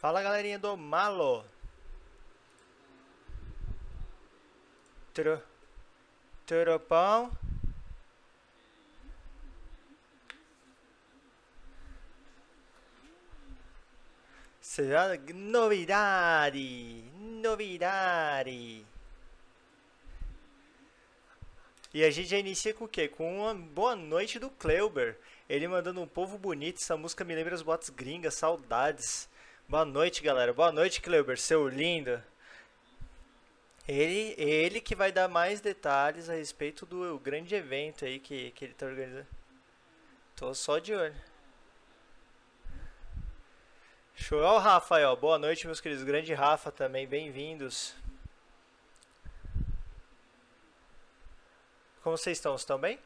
Fala 0.00 0.22
galerinha 0.22 0.58
do 0.58 0.76
Malo. 0.76 1.42
Tro... 5.14 5.42
Tropão. 6.44 7.32
Será 14.60 15.16
novidade, 15.34 17.02
novidade. 17.14 18.84
E 21.94 22.04
a 22.04 22.10
gente 22.10 22.28
já 22.28 22.36
inicia 22.36 22.74
com 22.74 22.84
o 22.84 22.88
quê? 22.88 23.08
Com 23.08 23.40
uma 23.40 23.54
boa 23.54 23.96
noite 23.96 24.38
do 24.38 24.50
Kleuber. 24.50 25.18
Ele 25.48 25.66
mandando 25.66 26.02
um 26.02 26.06
povo 26.06 26.36
bonito. 26.36 26.82
Essa 26.82 26.98
música 26.98 27.24
me 27.24 27.34
lembra 27.34 27.54
as 27.54 27.62
botas 27.62 27.88
gringas, 27.88 28.34
saudades. 28.34 29.26
Boa 29.68 29.84
noite, 29.84 30.22
galera. 30.22 30.52
Boa 30.52 30.70
noite, 30.70 31.00
Kleuber, 31.00 31.36
seu 31.36 31.66
lindo. 31.66 32.22
Ele, 33.88 34.32
ele 34.38 34.80
que 34.80 34.94
vai 34.94 35.10
dar 35.10 35.26
mais 35.26 35.60
detalhes 35.60 36.30
a 36.30 36.34
respeito 36.34 36.86
do 36.86 37.18
grande 37.18 37.52
evento 37.52 38.04
aí 38.04 38.20
que, 38.20 38.52
que 38.52 38.64
ele 38.64 38.74
tá 38.74 38.86
organizando. 38.86 39.26
Tô 40.36 40.54
só 40.54 40.78
de 40.78 40.94
olho. 40.94 41.16
Show. 44.14 44.40
Ó 44.40 44.54
o 44.54 44.58
Rafa 44.60 44.98
aí, 44.98 45.04
ó. 45.04 45.16
Boa 45.16 45.36
noite, 45.36 45.66
meus 45.66 45.80
queridos. 45.80 46.04
Grande 46.04 46.32
Rafa 46.32 46.70
também, 46.70 47.04
bem-vindos. 47.04 47.92
Como 52.04 52.16
vocês 52.16 52.38
estão? 52.38 52.54
Estão 52.54 52.78
bem? 52.78 53.00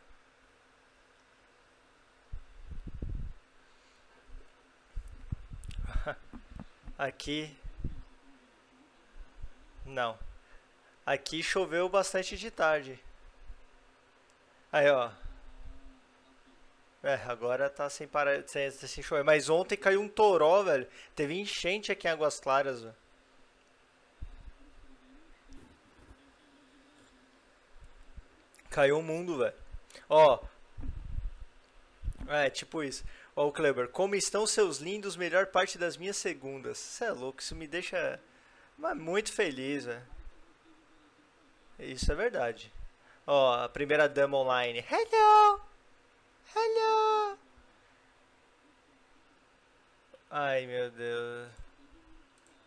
Aqui. 7.00 7.56
Não. 9.86 10.18
Aqui 11.06 11.42
choveu 11.42 11.88
bastante 11.88 12.36
de 12.36 12.50
tarde. 12.50 13.02
Aí, 14.70 14.86
ó. 14.90 15.10
É, 17.02 17.14
agora 17.26 17.70
tá 17.70 17.88
sem 17.88 18.06
parar, 18.06 18.46
sem, 18.46 18.70
sem 18.70 19.02
chover. 19.02 19.24
Mas 19.24 19.48
ontem 19.48 19.78
caiu 19.78 20.02
um 20.02 20.08
toró, 20.10 20.62
velho. 20.62 20.86
Teve 21.14 21.40
enchente 21.40 21.90
aqui 21.90 22.06
em 22.06 22.10
Águas 22.10 22.38
Claras, 22.38 22.82
velho. 22.82 22.96
Caiu 28.68 28.98
o 28.98 29.02
mundo, 29.02 29.38
velho. 29.38 29.54
Ó. 30.06 30.38
É, 32.28 32.50
tipo 32.50 32.82
isso. 32.82 33.02
Ó, 33.34 33.46
o 33.46 33.52
Kleber. 33.52 33.88
Como 33.88 34.14
estão 34.14 34.46
seus 34.46 34.78
lindos? 34.78 35.16
Melhor 35.16 35.46
parte 35.46 35.78
das 35.78 35.96
minhas 35.96 36.16
segundas. 36.16 36.78
Você 36.78 37.04
é 37.04 37.10
louco, 37.12 37.40
isso 37.40 37.54
me 37.54 37.66
deixa 37.66 38.20
muito 38.96 39.32
feliz, 39.32 39.84
velho. 39.84 40.02
Isso 41.78 42.10
é 42.12 42.14
verdade. 42.14 42.72
Ó, 43.26 43.64
a 43.64 43.68
primeira 43.68 44.08
dama 44.08 44.38
online. 44.38 44.84
Hello! 44.90 45.60
Hello! 46.54 47.38
Ai, 50.30 50.66
meu 50.66 50.90
Deus. 50.90 51.50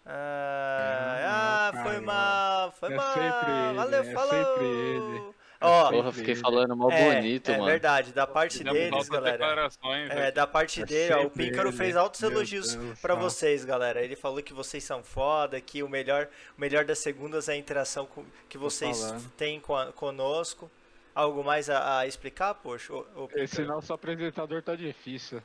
Ah, 0.06 1.72
ah 1.72 1.84
foi 1.84 2.00
mal, 2.02 2.72
foi 2.73 2.91
É 2.91 2.95
mal. 2.95 3.14
sempre 3.14 3.52
ele, 3.52 3.78
Valeu, 3.78 4.02
é 4.02 4.14
falou. 4.14 4.30
sempre 4.30 4.66
ele. 4.66 5.33
Ó, 5.66 5.89
Porra, 5.89 6.11
fiquei 6.11 6.36
falando 6.36 6.75
mal 6.75 6.92
é, 6.92 7.16
bonito, 7.16 7.50
é 7.50 7.53
mano. 7.53 7.66
verdade, 7.66 8.11
da 8.11 8.28
parte 8.28 8.58
Fizemos 8.58 8.73
deles, 8.73 9.09
galera. 9.09 9.69
É, 9.83 10.16
velho. 10.16 10.33
da 10.33 10.45
parte 10.45 10.81
É 10.81 10.86
dele, 10.86 11.14
ó, 11.14 11.17
o 11.19 11.22
sempre 11.23 11.45
Píncaro 11.50 11.69
ele. 11.69 11.78
fez 11.78 11.95
altos 11.95 12.22
Meu 12.22 12.31
elogios 12.31 12.72
céu. 12.97 13.17
vocês, 13.17 13.64
galera. 13.64 14.02
Ele 14.03 14.16
falou 14.16 14.44
que 14.44 14.53
vocês 14.53 14.84
são 14.84 15.03
foda, 15.03 15.59
que 15.61 15.81
o 15.81 15.88
melhor, 15.89 16.28
o 16.58 16.61
melhor 16.61 16.84
das 16.86 17.00
segundas 17.00 17.47
é 17.47 17.53
a 17.53 17.58
interação 17.58 18.06
com- 18.06 18.25
que 18.50 18.58
vocês 18.58 19.14
têm 19.38 19.59
com 19.59 19.75
a- 19.75 19.91
conosco. 19.94 20.69
Algo 21.16 21.44
mais 21.44 21.69
a, 21.69 22.00
a 22.00 22.07
explicar, 22.07 22.56
poxa? 22.56 22.91
ô- 22.91 23.06
ô, 23.16 23.30
Esse 23.35 23.62
nosso 23.63 23.94
apresentador 23.94 24.63
tá 24.63 24.75
difícil. 24.75 25.41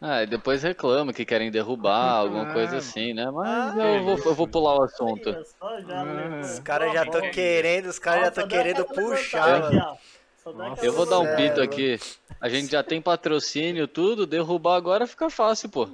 Ah, 0.00 0.22
e 0.22 0.26
depois 0.26 0.62
reclama 0.62 1.12
que 1.12 1.24
querem 1.24 1.50
derrubar, 1.50 2.14
alguma 2.22 2.48
Ah, 2.48 2.52
coisa 2.52 2.76
mano. 2.76 2.78
assim, 2.78 3.12
né? 3.12 3.28
Mas 3.30 3.76
Ah, 3.76 3.84
eu, 3.84 4.04
vou, 4.04 4.18
eu 4.18 4.34
vou 4.34 4.46
pular 4.48 4.76
o 4.78 4.82
assunto. 4.84 5.36
Só 5.58 5.80
já 5.80 6.00
Ah. 6.00 6.04
levou. 6.04 6.40
Os 6.40 6.58
caras 6.60 6.92
já 6.92 7.02
estão 7.04 7.20
ó, 7.20 7.30
querendo, 7.30 7.86
os 7.86 7.98
caras 7.98 8.22
já 8.22 8.28
estão 8.28 8.44
dá 8.44 8.56
querendo 8.56 8.82
aquela 8.82 8.94
puxar, 8.94 9.46
levantada 9.46 9.60
mano. 9.60 9.66
aqui, 9.66 9.76
ó. 9.76 9.96
Só 10.36 10.52
dá 10.52 10.58
Nossa. 10.58 10.72
aquela 10.74 10.86
Eu 10.86 10.92
vou 10.92 11.06
dar 11.06 11.18
um 11.20 11.26
É, 11.26 11.36
pito 11.36 11.60
aqui. 11.60 11.98
A 12.40 12.48
gente 12.48 12.70
já 12.70 12.82
tem 12.84 13.02
patrocínio, 13.02 13.88
tudo, 13.88 14.24
derrubar 14.24 14.76
agora 14.76 15.06
fica 15.06 15.28
fácil, 15.28 15.68
pô. 15.68 15.88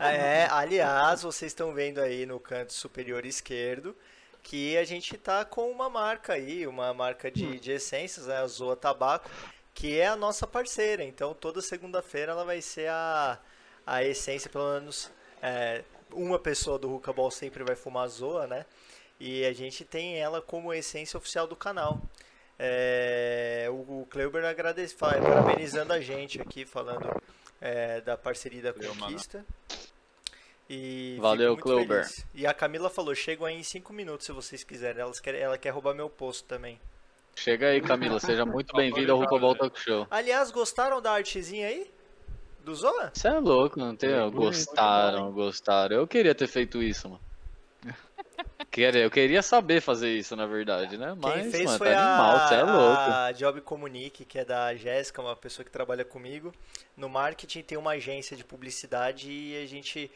É, 0.00 0.46
aliás, 0.50 1.22
vocês 1.22 1.50
estão 1.50 1.72
vendo 1.74 1.98
aí 2.00 2.24
no 2.26 2.38
canto 2.38 2.72
superior 2.72 3.26
esquerdo 3.26 3.96
que 4.42 4.76
a 4.78 4.84
gente 4.84 5.16
tá 5.18 5.44
com 5.44 5.70
uma 5.70 5.90
marca 5.90 6.34
aí, 6.34 6.66
uma 6.66 6.94
marca 6.94 7.30
de, 7.30 7.58
de 7.58 7.72
essências, 7.72 8.26
né, 8.28 8.36
a 8.38 8.46
Zoa 8.46 8.76
Tabaco, 8.76 9.28
que 9.78 9.96
é 10.00 10.08
a 10.08 10.16
nossa 10.16 10.44
parceira. 10.44 11.04
Então, 11.04 11.32
toda 11.32 11.62
segunda-feira 11.62 12.32
ela 12.32 12.44
vai 12.44 12.60
ser 12.60 12.90
a, 12.90 13.38
a 13.86 14.02
essência, 14.02 14.50
pelo 14.50 14.72
menos 14.74 15.08
é, 15.40 15.84
uma 16.10 16.36
pessoa 16.36 16.76
do 16.80 16.88
Ruka 16.88 17.12
Ball 17.12 17.30
sempre 17.30 17.62
vai 17.62 17.76
fumar 17.76 18.08
Zoa, 18.08 18.48
né? 18.48 18.66
E 19.20 19.44
a 19.44 19.52
gente 19.52 19.84
tem 19.84 20.18
ela 20.18 20.42
como 20.42 20.74
essência 20.74 21.16
oficial 21.16 21.46
do 21.46 21.54
canal. 21.54 22.00
É, 22.58 23.68
o, 23.70 24.00
o 24.02 24.06
Kleuber 24.10 24.44
agradece, 24.44 24.96
fala- 24.96 25.20
parabenizando 25.22 25.92
a 25.92 26.00
gente 26.00 26.40
aqui, 26.42 26.64
falando 26.66 27.08
é, 27.60 28.00
da 28.00 28.16
parceria 28.16 28.60
da 28.62 28.72
Valeu, 28.72 28.94
mano. 28.96 29.12
Conquista. 29.12 29.46
E 30.68 31.18
Valeu, 31.20 31.56
Kleuber. 31.56 32.02
feliz. 32.04 32.26
E 32.34 32.48
a 32.48 32.52
Camila 32.52 32.90
falou, 32.90 33.14
chegam 33.14 33.46
aí 33.46 33.54
em 33.56 33.62
5 33.62 33.92
minutos 33.92 34.26
se 34.26 34.32
vocês 34.32 34.64
quiserem. 34.64 35.02
Elas 35.02 35.20
querem, 35.20 35.40
ela 35.40 35.56
quer 35.56 35.70
roubar 35.70 35.94
meu 35.94 36.10
posto 36.10 36.44
também. 36.48 36.80
Chega 37.38 37.68
aí, 37.68 37.80
Camila. 37.80 38.18
Seja 38.18 38.44
muito 38.44 38.74
bem-vindo 38.76 39.12
ao 39.12 39.18
Rucobol 39.18 39.54
Talk 39.54 39.78
Show. 39.80 40.06
Aliás, 40.10 40.50
gostaram 40.50 41.00
da 41.00 41.12
artezinha 41.12 41.68
aí? 41.68 41.88
Do 42.64 42.74
Zoa? 42.74 43.12
Você 43.14 43.28
é 43.28 43.38
louco, 43.38 43.78
não 43.78 43.94
tem? 43.94 44.10
Muito 44.20 44.34
Gostaram, 44.36 45.30
gostaram. 45.32 45.96
Eu 45.96 46.06
queria 46.06 46.34
ter 46.34 46.48
feito 46.48 46.82
isso, 46.82 47.08
mano. 47.08 47.20
Queria- 48.70 49.00
Eu 49.02 49.10
queria 49.10 49.40
saber 49.40 49.80
fazer 49.80 50.10
isso, 50.10 50.34
na 50.36 50.46
verdade, 50.46 50.98
né? 50.98 51.16
Mas, 51.16 51.42
Quem 51.42 51.50
fez 51.50 51.64
mano, 51.64 51.78
foi 51.78 51.90
tá 51.92 52.00
animal, 52.00 52.48
você 52.48 52.54
é 52.54 52.62
louco. 52.62 53.00
a, 53.00 53.24
a 53.26 53.32
Job 53.32 53.60
Comunique, 53.62 54.24
que 54.24 54.38
é 54.40 54.44
da 54.44 54.74
Jéssica, 54.74 55.22
uma 55.22 55.36
pessoa 55.36 55.64
que 55.64 55.70
trabalha 55.70 56.04
comigo. 56.04 56.52
No 56.96 57.08
marketing 57.08 57.62
tem 57.62 57.78
uma 57.78 57.92
agência 57.92 58.36
de 58.36 58.44
publicidade 58.44 59.30
e 59.30 59.62
a 59.62 59.66
gente 59.66 60.10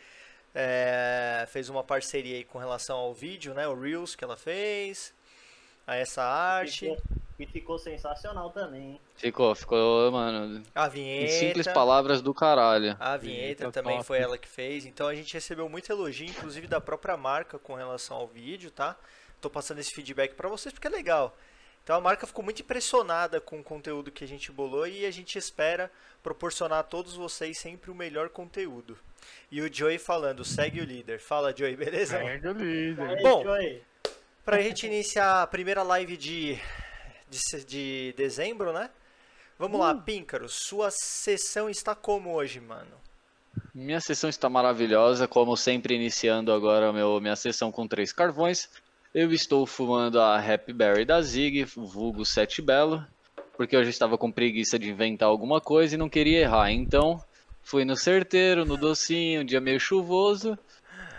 é, 0.55 1.47
fez 1.49 1.69
uma 1.69 1.83
parceria 1.85 2.37
aí 2.37 2.45
com 2.45 2.59
relação 2.59 2.99
ao 2.99 3.15
vídeo, 3.15 3.55
né? 3.55 3.67
O 3.69 3.79
Reels 3.81 4.15
que 4.15 4.25
ela 4.25 4.37
fez, 4.37 5.15
a 5.87 5.97
essa 5.97 6.23
arte, 6.23 6.81
Ficou- 6.91 7.03
E 7.39 7.47
ficou 7.47 7.77
sensacional 7.79 8.51
também, 8.51 8.83
hein? 8.93 9.01
Ficou, 9.17 9.53
ficou, 9.55 10.13
mano. 10.13 10.63
a 10.75 10.87
Em 10.87 10.91
vinheta. 10.91 11.33
simples 11.33 11.67
palavras 11.67 12.23
do 12.23 12.33
caralho. 12.33 12.97
A 13.01 13.17
vinheta 13.17 13.67
Vinheta 13.67 13.73
também 13.73 13.97
top. 13.97 14.07
foi 14.07 14.19
ela 14.19 14.39
que 14.39 14.47
fez. 14.47 14.87
Então 14.87 15.09
a 15.09 15.15
gente 15.15 15.35
recebeu 15.35 15.69
muito 15.69 15.91
elogio, 15.91 16.27
inclusive 16.29 16.69
da 16.69 16.81
própria 16.81 17.17
marca 17.17 17.59
com 17.59 17.75
relação 17.75 18.17
ao 18.17 18.29
vídeo, 18.29 18.71
tá? 18.71 18.97
Tô 19.41 19.51
passando 19.51 19.79
esse 19.81 19.93
feedback 19.93 20.35
pra 20.35 20.49
vocês 20.49 20.73
porque 20.73 20.87
é 20.87 20.91
legal. 20.91 21.37
Então 21.83 21.97
a 21.97 22.01
marca 22.01 22.29
ficou 22.29 22.45
muito 22.45 22.63
impressionada 22.63 23.41
com 23.41 23.59
o 23.59 23.65
conteúdo 23.65 24.13
que 24.13 24.23
a 24.23 24.29
gente 24.29 24.53
bolou 24.53 24.87
e 24.87 25.05
a 25.05 25.11
gente 25.11 25.37
espera 25.37 25.91
proporcionar 26.23 26.79
a 26.79 26.83
todos 26.85 27.15
vocês 27.17 27.59
sempre 27.59 27.91
o 27.91 27.95
melhor 27.95 28.29
conteúdo. 28.29 28.97
E 29.51 29.61
o 29.61 29.73
Joey 29.73 29.99
falando, 29.99 30.45
segue 30.45 30.81
o 30.81 30.85
líder. 30.85 31.19
Fala, 31.19 31.53
Joey, 31.57 31.75
beleza? 31.75 32.19
Pega 32.21 32.51
o 32.51 32.55
líder. 32.55 33.09
Aí, 33.57 33.83
Joey, 34.43 34.45
Pra 34.45 34.61
gente 34.61 34.87
iniciar 34.87 35.43
a 35.43 35.47
primeira 35.47 35.83
live 35.83 36.17
de, 36.17 36.59
de, 37.29 37.65
de 37.65 38.15
dezembro, 38.17 38.73
né? 38.73 38.91
Vamos 39.59 39.79
lá, 39.79 39.95
Píncaro, 39.95 40.49
sua 40.49 40.91
sessão 40.91 41.71
está 41.71 41.95
como 41.95 42.33
hoje, 42.33 42.61
mano? 42.61 42.91
Minha 43.75 44.01
sessão 44.01 44.29
está 44.29 44.49
maravilhosa, 44.49 45.29
como 45.29 45.57
sempre 45.57 45.95
iniciando 45.95 46.53
agora 46.53 46.93
meu, 46.93 47.21
minha 47.21 47.37
sessão 47.37 47.71
com 47.71 47.87
três 47.87 48.13
carvões. 48.13 48.69
Eu 49.15 49.33
estou 49.33 49.67
fumando 49.67 50.21
a 50.21 50.39
Happy 50.39 50.73
Berry 50.73 51.05
da 51.05 51.21
Zig, 51.21 51.65
vulgo 51.65 52.25
Sete 52.25 52.63
Belo, 52.63 53.07
porque 53.57 53.77
eu 53.77 53.85
já 53.85 53.91
estava 53.91 54.17
com 54.17 54.33
preguiça 54.33 54.79
de 54.79 54.91
inventar 54.91 55.29
alguma 55.29 55.61
coisa 55.61 55.95
e 55.95 55.99
não 55.99 56.09
queria 56.09 56.41
errar. 56.41 56.73
Então, 56.73 57.23
fui 57.63 57.85
no 57.85 57.95
certeiro, 57.95 58.65
no 58.65 58.77
docinho, 58.77 59.43
um 59.43 59.45
dia 59.45 59.61
meio 59.61 59.79
chuvoso. 59.79 60.59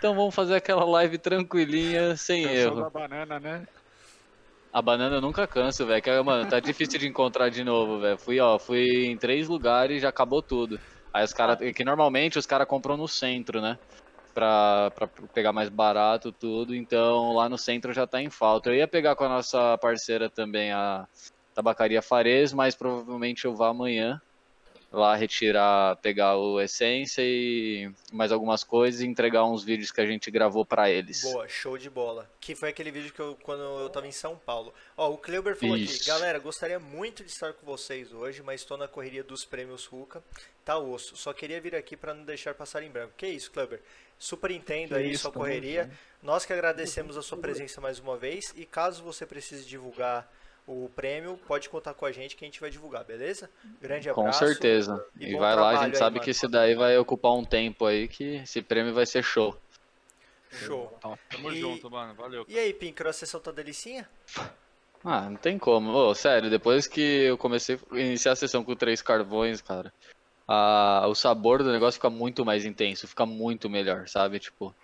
Então 0.04 0.14
vamos 0.14 0.34
fazer 0.34 0.56
aquela 0.56 0.84
live 0.84 1.16
tranquilinha, 1.16 2.14
sem 2.14 2.42
Cansou 2.42 2.58
erro. 2.58 2.82
da 2.82 2.90
banana, 2.90 3.40
né? 3.40 3.64
A 4.70 4.82
banana 4.82 5.16
eu 5.16 5.20
nunca 5.22 5.46
canso, 5.46 5.86
velho. 5.86 6.02
que, 6.02 6.20
Mano, 6.20 6.46
tá 6.46 6.60
difícil 6.60 6.98
de 7.00 7.08
encontrar 7.08 7.48
de 7.48 7.64
novo, 7.64 8.02
velho. 8.02 8.18
Fui, 8.18 8.38
ó, 8.38 8.58
fui 8.58 9.06
em 9.06 9.16
três 9.16 9.48
lugares 9.48 9.96
e 9.96 10.00
já 10.00 10.10
acabou 10.10 10.42
tudo. 10.42 10.78
Aí 11.10 11.24
os 11.24 11.32
caras. 11.32 11.56
Que 11.74 11.82
normalmente 11.86 12.38
os 12.38 12.44
caras 12.44 12.68
compram 12.68 12.98
no 12.98 13.08
centro, 13.08 13.62
né? 13.62 13.78
Pra, 14.34 14.90
pra 14.90 15.08
pegar 15.32 15.54
mais 15.54 15.70
barato 15.70 16.30
tudo. 16.32 16.74
Então 16.74 17.32
lá 17.32 17.48
no 17.48 17.56
centro 17.56 17.94
já 17.94 18.06
tá 18.06 18.20
em 18.20 18.28
falta. 18.28 18.68
Eu 18.68 18.74
ia 18.74 18.86
pegar 18.86 19.16
com 19.16 19.24
a 19.24 19.28
nossa 19.30 19.78
parceira 19.78 20.28
também, 20.28 20.70
a 20.70 21.06
Tabacaria 21.54 22.02
Fares, 22.02 22.52
mas 22.52 22.74
provavelmente 22.74 23.46
eu 23.46 23.56
vá 23.56 23.70
amanhã. 23.70 24.20
Lá 24.94 25.14
retirar, 25.14 25.96
pegar 25.96 26.36
o 26.36 26.60
essência 26.60 27.22
e 27.22 27.90
mais 28.12 28.32
algumas 28.32 28.64
coisas 28.64 29.00
e 29.00 29.06
entregar 29.06 29.44
uns 29.44 29.64
vídeos 29.64 29.90
que 29.90 30.00
a 30.00 30.06
gente 30.06 30.30
gravou 30.30 30.64
pra 30.64 30.90
eles. 30.90 31.22
Boa, 31.22 31.48
show 31.48 31.76
de 31.76 31.90
bola. 31.90 32.30
Que 32.40 32.54
foi 32.54 32.70
aquele 32.70 32.90
vídeo 32.90 33.12
que 33.12 33.20
eu, 33.20 33.36
quando 33.42 33.62
eu 33.62 33.88
tava 33.90 34.06
em 34.06 34.12
São 34.12 34.36
Paulo. 34.36 34.72
Ó, 34.96 35.10
o 35.10 35.18
Kleuber 35.18 35.56
falou 35.56 35.74
aqui, 35.74 35.84
Isso. 35.84 36.06
galera, 36.06 36.38
gostaria 36.38 36.78
muito 36.78 37.24
de 37.24 37.30
estar 37.30 37.52
com 37.52 37.66
vocês 37.66 38.12
hoje, 38.12 38.42
mas 38.42 38.60
estou 38.60 38.76
na 38.76 38.88
correria 38.88 39.22
dos 39.22 39.44
prêmios 39.44 39.86
Ruka. 39.86 40.22
Tá 40.64 40.78
osso. 40.78 41.16
Só 41.16 41.32
queria 41.32 41.60
vir 41.60 41.74
aqui 41.74 41.96
para 41.96 42.14
não 42.14 42.24
deixar 42.24 42.54
passar 42.54 42.82
em 42.82 42.90
branco. 42.90 43.12
Que 43.16 43.26
isso, 43.26 43.50
Kleuber? 43.50 43.80
Super 44.18 44.50
entendo 44.50 44.90
Que 44.90 44.94
aí 44.94 45.10
isso, 45.10 45.22
sua 45.22 45.32
correria. 45.32 45.90
Nós 46.22 46.46
que 46.46 46.52
agradecemos 46.52 47.18
a 47.18 47.22
sua 47.22 47.36
presença 47.36 47.80
mais 47.80 47.98
uma 47.98 48.16
vez. 48.16 48.52
E 48.56 48.64
caso 48.64 49.02
você 49.02 49.26
precise 49.26 49.66
divulgar 49.66 50.30
o 50.66 50.88
prêmio, 50.96 51.38
pode 51.46 51.68
contar 51.68 51.92
com 51.94 52.06
a 52.06 52.12
gente 52.12 52.36
que 52.36 52.44
a 52.44 52.48
gente 52.48 52.60
vai 52.60 52.70
divulgar, 52.70 53.04
beleza? 53.04 53.50
Grande 53.80 54.10
Com 54.10 54.22
abraço. 54.22 54.38
certeza. 54.46 55.04
e 55.18 55.32
E, 55.34 55.36
vai 55.38 55.54
lá, 55.54 55.70
a 55.70 55.76
gente 55.84 55.94
aí, 55.94 55.98
sabe 55.98 56.14
mano. 56.16 56.24
que 56.24 56.30
esse 56.30 56.48
daí 56.48 56.74
vai 56.74 56.96
ocupar 56.96 57.32
um 57.32 57.44
tempo 57.44 57.84
aí, 57.84 58.08
que 58.08 58.36
esse 58.36 58.62
prêmio 58.62 58.94
vai 58.94 59.04
ser 59.06 59.22
show. 59.22 59.56
Show. 60.50 60.86
Top. 61.00 61.18
Tamo 61.30 61.52
E- 61.52 61.60
junto, 61.60 61.90
mano. 61.90 62.14
Valeu. 62.14 62.44
E 62.48 62.58
aí, 62.58 62.72
Píncaro, 62.72 63.10
a 63.10 63.12
sessão 63.12 63.40
tá 63.40 63.50
delicinha? 63.50 64.08
Ah, 65.04 65.28
não 65.28 65.36
tem 65.36 65.58
como. 65.58 65.90
Ô, 65.92 66.14
sério, 66.14 66.48
depois 66.48 66.86
que 66.86 67.00
eu 67.00 67.36
comecei 67.36 67.78
a 67.90 67.98
iniciar 67.98 68.32
a 68.32 68.36
sessão 68.36 68.64
com 68.64 68.74
três 68.74 69.02
carvões, 69.02 69.60
cara, 69.60 69.92
a- 70.48 71.04
o 71.08 71.14
sabor 71.14 71.62
do 71.62 71.70
negócio 71.72 71.98
fica 71.98 72.08
muito 72.08 72.44
mais 72.44 72.64
intenso, 72.64 73.06
fica 73.08 73.26
muito 73.26 73.68
melhor, 73.68 74.08
sabe? 74.08 74.38
Tipo, 74.38 74.74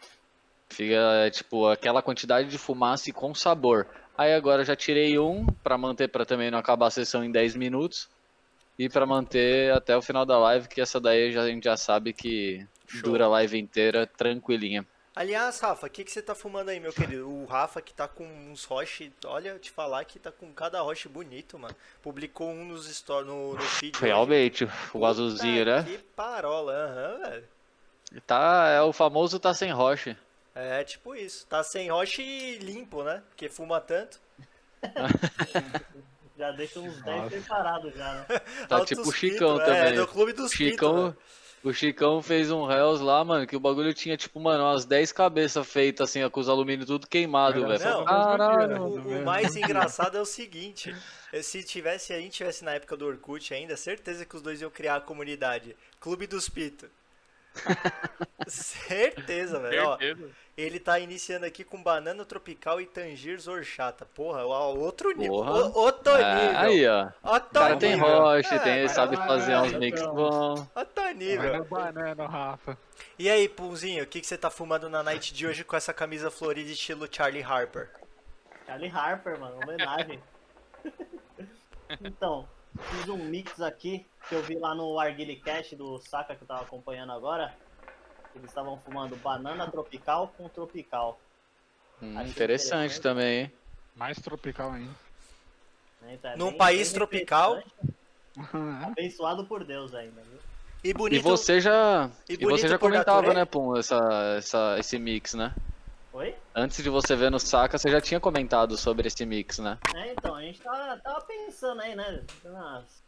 fica, 0.69 1.31
tipo, 1.33 1.69
aquela 1.69 2.03
quantidade 2.03 2.49
de 2.51 2.59
fumaça 2.59 3.09
e 3.09 3.13
com 3.13 3.35
sabor. 3.35 3.87
Aí 4.21 4.35
agora 4.35 4.63
já 4.63 4.77
tirei 4.77 5.19
um 5.19 5.47
pra 5.47 5.79
manter, 5.79 6.07
pra 6.09 6.27
também 6.27 6.51
não 6.51 6.59
acabar 6.59 6.89
a 6.89 6.91
sessão 6.91 7.25
em 7.25 7.31
10 7.31 7.57
minutos. 7.57 8.07
E 8.79 8.87
pra 8.87 9.07
manter 9.07 9.73
até 9.73 9.97
o 9.97 10.03
final 10.03 10.27
da 10.27 10.39
live, 10.39 10.69
que 10.69 10.79
essa 10.79 11.01
daí 11.01 11.33
já, 11.33 11.41
a 11.41 11.49
gente 11.49 11.65
já 11.65 11.75
sabe 11.75 12.13
que 12.13 12.67
Show. 12.87 13.01
dura 13.01 13.25
a 13.25 13.29
live 13.29 13.59
inteira 13.59 14.07
tranquilinha. 14.07 14.87
Aliás, 15.17 15.59
Rafa, 15.61 15.87
o 15.87 15.91
que, 15.91 16.05
que 16.05 16.11
você 16.13 16.21
tá 16.21 16.35
fumando 16.35 16.69
aí, 16.69 16.79
meu 16.79 16.93
querido? 16.93 17.31
O 17.31 17.47
Rafa 17.47 17.81
que 17.81 17.95
tá 17.95 18.07
com 18.07 18.27
uns 18.27 18.65
roche, 18.65 19.11
olha, 19.25 19.59
te 19.59 19.71
falar 19.71 20.05
que 20.05 20.19
tá 20.19 20.31
com 20.31 20.53
cada 20.53 20.83
roche 20.83 21.09
bonito, 21.09 21.59
mano. 21.59 21.75
Publicou 22.03 22.51
um 22.51 22.67
nos 22.67 22.95
stories, 22.95 23.27
no, 23.27 23.55
no 23.55 23.63
feed. 23.63 23.97
hoje. 23.97 24.05
Realmente, 24.05 24.65
o 24.65 24.69
Puta 24.93 25.07
azulzinho, 25.07 25.65
né? 25.65 25.83
Que 25.83 25.97
parola, 26.15 26.75
aham, 26.75 27.31
velho. 27.31 27.49
Tá, 28.27 28.69
é 28.69 28.83
o 28.83 28.93
famoso 28.93 29.41
tá 29.41 29.55
sem 29.55 29.73
roche. 29.73 30.15
É, 30.55 30.83
tipo 30.85 31.15
isso. 31.15 31.47
Tá 31.47 31.63
sem 31.63 31.91
roche 31.91 32.23
e 32.23 32.59
limpo, 32.59 33.03
né? 33.03 33.23
Porque 33.29 33.49
fuma 33.49 33.81
tanto. 33.81 34.21
Já 36.41 36.51
deixa 36.53 36.81
uns 36.81 37.03
10 37.03 37.17
Nossa. 37.17 37.31
preparados 37.31 37.95
já, 37.95 38.15
né? 38.15 38.27
Tá 38.67 38.77
Altos 38.77 38.89
tipo 38.89 39.03
o 39.03 39.13
pito, 39.13 39.17
Chicão 39.19 39.61
é, 39.61 39.65
também. 39.67 39.95
do 39.95 40.07
clube 40.07 40.33
dos 40.33 40.51
Chicão, 40.51 41.03
velho. 41.03 41.17
o 41.63 41.73
Chicão 41.75 42.23
fez 42.23 42.51
um 42.51 42.71
Hells 42.71 43.05
lá, 43.05 43.23
mano, 43.23 43.47
que 43.47 43.55
o 43.55 43.61
bagulho 43.61 43.93
tinha, 43.93 44.17
tipo, 44.17 44.41
mano, 44.41 44.65
umas 44.65 44.87
10 44.87 45.13
cabeças 45.13 45.67
feitas, 45.67 46.09
assim, 46.09 46.27
com 46.31 46.41
os 46.41 46.49
alumínios 46.49 46.87
tudo 46.87 47.07
queimado, 47.07 47.61
velho. 47.67 48.05
Caralho. 48.07 48.69
né? 48.69 48.81
O, 48.81 49.21
o 49.21 49.25
mais 49.27 49.55
engraçado 49.55 50.17
é 50.17 50.21
o 50.23 50.25
seguinte, 50.25 50.97
eh, 51.31 51.43
se 51.43 51.63
tivesse, 51.63 52.07
se 52.07 52.15
a 52.15 52.19
gente 52.19 52.33
tivesse 52.33 52.65
na 52.65 52.73
época 52.73 52.97
do 52.97 53.07
Orkut 53.07 53.53
ainda, 53.53 53.77
certeza 53.77 54.25
que 54.25 54.35
os 54.35 54.41
dois 54.41 54.63
iam 54.63 54.71
criar 54.71 54.97
a 54.97 55.01
comunidade. 55.03 55.77
Clube 56.01 56.27
dos 56.27 56.49
Pito. 56.49 56.89
certeza, 58.47 59.59
velho. 59.61 59.97
Ele 60.57 60.79
tá 60.79 60.99
iniciando 60.99 61.47
aqui 61.47 61.65
com 61.65 61.83
banana 61.83 62.25
tropical 62.25 62.81
e 62.81 62.87
tangiers 62.87 63.49
horchata. 63.49 64.05
Porra, 64.05 64.45
ó, 64.45 64.75
outro 64.75 65.11
nível. 65.13 65.37
Porra. 65.37 65.53
O- 65.53 65.79
Outro 65.79 66.13
É, 66.17 66.35
nível. 66.47 66.59
aí, 66.59 66.87
ó. 66.89 67.09
Outro 67.23 67.49
cara 67.51 67.77
tem 67.77 67.97
roche, 67.97 68.55
É, 68.55 68.59
tem, 68.59 68.89
sabe 68.89 69.17
vai 69.17 69.27
fazer 69.27 69.55
lá, 69.55 69.63
uns 69.63 69.73
mix 69.75 70.01
então. 70.01 70.15
bons. 70.15 70.67
Outro 70.75 71.03
Vai 71.03 71.15
nível. 71.15 71.65
banana, 71.65 72.27
Rafa. 72.27 72.77
E 73.19 73.31
aí, 73.31 73.49
Punzinho, 73.49 74.05
o 74.05 74.07
que, 74.07 74.21
que 74.21 74.27
você 74.27 74.37
tá 74.37 74.51
fumando 74.51 74.91
na 74.91 75.03
night 75.03 75.33
de 75.33 75.47
hoje 75.47 75.65
com 75.65 75.77
essa 75.77 75.95
camisa 75.95 76.31
florida 76.31 76.71
estilo 76.71 77.09
Charlie 77.11 77.43
Harper? 77.43 77.91
Charlie 78.67 78.91
Harper, 78.91 79.41
mano, 79.41 79.57
homenagem. 79.63 80.21
então, 82.05 82.47
fiz 82.83 83.09
um 83.09 83.17
mix 83.17 83.61
aqui 83.63 84.07
que 84.29 84.35
eu 84.35 84.43
vi 84.43 84.59
lá 84.59 84.75
no 84.75 84.99
Arguile 84.99 85.37
Cash 85.37 85.73
do 85.73 85.99
Saka 86.01 86.35
que 86.35 86.43
eu 86.43 86.49
tava 86.49 86.63
acompanhando 86.63 87.13
agora. 87.13 87.55
Eles 88.35 88.49
estavam 88.49 88.79
fumando 88.79 89.17
banana 89.17 89.69
tropical 89.71 90.29
com 90.37 90.49
tropical. 90.49 91.19
Hum, 92.01 92.13
interessante 92.23 92.31
interessante. 92.31 93.01
também, 93.01 93.41
hein? 93.41 93.53
Mais 93.97 94.19
tropical 94.19 94.71
ainda. 94.73 94.95
Né? 96.01 96.15
Então 96.15 96.31
é 96.31 96.37
Num 96.37 96.49
bem- 96.51 96.59
país 96.59 96.89
bem 96.89 96.95
tropical. 96.99 97.55
refrescante, 97.57 97.99
Abençoado 98.87 99.45
por 99.47 99.65
Deus 99.65 99.93
ainda, 99.95 100.21
viu? 100.23 100.39
E 100.83 100.95
bonito. 100.95 101.19
E 101.19 101.23
você 101.23 101.61
já, 101.61 102.09
e 102.29 102.35
e 102.35 102.37
você 102.47 102.69
já 102.69 102.79
comentava, 102.79 103.35
né, 103.35 103.45
Pum, 103.45 103.77
essa, 103.77 103.99
essa, 104.39 104.77
esse 104.79 104.99
mix, 104.99 105.35
né? 105.35 105.55
Oi? 106.13 106.35
Antes 106.55 106.83
de 106.83 106.89
você 106.89 107.15
ver 107.15 107.31
no 107.31 107.39
Saca, 107.39 107.77
você 107.77 107.91
já 107.91 108.01
tinha 108.01 108.19
comentado 108.19 108.77
sobre 108.79 109.07
esse 109.09 109.27
mix, 109.27 109.59
né? 109.59 109.79
É, 109.95 110.13
então, 110.13 110.35
a 110.35 110.43
gente 110.43 110.61
tava, 110.61 110.99
tava 111.01 111.21
pensando 111.23 111.83
aí, 111.83 111.95
né? 111.95 112.25
Umas, 112.45 113.03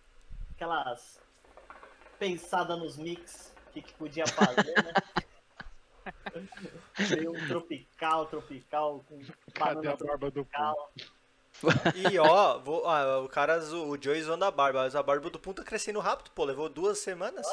aquelas 0.62 1.20
pensadas 2.18 2.78
nos 2.78 2.96
mix, 2.96 3.52
o 3.68 3.72
que, 3.72 3.82
que 3.82 3.92
podia 3.94 4.26
fazer, 4.26 4.74
né? 4.84 4.92
Veio 6.98 7.32
um 7.32 7.46
tropical, 7.46 8.26
tropical, 8.26 9.04
com 9.08 9.20
Cadê 9.54 9.88
a 9.88 9.96
barba 9.96 10.30
do 10.30 10.44
Pum? 10.44 10.50
tropical. 10.50 10.92
E 11.94 12.18
ó, 12.18 12.58
vou- 12.58 12.88
ah, 12.88 13.20
o 13.20 13.28
cara, 13.28 13.58
o 13.58 13.96
Joey 14.00 14.22
zoando 14.22 14.44
a 14.44 14.50
barba, 14.50 14.82
mas 14.82 14.96
a 14.96 15.02
barba 15.02 15.30
do 15.30 15.38
Pum 15.38 15.52
tá 15.52 15.62
crescendo 15.62 16.00
rápido, 16.00 16.30
pô, 16.34 16.44
levou 16.44 16.68
duas 16.68 16.98
semanas. 16.98 17.46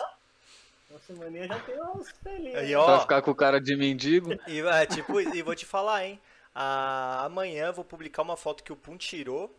Uma 0.90 1.00
semaninha 1.02 1.48
já 1.48 1.60
tem 1.60 1.80
uns 1.84 2.12
pelinhos. 2.14 2.64
Né? 2.64 2.76
ó. 2.76 2.86
Pra 2.86 3.00
ficar 3.02 3.22
com 3.22 3.32
o 3.32 3.36
cara 3.36 3.60
de 3.62 3.76
mendigo. 3.76 4.32
E, 4.48 4.62
é, 4.62 4.86
tipo, 4.88 5.20
e 5.22 5.42
vou 5.44 5.54
te 5.54 5.66
falar, 5.66 6.06
hein, 6.06 6.20
ah, 6.56 7.24
amanhã 7.26 7.68
eu 7.68 7.74
vou 7.74 7.86
publicar 7.86 8.24
uma 8.24 8.38
foto 8.38 8.64
que 8.64 8.74
o 8.74 8.76
Pum 8.76 8.98
tirou. 8.98 9.54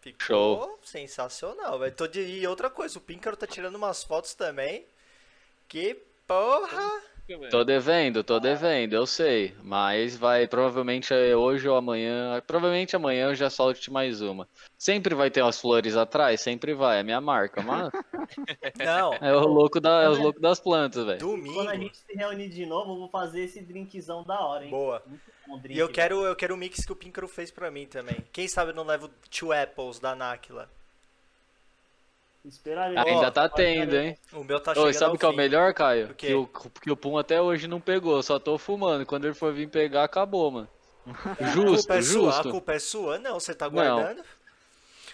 Ficou 0.00 0.26
Show. 0.26 0.78
sensacional, 0.82 1.78
velho. 1.78 1.94
De... 2.08 2.20
E 2.20 2.46
outra 2.46 2.70
coisa, 2.70 2.98
o 2.98 3.02
Píncaro 3.02 3.36
tá 3.36 3.46
tirando 3.46 3.76
umas 3.76 4.02
fotos 4.02 4.34
também. 4.34 4.86
Que 5.68 5.94
porra! 6.26 7.02
Tô 7.48 7.62
devendo, 7.62 8.24
tô 8.24 8.40
devendo, 8.40 8.94
eu 8.94 9.06
sei. 9.06 9.54
Mas 9.62 10.16
vai, 10.16 10.48
provavelmente 10.48 11.14
é 11.14 11.36
hoje 11.36 11.68
ou 11.68 11.76
amanhã. 11.76 12.42
Provavelmente 12.44 12.96
amanhã 12.96 13.28
eu 13.28 13.34
já 13.34 13.48
solte 13.48 13.90
mais 13.90 14.20
uma. 14.20 14.48
Sempre 14.76 15.14
vai 15.14 15.30
ter 15.30 15.42
umas 15.42 15.60
flores 15.60 15.96
atrás, 15.96 16.40
sempre 16.40 16.74
vai, 16.74 16.98
é 16.98 17.02
minha 17.04 17.20
marca, 17.20 17.62
mas 17.62 17.90
Não, 18.84 19.14
é 19.14 19.32
o 19.32 19.46
louco, 19.46 19.80
da, 19.80 20.02
é 20.02 20.08
o 20.08 20.14
louco 20.14 20.40
das 20.40 20.58
plantas, 20.58 21.04
velho. 21.04 21.18
domingo. 21.18 21.54
Quando 21.54 21.68
a 21.68 21.76
gente 21.76 21.98
se 21.98 22.12
reunir 22.14 22.48
de 22.48 22.66
novo, 22.66 22.94
eu 22.94 22.98
vou 22.98 23.08
fazer 23.08 23.42
esse 23.42 23.60
drinkzão 23.60 24.24
da 24.24 24.40
hora, 24.40 24.64
hein? 24.64 24.70
Boa. 24.70 25.00
Muito 25.06 25.22
bom 25.50 25.58
drink. 25.58 25.76
E 25.76 25.78
eu 25.80 25.88
quero, 25.88 26.24
eu 26.24 26.36
quero 26.36 26.54
o 26.54 26.56
mix 26.56 26.84
que 26.84 26.92
o 26.92 26.96
Píncaro 26.96 27.28
fez 27.28 27.50
pra 27.50 27.70
mim 27.70 27.86
também. 27.86 28.24
Quem 28.32 28.48
sabe 28.48 28.70
eu 28.70 28.74
não 28.74 28.84
levo 28.84 29.08
Two 29.30 29.52
Apples 29.52 29.98
da 29.98 30.14
Nakla. 30.14 30.70
Esperar 32.44 32.90
ele. 32.90 32.98
Ainda 32.98 33.30
tá 33.30 33.48
tendo, 33.48 33.94
hein? 33.94 34.16
O 34.32 34.42
meu 34.42 34.58
tá 34.58 34.70
Ô, 34.72 34.74
chegando 34.74 34.90
e 34.90 34.94
sabe 34.94 35.16
o 35.16 35.18
que 35.18 35.24
é 35.26 35.28
o 35.28 35.36
melhor, 35.36 35.74
Caio? 35.74 36.10
O? 36.10 36.14
Que 36.14 36.34
o, 36.34 36.46
que 36.46 36.90
o 36.90 36.96
Pum 36.96 37.18
até 37.18 37.40
hoje 37.40 37.68
não 37.68 37.80
pegou, 37.80 38.22
só 38.22 38.38
tô 38.38 38.56
fumando. 38.56 39.04
Quando 39.04 39.26
ele 39.26 39.34
for 39.34 39.52
vir 39.52 39.68
pegar, 39.68 40.04
acabou, 40.04 40.50
mano. 40.50 40.68
A 41.38 41.44
Justo, 41.48 41.76
culpa 41.88 41.96
é 41.96 42.02
sua, 42.02 42.30
a 42.30 42.32
justo. 42.32 42.50
culpa 42.50 42.72
é 42.72 42.78
sua? 42.78 43.18
Não, 43.18 43.38
você 43.38 43.54
tá 43.54 43.66
Não. 43.66 43.72
guardando. 43.72 44.24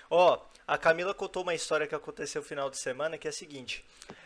Ó, 0.09 0.39
a 0.67 0.79
Camila 0.79 1.15
contou 1.15 1.43
uma 1.43 1.55
história 1.55 1.87
que 1.87 1.95
aconteceu 1.95 2.43
no 2.43 2.49
final 2.49 2.71
de 2.71 2.79
semana, 2.79 3.19
que 3.19 3.27
é 3.27 3.31
a 3.31 3.33
seguinte. 3.33 3.85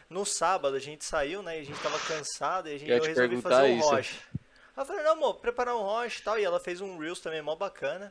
No 0.09 0.27
sábado 0.27 0.77
a 0.77 0.81
gente 0.81 1.05
saiu, 1.05 1.43
né, 1.43 1.59
e 1.59 1.61
a 1.61 1.65
gente 1.65 1.81
tava 1.81 1.99
cansado, 2.01 2.69
e 2.69 2.75
a 2.75 2.79
gente, 2.79 2.91
eu 2.91 3.01
te 3.01 3.09
resolvi 3.09 3.41
fazer 3.41 3.73
um 3.73 3.81
roche. 3.81 4.21
Eu 4.81 4.87
falei, 4.87 5.05
não, 5.05 5.13
amor, 5.13 5.35
preparar 5.35 5.77
um 5.77 5.83
roche 5.83 6.21
e 6.21 6.23
tal, 6.23 6.39
e 6.39 6.45
ela 6.45 6.59
fez 6.59 6.81
um 6.81 6.97
Reels 6.97 7.21
também, 7.21 7.43
mó 7.43 7.55
bacana. 7.55 8.11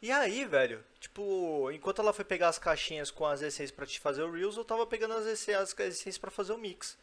E 0.00 0.12
aí, 0.12 0.44
velho, 0.44 0.84
tipo, 1.00 1.68
enquanto 1.72 2.00
ela 2.00 2.12
foi 2.12 2.24
pegar 2.24 2.48
as 2.48 2.58
caixinhas 2.58 3.10
com 3.10 3.26
as 3.26 3.42
essências 3.42 3.72
pra 3.72 3.84
te 3.84 3.98
fazer 3.98 4.22
o 4.22 4.30
Reels, 4.30 4.56
eu 4.56 4.64
tava 4.64 4.86
pegando 4.86 5.14
as 5.14 5.26
essências, 5.26 5.74
as 5.74 5.78
essências 5.78 6.18
pra 6.18 6.30
fazer 6.30 6.52
o 6.52 6.58
mix. 6.58 6.96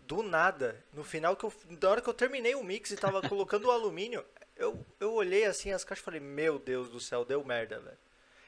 Do 0.00 0.22
nada, 0.22 0.82
no 0.94 1.04
final 1.04 1.36
que 1.36 1.44
eu, 1.44 1.52
da 1.72 1.90
hora 1.90 2.00
que 2.00 2.08
eu 2.08 2.14
terminei 2.14 2.54
o 2.54 2.64
mix 2.64 2.90
e 2.90 2.96
tava 2.96 3.20
colocando 3.28 3.66
o 3.66 3.70
alumínio, 3.70 4.24
eu, 4.56 4.84
eu 4.98 5.12
olhei 5.12 5.44
assim 5.44 5.70
as 5.70 5.84
caixas 5.84 6.02
e 6.02 6.04
falei, 6.06 6.20
meu 6.20 6.58
Deus 6.58 6.88
do 6.88 6.98
céu, 6.98 7.26
deu 7.26 7.44
merda, 7.44 7.78
velho. 7.78 7.98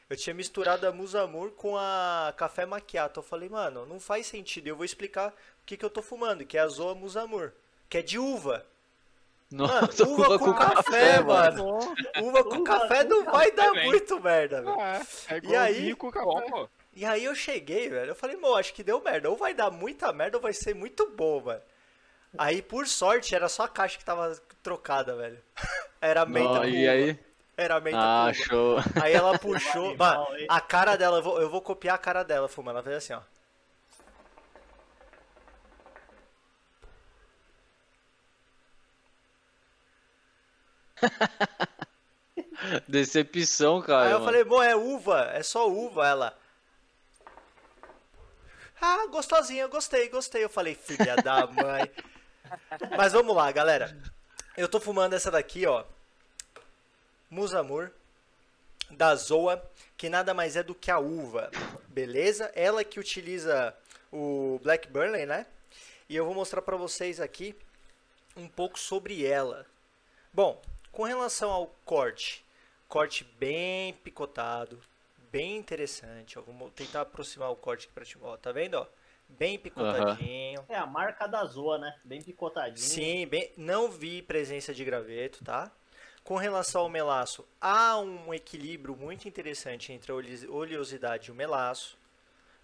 Eu 0.08 0.16
tinha 0.16 0.32
misturado 0.32 0.86
a 0.86 0.92
Musamur 0.92 1.50
com 1.50 1.76
a 1.76 2.32
café 2.34 2.64
macchiato. 2.64 3.20
Eu 3.20 3.24
falei, 3.24 3.50
mano, 3.50 3.84
não 3.84 4.00
faz 4.00 4.26
sentido. 4.26 4.68
Eu 4.68 4.76
vou 4.76 4.86
explicar 4.86 5.28
o 5.30 5.66
que, 5.66 5.76
que 5.76 5.84
eu 5.84 5.90
tô 5.90 6.00
fumando, 6.00 6.46
que 6.46 6.56
é 6.56 6.60
a 6.60 6.68
Zoa 6.68 6.94
Musamur, 6.94 7.52
que 7.90 7.98
é 7.98 8.02
de 8.02 8.18
uva. 8.18 8.66
Nossa, 9.54 10.04
Mano, 10.04 10.14
uva 10.24 10.38
com 10.38 10.52
café, 10.54 11.20
mano. 11.20 11.78
Uva 12.22 12.44
com 12.44 12.56
Uva 12.56 12.64
café 12.64 13.04
com 13.04 13.10
não 13.10 13.24
vai 13.24 13.50
dar 13.52 13.66
também. 13.66 13.86
muito 13.86 14.20
merda, 14.20 14.62
velho. 14.62 14.80
É, 14.80 15.02
é 15.28 15.34
E 15.34 15.36
igual 15.38 15.60
aí? 15.62 15.94
com 15.94 16.10
café. 16.10 16.50
pô. 16.50 16.68
E 16.96 17.04
aí 17.04 17.24
eu 17.24 17.34
cheguei, 17.34 17.88
velho. 17.88 18.10
Eu 18.10 18.14
falei, 18.14 18.36
mo, 18.36 18.54
acho 18.54 18.72
que 18.74 18.82
deu 18.82 19.00
merda. 19.02 19.28
Ou 19.30 19.36
vai 19.36 19.54
dar 19.54 19.70
muita 19.70 20.12
merda 20.12 20.36
ou 20.38 20.42
vai 20.42 20.52
ser 20.52 20.74
muito 20.74 21.08
bom, 21.10 21.40
velho. 21.40 21.62
Aí, 22.36 22.60
por 22.62 22.86
sorte, 22.88 23.34
era 23.34 23.48
só 23.48 23.64
a 23.64 23.68
caixa 23.68 23.96
que 23.98 24.04
tava 24.04 24.36
trocada, 24.62 25.14
velho. 25.16 25.38
Era 26.00 26.26
menta 26.26 26.48
Não, 26.52 26.60
com 26.60 26.64
e 26.66 26.82
uva. 26.82 26.92
aí? 26.92 27.18
Era 27.56 27.80
menta 27.80 27.96
Ah, 27.98 28.24
com 28.24 28.30
uva. 28.30 28.34
show. 28.34 28.78
Aí 29.02 29.12
ela 29.12 29.38
puxou. 29.38 29.96
Mano, 29.96 30.26
a 30.48 30.60
cara 30.60 30.96
dela, 30.96 31.18
eu 31.18 31.22
vou, 31.22 31.40
eu 31.40 31.48
vou 31.48 31.62
copiar 31.62 31.94
a 31.94 31.98
cara 31.98 32.22
dela, 32.22 32.48
fumando. 32.48 32.76
Ela 32.78 32.82
fez 32.84 32.96
assim, 32.96 33.12
ó. 33.14 33.20
Decepção, 42.88 43.80
cara. 43.82 44.06
Aí 44.06 44.12
eu 44.12 44.20
mano. 44.20 44.24
falei, 44.24 44.44
bom, 44.44 44.62
é 44.62 44.74
uva, 44.76 45.30
é 45.32 45.42
só 45.42 45.68
uva. 45.68 46.06
Ela. 46.06 46.38
Ah, 48.80 49.06
gostosinha, 49.10 49.66
gostei, 49.66 50.08
gostei. 50.08 50.44
Eu 50.44 50.48
falei, 50.48 50.74
filha 50.74 51.16
da 51.16 51.46
mãe. 51.46 51.90
Mas 52.96 53.12
vamos 53.12 53.34
lá, 53.34 53.50
galera. 53.50 53.96
Eu 54.56 54.68
tô 54.68 54.78
fumando 54.78 55.14
essa 55.14 55.30
daqui, 55.30 55.66
ó. 55.66 55.84
Musamur, 57.30 57.90
da 58.90 59.14
Zoa, 59.16 59.62
que 59.96 60.08
nada 60.08 60.32
mais 60.34 60.56
é 60.56 60.62
do 60.62 60.74
que 60.74 60.90
a 60.90 60.98
uva, 60.98 61.50
beleza? 61.88 62.52
Ela 62.54 62.84
que 62.84 63.00
utiliza 63.00 63.74
o 64.12 64.60
Black 64.62 64.88
Burnley, 64.88 65.26
né? 65.26 65.46
E 66.08 66.14
eu 66.14 66.24
vou 66.24 66.34
mostrar 66.34 66.62
pra 66.62 66.76
vocês 66.76 67.20
aqui 67.20 67.56
um 68.36 68.46
pouco 68.46 68.78
sobre 68.78 69.26
ela. 69.26 69.66
Bom, 70.32 70.60
com 70.94 71.02
relação 71.02 71.50
ao 71.50 71.66
corte, 71.84 72.44
corte 72.88 73.24
bem 73.38 73.92
picotado, 73.94 74.78
bem 75.30 75.56
interessante. 75.56 76.38
Ó, 76.38 76.42
vou 76.42 76.70
tentar 76.70 77.02
aproximar 77.02 77.50
o 77.50 77.56
corte 77.56 77.86
aqui 77.86 77.94
pra 77.94 78.04
ti, 78.04 78.16
ó, 78.22 78.36
tá 78.36 78.52
vendo, 78.52 78.74
ó? 78.74 78.86
Bem 79.28 79.58
picotadinho. 79.58 80.64
É 80.68 80.76
a 80.76 80.86
marca 80.86 81.26
da 81.26 81.44
Zoa, 81.44 81.78
né? 81.78 81.98
Bem 82.04 82.22
picotadinho. 82.22 82.76
Sim, 82.78 83.26
bem, 83.26 83.50
não 83.56 83.90
vi 83.90 84.22
presença 84.22 84.72
de 84.72 84.84
graveto, 84.84 85.42
tá? 85.44 85.70
Com 86.22 86.36
relação 86.36 86.82
ao 86.82 86.88
melaço, 86.88 87.44
há 87.60 87.98
um 87.98 88.32
equilíbrio 88.32 88.96
muito 88.96 89.26
interessante 89.26 89.92
entre 89.92 90.12
a 90.12 90.14
ole- 90.14 90.46
oleosidade 90.48 91.28
e 91.28 91.32
o 91.32 91.34
melaço. 91.34 91.98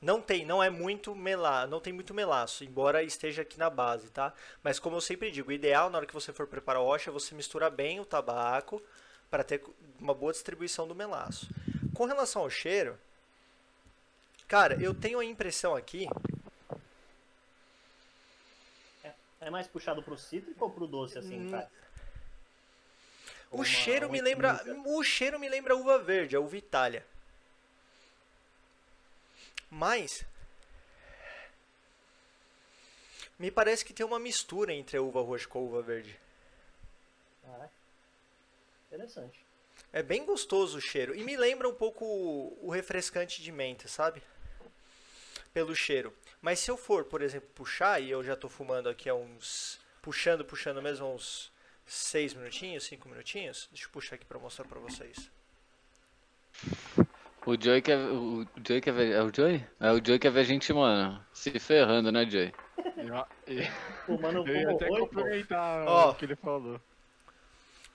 Não 0.00 0.20
tem, 0.20 0.46
não 0.46 0.62
é 0.62 0.70
muito 0.70 1.14
mela, 1.14 1.66
não 1.66 1.78
tem 1.78 1.92
muito 1.92 2.14
melaço, 2.14 2.64
embora 2.64 3.02
esteja 3.02 3.42
aqui 3.42 3.58
na 3.58 3.68
base, 3.68 4.08
tá? 4.10 4.32
Mas 4.62 4.78
como 4.78 4.96
eu 4.96 5.00
sempre 5.00 5.30
digo, 5.30 5.50
o 5.50 5.52
ideal 5.52 5.90
na 5.90 5.98
hora 5.98 6.06
que 6.06 6.14
você 6.14 6.32
for 6.32 6.46
preparar 6.46 6.80
o 6.80 6.86
rocha 6.86 7.10
é 7.10 7.12
você 7.12 7.34
misturar 7.34 7.70
bem 7.70 8.00
o 8.00 8.04
tabaco 8.04 8.82
para 9.30 9.44
ter 9.44 9.62
uma 9.98 10.14
boa 10.14 10.32
distribuição 10.32 10.88
do 10.88 10.94
melaço. 10.94 11.48
Com 11.92 12.06
relação 12.06 12.42
ao 12.42 12.48
cheiro, 12.50 12.98
cara, 14.48 14.74
eu 14.82 14.94
tenho 14.94 15.18
a 15.18 15.24
impressão 15.24 15.76
aqui 15.76 16.08
É 19.40 19.48
mais 19.48 19.66
puxado 19.66 20.02
pro 20.02 20.18
cítrico 20.18 20.62
ou 20.64 20.70
pro 20.70 20.86
doce, 20.86 21.18
assim, 21.18 21.46
Hum, 21.46 21.50
cara? 21.50 21.70
O 23.50 23.56
Uma- 23.56 23.64
cheiro 23.64 24.06
um 24.06 24.10
me 24.10 24.20
lembra, 24.20 24.62
o 24.86 25.02
cheiro 25.02 25.40
me 25.40 25.48
lembra 25.48 25.74
uva 25.74 25.98
verde, 25.98 26.36
a 26.36 26.40
uva 26.40 26.56
Itália. 26.56 27.04
Mas 29.70 30.26
me 33.38 33.50
parece 33.50 33.84
que 33.84 33.94
tem 33.94 34.04
uma 34.04 34.18
mistura 34.18 34.74
entre 34.74 34.98
a 34.98 35.02
uva 35.02 35.22
roxa 35.22 35.48
com 35.48 35.60
a 35.60 35.62
uva 35.62 35.80
verde. 35.80 36.18
Ah, 37.44 37.64
é. 37.64 37.68
Interessante. 38.94 39.44
É 39.92 40.02
bem 40.02 40.24
gostoso 40.24 40.78
o 40.78 40.80
cheiro 40.80 41.14
e 41.14 41.24
me 41.24 41.36
lembra 41.36 41.68
um 41.68 41.74
pouco 41.74 42.04
o, 42.04 42.70
refrescante 42.70 43.42
de 43.42 43.50
menta, 43.50 43.88
sabe? 43.88 44.22
Pelo 45.54 45.74
cheiro. 45.74 46.14
Mas 46.42 46.58
se 46.60 46.70
eu 46.70 46.76
for, 46.76 47.04
por 47.04 47.22
exemplo, 47.22 47.48
puxar 47.54 48.00
e 48.00 48.10
eu 48.10 48.22
já 48.22 48.36
tô 48.36 48.48
fumando 48.48 48.88
aqui 48.88 49.08
há 49.08 49.14
uns 49.14 49.80
puxando, 50.02 50.44
puxando 50.44 50.82
mesmo 50.82 51.06
há 51.06 51.10
uns 51.10 51.50
6 51.86 52.34
minutinhos, 52.34 52.84
5 52.84 53.08
minutinhos, 53.08 53.68
deixa 53.70 53.86
eu 53.86 53.90
puxar 53.90 54.16
aqui 54.16 54.24
pra 54.24 54.38
mostrar 54.38 54.64
pra 54.66 54.78
vocês. 54.78 55.30
O 57.46 57.56
Joey 57.58 57.80
quer. 57.80 57.96
O 57.96 58.46
Joey 58.66 58.80
quer 58.80 58.92
ver. 58.92 59.12
É 59.12 59.22
o 59.22 59.34
Joey? 59.34 59.66
É 59.80 59.92
o 59.92 60.04
Joey 60.04 60.18
quer 60.18 60.30
ver 60.30 60.40
a 60.40 60.44
gente, 60.44 60.72
mano. 60.72 61.24
Se 61.32 61.58
ferrando, 61.58 62.12
né, 62.12 62.28
Joey? 62.28 62.52
Eu, 62.96 63.26
eu, 63.46 63.66
Fumando 64.06 64.46
eu 64.48 64.56
ia 64.56 64.70
até 64.70 64.88
complementar 64.88 65.86
Ó. 65.86 66.10
o 66.10 66.14
que 66.14 66.26
ele 66.26 66.36
falou. 66.36 66.80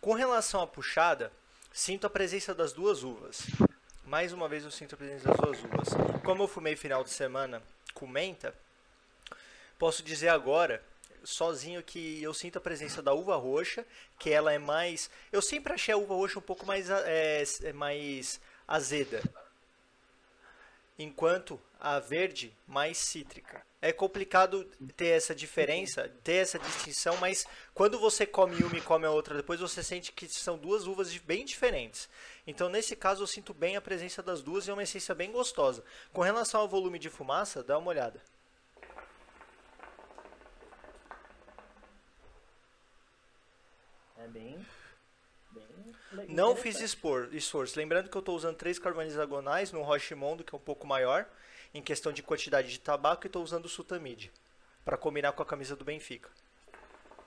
Com 0.01 0.13
relação 0.13 0.61
à 0.61 0.67
puxada, 0.67 1.31
sinto 1.71 2.07
a 2.07 2.09
presença 2.09 2.53
das 2.53 2.73
duas 2.73 3.03
uvas. 3.03 3.47
Mais 4.05 4.33
uma 4.33 4.47
vez 4.47 4.63
eu 4.63 4.71
sinto 4.71 4.95
a 4.95 4.97
presença 4.97 5.27
das 5.27 5.37
duas 5.37 5.63
uvas. 5.63 6.21
Como 6.23 6.43
eu 6.43 6.47
fumei 6.47 6.75
final 6.75 7.03
de 7.03 7.09
semana 7.09 7.61
com 7.93 8.07
menta, 8.07 8.53
posso 9.79 10.03
dizer 10.03 10.29
agora, 10.29 10.83
sozinho, 11.23 11.81
que 11.81 12.21
eu 12.21 12.33
sinto 12.33 12.57
a 12.57 12.61
presença 12.61 13.01
da 13.01 13.13
uva 13.13 13.35
roxa, 13.35 13.85
que 14.19 14.29
ela 14.29 14.53
é 14.53 14.59
mais. 14.59 15.09
Eu 15.31 15.41
sempre 15.41 15.73
achei 15.73 15.93
a 15.93 15.97
uva 15.97 16.13
roxa 16.13 16.37
um 16.37 16.41
pouco 16.41 16.65
mais, 16.65 16.89
é, 16.89 17.43
é 17.63 17.73
mais 17.73 18.39
azeda. 18.67 19.21
Enquanto 20.97 21.59
a 21.85 21.99
verde 21.99 22.51
mais 22.67 22.97
cítrica. 22.97 23.63
É 23.79 23.93
complicado 23.93 24.63
ter 24.97 25.09
essa 25.09 25.35
diferença, 25.35 26.09
ter 26.23 26.37
essa 26.37 26.57
distinção, 26.57 27.15
mas 27.17 27.45
quando 27.75 27.99
você 27.99 28.25
come 28.25 28.63
uma 28.63 28.75
e 28.75 28.81
come 28.81 29.05
a 29.05 29.11
outra 29.11 29.35
depois, 29.35 29.59
você 29.59 29.83
sente 29.83 30.11
que 30.11 30.27
são 30.27 30.57
duas 30.57 30.87
uvas 30.87 31.15
bem 31.17 31.45
diferentes. 31.45 32.09
Então, 32.47 32.69
nesse 32.69 32.95
caso, 32.95 33.21
eu 33.21 33.27
sinto 33.27 33.53
bem 33.53 33.75
a 33.75 33.81
presença 33.81 34.23
das 34.23 34.41
duas 34.41 34.65
e 34.67 34.71
é 34.71 34.73
uma 34.73 34.81
essência 34.81 35.13
bem 35.13 35.31
gostosa. 35.31 35.83
Com 36.11 36.21
relação 36.21 36.61
ao 36.61 36.67
volume 36.67 36.97
de 36.97 37.11
fumaça, 37.11 37.61
dá 37.61 37.77
uma 37.77 37.89
olhada. 37.89 38.19
É 44.17 44.27
bem. 44.27 44.65
Não 46.27 46.55
fiz 46.55 46.79
expor, 46.79 47.29
esforço. 47.31 47.77
Lembrando 47.77 48.09
que 48.09 48.15
eu 48.15 48.19
estou 48.19 48.35
usando 48.35 48.55
três 48.55 48.79
carvões 48.79 49.11
hexagonais 49.11 49.71
no 49.71 49.81
Rochimondo, 49.81 50.43
que 50.43 50.53
é 50.53 50.57
um 50.57 50.61
pouco 50.61 50.87
maior, 50.87 51.25
em 51.73 51.81
questão 51.81 52.11
de 52.11 52.23
quantidade 52.23 52.69
de 52.69 52.79
tabaco, 52.79 53.25
e 53.25 53.27
estou 53.27 53.43
usando 53.43 53.65
o 53.65 53.69
Sutamid, 53.69 54.31
para 54.83 54.97
combinar 54.97 55.31
com 55.33 55.43
a 55.43 55.45
camisa 55.45 55.75
do 55.75 55.83
Benfica. 55.83 56.29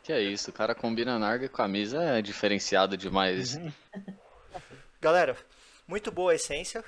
Que 0.03 0.13
é 0.13 0.21
isso, 0.21 0.51
o 0.51 0.53
cara 0.53 0.75
combina 0.75 1.19
narga 1.19 1.47
e 1.47 1.49
camisa 1.49 2.03
é 2.03 2.23
diferenciado 2.23 2.97
demais. 2.97 3.57
Uhum. 3.57 3.73
Galera, 5.01 5.37
muito 5.87 6.11
boa 6.11 6.33
a 6.33 6.35
essência, 6.35 6.85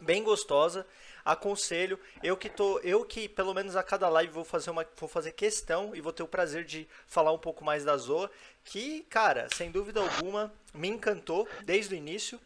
bem 0.00 0.22
gostosa. 0.22 0.86
Aconselho, 1.24 1.98
eu 2.22 2.36
que 2.36 2.48
tô, 2.48 2.78
eu 2.80 3.04
que 3.04 3.28
pelo 3.28 3.52
menos 3.54 3.76
a 3.76 3.82
cada 3.82 4.08
live 4.08 4.32
vou 4.32 4.44
fazer 4.44 4.70
uma, 4.70 4.86
vou 4.96 5.08
fazer 5.08 5.32
questão 5.32 5.94
e 5.94 6.00
vou 6.00 6.12
ter 6.12 6.22
o 6.22 6.28
prazer 6.28 6.64
de 6.64 6.88
falar 7.06 7.32
um 7.32 7.38
pouco 7.38 7.64
mais 7.64 7.84
da 7.84 7.96
Zoa, 7.96 8.30
que, 8.64 9.02
cara, 9.10 9.48
sem 9.54 9.70
dúvida 9.70 10.00
alguma, 10.00 10.52
me 10.74 10.88
encantou 10.88 11.48
desde 11.64 11.94
o 11.94 11.96
início. 11.96 12.40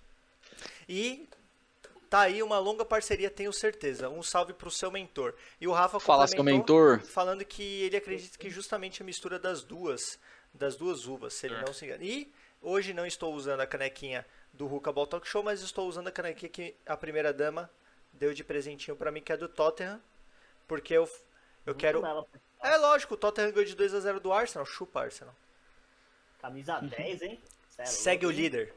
E 0.88 1.26
tá 2.10 2.20
aí 2.20 2.42
uma 2.42 2.58
longa 2.58 2.84
parceria, 2.84 3.30
tenho 3.30 3.52
certeza. 3.52 4.08
Um 4.08 4.22
salve 4.22 4.52
pro 4.52 4.70
seu 4.70 4.90
mentor. 4.90 5.34
E 5.60 5.66
o 5.66 5.72
Rafa 5.72 5.98
Fala, 5.98 6.26
seu 6.26 6.44
mentor. 6.44 7.00
falando 7.00 7.44
que 7.44 7.82
ele 7.82 7.96
acredita 7.96 8.38
que 8.38 8.50
justamente 8.50 9.02
a 9.02 9.04
mistura 9.04 9.38
das 9.38 9.62
duas, 9.62 10.18
das 10.52 10.76
duas 10.76 11.06
uvas, 11.06 11.34
se 11.34 11.46
ele 11.46 11.54
É. 11.56 11.62
não 11.64 11.72
se 11.72 11.84
engana. 11.84 12.04
E 12.04 12.30
hoje 12.62 12.92
não 12.94 13.06
estou 13.06 13.34
usando 13.34 13.60
a 13.60 13.66
canequinha 13.66 14.24
do 14.52 14.66
Ruka 14.66 14.92
Ball 14.92 15.06
Talk 15.06 15.26
Show, 15.26 15.42
mas 15.42 15.62
estou 15.62 15.88
usando 15.88 16.08
a 16.08 16.12
canequinha 16.12 16.48
que 16.48 16.74
a 16.86 16.96
primeira 16.96 17.32
dama 17.32 17.68
deu 18.14 18.32
de 18.32 18.42
presentinho 18.42 18.96
pra 18.96 19.10
mim, 19.10 19.20
que 19.20 19.32
é 19.32 19.36
do 19.36 19.48
Tottenham, 19.48 20.00
porque 20.66 20.94
eu, 20.94 21.04
eu 21.04 21.10
Muito 21.66 21.78
quero... 21.78 22.02
bela. 22.02 22.26
É 22.62 22.76
lógico, 22.78 23.14
o 23.14 23.16
Tottenham 23.16 23.52
ganhou 23.52 23.66
de 23.66 23.76
2 23.76 23.94
a 23.94 24.00
0 24.00 24.20
do 24.20 24.32
Arsenal, 24.32 24.64
chupa 24.64 25.02
Arsenal. 25.02 25.34
Camisa 26.40 26.80
10, 26.80 27.22
hein? 27.22 27.40
Cê 27.68 27.82
é 27.82 27.86
Segue 27.86 28.26
o 28.26 28.30
hein? 28.30 28.36
líder. 28.36 28.74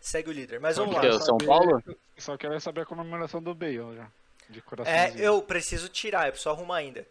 Segue 0.00 0.30
o 0.30 0.32
líder, 0.32 0.60
mas 0.60 0.76
vamos 0.76 0.94
lá. 0.94 1.02
o 1.02 1.20
São 1.20 1.38
Paulo? 1.38 1.82
Só 2.16 2.36
quero 2.36 2.58
saber 2.60 2.82
a 2.82 2.86
comemoração 2.86 3.42
do 3.42 3.54
Bale 3.54 3.96
já. 3.96 4.10
De 4.48 4.60
coração. 4.62 4.92
É, 4.92 5.12
eu 5.16 5.42
preciso 5.42 5.88
tirar, 5.88 6.26
eu 6.26 6.32
preciso 6.32 6.50
arrumar 6.50 6.76
ainda. 6.76 7.06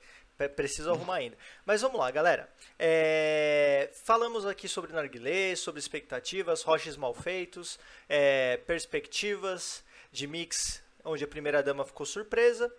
Preciso 0.56 0.92
arrumar 0.92 1.16
ainda. 1.16 1.38
Mas 1.66 1.82
vamos 1.82 2.00
lá, 2.00 2.10
galera. 2.12 2.50
É, 2.78 3.90
falamos 4.06 4.46
aqui 4.46 4.70
sobre 4.70 4.94
narguilé, 4.94 5.56
sobre 5.56 5.80
expectativas, 5.80 6.62
roches 6.64 6.96
mal 6.96 7.14
feitos, 7.14 7.78
é, 8.08 8.58
perspectivas 8.66 9.84
de 10.12 10.28
mix, 10.28 10.82
onde 11.10 11.24
a 11.24 11.28
primeira 11.28 11.62
dama 11.64 11.86
ficou 11.86 12.06
surpresa. 12.06 12.74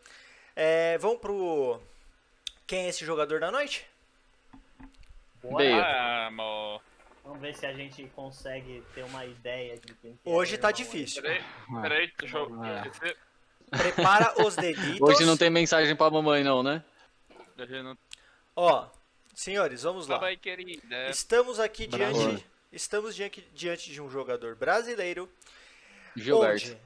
É, 0.54 0.98
vamos 0.98 1.18
pro. 1.18 1.80
Quem 2.66 2.86
é 2.86 2.88
esse 2.88 3.04
jogador 3.04 3.40
da 3.40 3.50
noite? 3.50 3.86
Bora. 5.42 5.64
Ah, 5.74 6.26
amor. 6.26 6.82
Vamos 7.24 7.40
ver 7.40 7.54
se 7.54 7.66
a 7.66 7.72
gente 7.72 8.04
consegue 8.14 8.82
ter 8.94 9.04
uma 9.04 9.24
ideia 9.24 9.76
de 9.76 9.94
quem 9.94 10.16
que 10.16 10.28
é 10.28 10.32
Hoje 10.32 10.56
o 10.56 10.58
tá 10.58 10.70
difícil. 10.70 11.22
Peraí, 11.22 11.42
peraí, 11.82 12.12
deixa 12.18 12.38
eu 12.38 12.50
Ah. 12.62 12.84
Prepara 13.70 14.44
os 14.44 14.56
deditos. 14.56 15.00
Hoje 15.00 15.24
não 15.24 15.36
tem 15.36 15.48
mensagem 15.48 15.94
pra 15.94 16.10
mamãe, 16.10 16.42
não, 16.42 16.62
né? 16.62 16.82
Não... 17.56 17.96
Ó, 18.56 18.88
senhores, 19.34 19.82
vamos 19.82 20.08
lá. 20.08 20.18
Vai, 20.18 20.36
querida. 20.36 21.08
Estamos 21.08 21.60
aqui 21.60 21.86
Bravo. 21.86 22.12
diante. 22.12 22.46
Estamos 22.72 23.14
diante, 23.14 23.46
diante 23.52 23.92
de 23.92 24.00
um 24.00 24.10
jogador 24.10 24.56
brasileiro 24.56 25.28
Gilberto. 26.16 26.66
Onde 26.66 26.78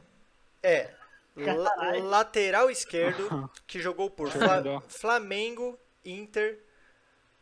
é 0.63 0.91
Caralho. 1.35 2.05
lateral 2.05 2.71
esquerdo 2.71 3.51
que 3.67 3.81
jogou 3.81 4.09
por 4.09 4.31
Fla-. 4.31 4.81
Flamengo, 4.89 5.79
Inter, 6.05 6.59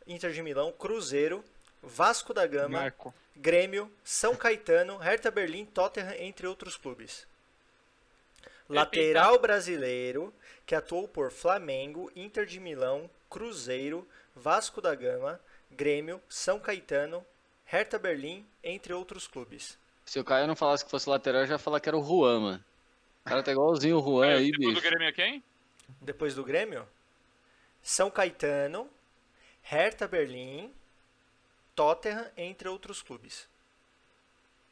Inter 0.07 0.33
de 0.33 0.43
Milão, 0.43 0.73
Cruzeiro, 0.73 1.45
Vasco 1.83 2.33
da 2.33 2.47
Gama, 2.47 2.81
Marco. 2.81 3.15
Grêmio, 3.37 3.91
São 4.05 4.35
Caetano, 4.37 4.97
Hertha 4.99 5.31
Berlim, 5.31 5.65
Tottenham, 5.65 6.15
entre 6.19 6.47
outros 6.47 6.77
clubes. 6.77 7.27
Lateral 8.69 9.39
brasileiro 9.39 10.33
que 10.65 10.75
atuou 10.75 11.07
por 11.07 11.31
Flamengo, 11.31 12.11
Inter 12.17 12.47
de 12.47 12.61
Milão, 12.61 13.11
Cruzeiro, 13.29 14.07
Vasco 14.35 14.81
da 14.81 14.95
Gama, 14.95 15.41
Grêmio, 15.71 16.21
São 16.29 16.59
Caetano, 16.59 17.25
Hertha 17.67 17.99
Berlim, 17.99 18.47
entre 18.63 18.93
outros 18.95 19.27
clubes. 19.27 19.77
Se 20.05 20.19
o 20.19 20.25
Caio 20.25 20.47
não 20.47 20.57
falasse 20.57 20.85
que 20.85 20.91
fosse 20.91 21.09
lateral, 21.09 21.43
eu 21.43 21.47
já 21.47 21.55
ia 21.55 21.59
falar 21.59 21.81
que 21.81 21.89
era 21.89 21.97
o 21.97 22.05
Juan, 22.05 22.41
mano. 22.41 22.65
O 23.25 23.29
cara 23.29 23.43
tá 23.43 23.53
igualzinho 23.53 23.99
o 23.99 24.03
Juan 24.03 24.27
É, 24.27 24.35
aí, 24.35 24.51
o 24.51 24.55
segundo 24.57 24.75
bicho. 24.75 24.83
Grêmio 24.83 25.09
é 25.09 25.13
quem? 25.13 25.43
Depois 26.01 26.35
do 26.35 26.45
Grêmio, 26.45 26.87
São 27.83 28.11
Caetano, 28.11 28.89
Hertha 29.63 30.09
Berlim, 30.09 30.73
Tottenham, 31.75 32.27
entre 32.37 32.69
outros 32.69 33.01
clubes. 33.03 33.49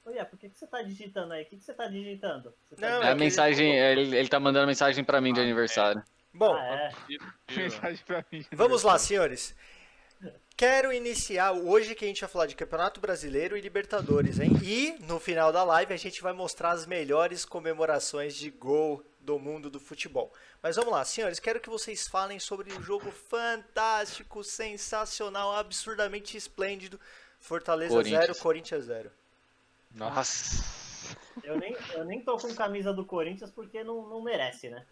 Olha, 0.05 0.25
por 0.25 0.39
que, 0.39 0.49
que 0.49 0.59
você 0.59 0.67
tá 0.67 0.83
digitando 0.83 1.33
aí? 1.33 1.43
O 1.43 1.47
que, 1.47 1.57
que 1.57 1.63
você 1.63 1.75
tá 1.75 1.87
digitando? 1.87 2.53
Você 2.69 2.81
tá 2.81 2.91
Não, 2.91 3.03
É 3.03 3.11
a 3.11 3.15
mensagem, 3.15 3.77
ele, 3.79 4.17
ele 4.17 4.29
tá 4.29 4.41
mandando 4.41 4.67
mensagem 4.67 5.05
pra 5.05 5.21
mim 5.21 5.33
de 5.33 5.41
Ah, 5.41 5.45
aniversário. 5.45 6.03
Bom, 6.33 6.55
Ah, 6.55 6.65
é. 6.67 6.91
Mensagem 7.55 8.05
pra 8.05 8.25
mim. 8.33 8.45
Vamos 8.53 8.83
lá, 8.83 8.99
senhores. 8.99 9.55
Quero 10.61 10.93
iniciar 10.93 11.53
hoje 11.53 11.95
que 11.95 12.05
a 12.05 12.09
gente 12.09 12.21
vai 12.21 12.29
falar 12.29 12.45
de 12.45 12.55
Campeonato 12.55 13.01
Brasileiro 13.01 13.57
e 13.57 13.63
Libertadores, 13.63 14.39
hein? 14.39 14.51
E 14.63 14.95
no 15.07 15.19
final 15.19 15.51
da 15.51 15.65
live 15.65 15.95
a 15.95 15.97
gente 15.97 16.21
vai 16.21 16.35
mostrar 16.35 16.73
as 16.73 16.85
melhores 16.85 17.47
comemorações 17.47 18.35
de 18.35 18.51
gol 18.51 19.03
do 19.19 19.39
mundo 19.39 19.71
do 19.71 19.81
futebol. 19.81 20.31
Mas 20.63 20.77
vamos 20.77 20.93
lá, 20.93 21.03
senhores, 21.03 21.41
quero 21.41 21.61
que 21.61 21.71
vocês 21.71 22.07
falem 22.07 22.39
sobre 22.39 22.71
o 22.75 22.83
jogo 22.83 23.11
fantástico, 23.11 24.45
sensacional, 24.45 25.55
absurdamente 25.55 26.37
esplêndido. 26.37 27.01
Fortaleza 27.39 27.95
Corinthians. 27.95 28.27
0, 28.27 28.39
Corinthians 28.39 28.85
0. 28.85 29.11
Nossa. 29.95 30.63
Eu 31.43 31.57
nem, 31.57 31.75
eu 31.95 32.05
nem 32.05 32.21
tô 32.21 32.37
com 32.37 32.55
camisa 32.55 32.93
do 32.93 33.07
Corinthians 33.07 33.51
porque 33.51 33.83
não, 33.83 34.07
não 34.07 34.21
merece, 34.21 34.69
né? 34.69 34.85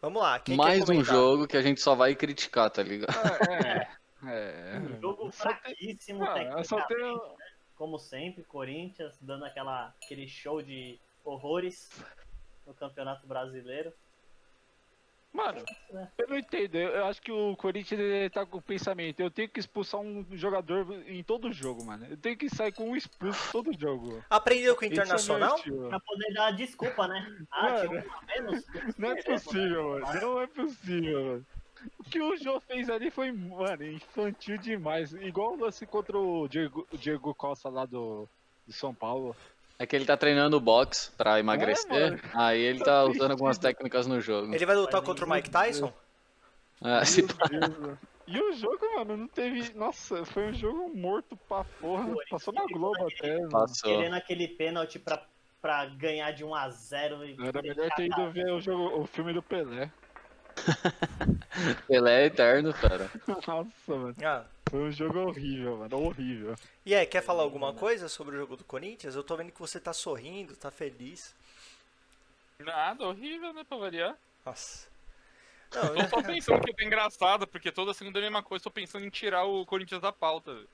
Vamos 0.00 0.22
lá, 0.22 0.38
quem 0.38 0.56
Mais 0.56 0.84
quer 0.84 0.92
um 0.92 1.02
jogo 1.02 1.48
que 1.48 1.56
a 1.56 1.62
gente 1.62 1.80
só 1.80 1.96
vai 1.96 2.14
criticar, 2.14 2.70
tá 2.70 2.84
ligado? 2.84 3.16
É, 3.50 3.88
é. 4.28 4.78
Um 4.78 5.00
jogo 5.00 5.30
fraquíssimo 5.30 6.24
Ah, 6.24 6.38
eu 6.58 6.64
só 6.64 6.80
tecnicamente, 6.82 7.20
tenho. 7.20 7.36
como 7.76 7.98
sempre, 7.98 8.42
Corinthians 8.44 9.16
dando 9.20 9.44
aquela, 9.44 9.94
aquele 10.02 10.26
show 10.28 10.62
de 10.62 10.98
horrores 11.24 11.90
no 12.66 12.74
Campeonato 12.74 13.26
Brasileiro. 13.26 13.92
Mano, 15.32 15.64
É. 15.92 16.06
eu 16.18 16.28
não 16.28 16.38
entendo. 16.38 16.76
Eu 16.76 17.06
acho 17.06 17.20
que 17.20 17.32
o 17.32 17.56
Corinthians 17.56 18.00
ele 18.00 18.30
tá 18.30 18.46
com 18.46 18.58
o 18.58 18.62
pensamento. 18.62 19.18
Eu 19.18 19.32
tenho 19.32 19.48
que 19.48 19.58
expulsar 19.58 20.00
um 20.00 20.24
jogador 20.30 20.86
em 21.08 21.24
todo 21.24 21.52
jogo, 21.52 21.84
mano. 21.84 22.06
Eu 22.08 22.16
tenho 22.16 22.36
que 22.36 22.48
sair 22.48 22.70
com 22.70 22.90
um 22.90 22.94
expulso 22.94 23.50
todo 23.50 23.76
jogo. 23.76 24.24
Aprendeu 24.30 24.76
com 24.76 24.82
o 24.82 24.84
é 24.84 24.88
Internacional? 24.92 25.56
estilo. 25.56 25.88
Pra 25.88 25.98
poder 25.98 26.32
dar 26.34 26.52
desculpa, 26.52 27.08
né? 27.08 27.46
Ah, 27.50 27.62
Mano, 27.64 27.88
tinha 27.88 28.00
um 28.04 28.14
a 28.14 28.22
menos. 28.26 28.64
Não 28.96 29.10
é 29.10 29.22
possível, 29.24 29.88
mano. 30.00 30.20
Não 30.20 30.40
é 30.40 30.46
possível, 30.46 31.24
mano. 31.24 31.46
O 31.98 32.04
que 32.04 32.20
o 32.20 32.36
João 32.36 32.60
fez 32.60 32.88
ali 32.88 33.10
foi, 33.10 33.32
mano, 33.32 33.84
infantil 33.84 34.58
demais. 34.58 35.12
Igual 35.12 35.54
o 35.54 35.60
lance 35.60 35.86
contra 35.86 36.18
o 36.18 36.46
Diego, 36.48 36.86
o 36.92 36.96
Diego 36.96 37.34
Costa 37.34 37.68
lá 37.68 37.84
do, 37.84 38.28
do 38.66 38.72
São 38.72 38.94
Paulo. 38.94 39.34
É 39.78 39.86
que 39.86 39.96
ele 39.96 40.04
tá 40.04 40.16
treinando 40.16 40.60
boxe 40.60 41.10
pra 41.12 41.40
emagrecer, 41.40 42.12
mano. 42.12 42.20
aí 42.34 42.60
ele 42.60 42.80
tá 42.80 43.04
usando 43.06 43.32
algumas 43.32 43.58
técnicas 43.58 44.06
no 44.06 44.20
jogo. 44.20 44.54
Ele 44.54 44.66
vai 44.66 44.76
lutar 44.76 45.02
contra 45.02 45.24
o 45.26 45.30
Mike 45.30 45.50
Tyson? 45.50 45.92
É, 46.82 47.04
se-. 47.04 47.24
E 48.26 48.40
o 48.40 48.52
jogo, 48.52 48.78
mano, 48.96 49.16
não 49.16 49.28
teve. 49.28 49.72
Nossa, 49.74 50.24
foi 50.24 50.48
um 50.48 50.54
jogo 50.54 50.90
morto 50.94 51.36
pra 51.48 51.64
porra. 51.80 52.04
Corinthians 52.04 52.28
Passou 52.30 52.54
na 52.54 52.66
Globo 52.66 53.06
até. 53.06 53.36
mano. 53.36 53.48
Passou. 53.50 53.90
Querendo 53.96 54.14
aquele 54.14 54.48
pênalti 54.48 54.98
pra, 54.98 55.22
pra 55.60 55.86
ganhar 55.86 56.30
de 56.30 56.44
1 56.44 56.54
a 56.54 56.70
0 56.70 57.24
e 57.24 57.36
Era 57.46 57.60
melhor 57.60 57.90
ter 57.90 58.06
ido 58.06 58.30
ver 58.30 58.50
o, 58.50 58.60
jogo, 58.60 59.00
o 59.00 59.06
filme 59.06 59.32
do 59.32 59.42
Pelé. 59.42 59.90
Pelé 61.86 62.22
é 62.22 62.26
eterno, 62.26 62.72
cara. 62.72 63.10
Nossa, 63.26 63.70
mano. 63.86 64.14
Ah. 64.24 64.44
Foi 64.70 64.80
um 64.80 64.92
jogo 64.92 65.20
horrível, 65.20 65.76
mano. 65.76 66.00
Horrível. 66.00 66.56
E 66.84 66.94
aí, 66.94 67.06
quer 67.06 67.22
falar 67.22 67.42
alguma 67.42 67.72
coisa 67.72 68.08
sobre 68.08 68.36
o 68.36 68.38
jogo 68.40 68.56
do 68.56 68.64
Corinthians? 68.64 69.14
Eu 69.14 69.22
tô 69.22 69.36
vendo 69.36 69.52
que 69.52 69.60
você 69.60 69.78
tá 69.78 69.92
sorrindo, 69.92 70.56
tá 70.56 70.70
feliz. 70.70 71.34
Nada, 72.58 73.04
horrível, 73.04 73.52
né, 73.52 73.64
pra 73.68 73.78
variar. 73.78 74.16
Nossa. 74.44 74.86
Não, 75.74 75.94
Tô 75.94 76.08
só 76.08 76.22
pensando 76.22 76.60
que 76.60 76.82
é 76.82 76.86
engraçado, 76.86 77.46
porque 77.46 77.72
toda 77.72 77.92
segunda 77.94 78.18
é 78.18 78.22
a 78.22 78.24
mesma 78.24 78.42
coisa, 78.42 78.62
tô 78.62 78.70
pensando 78.70 79.04
em 79.04 79.10
tirar 79.10 79.44
o 79.44 79.66
Corinthians 79.66 80.00
da 80.00 80.12
pauta. 80.12 80.54
velho. 80.54 80.68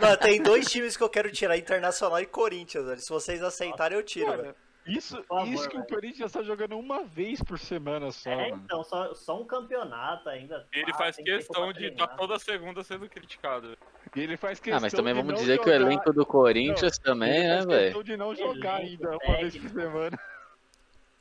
Mano, 0.00 0.16
tem 0.16 0.42
dois 0.42 0.70
times 0.70 0.96
que 0.96 1.02
eu 1.02 1.08
quero 1.08 1.30
tirar, 1.30 1.56
Internacional 1.56 2.20
e 2.20 2.26
Corinthians, 2.26 2.86
velho. 2.86 3.00
Se 3.00 3.10
vocês 3.10 3.42
aceitarem, 3.42 3.96
eu 3.96 4.02
tiro, 4.02 4.30
velho. 4.30 4.54
Isso, 4.86 5.22
favor, 5.24 5.48
isso 5.48 5.68
que 5.68 5.76
o 5.76 5.80
velho. 5.80 5.94
Corinthians 5.94 6.30
tá 6.32 6.42
jogando 6.42 6.78
uma 6.78 7.04
vez 7.04 7.42
por 7.42 7.58
semana 7.58 8.12
só, 8.12 8.28
É, 8.30 8.50
mano. 8.50 8.62
então, 8.64 8.84
só, 8.84 9.14
só 9.14 9.40
um 9.40 9.44
campeonato 9.46 10.28
ainda. 10.28 10.66
Ele 10.72 10.90
Ah, 10.92 10.98
faz 10.98 11.16
questão 11.16 11.64
pra 11.64 11.72
de 11.72 11.86
estar 11.86 11.96
treinar. 12.06 12.16
toda 12.18 12.38
segunda 12.38 12.84
sendo 12.84 13.08
criticado. 13.08 13.78
E 14.14 14.20
ele 14.20 14.36
faz 14.36 14.60
questão 14.60 14.76
Ah, 14.76 14.80
mas 14.80 14.92
também 14.92 15.14
de 15.14 15.20
vamos 15.20 15.32
não 15.34 15.40
dizer 15.40 15.58
que 15.58 15.68
o 15.70 15.72
jogar- 15.72 15.86
elenco 15.86 16.12
do 16.12 16.26
Corinthians 16.26 16.98
também, 16.98 17.30
ele 17.30 17.42
né, 17.48 17.54
faz 17.54 17.66
velho? 17.66 17.82
questão 17.84 18.02
de 18.02 18.16
não 18.16 18.34
jogar 18.34 18.80
Elenco, 18.82 19.06
ainda 19.08 19.18
uma 19.26 19.36
vez 19.38 19.56
por 19.56 19.70
semana. 19.70 20.20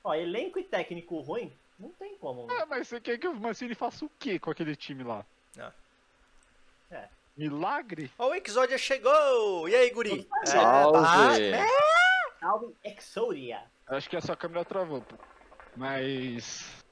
Ó, 0.04 0.14
elenco 0.14 0.60
e 0.60 0.64
técnico 0.66 1.22
ruim, 1.22 1.54
não 1.80 1.90
tem 1.92 2.18
como. 2.18 2.46
né? 2.48 2.58
Ah, 2.60 2.66
mas 2.66 2.88
você 2.90 3.00
quer 3.00 3.18
que 3.18 3.28
o 3.28 3.34
Mancini 3.34 3.74
faça 3.74 4.04
o 4.04 4.12
quê 4.20 4.38
com 4.38 4.52
aquele 4.52 4.76
time 4.76 5.04
lá? 5.06 5.26
Ah. 5.58 5.72
É. 6.92 7.08
Milagre? 7.38 8.12
Ó, 8.20 8.28
o 8.30 8.36
Exódia 8.36 8.78
chegou! 8.78 9.70
E 9.70 9.74
aí, 9.74 9.90
guri? 9.92 10.28
É, 10.44 10.46
Salve! 10.48 10.98
ah, 11.54 11.64
né? 12.44 12.50
Salve 12.50 12.76
Exodia. 12.84 13.62
Acho 13.88 14.10
que 14.10 14.18
a 14.18 14.22
sua 14.22 14.36
câmera 14.36 14.66
travou, 14.66 15.02
pô. 15.02 15.16
Mas. 15.76 16.84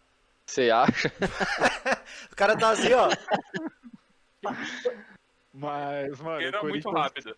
Você 0.45 0.69
acha? 0.71 1.11
O 2.31 2.35
cara 2.35 2.57
tá 2.57 2.71
assim, 2.71 2.91
ó. 2.93 3.07
Mas, 5.53 6.19
mano. 6.19 6.37
Porque 6.37 6.45
era 6.45 6.63
muito 6.63 6.83
Corinthians- 6.83 6.95
rápido. 6.95 7.37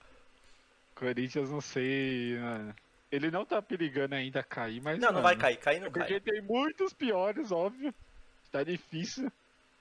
Corinthians, 0.95 1.49
não 1.51 1.61
sei. 1.61 2.37
mano. 2.39 2.75
Ele 3.11 3.29
não 3.29 3.45
tá 3.45 3.61
perigando 3.61 4.15
ainda 4.15 4.41
cair, 4.43 4.81
mas. 4.81 4.97
Não, 4.99 5.07
não 5.09 5.13
mano, 5.15 5.23
vai 5.23 5.35
cair, 5.35 5.57
cair 5.57 5.79
não 5.79 5.91
Porque 5.91 6.19
cai. 6.19 6.19
tem 6.19 6.41
muitos 6.41 6.93
piores, 6.93 7.51
óbvio. 7.51 7.93
Tá 8.51 8.63
difícil. 8.63 9.31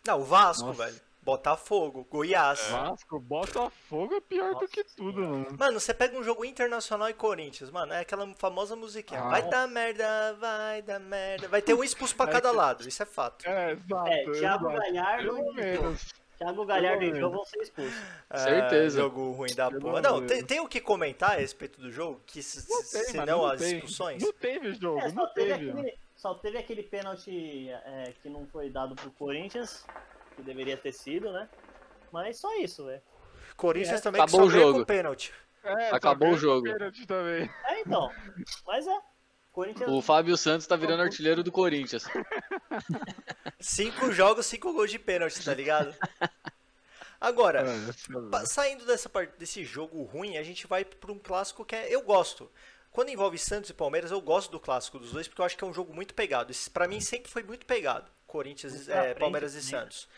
Não, 0.06 0.20
o 0.20 0.24
Vasco, 0.24 0.66
Nossa. 0.66 0.84
velho. 0.86 1.00
Botafogo, 1.22 2.06
Goiás. 2.10 2.60
Vasco, 2.68 3.20
Botafogo 3.20 4.14
é 4.16 4.20
pior 4.20 4.54
do 4.54 4.66
que 4.66 4.82
Nossa 4.82 4.96
tudo, 4.96 5.20
mano. 5.20 5.46
Mano, 5.58 5.80
você 5.80 5.94
pega 5.94 6.18
um 6.18 6.22
jogo 6.24 6.44
internacional 6.44 7.08
e 7.08 7.14
Corinthians, 7.14 7.70
mano, 7.70 7.92
é 7.92 8.00
aquela 8.00 8.26
famosa 8.34 8.74
musiquinha. 8.74 9.20
Ah. 9.20 9.28
Vai 9.28 9.42
dar 9.48 9.68
merda, 9.68 10.34
vai 10.34 10.82
dar 10.82 10.98
merda. 10.98 11.46
Vai 11.48 11.62
ter 11.62 11.74
um 11.74 11.84
expulso 11.84 12.16
pra 12.16 12.26
cada 12.26 12.50
lado, 12.50 12.86
isso 12.88 13.02
é 13.02 13.06
fato. 13.06 13.46
É, 13.48 13.72
exato. 13.72 14.08
É, 14.08 14.24
Thiago 14.24 14.70
exato. 14.70 14.92
Galhardo 14.92 15.34
Pelo 15.34 15.52
menos. 15.54 16.22
Thiago 16.38 16.64
Galhardo 16.66 17.04
e 17.04 17.14
Jô 17.20 17.30
vão 17.30 17.44
ser 17.44 17.58
expulsos. 17.62 17.94
É, 18.28 18.38
Certeza. 18.38 19.00
jogo 19.02 19.30
ruim 19.30 19.54
da 19.54 19.70
porra. 19.70 20.00
Não, 20.00 20.26
tem, 20.26 20.44
tem 20.44 20.58
o 20.58 20.66
que 20.66 20.80
comentar 20.80 21.32
a 21.32 21.34
respeito 21.34 21.80
do 21.80 21.88
jogo? 21.92 22.20
Que 22.26 22.42
se, 22.42 22.68
Não 22.68 22.82
tem, 22.82 23.14
mano, 23.14 23.26
não 23.32 23.46
as 23.46 23.60
tem. 23.60 23.74
expulsões? 23.74 24.20
Não 24.20 24.32
teve 24.32 24.74
jogo, 24.74 24.98
É, 24.98 25.08
só 25.10 25.14
não 25.14 25.32
teve, 25.32 25.54
teve. 25.54 25.70
aquele, 25.70 25.98
só 26.16 26.34
teve 26.34 26.58
aquele 26.58 26.82
pênalti 26.82 27.68
é, 27.70 28.12
que 28.20 28.28
não 28.28 28.44
foi 28.48 28.70
dado 28.70 28.96
pro 28.96 29.10
Corinthians, 29.12 29.86
que 30.42 30.46
deveria 30.46 30.76
ter 30.76 30.92
sido, 30.92 31.32
né? 31.32 31.48
Mas 32.12 32.38
só 32.38 32.54
isso, 32.58 32.84
velho. 32.86 33.00
Corinthians 33.56 34.00
É. 34.00 34.02
também 34.02 34.20
Acabou 34.20 34.40
que 34.40 34.46
o 34.46 34.50
só 34.50 34.54
ganha 34.56 34.66
jogo. 34.66 34.78
com 34.80 34.84
pênalti. 34.84 35.32
É, 35.64 35.90
Acabou 35.94 36.30
o 36.32 36.36
jogo. 36.38 36.64
pênalti 36.64 37.06
também. 37.06 37.48
É, 37.66 37.80
então. 37.80 38.10
Mas 38.66 38.86
é. 38.86 38.98
Corinthians. 39.52 39.90
O 39.90 40.00
Fábio 40.02 40.36
Santos 40.36 40.66
tá 40.66 40.76
virando 40.76 41.02
artilheiro 41.02 41.42
do 41.42 41.52
Corinthians. 41.52 42.04
Cinco 43.60 44.10
jogos, 44.12 44.46
cinco 44.46 44.72
gols 44.72 44.90
de 44.90 44.98
pênalti, 44.98 45.44
tá 45.44 45.54
ligado? 45.54 45.94
Agora, 47.20 47.60
É, 47.64 48.30
Pa- 48.30 48.44
Saindo 48.46 48.84
dessa 48.84 49.08
parte, 49.08 49.34
desse 49.38 49.64
jogo 49.64 50.02
ruim, 50.02 50.36
a 50.36 50.42
gente 50.42 50.66
vai 50.66 50.84
para 50.84 51.12
um 51.12 51.18
clássico 51.18 51.64
que 51.64 51.74
é, 51.76 51.94
eu 51.94 52.02
gosto. 52.02 52.50
Quando 52.90 53.10
envolve 53.10 53.38
Santos 53.38 53.70
e 53.70 53.74
Palmeiras, 53.74 54.10
eu 54.10 54.20
gosto 54.20 54.50
do 54.50 54.58
clássico 54.58 54.98
dos 54.98 55.12
dois, 55.12 55.28
porque 55.28 55.40
eu 55.40 55.44
acho 55.46 55.56
que 55.56 55.62
é 55.64 55.66
um 55.66 55.72
jogo 55.72 55.94
muito 55.94 56.12
pegado. 56.14 56.50
Esse, 56.50 56.68
pra 56.68 56.88
mim 56.88 57.00
sempre 57.00 57.30
foi 57.30 57.42
muito 57.42 57.64
pegado. 57.64 58.10
Corinthians, 58.32 58.88
é, 58.88 59.02
frente 59.02 59.18
Palmeiras 59.18 59.54
e 59.54 59.58
também. 59.58 59.70
Santos. 59.70 60.08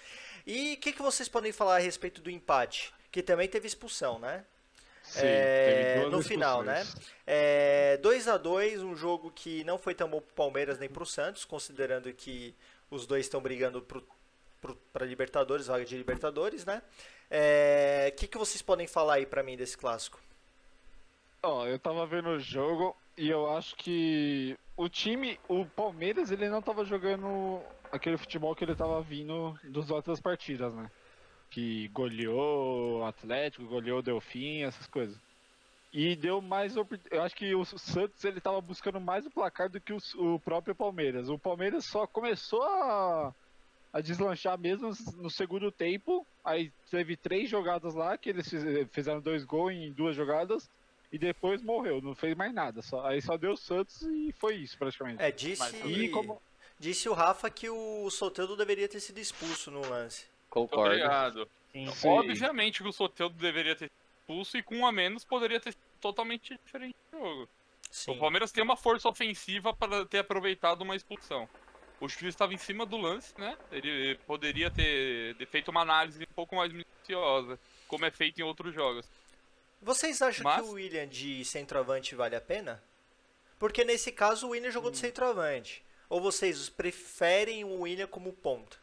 E 0.46 0.74
o 0.74 0.76
que, 0.76 0.92
que 0.92 1.02
vocês 1.02 1.28
podem 1.28 1.50
falar 1.52 1.76
a 1.76 1.80
respeito 1.80 2.20
do 2.22 2.30
empate? 2.30 2.94
Que 3.10 3.22
também 3.22 3.48
teve 3.48 3.66
expulsão, 3.66 4.18
né? 4.18 4.44
Sim, 5.02 5.20
É, 5.22 5.94
teve 5.94 6.00
duas 6.00 6.12
no 6.12 6.22
final, 6.22 6.62
né? 6.62 6.86
É, 7.26 7.98
2 7.98 8.28
a 8.28 8.36
2 8.38 8.82
um 8.82 8.94
jogo 8.94 9.30
que 9.30 9.64
não 9.64 9.76
foi 9.76 9.94
tão 9.94 10.08
bom 10.08 10.20
pro 10.20 10.34
Palmeiras 10.34 10.78
nem 10.78 10.88
pro 10.88 11.04
Santos, 11.04 11.44
considerando 11.44 12.12
que 12.14 12.54
os 12.90 13.06
dois 13.06 13.26
estão 13.26 13.40
brigando 13.40 13.82
pro, 13.82 14.06
pro, 14.60 14.76
pra 14.92 15.04
Libertadores, 15.04 15.66
vaga 15.66 15.84
de 15.84 15.96
Libertadores, 15.96 16.64
né? 16.64 16.82
O 18.08 18.12
que, 18.16 18.26
que 18.28 18.38
vocês 18.38 18.62
podem 18.62 18.86
falar 18.86 19.14
aí 19.14 19.26
pra 19.26 19.42
mim 19.42 19.56
desse 19.56 19.76
clássico? 19.76 20.20
Ó, 21.42 21.66
eu 21.66 21.78
tava 21.78 22.06
vendo 22.06 22.30
o 22.30 22.40
jogo 22.40 22.96
e 23.16 23.28
eu 23.28 23.50
acho 23.50 23.76
que 23.76 24.56
o 24.76 24.88
time, 24.88 25.38
o 25.48 25.64
Palmeiras, 25.64 26.30
ele 26.30 26.48
não 26.48 26.60
tava 26.60 26.84
jogando 26.84 27.60
aquele 27.92 28.16
futebol 28.16 28.54
que 28.54 28.64
ele 28.64 28.74
tava 28.74 29.00
vindo 29.02 29.58
das 29.64 29.90
outras 29.90 30.20
partidas, 30.20 30.74
né? 30.74 30.90
Que 31.50 31.88
goleou 31.88 33.04
Atlético, 33.04 33.66
goleou 33.66 34.02
Delfim, 34.02 34.62
essas 34.62 34.86
coisas. 34.86 35.16
E 35.92 36.16
deu 36.16 36.40
mais. 36.40 36.74
Eu 36.74 37.22
acho 37.22 37.36
que 37.36 37.54
o 37.54 37.64
Santos 37.64 38.24
ele 38.24 38.40
tava 38.40 38.60
buscando 38.60 39.00
mais 39.00 39.24
o 39.26 39.30
placar 39.30 39.70
do 39.70 39.80
que 39.80 39.92
o, 39.92 39.98
o 40.16 40.40
próprio 40.40 40.74
Palmeiras. 40.74 41.28
O 41.28 41.38
Palmeiras 41.38 41.84
só 41.84 42.04
começou 42.04 42.62
a, 42.64 43.32
a 43.92 44.00
deslanchar 44.00 44.58
mesmo 44.58 44.90
no 45.16 45.30
segundo 45.30 45.70
tempo. 45.70 46.26
Aí 46.44 46.72
teve 46.90 47.16
três 47.16 47.48
jogadas 47.48 47.94
lá 47.94 48.18
que 48.18 48.30
eles 48.30 48.50
fiz- 48.50 48.88
fizeram 48.90 49.20
dois 49.20 49.44
gols 49.44 49.72
em 49.72 49.92
duas 49.92 50.16
jogadas 50.16 50.68
e 51.14 51.18
depois 51.18 51.62
morreu, 51.62 52.00
não 52.02 52.12
fez 52.12 52.36
mais 52.36 52.52
nada. 52.52 52.82
Só, 52.82 53.06
aí 53.06 53.22
só 53.22 53.36
deu 53.36 53.52
o 53.52 53.56
Santos 53.56 54.02
e 54.02 54.34
foi 54.36 54.56
isso 54.56 54.76
praticamente. 54.76 55.22
É, 55.22 55.30
disse, 55.30 55.76
E 55.86 56.08
como- 56.08 56.42
disse 56.76 57.08
o 57.08 57.12
Rafa 57.12 57.48
que 57.48 57.70
o 57.70 58.10
Soteldo 58.10 58.56
deveria 58.56 58.88
ter 58.88 58.98
sido 58.98 59.18
expulso 59.20 59.70
no 59.70 59.80
lance. 59.88 60.26
Concordo. 60.50 60.90
Obrigado. 60.90 61.48
Sim. 61.70 61.86
Sim. 61.92 62.08
Obviamente 62.08 62.82
que 62.82 62.88
o 62.88 62.92
Soteldo 62.92 63.36
deveria 63.36 63.76
ter 63.76 63.84
sido 63.84 63.92
expulso 64.22 64.58
e 64.58 64.62
com 64.64 64.74
um 64.78 64.86
a 64.86 64.90
menos 64.90 65.24
poderia 65.24 65.60
ter 65.60 65.70
sido 65.70 65.82
totalmente 66.00 66.58
diferente 66.64 66.96
o 67.12 67.16
jogo. 67.16 67.48
Sim. 67.92 68.10
O 68.10 68.18
Palmeiras 68.18 68.50
tem 68.50 68.64
uma 68.64 68.76
força 68.76 69.08
ofensiva 69.08 69.72
para 69.72 70.04
ter 70.06 70.18
aproveitado 70.18 70.82
uma 70.82 70.96
expulsão. 70.96 71.48
O 72.00 72.08
juiz 72.08 72.34
estava 72.34 72.52
em 72.52 72.58
cima 72.58 72.84
do 72.84 72.96
lance, 72.96 73.32
né? 73.38 73.56
Ele 73.70 74.16
poderia 74.26 74.68
ter 74.68 75.36
ter 75.36 75.46
feito 75.46 75.70
uma 75.70 75.82
análise 75.82 76.24
um 76.24 76.34
pouco 76.34 76.56
mais 76.56 76.72
minuciosa, 76.72 77.56
como 77.86 78.04
é 78.04 78.10
feito 78.10 78.40
em 78.40 78.42
outros 78.42 78.74
jogos. 78.74 79.06
Vocês 79.84 80.22
acham 80.22 80.42
Mas- 80.44 80.62
que 80.62 80.66
o 80.68 80.72
William 80.72 81.06
de 81.06 81.44
centroavante 81.44 82.14
vale 82.14 82.34
a 82.34 82.40
pena? 82.40 82.82
Porque 83.58 83.84
nesse 83.84 84.10
caso 84.10 84.46
o 84.46 84.50
William 84.50 84.70
jogou 84.70 84.88
Hum. 84.88 84.92
de 84.92 84.98
centroavante. 84.98 85.84
Ou 86.08 86.20
vocês 86.22 86.68
preferem 86.70 87.64
o 87.64 87.80
William 87.82 88.06
como 88.06 88.32
ponta? 88.32 88.76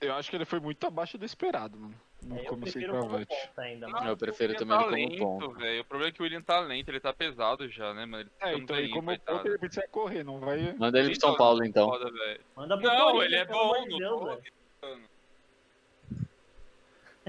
Eu 0.00 0.14
acho 0.14 0.30
que 0.30 0.36
ele 0.36 0.44
foi 0.44 0.60
muito 0.60 0.86
abaixo 0.86 1.18
do 1.18 1.24
esperado, 1.24 1.76
mano. 1.78 1.94
No 2.22 2.36
É, 2.36 2.40
eu 2.40 2.44
como 2.46 2.62
prefiro 2.62 2.92
como 2.92 3.02
centroavante. 3.02 3.50
ainda, 3.56 3.88
Não. 3.88 4.06
Eu 4.08 4.16
prefiro 4.16 4.52
o 4.52 4.56
também 4.56 4.76
William 4.78 4.96
ele 4.98 5.18
como 5.18 5.38
tá 5.38 5.44
lento, 5.44 5.48
ponta. 5.48 5.60
velho. 5.60 5.80
O 5.80 5.84
problema 5.84 6.08
é 6.08 6.12
que 6.12 6.20
o 6.20 6.24
William 6.24 6.42
tá 6.42 6.60
lento, 6.60 6.88
ele 6.88 7.00
tá 7.00 7.12
pesado 7.12 7.68
já, 7.68 7.92
né, 7.94 8.06
mano? 8.06 8.22
Ele 8.22 8.30
tá 8.30 8.48
É, 8.50 8.54
então 8.54 8.76
velhinho, 8.76 8.94
como 8.94 9.18
ponta 9.18 9.48
ele 9.48 9.58
precisa 9.58 9.88
correr, 9.88 10.22
não 10.24 10.38
vai. 10.38 10.72
Manda 10.74 10.98
ele 10.98 11.10
pro 11.10 11.20
São 11.20 11.28
Então, 11.30 11.36
Paulo, 11.38 11.64
então. 11.64 11.88
Foda. 11.88 12.10
Manda 12.54 12.78
pro 12.78 12.86
Não, 12.86 13.22
ele 13.22 13.34
é 13.36 13.44
bom, 13.44 13.86
não 13.88 13.98
Deus, 13.98 14.10
tô 14.10 14.24
velho. 14.26 14.32
acreditando. 14.38 15.16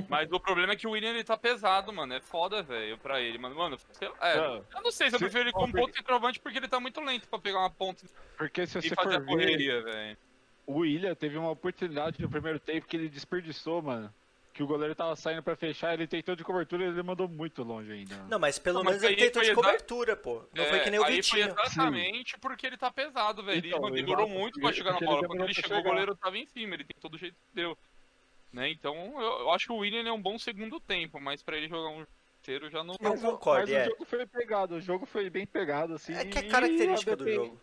Mas 0.09 0.31
o 0.31 0.39
problema 0.39 0.73
é 0.73 0.75
que 0.75 0.85
o 0.87 0.91
William 0.91 1.09
ele 1.09 1.23
tá 1.23 1.35
pesado, 1.37 1.91
mano. 1.91 2.13
É 2.13 2.21
foda, 2.21 2.61
velho, 2.61 2.97
pra 2.97 3.19
ele, 3.19 3.37
mano. 3.37 3.55
Mano, 3.55 3.77
sei 3.93 4.07
lá, 4.09 4.15
é, 4.21 4.35
Não. 4.37 4.55
eu 4.75 4.81
não 4.83 4.91
sei 4.91 5.09
se 5.09 5.15
eu 5.15 5.19
prefiro 5.19 5.43
ele 5.43 5.51
como 5.51 5.67
porque- 5.67 5.81
ponto 5.81 5.95
centroavante 5.97 6.39
porque 6.39 6.57
ele 6.57 6.67
tá 6.67 6.79
muito 6.79 7.01
lento 7.01 7.27
pra 7.27 7.39
pegar 7.39 7.59
uma 7.59 7.69
ponta 7.71 8.05
Porque 8.37 8.67
se 8.67 8.77
e 8.77 8.81
você 8.81 8.95
fazer 8.95 9.15
for 9.15 9.21
a 9.23 9.25
correria, 9.25 9.81
velho. 9.83 10.17
o 10.67 10.79
William 10.79 11.15
teve 11.15 11.37
uma 11.37 11.49
oportunidade 11.49 12.21
no 12.21 12.29
primeiro 12.29 12.59
tempo 12.59 12.85
que 12.87 12.95
ele 12.95 13.09
desperdiçou, 13.09 13.81
mano. 13.81 14.13
Que 14.53 14.63
o 14.63 14.67
goleiro 14.67 14.95
tava 14.95 15.15
saindo 15.15 15.43
pra 15.43 15.55
fechar, 15.55 15.93
ele 15.93 16.07
tentou 16.07 16.35
de 16.35 16.43
cobertura 16.43 16.83
e 16.83 16.87
ele 16.87 17.03
mandou 17.03 17.27
muito 17.27 17.61
longe 17.61 17.91
ainda. 17.91 18.15
Não, 18.27 18.39
mas 18.39 18.57
pelo 18.57 18.79
Não, 18.79 18.83
mas 18.85 18.95
menos 19.01 19.03
ele 19.11 19.15
tentou 19.27 19.33
foi 19.33 19.45
de 19.45 19.51
exa- 19.51 19.61
cobertura, 19.61 20.15
pô. 20.15 20.43
Não 20.55 20.65
foi 20.65 20.79
É, 20.79 20.83
que 20.83 20.89
nem 20.89 20.99
o 20.99 21.03
aí 21.03 21.15
Vitinho. 21.17 21.53
foi 21.53 21.63
exatamente 21.65 22.39
porque 22.39 22.65
ele 22.65 22.75
tá 22.75 22.89
pesado, 22.89 23.43
velho. 23.43 23.57
Ele 23.59 23.67
Então, 23.67 23.81
mano, 23.81 23.95
demorou 23.95 24.27
muito 24.27 24.59
pra 24.59 24.73
chegar 24.73 24.93
na 24.93 24.97
ele 24.97 25.05
bola. 25.05 25.27
Quando 25.27 25.43
ele 25.43 25.53
chegou, 25.53 25.73
o 25.73 25.75
chegar. 25.77 25.89
goleiro 25.89 26.15
tava 26.15 26.37
em 26.39 26.45
cima. 26.47 26.73
Ele 26.73 26.83
tem 26.85 26.95
todo 26.99 27.17
jeito 27.19 27.35
que 27.35 27.53
deu. 27.55 27.77
Né? 28.51 28.69
Então, 28.69 28.95
eu, 29.21 29.39
eu 29.41 29.51
acho 29.51 29.67
que 29.67 29.71
o 29.73 29.77
William 29.77 30.07
é 30.07 30.11
um 30.11 30.21
bom 30.21 30.37
segundo 30.39 30.79
tempo, 30.79 31.19
mas 31.19 31.43
pra 31.43 31.57
ele 31.57 31.67
jogar 31.67 31.89
um 31.89 31.99
jogo 31.99 32.11
inteiro 32.39 32.69
já 32.69 32.83
não. 32.83 32.95
Eu 32.99 33.11
Mas 33.11 33.23
o- 33.23 33.31
concordo, 33.31 33.71
mas 33.71 33.81
é. 33.81 33.87
o 33.87 33.89
jogo 33.91 34.05
foi 34.05 34.25
pegado, 34.25 34.75
o 34.75 34.81
jogo 34.81 35.05
foi 35.05 35.29
bem 35.29 35.45
pegado, 35.45 35.93
assim. 35.93 36.13
É 36.13 36.23
que 36.23 36.39
é 36.39 36.49
característica 36.49 37.11
a 37.11 37.15
do 37.15 37.29
jogo. 37.29 37.61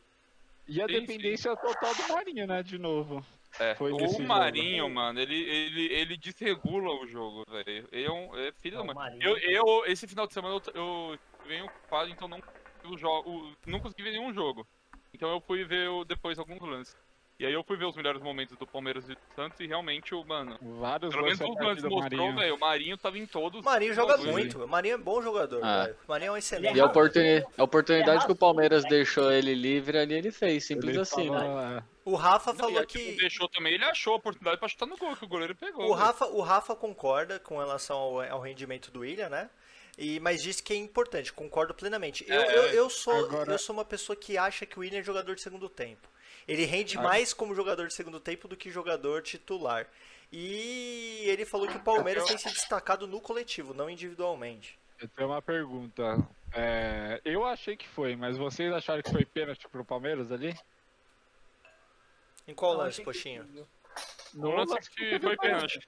E 0.67 0.81
a 0.81 0.87
Sim, 0.87 0.93
sim. 0.95 1.01
dependência 1.01 1.57
total 1.57 1.95
do 1.95 2.15
Marinho, 2.15 2.47
né, 2.47 2.63
de 2.63 2.79
novo. 2.79 3.25
É, 3.59 3.75
Foi 3.75 3.93
o 3.93 3.99
jogo. 3.99 4.23
Marinho, 4.25 4.91
mano, 4.91 5.21
ele, 5.21 5.37
ele, 5.37 5.93
ele 5.93 6.17
desregula 6.17 6.91
o 6.91 7.07
jogo, 7.07 7.45
velho. 7.49 7.89
Ele 7.93 8.05
é 8.05 8.11
um 8.11 8.37
é 8.37 8.53
filho 8.53 8.81
É, 8.81 8.87
da 8.87 8.95
mãe. 8.95 9.19
Eu, 9.21 9.37
eu, 9.39 9.87
esse 9.87 10.07
final 10.09 10.27
de 10.27 10.33
semana, 10.35 10.55
eu, 10.75 10.75
eu 10.75 11.19
venho 11.47 11.67
ocupado, 11.67 12.11
então 12.11 12.27
não, 12.27 12.39
eu 12.83 12.99
jogo, 12.99 13.55
não 13.67 13.79
consegui 13.81 14.03
ver 14.03 14.11
nenhum 14.13 14.33
jogo. 14.33 14.67
Então 15.13 15.31
eu 15.31 15.41
fui 15.41 15.65
ver 15.65 15.89
depois 16.07 16.39
alguns 16.39 16.61
lances. 16.61 16.97
E 17.37 17.45
aí 17.45 17.53
eu 17.53 17.65
fui 17.65 17.77
ver 17.77 17.85
os 17.87 17.97
melhores 17.97 18.23
momentos 18.23 18.57
do 18.57 18.65
Palmeiras 18.65 19.05
e 19.09 19.15
do 19.15 19.21
Santos 19.35 19.59
e 19.59 19.67
realmente 19.67 20.15
o, 20.15 20.25
mano, 20.25 20.57
Vários 20.63 21.11
pelo 21.13 21.25
menos 21.25 21.41
lances 21.41 21.41
os 21.41 21.57
a 21.57 21.59
partir 21.59 21.67
lances 21.67 21.83
do 21.83 21.91
mostrou, 21.91 22.35
velho, 22.37 22.55
o 22.55 22.61
Marinho 22.61 22.97
tava 22.97 23.19
em 23.19 23.27
todos. 23.27 23.61
O 23.61 23.65
Marinho 23.65 23.93
joga 23.93 24.13
bagulho. 24.17 24.33
muito. 24.33 24.65
O 24.65 24.69
Marinho 24.69 24.95
é 24.95 24.99
bom 24.99 25.21
jogador, 25.21 25.61
Ah. 25.65 25.83
velho. 25.85 25.97
O 26.07 26.11
Marinho 26.13 26.29
é 26.29 26.33
um 26.33 26.37
E 26.37 26.39
excelente. 26.39 26.81
a, 26.81 26.87
oportuni- 26.87 27.45
a 27.59 27.65
oportunidade 27.65 28.25
que 28.27 28.31
o 28.33 28.37
Palmeiras 28.37 28.85
deixou 28.85 29.33
ele 29.33 29.53
livre 29.53 29.99
ali, 29.99 30.15
ele 30.15 30.31
fez. 30.31 30.65
Simples 30.65 30.91
Ele 30.91 31.01
assim, 31.01 31.29
né? 31.29 31.79
é, 31.79 31.83
O 32.05 32.15
Rafa 32.15 32.53
Não, 32.53 32.57
e 32.57 32.59
falou 32.73 32.87
tipo, 32.87 33.05
que. 33.05 33.17
deixou 33.17 33.49
também, 33.49 33.75
ele 33.75 33.85
achou 33.85 34.13
a 34.13 34.17
oportunidade 34.17 34.59
pra 34.59 34.69
chutar 34.69 34.87
no 34.87 34.97
gol, 34.97 35.17
que 35.17 35.25
o 35.25 35.29
goleiro 35.29 35.57
pegou. 35.57 35.87
O 35.87 35.89
velho. 35.89 35.99
Rafa, 36.07 36.27
o 36.27 36.41
Rafa 36.41 36.77
concorda 36.77 37.41
com 37.41 37.59
relação 37.59 37.97
ao, 37.97 38.21
ao 38.21 38.41
rendimento 38.41 38.93
do 38.93 39.01
William, 39.01 39.29
né? 39.29 39.51
E, 39.99 40.21
mas 40.21 40.41
disse 40.41 40.63
que 40.63 40.73
é 40.73 40.77
importante, 40.77 41.33
concordo 41.33 41.75
plenamente. 41.75 42.25
Eu, 42.29 42.41
É, 42.43 42.57
eu, 42.59 42.63
eu, 42.75 42.91
sou, 42.91 43.13
agora- 43.27 43.53
eu 43.53 43.59
sou 43.59 43.75
uma 43.75 43.85
pessoa 43.85 44.15
que 44.15 44.39
acha 44.39 44.65
que 44.67 44.77
o 44.79 44.83
William 44.83 45.01
é 45.01 45.03
jogador 45.03 45.35
de 45.35 45.41
segundo 45.41 45.69
tempo. 45.69 46.09
Ele 46.47 46.65
rende 46.65 46.99
Ah. 46.99 47.03
mais 47.03 47.33
como 47.33 47.55
jogador 47.55 47.87
de 47.89 47.95
segundo 47.95 48.21
tempo 48.21 48.47
do 48.49 48.57
que 48.57 48.71
jogador 48.71 49.23
titular. 49.23 49.87
E 50.33 51.23
ele 51.27 51.45
falou 51.45 51.67
que 51.69 51.77
o 51.77 51.81
Palmeiras 51.81 52.25
tem 52.25 52.37
se 52.37 52.49
destacado 52.49 53.07
no 53.07 53.21
coletivo, 53.21 53.73
não 53.73 53.89
individualmente. 53.89 54.79
Eu 55.01 55.09
tenho 55.09 55.29
uma 55.29 55.41
pergunta. 55.43 56.03
É, 56.53 57.21
eu 57.25 57.45
achei 57.45 57.77
que 57.77 57.89
foi, 57.89 58.15
mas 58.17 58.37
vocês 58.37 58.73
acharam 58.73 59.03
que 59.03 59.11
foi 59.11 59.25
pênalti 59.25 59.69
pro 59.69 59.85
Palmeiras 59.85 60.31
ali? 60.33 60.55
Em 62.47 62.55
qual 62.55 62.73
Não, 62.73 62.81
lance, 62.81 63.01
achei 63.01 63.05
que- 63.05 63.11
Coxinho? 63.11 63.69
O 64.37 64.49
lance 64.51 64.91
que 64.91 65.21
foi 65.21 65.37
pênalti. 65.37 65.81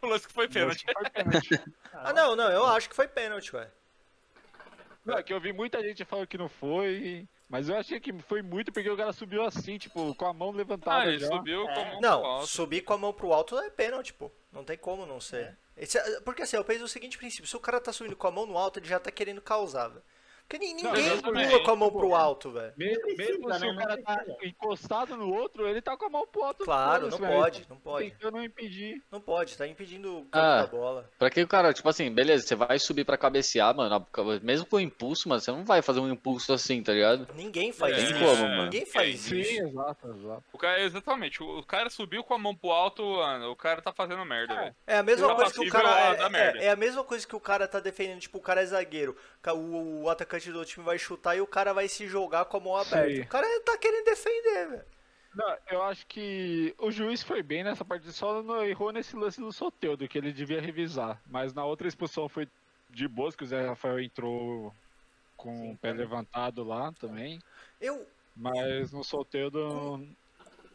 o 0.00 0.06
lance 0.06 0.26
que 0.26 0.32
foi 0.32 0.48
pênalti. 0.48 0.86
Foi 0.90 1.04
pênalti. 1.10 1.62
Ah, 1.92 2.12
não, 2.14 2.34
não, 2.34 2.50
eu 2.50 2.64
acho 2.64 2.88
que 2.88 2.96
foi 2.96 3.06
pênalti, 3.06 3.54
ué. 3.54 3.70
Não, 5.04 5.18
é 5.18 5.22
que 5.22 5.34
eu 5.34 5.38
vi 5.40 5.52
muita 5.52 5.82
gente 5.82 6.02
falando 6.06 6.26
que 6.26 6.38
não 6.38 6.48
foi, 6.48 7.28
mas 7.50 7.68
eu 7.68 7.76
achei 7.76 8.00
que 8.00 8.12
foi 8.22 8.40
muito 8.40 8.72
porque 8.72 8.88
o 8.88 8.96
cara 8.96 9.12
subiu 9.12 9.42
assim, 9.44 9.76
tipo, 9.76 10.14
com 10.14 10.24
a 10.24 10.32
mão 10.32 10.50
levantada 10.52 11.02
Ah, 11.02 11.06
ele 11.08 11.18
já. 11.18 11.26
subiu 11.26 11.64
com 11.64 11.68
a 11.70 11.72
É. 11.72 11.76
mão 11.84 11.90
pro 11.90 12.00
Não, 12.00 12.24
alto. 12.24 12.46
subir 12.46 12.80
com 12.82 12.92
a 12.94 12.98
mão 12.98 13.12
pro 13.12 13.32
alto 13.32 13.58
é 13.58 13.68
pênalti, 13.68 14.14
pô. 14.14 14.30
Não 14.52 14.64
tem 14.64 14.78
como 14.78 15.04
não 15.04 15.20
ser. 15.20 15.58
Esse 15.76 15.98
é- 15.98 16.20
porque 16.20 16.42
assim, 16.42 16.56
eu 16.56 16.64
penso 16.64 16.84
o 16.84 16.88
seguinte 16.88 17.18
princípio: 17.18 17.46
se 17.46 17.56
o 17.56 17.60
cara 17.60 17.80
tá 17.80 17.92
subindo 17.92 18.16
com 18.16 18.26
a 18.26 18.30
mão 18.30 18.46
no 18.46 18.56
alto, 18.56 18.78
ele 18.78 18.86
já 18.88 18.98
tá 18.98 19.10
querendo 19.10 19.40
causar, 19.42 19.88
velho. 19.88 20.02
Porque 20.50 20.58
ni- 20.74 20.82
Não, 20.82 20.90
ninguém 20.92 21.12
exatamente. 21.12 21.48
pula 21.50 21.62
com 21.64 21.70
a 21.70 21.76
mão 21.76 21.90
pro 21.92 22.12
alto, 22.12 22.50
velho. 22.50 22.72
Me- 22.76 22.92
Não 22.92 23.00
precisa, 23.02 23.38
mesmo 23.38 23.54
se 23.54 23.60
né? 23.60 23.70
o 23.72 23.76
cara 23.76 23.96
Não 23.96 24.02
tá 24.02 24.24
encostado 24.42 25.16
no 25.16 25.32
outro, 25.32 25.68
ele 25.68 25.80
tá 25.80 25.96
com 25.96 26.06
a 26.06 26.08
mão 26.10 26.26
pro 26.26 26.42
alto. 26.42 26.64
Claro, 26.64 27.08
não 27.08 27.18
pode, 27.18 27.66
não 27.70 27.76
pode. 27.76 28.10
Tentando 28.10 28.42
impedir. 28.42 29.00
Não 29.12 29.20
pode, 29.20 29.56
tá 29.56 29.64
impedindo 29.64 30.10
o 30.18 30.24
campo 30.24 30.30
Ah. 30.32 30.62
da 30.62 30.66
bola. 30.66 31.08
Pra 31.20 31.30
que 31.30 31.40
o 31.40 31.46
cara, 31.46 31.72
tipo 31.72 31.88
assim, 31.88 32.10
beleza, 32.12 32.44
você 32.44 32.56
vai 32.56 32.80
subir 32.80 33.04
pra 33.04 33.16
cabecear, 33.16 33.72
mano. 33.76 34.04
Mesmo 34.42 34.66
com 34.66 34.80
impulso, 34.80 35.28
mano, 35.28 35.40
você 35.40 35.52
não 35.52 35.64
vai 35.64 35.82
fazer 35.82 36.00
um 36.00 36.10
impulso 36.10 36.52
assim, 36.52 36.82
tá 36.82 36.92
ligado? 36.92 37.28
Ninguém 37.36 37.72
faz 37.72 37.94
Tem 37.94 38.04
isso. 38.06 38.14
como, 38.18 38.42
mano. 38.48 38.64
Ninguém 38.64 38.86
faz 38.86 39.20
Sim, 39.20 39.38
isso. 39.38 39.62
exato, 39.68 40.08
exato. 40.08 40.44
O 40.52 40.58
cara, 40.58 40.80
exatamente, 40.82 41.40
o 41.42 41.60
o 41.60 41.64
cara 41.66 41.90
subiu 41.90 42.24
com 42.24 42.34
a 42.34 42.38
mão 42.38 42.56
pro 42.56 42.70
alto, 42.70 43.02
mano, 43.04 43.50
o 43.52 43.56
cara 43.56 43.80
tá 43.82 43.92
fazendo 43.92 44.24
merda, 44.24 44.54
velho. 44.54 44.74
É 44.86 44.96
a 44.98 45.02
mesma 45.02 45.28
Tá 45.28 45.34
coisa 45.36 45.52
que 45.52 45.60
o 45.60 45.70
cara. 45.70 46.16
É, 46.16 46.58
é, 46.62 46.64
é 46.66 46.70
a 46.70 46.76
mesma 46.76 47.04
coisa 47.04 47.24
que 47.26 47.36
o 47.36 47.40
cara 47.40 47.68
tá 47.68 47.78
defendendo, 47.78 48.18
tipo, 48.20 48.38
o 48.38 48.40
cara 48.40 48.62
é 48.62 48.66
zagueiro. 48.66 49.14
O, 49.54 50.02
o 50.04 50.10
atacante 50.10 50.39
do 50.46 50.64
time 50.64 50.84
vai 50.84 50.98
chutar 50.98 51.36
e 51.36 51.40
o 51.40 51.46
cara 51.46 51.72
vai 51.72 51.88
se 51.88 52.06
jogar 52.06 52.44
com 52.46 52.56
a 52.56 52.60
mão 52.60 52.76
aberta. 52.76 53.14
Sim. 53.14 53.20
O 53.20 53.28
cara 53.28 53.46
tá 53.64 53.76
querendo 53.76 54.04
defender, 54.04 54.68
velho. 54.68 54.84
Não, 55.34 55.56
eu 55.70 55.82
acho 55.82 56.06
que 56.06 56.74
o 56.76 56.90
juiz 56.90 57.22
foi 57.22 57.42
bem 57.42 57.62
nessa 57.62 57.84
parte, 57.84 58.10
só 58.12 58.42
não 58.42 58.64
errou 58.64 58.90
nesse 58.92 59.14
lance 59.14 59.40
do 59.40 59.52
Soteudo, 59.52 60.08
que 60.08 60.18
ele 60.18 60.32
devia 60.32 60.60
revisar. 60.60 61.20
Mas 61.26 61.54
na 61.54 61.64
outra 61.64 61.86
expulsão 61.86 62.28
foi 62.28 62.48
de 62.88 63.06
boas, 63.06 63.36
que 63.36 63.44
o 63.44 63.46
Zé 63.46 63.66
Rafael 63.66 64.00
entrou 64.00 64.74
com 65.36 65.70
o 65.70 65.76
pé 65.76 65.92
levantado 65.92 66.64
lá 66.64 66.92
também. 66.92 67.40
Eu, 67.80 68.06
Mas 68.34 68.92
no 68.92 69.04
Soteudo. 69.04 70.06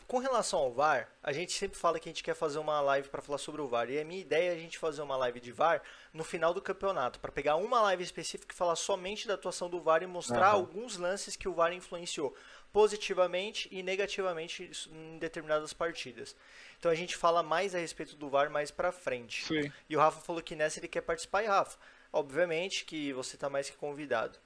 Com 0.08 0.20
relação 0.20 0.60
ao 0.60 0.72
VAR, 0.72 1.10
a 1.24 1.34
gente 1.34 1.52
sempre 1.52 1.78
fala 1.78 2.00
que 2.00 2.08
a 2.08 2.12
gente 2.12 2.24
quer 2.24 2.36
fazer 2.36 2.60
uma 2.60 2.80
live 2.80 3.10
para 3.10 3.24
falar 3.24 3.40
sobre 3.40 3.60
o 3.60 3.68
VAR. 3.68 3.90
E 3.90 4.00
a 4.00 4.06
minha 4.06 4.22
ideia 4.22 4.52
é 4.52 4.54
a 4.54 4.58
gente 4.58 4.78
fazer 4.78 5.02
uma 5.02 5.18
live 5.18 5.40
de 5.40 5.52
VAR 5.52 5.82
no 6.14 6.24
final 6.24 6.54
do 6.54 6.62
campeonato, 6.62 7.20
para 7.20 7.32
pegar 7.32 7.56
uma 7.56 7.82
live 7.82 8.04
específica 8.04 8.54
e 8.54 8.58
falar 8.58 8.76
somente 8.76 9.28
da 9.28 9.34
atuação 9.34 9.68
do 9.68 9.82
VAR 9.82 10.04
e 10.04 10.08
mostrar 10.08 10.50
Aham. 10.50 10.58
alguns 10.58 10.98
lances 10.98 11.36
que 11.36 11.50
o 11.50 11.54
VAR 11.56 11.74
influenciou 11.74 12.36
positivamente 12.72 13.68
e 13.72 13.82
negativamente 13.82 14.70
em 14.92 15.18
determinadas 15.18 15.74
partidas. 15.74 16.36
Então 16.78 16.92
a 16.92 16.96
gente 16.96 17.16
fala 17.18 17.42
mais 17.42 17.74
a 17.74 17.80
respeito 17.80 18.16
do 18.16 18.30
VAR 18.30 18.52
mais 18.52 18.70
para 18.70 18.92
frente. 18.92 19.46
Sim. 19.46 19.72
E 19.90 19.96
o 19.96 20.00
Rafa 20.00 20.22
falou 20.22 20.42
que 20.44 20.56
nessa 20.56 20.80
ele 20.80 20.88
quer 20.88 21.02
participar. 21.02 21.44
E 21.44 21.48
Rafa, 21.48 21.80
obviamente 22.14 22.86
que 22.86 23.12
você 23.14 23.36
está 23.36 23.50
mais 23.50 23.72
que 23.72 23.78
convidado. 23.78 24.38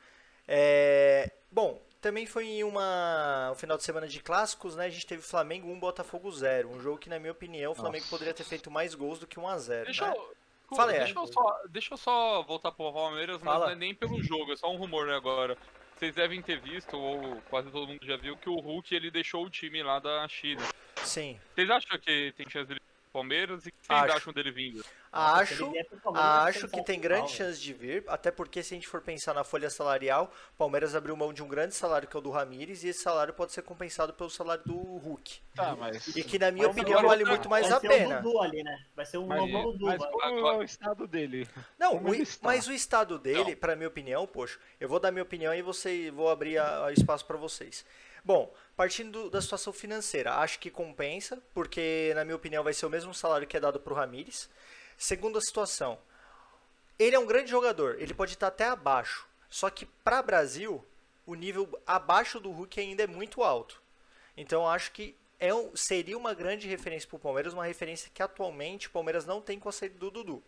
É, 0.47 1.29
Bom, 1.51 1.81
também 2.01 2.25
foi 2.25 2.45
em 2.45 2.63
uma... 2.63 3.51
um 3.51 3.55
final 3.55 3.77
de 3.77 3.83
semana 3.83 4.07
de 4.07 4.19
clássicos, 4.21 4.75
né? 4.75 4.85
A 4.85 4.89
gente 4.89 5.05
teve 5.05 5.21
Flamengo 5.21 5.71
1, 5.71 5.79
Botafogo 5.79 6.31
0. 6.31 6.69
Um 6.69 6.79
jogo 6.79 6.97
que, 6.97 7.09
na 7.09 7.19
minha 7.19 7.31
opinião, 7.31 7.71
o 7.71 7.75
Flamengo 7.75 8.03
Nossa. 8.03 8.09
poderia 8.09 8.33
ter 8.33 8.43
feito 8.43 8.71
mais 8.71 8.95
gols 8.95 9.19
do 9.19 9.27
que 9.27 9.39
1 9.39 9.47
a 9.47 9.57
0 9.57 9.85
Deixa 9.85 10.07
né? 10.07 10.13
eu. 10.15 10.39
Fala 10.75 10.91
aí, 10.91 10.99
deixa, 10.99 11.19
eu 11.19 11.27
só, 11.27 11.61
deixa 11.69 11.93
eu 11.95 11.97
só 11.97 12.43
voltar 12.43 12.71
pro 12.71 12.93
Palmeiras, 12.93 13.41
mas 13.41 13.59
não 13.59 13.69
é 13.69 13.75
nem 13.75 13.95
pelo 13.95 14.21
jogo, 14.21 14.53
é 14.53 14.55
só 14.55 14.71
um 14.71 14.77
rumor 14.77 15.07
né, 15.07 15.15
agora. 15.15 15.57
Vocês 15.97 16.13
devem 16.13 16.41
ter 16.43 16.61
visto, 16.61 16.95
ou 16.95 17.41
quase 17.49 17.71
todo 17.71 17.87
mundo 17.87 18.05
já 18.05 18.15
viu, 18.15 18.37
que 18.37 18.49
o 18.49 18.59
Hulk 18.59 18.93
ele 18.93 19.09
deixou 19.09 19.45
o 19.45 19.49
time 19.49 19.81
lá 19.81 19.99
da 19.99 20.27
China. 20.27 20.61
Sim. 21.03 21.39
Vocês 21.55 21.69
acham 21.69 21.97
que 21.97 22.31
tem 22.37 22.47
chance 22.47 22.67
dele 22.67 22.81
Palmeiras 23.19 23.65
e 23.65 23.69
o 23.69 23.71
que 23.71 23.77
vocês 23.87 23.99
Acho. 24.03 24.13
acham 24.17 24.33
dele 24.33 24.51
vindo? 24.51 24.85
Acho, 25.11 25.71
ser 25.71 25.85
acho 26.15 26.67
que 26.67 26.83
tem 26.83 26.99
grande 26.99 27.31
chance 27.31 27.59
de 27.59 27.73
vir, 27.73 28.03
até 28.07 28.29
porque 28.29 28.61
se 28.61 28.75
a 28.75 28.77
gente 28.77 28.87
for 28.87 29.01
pensar 29.01 29.33
na 29.33 29.43
folha 29.43 29.67
salarial, 29.71 30.31
Palmeiras 30.55 30.93
abriu 30.93 31.15
mão 31.17 31.33
de 31.33 31.41
um 31.41 31.47
grande 31.47 31.73
salário 31.73 32.07
que 32.07 32.15
é 32.15 32.19
o 32.19 32.21
do 32.21 32.29
Ramires 32.29 32.83
e 32.83 32.89
esse 32.89 33.01
salário 33.01 33.33
pode 33.33 33.51
ser 33.51 33.63
compensado 33.63 34.13
pelo 34.13 34.29
salário 34.29 34.63
do 34.63 34.75
Hulk. 34.77 35.39
Tá, 35.55 35.75
mas. 35.75 36.15
E 36.15 36.23
que 36.23 36.37
na 36.37 36.51
minha 36.51 36.67
Mas 36.67 36.77
opinião 36.77 37.01
vale 37.01 37.23
tá- 37.23 37.29
muito 37.31 37.49
mais 37.49 37.67
vai 37.67 37.77
a 37.77 37.81
ser 37.81 37.87
pena. 37.87 38.21
Dudu 38.21 38.39
ali, 38.39 38.61
né? 38.63 38.85
Vai 38.95 39.05
ser 39.07 39.17
um 39.17 39.25
Mas, 39.25 39.39
novo 39.51 39.71
Dudu. 39.71 39.85
mas 39.87 40.01
Agora- 40.03 40.27
é 40.53 40.57
o 40.57 40.63
estado 40.63 41.07
dele? 41.07 41.47
Não, 41.79 41.97
Como 41.97 42.11
o 42.11 42.23
mas 42.43 42.67
o 42.67 42.71
estado 42.71 43.17
dele, 43.17 43.55
pra 43.55 43.75
minha 43.75 43.87
opinião, 43.89 44.27
poxa, 44.27 44.59
eu 44.79 44.87
vou 44.87 44.99
dar 44.99 45.09
minha 45.11 45.23
opinião 45.23 45.51
e 45.55 45.63
você 45.63 46.11
vou 46.11 46.29
abrir 46.29 46.59
a, 46.59 46.85
a 46.85 46.93
espaço 46.93 47.25
pra 47.25 47.35
vocês. 47.37 47.83
Bom, 48.23 48.53
partindo 48.75 49.11
do- 49.23 49.29
da 49.29 49.41
situação 49.41 49.71
financeira, 49.73 50.35
acho 50.35 50.59
que 50.59 50.69
compensa, 50.69 51.41
porque 51.53 52.11
na 52.15 52.23
minha 52.23 52.35
opinião 52.35 52.63
vai 52.63 52.73
ser 52.73 52.85
o 52.85 52.89
mesmo 52.89 53.13
salário 53.13 53.47
que 53.47 53.57
é 53.57 53.59
dado 53.59 53.79
pro 53.79 53.95
Ramires. 53.95 54.49
Segunda 54.97 55.39
situação, 55.41 55.97
ele 56.97 57.15
é 57.15 57.19
um 57.19 57.25
grande 57.25 57.49
jogador, 57.49 57.95
ele 57.99 58.13
pode 58.13 58.33
estar 58.33 58.47
até 58.47 58.65
abaixo, 58.65 59.25
só 59.49 59.69
que 59.69 59.85
pra 59.85 60.21
Brasil, 60.21 60.85
o 61.25 61.33
nível 61.35 61.79
abaixo 61.87 62.39
do 62.39 62.51
Hulk 62.51 62.79
ainda 62.79 63.03
é 63.03 63.07
muito 63.07 63.43
alto. 63.43 63.81
Então 64.35 64.67
acho 64.67 64.91
que 64.91 65.15
é 65.39 65.53
um- 65.53 65.73
seria 65.75 66.17
uma 66.17 66.33
grande 66.33 66.67
referência 66.67 67.07
pro 67.07 67.17
Palmeiras, 67.19 67.53
uma 67.53 67.65
referência 67.65 68.11
que 68.13 68.21
atualmente 68.21 68.87
o 68.87 68.91
Palmeiras 68.91 69.25
não 69.25 69.39
tem 69.41 69.57
com 69.59 69.69
a 69.69 69.71
saída 69.71 69.97
do 69.97 70.11
Dudu. 70.11 70.43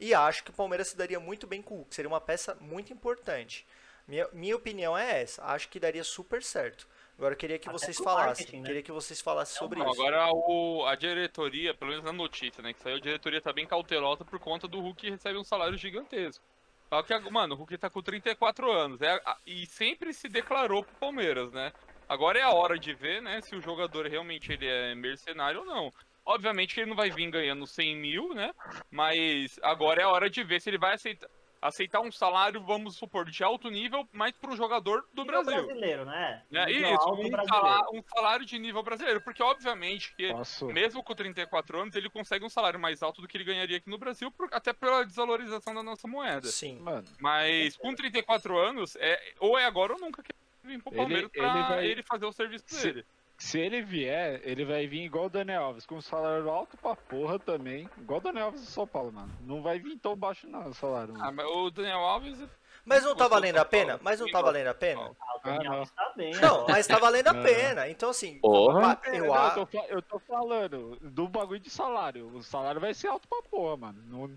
E 0.00 0.12
acho 0.12 0.42
que 0.42 0.50
o 0.50 0.54
Palmeiras 0.54 0.88
se 0.88 0.96
daria 0.96 1.20
muito 1.20 1.46
bem 1.46 1.62
com 1.62 1.74
o 1.74 1.76
Hulk, 1.78 1.94
seria 1.94 2.08
uma 2.08 2.20
peça 2.20 2.56
muito 2.60 2.92
importante. 2.92 3.64
Minha, 4.06 4.28
minha 4.32 4.56
opinião 4.56 4.96
é 4.96 5.22
essa, 5.22 5.44
acho 5.44 5.68
que 5.68 5.78
daria 5.78 6.04
super 6.04 6.42
certo. 6.42 6.86
Agora 7.16 7.34
eu 7.34 7.38
queria 7.38 7.58
que 7.58 7.68
Até 7.68 7.78
vocês 7.78 7.96
falassem, 7.98 8.60
né? 8.60 8.66
queria 8.66 8.82
que 8.82 8.90
vocês 8.90 9.20
falassem 9.20 9.56
sobre 9.56 9.78
Não, 9.78 9.90
isso. 9.90 10.00
agora 10.00 10.28
o, 10.32 10.84
a 10.86 10.94
diretoria, 10.94 11.74
pelo 11.74 11.90
menos 11.90 12.04
na 12.04 12.12
notícia, 12.12 12.62
né, 12.62 12.72
que 12.72 12.80
saiu, 12.80 12.96
a 12.96 13.00
diretoria 13.00 13.40
tá 13.40 13.52
bem 13.52 13.66
cautelosa 13.66 14.24
por 14.24 14.38
conta 14.40 14.66
do 14.66 14.80
Hulk 14.80 15.00
que 15.00 15.10
recebe 15.10 15.38
um 15.38 15.44
salário 15.44 15.76
gigantesco. 15.76 16.44
Só 16.88 17.02
que, 17.02 17.16
mano, 17.30 17.54
o 17.54 17.58
Hulk 17.58 17.78
tá 17.78 17.88
com 17.88 18.02
34 18.02 18.70
anos 18.70 19.00
é, 19.00 19.20
e 19.46 19.64
sempre 19.66 20.12
se 20.12 20.28
declarou 20.28 20.82
pro 20.82 20.94
Palmeiras, 20.96 21.50
né? 21.52 21.72
Agora 22.08 22.38
é 22.38 22.42
a 22.42 22.50
hora 22.50 22.78
de 22.78 22.92
ver, 22.92 23.22
né, 23.22 23.40
se 23.40 23.54
o 23.56 23.62
jogador 23.62 24.06
realmente 24.06 24.52
ele 24.52 24.66
é 24.66 24.94
mercenário 24.94 25.60
ou 25.60 25.66
não. 25.66 25.90
Obviamente 26.24 26.74
que 26.74 26.80
ele 26.80 26.90
não 26.90 26.96
vai 26.96 27.10
vir 27.10 27.30
ganhando 27.30 27.66
100 27.66 27.96
mil, 27.96 28.34
né? 28.34 28.52
Mas 28.90 29.58
agora 29.62 30.02
é 30.02 30.04
a 30.04 30.08
hora 30.08 30.28
de 30.28 30.42
ver 30.44 30.60
se 30.60 30.70
ele 30.70 30.78
vai 30.78 30.94
aceitar, 30.94 31.28
aceitar 31.62 32.00
um 32.00 32.10
salário, 32.10 32.60
vamos 32.60 32.96
supor, 32.96 33.30
de 33.30 33.44
alto 33.44 33.70
nível, 33.70 34.06
mas 34.12 34.32
para 34.32 34.50
um 34.50 34.56
jogador 34.56 35.06
do 35.14 35.22
Nível 35.22 35.42
Brasil. 35.44 35.64
brasileiro, 35.64 36.04
né? 36.04 36.42
Nível 36.50 36.94
Isso, 36.96 37.08
um 37.08 37.16
brasileiro. 37.30 37.44
salário, 37.48 37.86
um 37.94 38.02
salário 38.14 38.44
de 38.44 38.58
nível 38.58 38.82
brasileiro. 38.82 39.20
Porque, 39.20 39.42
obviamente, 39.42 40.12
que 40.16 40.32
Posso. 40.32 40.66
mesmo 40.66 41.02
com 41.04 41.14
34 41.14 41.80
anos, 41.80 41.94
ele 41.94 42.10
consegue 42.10 42.44
um 42.44 42.48
salário 42.50 42.80
mais 42.80 43.00
alto 43.02 43.22
do 43.22 43.28
que 43.28 43.36
ele 43.36 43.44
ganharia 43.44 43.76
aqui 43.76 43.88
no 43.88 43.96
Brasil, 43.96 44.30
por- 44.32 44.48
até 44.52 44.72
pela 44.72 45.04
desvalorização 45.06 45.72
da 45.72 45.82
nossa 45.84 46.08
moeda. 46.08 46.48
Sim. 46.48 46.80
Mano, 46.80 47.06
Mas 47.20 47.76
com 47.76 47.94
34 47.94 48.58
anos, 48.58 48.96
é, 48.96 49.20
ou 49.38 49.56
é 49.56 49.64
agora 49.64 49.92
ou 49.92 50.00
nunca 50.00 50.20
que 50.22 50.32
ele 50.64 50.74
vir 50.76 50.82
pro 50.82 50.90
Ele- 50.92 50.96
Palmeiras 51.00 51.30
ele 51.32 51.42
pra 51.42 51.84
ele, 51.84 51.94
vai- 51.94 52.02
fazer 52.02 52.26
o 52.26 52.32
serviço 52.32 52.64
Se- 52.66 52.82
dele. 52.92 53.06
Se 53.42 53.58
ele 53.58 53.82
vier, 53.82 54.40
ele 54.44 54.64
vai 54.64 54.86
vir 54.86 55.02
igual 55.04 55.26
o 55.26 55.30
Daniel 55.30 55.64
Alves, 55.64 55.84
com 55.84 55.96
um 55.96 56.00
salário 56.00 56.48
alto 56.48 56.76
pra 56.76 56.94
porra 56.94 57.38
também. 57.38 57.88
Igual 57.98 58.20
o 58.20 58.22
Daniel 58.22 58.46
Alves 58.46 58.60
do 58.60 58.66
São 58.68 58.86
Paulo, 58.86 59.12
mano. 59.12 59.32
Não 59.40 59.60
vai 59.62 59.78
vir 59.78 59.98
tão 59.98 60.14
baixo, 60.16 60.46
não, 60.48 60.68
o 60.68 60.74
salário. 60.74 61.14
Ah, 61.20 61.32
mas 61.32 61.46
o 61.46 61.70
Daniel 61.70 61.98
Alves. 61.98 62.38
Mas 62.84 63.04
não 63.04 63.14
tá 63.14 63.28
valendo 63.28 63.58
a 63.58 63.64
pena? 63.64 63.98
Mas 64.02 64.18
não 64.20 64.28
tá 64.30 64.40
valendo 64.42 64.66
a 64.68 64.74
pena? 64.74 65.10
Ah, 65.20 65.36
o 65.36 65.44
Daniel 65.44 65.72
Alves 65.74 65.90
tá 65.92 66.12
bem, 66.16 66.32
Não, 66.34 66.66
mas 66.68 66.86
tá 66.86 66.98
valendo 66.98 67.28
a 67.28 67.34
pena. 67.34 67.88
Então 67.88 68.10
assim, 68.10 68.38
Porra. 68.40 68.98
eu, 69.04 69.12
É, 69.14 69.18
não, 69.20 69.56
eu, 69.56 69.66
tô, 69.66 69.80
eu 69.88 70.02
tô 70.02 70.18
falando 70.18 70.96
do 71.00 71.28
bagulho 71.28 71.60
de 71.60 71.70
salário. 71.70 72.26
O 72.34 72.42
salário 72.42 72.80
vai 72.80 72.92
ser 72.94 73.08
alto 73.08 73.26
pra 73.28 73.42
porra, 73.42 73.76
mano. 73.76 74.02
Não- 74.08 74.30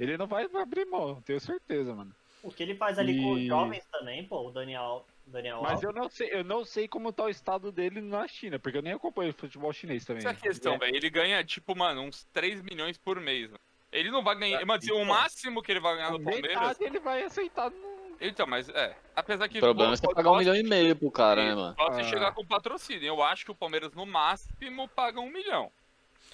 ele 0.00 0.16
não 0.16 0.26
vai 0.26 0.44
abrir 0.60 0.84
mão, 0.86 1.20
tenho 1.22 1.38
certeza, 1.40 1.94
mano. 1.94 2.12
O 2.42 2.50
que 2.50 2.62
ele 2.64 2.74
faz 2.74 2.98
ali 2.98 3.20
com 3.22 3.32
os 3.32 3.40
E- 3.40 3.46
jovens 3.46 3.84
também, 3.92 4.24
pô, 4.24 4.48
o 4.48 4.50
Daniel, 4.50 5.04
Daniel 5.26 5.60
Mas 5.62 5.72
Alves. 5.72 5.82
eu 5.84 5.92
não 5.92 6.08
sei, 6.08 6.28
eu 6.32 6.44
não 6.44 6.64
sei 6.64 6.88
como 6.88 7.12
tá 7.12 7.24
o 7.24 7.28
estado 7.28 7.70
dele 7.72 8.00
na 8.00 8.26
China, 8.28 8.58
porque 8.58 8.76
eu 8.78 8.82
nem 8.82 8.92
acompanho 8.92 9.32
futebol 9.32 9.72
chinês 9.72 10.04
também. 10.04 10.18
Essa 10.20 10.28
é 10.28 10.32
a 10.32 10.34
questão, 10.34 10.74
É. 10.74 10.78
velho. 10.78 10.96
Ele 10.96 11.10
ganha, 11.10 11.42
tipo, 11.44 11.76
mano, 11.76 12.02
uns 12.02 12.24
3 12.32 12.60
milhões 12.62 12.98
por 12.98 13.20
mês. 13.20 13.50
né? 13.50 13.58
Ele 13.90 14.10
não 14.10 14.22
vai 14.24 14.36
ganhar. 14.38 14.64
Mano, 14.64 14.82
se 14.82 14.90
o 14.90 14.96
então. 14.96 15.04
máximo 15.06 15.62
que 15.62 15.70
ele 15.70 15.80
vai 15.80 15.96
ganhar 15.96 16.10
no 16.10 16.22
Palmeiras. 16.22 16.80
Ele 16.80 16.98
vai 16.98 17.22
aceitar 17.24 17.70
no... 17.70 17.92
Então, 18.20 18.46
mas 18.46 18.68
é. 18.68 18.96
Apesar 19.16 19.48
que. 19.48 19.58
O 19.58 19.60
problema 19.60 19.92
é 19.92 19.96
você 19.96 20.02
pô, 20.06 20.14
pagar 20.14 20.30
um 20.30 20.38
milhão 20.38 20.54
e 20.54 20.62
meio 20.62 20.94
pro 20.94 21.10
cara, 21.10 21.44
né, 21.44 21.54
mano? 21.54 21.74
Só 21.76 21.92
se 21.92 22.00
Ah. 22.00 22.04
chegar 22.04 22.32
com 22.32 22.46
patrocínio. 22.46 23.04
Eu 23.06 23.22
acho 23.22 23.44
que 23.44 23.50
o 23.50 23.54
Palmeiras, 23.54 23.92
no 23.92 24.06
máximo, 24.06 24.88
paga 24.88 25.20
um 25.20 25.28
milhão. 25.28 25.72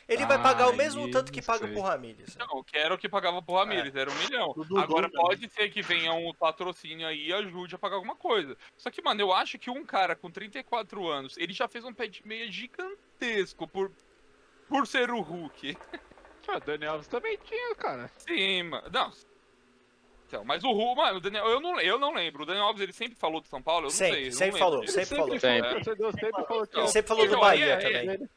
Ele 0.08 0.24
vai 0.26 0.42
pagar 0.42 0.68
o 0.68 0.74
mesmo 0.76 1.10
tanto 1.10 1.30
que 1.30 1.42
paga 1.42 1.66
sei. 1.66 1.72
pro 1.74 1.82
Ramires. 1.82 2.36
Não, 2.36 2.62
que 2.64 2.76
era 2.76 2.94
o 2.94 2.98
que 2.98 3.08
pagava 3.08 3.42
pro 3.42 3.56
Ramires, 3.56 3.94
era 3.94 4.10
um 4.10 4.14
milhão. 4.14 4.52
Do 4.54 4.64
Dudu 4.64 4.78
Agora 4.80 5.10
também. 5.10 5.26
pode 5.26 5.48
ser 5.50 5.68
que 5.70 5.82
venha 5.82 6.12
um 6.14 6.32
patrocínio 6.34 7.06
aí 7.06 7.26
e 7.28 7.32
ajude 7.32 7.74
a 7.74 7.78
pagar 7.78 7.96
alguma 7.96 8.16
coisa. 8.16 8.56
Só 8.76 8.90
que, 8.90 9.02
mano, 9.02 9.20
eu 9.20 9.32
acho 9.32 9.58
que 9.58 9.70
um 9.70 9.84
cara 9.84 10.16
com 10.16 10.30
34 10.30 11.06
anos, 11.08 11.36
ele 11.36 11.52
já 11.52 11.68
fez 11.68 11.84
um 11.84 11.92
pé 11.92 12.06
de 12.06 12.26
meia 12.26 12.50
gigantesco 12.50 13.68
por, 13.68 13.92
por 14.68 14.86
ser 14.86 15.10
o 15.10 15.20
Hulk. 15.20 15.76
Ah, 16.50 16.58
Daniel 16.60 16.92
Alves 16.92 17.08
também 17.08 17.38
tinha, 17.44 17.74
cara. 17.74 18.10
Sim, 18.16 18.62
mano. 18.62 18.88
Não. 18.90 19.12
Então, 20.26 20.44
mas 20.46 20.64
o 20.64 20.72
Hulk, 20.72 20.96
mano, 20.96 21.18
o 21.18 21.20
Daniel, 21.20 21.46
eu 21.46 21.60
não, 21.60 21.78
eu 21.78 21.98
não 21.98 22.14
lembro. 22.14 22.42
O 22.42 22.46
Daniel 22.46 22.64
Alves, 22.64 22.80
ele 22.80 22.92
sempre 22.94 23.18
falou 23.18 23.40
de 23.42 23.48
São 23.48 23.60
Paulo? 23.62 23.80
Eu 23.80 23.82
não 23.84 23.90
Sempre, 23.90 24.16
sei. 24.16 24.28
eu 24.28 24.32
sempre 24.32 24.58
falou, 24.58 24.80
disso. 24.80 24.92
sempre 24.94 25.16
falou. 25.16 25.38
Sempre. 25.38 25.68
O 25.68 25.74
torcedor 25.74 26.12
sempre 26.12 26.44
falou 26.46 26.66
que... 26.66 26.88
Sempre 26.88 27.08
falou 27.08 27.24
do 27.24 27.28
Então, 27.28 27.40
Bahia 27.40 27.76
aí 27.76 27.84
é- 27.94 28.00
também. 28.16 28.28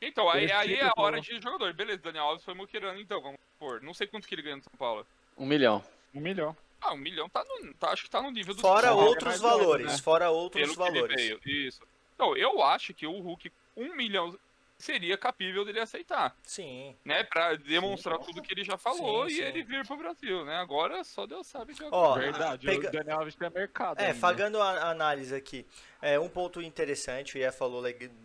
Então, 0.00 0.28
aí, 0.28 0.50
aí 0.52 0.74
é 0.74 0.84
a 0.84 0.92
hora 0.96 1.20
de 1.20 1.40
jogador. 1.40 1.72
Beleza, 1.72 2.02
Daniel 2.02 2.24
Alves 2.24 2.44
foi 2.44 2.54
muquirando, 2.54 3.00
então, 3.00 3.20
vamos 3.20 3.38
supor. 3.52 3.80
Não 3.82 3.94
sei 3.94 4.06
quanto 4.06 4.28
que 4.28 4.34
ele 4.34 4.42
ganha 4.42 4.56
no 4.56 4.62
São 4.62 4.72
Paulo. 4.78 5.06
Um 5.36 5.46
milhão. 5.46 5.82
Um 6.14 6.20
milhão. 6.20 6.56
Ah, 6.80 6.92
um 6.92 6.98
milhão 6.98 7.28
tá 7.30 7.42
no, 7.44 7.72
tá, 7.74 7.90
acho 7.90 8.04
que 8.04 8.10
tá 8.10 8.20
no 8.20 8.30
nível 8.30 8.54
do 8.54 8.60
Fora 8.60 8.88
São 8.88 8.96
Paulo, 8.96 9.08
outros 9.08 9.40
menos, 9.40 9.40
valores, 9.40 9.86
né? 9.86 9.98
fora 9.98 10.30
outros 10.30 10.60
Pelo 10.62 10.76
que 10.76 10.82
ele 10.82 10.90
valores. 11.00 11.16
veio, 11.16 11.40
Isso. 11.46 11.80
Então, 12.14 12.36
eu 12.36 12.62
acho 12.62 12.92
que 12.92 13.06
o 13.06 13.18
Hulk, 13.20 13.50
um 13.76 13.94
milhão 13.96 14.38
seria 14.84 15.16
capível 15.16 15.64
dele 15.64 15.80
aceitar, 15.80 16.36
Sim. 16.42 16.94
né? 17.04 17.24
Pra 17.24 17.54
demonstrar 17.56 18.18
Sim. 18.18 18.24
tudo 18.26 18.42
que 18.42 18.52
ele 18.52 18.62
já 18.64 18.76
falou 18.76 19.26
Sim, 19.28 19.32
e 19.32 19.36
sim. 19.36 19.42
ele 19.42 19.62
vir 19.62 19.86
pro 19.86 19.96
Brasil, 19.96 20.44
né? 20.44 20.56
Agora 20.56 21.02
só 21.04 21.26
Deus 21.26 21.46
sabe 21.46 21.74
que 21.74 21.82
Ó, 21.90 22.14
Verdade, 22.14 22.66
pega- 22.66 22.88
o 22.88 22.92
Daniel 22.92 23.18
Alves 23.20 23.34
tem 23.34 23.50
mercado 23.50 23.98
É, 24.00 24.06
ainda. 24.08 24.18
fagando 24.18 24.60
a 24.60 24.90
análise 24.90 25.34
aqui, 25.34 25.66
é, 26.02 26.18
um 26.20 26.28
ponto 26.28 26.60
interessante, 26.60 27.36
o 27.36 27.38
Ié 27.38 27.50
falou, 27.50 27.82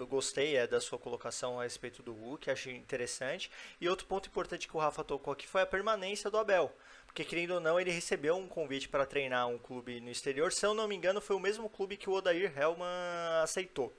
gostei 0.08 0.58
é, 0.58 0.68
da 0.68 0.82
sua 0.82 1.00
colocação 1.00 1.60
a 1.60 1.64
respeito 1.64 2.04
do 2.04 2.14
Hulk, 2.14 2.50
achei 2.52 2.76
interessante. 2.76 3.50
E 3.80 3.88
outro 3.88 4.06
ponto 4.06 4.28
importante 4.28 4.68
que 4.68 4.76
o 4.76 4.80
Rafa 4.80 5.04
tocou 5.04 5.32
aqui 5.34 5.48
foi 5.48 5.62
a 5.62 5.66
permanência 5.66 6.30
do 6.30 6.38
Abel. 6.38 6.76
Porque, 7.06 7.24
querendo 7.24 7.56
ou 7.56 7.60
não, 7.60 7.80
ele 7.80 7.90
recebeu 7.90 8.36
um 8.36 8.48
convite 8.48 8.88
para 8.88 9.04
treinar 9.06 9.48
um 9.48 9.58
clube 9.58 10.00
no 10.00 10.12
exterior. 10.12 10.52
Se 10.52 10.64
eu 10.66 10.74
não 10.76 10.88
me 10.88 10.96
engano, 10.96 11.20
foi 11.20 11.36
o 11.36 11.40
mesmo 11.40 11.68
clube 11.68 11.98
que 11.98 12.08
o 12.10 12.14
Odair 12.14 12.54
Helman 12.56 12.86
aceitou. 13.42 13.92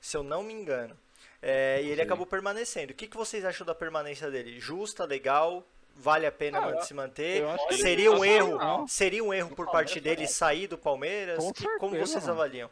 Se 0.00 0.16
eu 0.16 0.22
não 0.22 0.44
me 0.44 0.52
engano. 0.52 0.96
É, 1.40 1.80
e 1.82 1.88
ele 1.90 2.02
acabou 2.02 2.26
permanecendo. 2.26 2.92
O 2.92 2.96
que, 2.96 3.06
que 3.06 3.16
vocês 3.16 3.44
acham 3.44 3.64
da 3.66 3.74
permanência 3.74 4.30
dele? 4.30 4.58
Justa, 4.58 5.04
legal? 5.04 5.64
Vale 5.94 6.26
a 6.26 6.32
pena 6.32 6.58
Ah, 6.60 6.80
se 6.82 6.94
manter? 6.94 7.42
Seria 7.72 8.12
um 8.12 8.24
erro? 8.24 8.86
Seria 8.88 9.22
um 9.24 9.34
erro 9.34 9.54
por 9.54 9.70
parte 9.70 10.00
dele 10.00 10.26
sair 10.28 10.66
do 10.68 10.78
Palmeiras? 10.78 11.38
Com 11.38 11.52
Que- 11.52 11.64
como 11.78 11.90
certeza, 11.92 12.06
vocês 12.12 12.26
mano. 12.26 12.40
avaliam? 12.40 12.70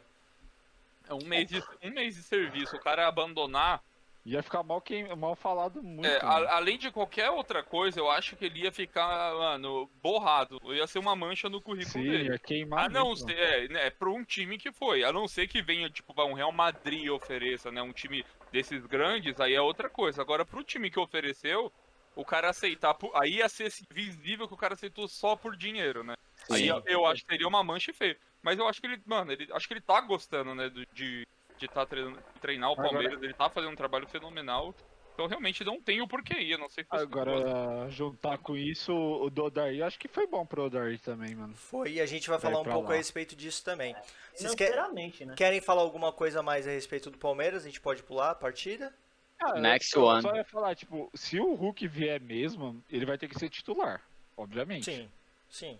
É 1.09 1.13
um 1.13 1.23
mês 1.25 1.47
de, 1.47 1.63
um 1.83 1.91
mês 1.91 2.15
de 2.15 2.23
serviço, 2.23 2.75
o 2.75 2.79
cara 2.79 3.07
abandonar. 3.07 3.81
Ia 4.25 4.43
ficar 4.43 4.61
mal, 4.61 4.81
queim... 4.81 5.07
mal 5.15 5.37
falado 5.37 5.81
muito. 5.81 6.05
é, 6.05 6.17
a- 6.21 6.57
além 6.57 6.77
de 6.77 6.91
qualquer 6.91 7.29
outra 7.29 7.63
coisa, 7.63 7.97
eu 7.97 8.11
acho 8.11 8.35
que 8.35 8.43
ele 8.45 8.59
ia 8.63 8.71
ficar, 8.73 9.33
mano, 9.33 9.89
borrado. 10.03 10.59
Ia 10.73 10.85
ser 10.85 10.99
uma 10.99 11.15
mancha 11.15 11.47
no 11.49 11.61
currículo 11.61 12.03
Sim, 12.03 12.09
dele. 12.11 12.29
ia 12.31 12.37
queimar 12.39 12.85
A 12.85 12.89
não 12.89 13.07
muito, 13.07 13.23
ser, 13.25 13.37
é, 13.37 13.67
né, 13.69 13.89
pra 13.89 14.09
um 14.09 14.25
time 14.25 14.57
que 14.57 14.69
foi. 14.69 15.05
A 15.05 15.13
não 15.13 15.29
ser 15.29 15.47
que 15.47 15.61
venha, 15.61 15.89
tipo, 15.89 16.13
um 16.23 16.33
Real 16.33 16.51
Madrid 16.51 17.09
ofereça, 17.09 17.71
né? 17.71 17.81
Um 17.81 17.93
time 17.93 18.25
desses 18.51 18.85
grandes, 18.85 19.39
aí 19.39 19.53
é 19.53 19.61
outra 19.61 19.89
coisa. 19.89 20.21
Agora, 20.21 20.45
pro 20.45 20.63
time 20.63 20.89
que 20.89 20.99
ofereceu, 20.99 21.71
o 22.15 22.25
cara 22.25 22.49
aceitar. 22.49 22.95
Aí 23.15 23.35
ia 23.35 23.49
ser 23.49 23.71
visível 23.91 24.47
que 24.47 24.53
o 24.53 24.57
cara 24.57 24.73
aceitou 24.73 25.07
só 25.07 25.35
por 25.35 25.55
dinheiro, 25.55 26.03
né? 26.03 26.15
Aí 26.49 26.61
Sim. 26.63 26.69
eu, 26.69 26.83
eu 26.85 27.05
acho 27.05 27.21
que 27.25 27.31
seria 27.31 27.47
uma 27.47 27.63
mancha 27.63 27.93
feia. 27.93 28.17
Mas 28.41 28.57
eu 28.57 28.67
acho 28.67 28.79
que 28.79 28.87
ele, 28.87 29.01
mano, 29.05 29.31
ele, 29.31 29.47
acho 29.51 29.67
que 29.67 29.73
ele 29.73 29.81
tá 29.81 29.99
gostando, 30.01 30.55
né? 30.55 30.69
De 30.93 31.27
de 31.57 31.67
tá 31.67 31.83
treinando, 31.87 32.19
treinar 32.39 32.69
o 32.69 32.73
Agora- 32.73 32.89
Palmeiras, 32.89 33.23
ele 33.23 33.33
tá 33.33 33.49
fazendo 33.49 33.71
um 33.71 33.75
trabalho 33.75 34.05
fenomenal. 34.07 34.75
Então 35.17 35.25
realmente 35.25 35.63
não 35.63 35.81
tem 35.81 35.99
o 35.99 36.07
porquê 36.07 36.35
ir, 36.39 36.53
a 36.53 36.57
não 36.59 36.69
ser 36.69 36.83
que 36.83 36.91
fosse 36.91 37.07
gosta. 37.07 37.31
Agora, 37.31 37.89
juntar 37.89 38.37
com 38.37 38.55
isso, 38.55 38.93
o 38.93 39.31
Dodari, 39.31 39.81
acho 39.81 39.97
que 39.97 40.07
foi 40.07 40.27
bom 40.27 40.45
pro 40.45 40.69
Dodari 40.69 40.99
também, 40.99 41.33
mano. 41.33 41.55
Foi, 41.55 41.93
e 41.93 41.99
a 41.99 42.05
gente 42.05 42.29
vai 42.29 42.37
Vai 42.37 42.51
falar 42.51 42.61
um 42.61 42.71
pouco 42.71 42.89
lá. 42.89 42.93
a 42.93 42.97
respeito 42.97 43.35
disso 43.35 43.65
também. 43.65 43.95
Vocês 44.31 44.53
que- 44.53 44.65
Financeiramente, 44.65 45.25
né? 45.25 45.33
querem 45.35 45.59
falar 45.59 45.81
alguma 45.81 46.11
coisa 46.11 46.43
mais 46.43 46.67
a 46.67 46.69
respeito 46.69 47.09
do 47.09 47.17
Palmeiras? 47.17 47.63
A 47.63 47.65
gente 47.65 47.81
pode 47.81 48.03
pular 48.03 48.29
a 48.29 48.35
partida? 48.35 48.93
Ah, 49.41 49.59
Next 49.59 49.95
eu 49.95 50.03
one. 50.03 50.21
Só 50.21 50.35
ia 50.35 50.43
falar, 50.45 50.75
tipo, 50.75 51.09
se 51.15 51.39
o 51.39 51.55
Hulk 51.55 51.87
vier 51.87 52.21
mesmo, 52.21 52.79
ele 52.87 53.05
vai 53.07 53.17
ter 53.17 53.27
que 53.27 53.39
ser 53.39 53.49
titular, 53.49 53.99
obviamente. 54.37 54.85
Sim, 54.85 55.09
sim. 55.49 55.79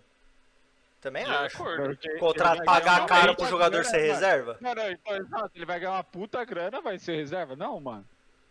Também 1.00 1.24
De 1.24 1.30
acho. 1.30 1.62
acordo. 1.62 1.84
Porque 1.90 2.08
Contra, 2.18 2.56
ele 2.56 2.64
vai 2.64 2.80
ganhar 2.80 2.80
pagar 2.80 3.06
caro 3.06 3.36
pro 3.36 3.46
jogador 3.46 3.82
grana, 3.82 3.88
ser 3.88 4.00
reserva? 4.00 4.58
Não, 4.60 4.74
não, 4.74 4.90
então, 4.90 5.14
exato, 5.16 5.50
ele 5.54 5.64
vai 5.64 5.78
ganhar 5.78 5.92
uma 5.92 6.02
puta 6.02 6.44
grana, 6.44 6.80
vai 6.80 6.98
ser 6.98 7.14
reserva? 7.14 7.54
Não, 7.54 7.78
mano. 7.80 8.04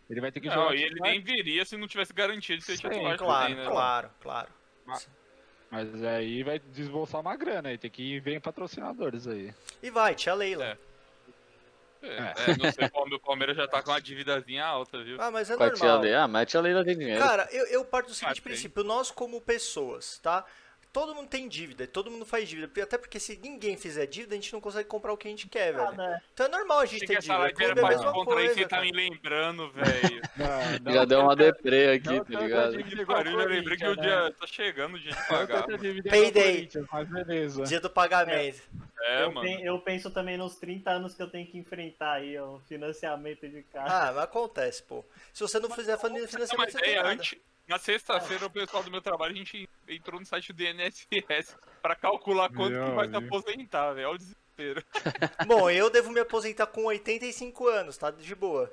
Ele 0.08 0.20
vai 0.20 0.32
ter 0.32 0.40
que 0.40 0.48
Não, 0.48 0.54
jogar. 0.54 0.74
e 0.74 0.82
ele 0.82 1.00
nem 1.00 1.20
viria 1.20 1.64
se 1.64 1.76
não 1.76 1.86
tivesse 1.86 2.12
garantia 2.12 2.56
de 2.56 2.64
ser 2.64 2.76
Sim, 2.76 2.88
titular 2.88 3.18
Claro, 3.18 3.48
também, 3.48 3.56
né? 3.56 3.70
claro, 3.70 4.10
claro. 4.20 4.48
Mas 5.70 6.02
aí 6.02 6.42
vai 6.42 6.58
desbolsar 6.58 7.20
uma 7.20 7.36
grana 7.36 7.68
aí. 7.68 7.76
Tem 7.76 7.90
que 7.90 8.18
vir 8.20 8.40
patrocinadores 8.40 9.26
aí. 9.26 9.52
E 9.82 9.90
vai, 9.90 10.14
tia 10.14 10.32
Leila. 10.32 10.64
É. 10.64 10.78
É, 12.00 12.52
é, 12.52 12.56
não 12.56 12.70
sei 12.72 12.88
como 12.88 13.16
o 13.16 13.20
Palmeiras 13.20 13.56
já 13.56 13.66
tá 13.66 13.82
com 13.82 13.90
uma 13.90 14.00
dívidazinha 14.00 14.64
alta, 14.64 15.02
viu? 15.02 15.20
Ah, 15.20 15.30
mas 15.30 15.50
é 15.50 15.56
normal. 15.56 16.00
Leila. 16.00 16.24
Ah, 16.24 16.28
mas 16.28 16.42
a 16.42 16.46
tia 16.46 16.60
Leila 16.60 16.84
tem 16.84 16.96
dinheiro. 16.96 17.20
Cara, 17.20 17.48
eu, 17.50 17.66
eu 17.66 17.84
parto 17.84 18.06
do 18.06 18.14
seguinte 18.14 18.40
Ah, 18.40 18.42
princípio, 18.42 18.84
nós 18.84 19.10
como 19.10 19.40
pessoas, 19.40 20.18
tá? 20.20 20.44
Todo 20.92 21.14
mundo 21.14 21.28
tem 21.28 21.46
dívida, 21.48 21.86
todo 21.86 22.10
mundo 22.10 22.24
faz 22.24 22.48
dívida. 22.48 22.82
Até 22.82 22.96
porque 22.96 23.20
se 23.20 23.38
ninguém 23.42 23.76
fizer 23.76 24.06
dívida, 24.06 24.34
a 24.34 24.36
gente 24.36 24.52
não 24.52 24.60
consegue 24.60 24.88
comprar 24.88 25.12
o 25.12 25.16
que 25.16 25.28
a 25.28 25.30
gente 25.30 25.46
quer, 25.48 25.72
velho. 25.72 25.84
Nada, 25.84 26.22
Então 26.32 26.46
é 26.46 26.48
normal 26.48 26.78
a 26.80 26.86
gente 26.86 27.06
ter 27.06 27.16
que 27.16 27.20
dívida. 27.22 27.52
Clube 27.52 27.62
é 27.64 27.70
a 27.70 27.74
pra 27.74 27.88
mesma 27.88 28.24
coisa, 28.24 28.54
você 28.54 28.66
tá 28.66 28.80
me 28.80 28.90
lembrando, 28.90 29.70
velho. 29.70 30.22
Já 30.92 31.04
deu 31.04 31.20
uma 31.20 31.36
deprê 31.36 31.90
aqui, 31.92 32.08
não 32.08 32.24
tá 32.24 32.40
ligado? 32.40 32.80
igual 32.80 33.18
Cara, 33.18 33.28
eu 33.30 33.38
já 33.38 33.44
lembrei 33.46 33.76
que 33.76 33.84
o 33.84 33.94
Corinthians, 33.94 33.96
né? 33.96 34.02
dia 34.22 34.34
tá 34.38 34.46
chegando 34.46 34.94
o 34.94 34.98
dia 34.98 35.12
de 35.12 35.18
Não 35.18 35.26
pagar. 35.26 35.66
Payday. 36.08 36.68
Mas 36.90 37.08
beleza. 37.08 37.62
Dia 37.64 37.80
do 37.80 37.90
pagamento. 37.90 38.62
É, 39.00 39.24
eu, 39.24 39.32
pen- 39.32 39.62
eu 39.64 39.78
penso 39.80 40.10
também 40.10 40.36
nos 40.36 40.56
30 40.56 40.90
anos 40.90 41.14
que 41.14 41.22
eu 41.22 41.28
tenho 41.30 41.46
que 41.46 41.56
enfrentar 41.56 42.14
aí, 42.14 42.38
o 42.38 42.60
financiamento 42.66 43.48
de 43.48 43.62
carro. 43.62 43.86
Ah, 43.88 44.12
mas 44.14 44.24
acontece, 44.24 44.82
pô. 44.82 45.04
Se 45.32 45.40
você 45.40 45.60
não 45.60 45.70
fizer 45.70 45.92
Não, 45.92 45.98
financiamento, 46.00 46.56
mas 46.58 46.72
você 46.72 46.78
não 46.78 46.84
tem 46.84 46.94
é, 46.94 46.96
nada. 46.96 47.08
antes, 47.10 47.38
na 47.68 47.78
sexta-feira, 47.78 48.46
o 48.46 48.50
pessoal 48.50 48.82
do 48.82 48.90
meu 48.90 49.00
trabalho, 49.00 49.32
a 49.34 49.36
gente 49.36 49.68
entrou 49.88 50.18
no 50.18 50.26
site 50.26 50.52
do 50.52 50.62
INSS 50.62 51.56
pra 51.82 51.94
calcular 51.94 52.48
quanto 52.48 52.72
Meu 52.72 52.84
que 52.86 52.90
vai 52.92 53.08
se 53.08 53.16
aposentar, 53.16 53.92
velho. 53.92 54.08
Olha 54.08 54.14
o 54.16 54.18
desespero. 54.18 54.84
Bom, 55.46 55.70
eu 55.70 55.90
devo 55.90 56.10
me 56.10 56.20
aposentar 56.20 56.66
com 56.66 56.84
85 56.84 57.68
anos, 57.68 57.96
tá? 57.96 58.10
De 58.10 58.34
boa. 58.34 58.72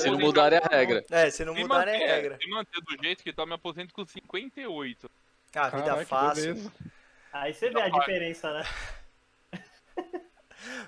Se 0.00 0.10
não 0.10 0.18
mudarem 0.18 0.58
a 0.58 0.66
regra. 0.66 1.04
É, 1.10 1.30
se 1.30 1.44
não 1.44 1.54
Se 1.54 1.60
mudarem 1.62 1.94
a 1.94 1.98
manter- 1.98 2.12
regra. 2.14 2.38
Se 2.42 2.48
manter 2.50 2.80
do 2.80 3.02
jeito 3.04 3.22
que 3.22 3.32
tá, 3.32 3.42
eu 3.42 3.46
me 3.46 3.54
aposento 3.54 3.94
com 3.94 4.04
58. 4.04 5.10
Ah, 5.54 5.68
vida 5.68 5.96
que 5.98 6.04
fácil. 6.06 6.72
Aí 7.32 7.54
você 7.54 7.70
vê 7.70 7.80
a 7.80 7.88
Não, 7.88 7.98
diferença, 8.00 8.52
né? 8.52 8.64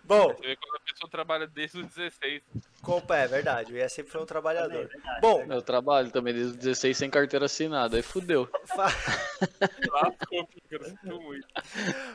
Bom, 0.05 0.35
Você 0.35 0.47
vê 0.49 0.57
quando 0.57 0.77
a 0.77 0.81
pessoa 0.81 1.11
trabalha 1.11 1.47
desde 1.47 1.79
os 1.81 1.87
16. 1.89 2.43
compa, 2.83 3.17
é 3.17 3.27
verdade, 3.29 3.73
o 3.73 3.77
IE 3.77 3.89
sempre 3.89 4.11
foi 4.13 4.21
um 4.21 4.25
É 4.25 4.27
trabalhador. 4.27 4.89
verdade. 4.89 5.21
Bom, 5.21 5.45
Eu 5.49 5.63
trabalho 5.63 6.11
também 6.11 6.35
desde 6.35 6.51
os 6.53 6.57
16 6.57 6.97
sem 6.97 7.11
carteira 7.11 7.47
assinada. 7.47 7.97
Aí 7.97 8.03
fudeu. 8.03 8.49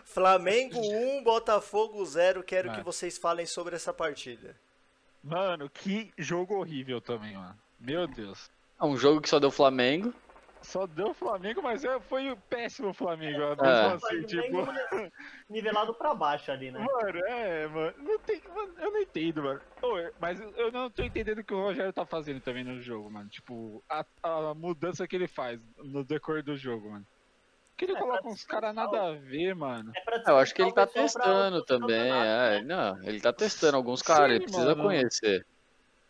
Flamengo 0.04 0.80
1, 0.80 1.24
Botafogo 1.24 2.04
0. 2.06 2.44
Quero 2.44 2.70
que 2.70 2.76
Vai. 2.76 2.84
vocês 2.84 3.18
falem 3.18 3.46
sobre 3.46 3.76
essa 3.76 3.94
partida. 3.94 4.56
Mano, 5.24 5.70
que 5.70 6.12
jogo 6.18 6.56
horrível 6.56 7.02
também, 7.02 7.36
mano. 7.36 7.58
Meu 7.80 8.08
Deus. 8.08 8.50
É 8.80 8.86
um 8.86 8.98
jogo 8.98 9.22
que 9.22 9.30
só 9.30 9.40
deu 9.40 9.52
Flamengo. 9.52 10.14
Só 10.66 10.86
deu 10.88 11.14
Flamengo, 11.14 11.62
mas 11.62 11.84
é- 11.86 12.00
foi 12.00 12.32
o 12.32 12.38
péssimo 12.38 12.94
Flamengo. 12.94 13.40
Mesmo 13.40 13.64
É. 13.66 13.94
assim, 13.94 14.22
tipo. 14.24 14.42
bem 14.42 14.52
nivelado 15.50 15.94
pra 15.94 16.14
baixo 16.14 16.52
ali, 16.52 16.72
né? 16.72 16.80
Mano, 16.80 17.20
é, 17.28 17.68
mano. 17.68 17.94
Não 18.00 18.20
tem, 18.20 18.42
mano, 18.54 18.74
eu 18.80 18.92
não 18.92 19.00
entendo, 19.02 19.44
mano. 19.44 19.62
Ô, 19.82 19.98
é, 19.98 20.12
mas 20.20 20.40
eu 20.58 20.72
não 20.72 20.90
tô 20.90 21.04
entendendo 21.04 21.40
o 21.40 21.44
que 21.44 21.54
o 21.54 21.62
Rogério 21.62 21.94
tá 21.94 22.06
fazendo 22.06 22.42
também 22.42 22.64
no 22.64 22.82
jogo, 22.82 23.10
mano. 23.12 23.30
Tipo, 23.30 23.84
a, 23.90 24.04
a 24.24 24.54
mudança 24.54 25.08
que 25.08 25.16
ele 25.16 25.28
faz 25.28 25.60
no 25.78 26.04
decorrer 26.04 26.44
do 26.44 26.58
jogo, 26.58 26.90
mano. 26.92 27.06
Que 27.78 27.86
ele 27.86 27.94
É, 27.94 28.00
coloca 28.00 28.28
uns 28.28 28.44
caras 28.46 28.74
nada 28.74 29.10
a 29.10 29.12
ver, 29.12 29.54
mano. 29.54 29.92
É 29.96 30.00
pra 30.02 30.24
Eu 30.32 30.38
acho 30.38 30.56
que 30.56 30.62
ele 30.62 30.72
tá 30.72 30.88
testando 30.88 31.64
também. 31.66 32.10
É, 32.10 32.62
né? 32.62 32.62
não, 32.64 33.04
ele 33.04 33.20
tá 33.20 33.34
testando 33.34 33.76
alguns 33.78 34.02
caras, 34.02 34.32
ele 34.32 34.46
precisa 34.46 34.74
mano. 34.76 34.84
conhecer. 34.84 35.46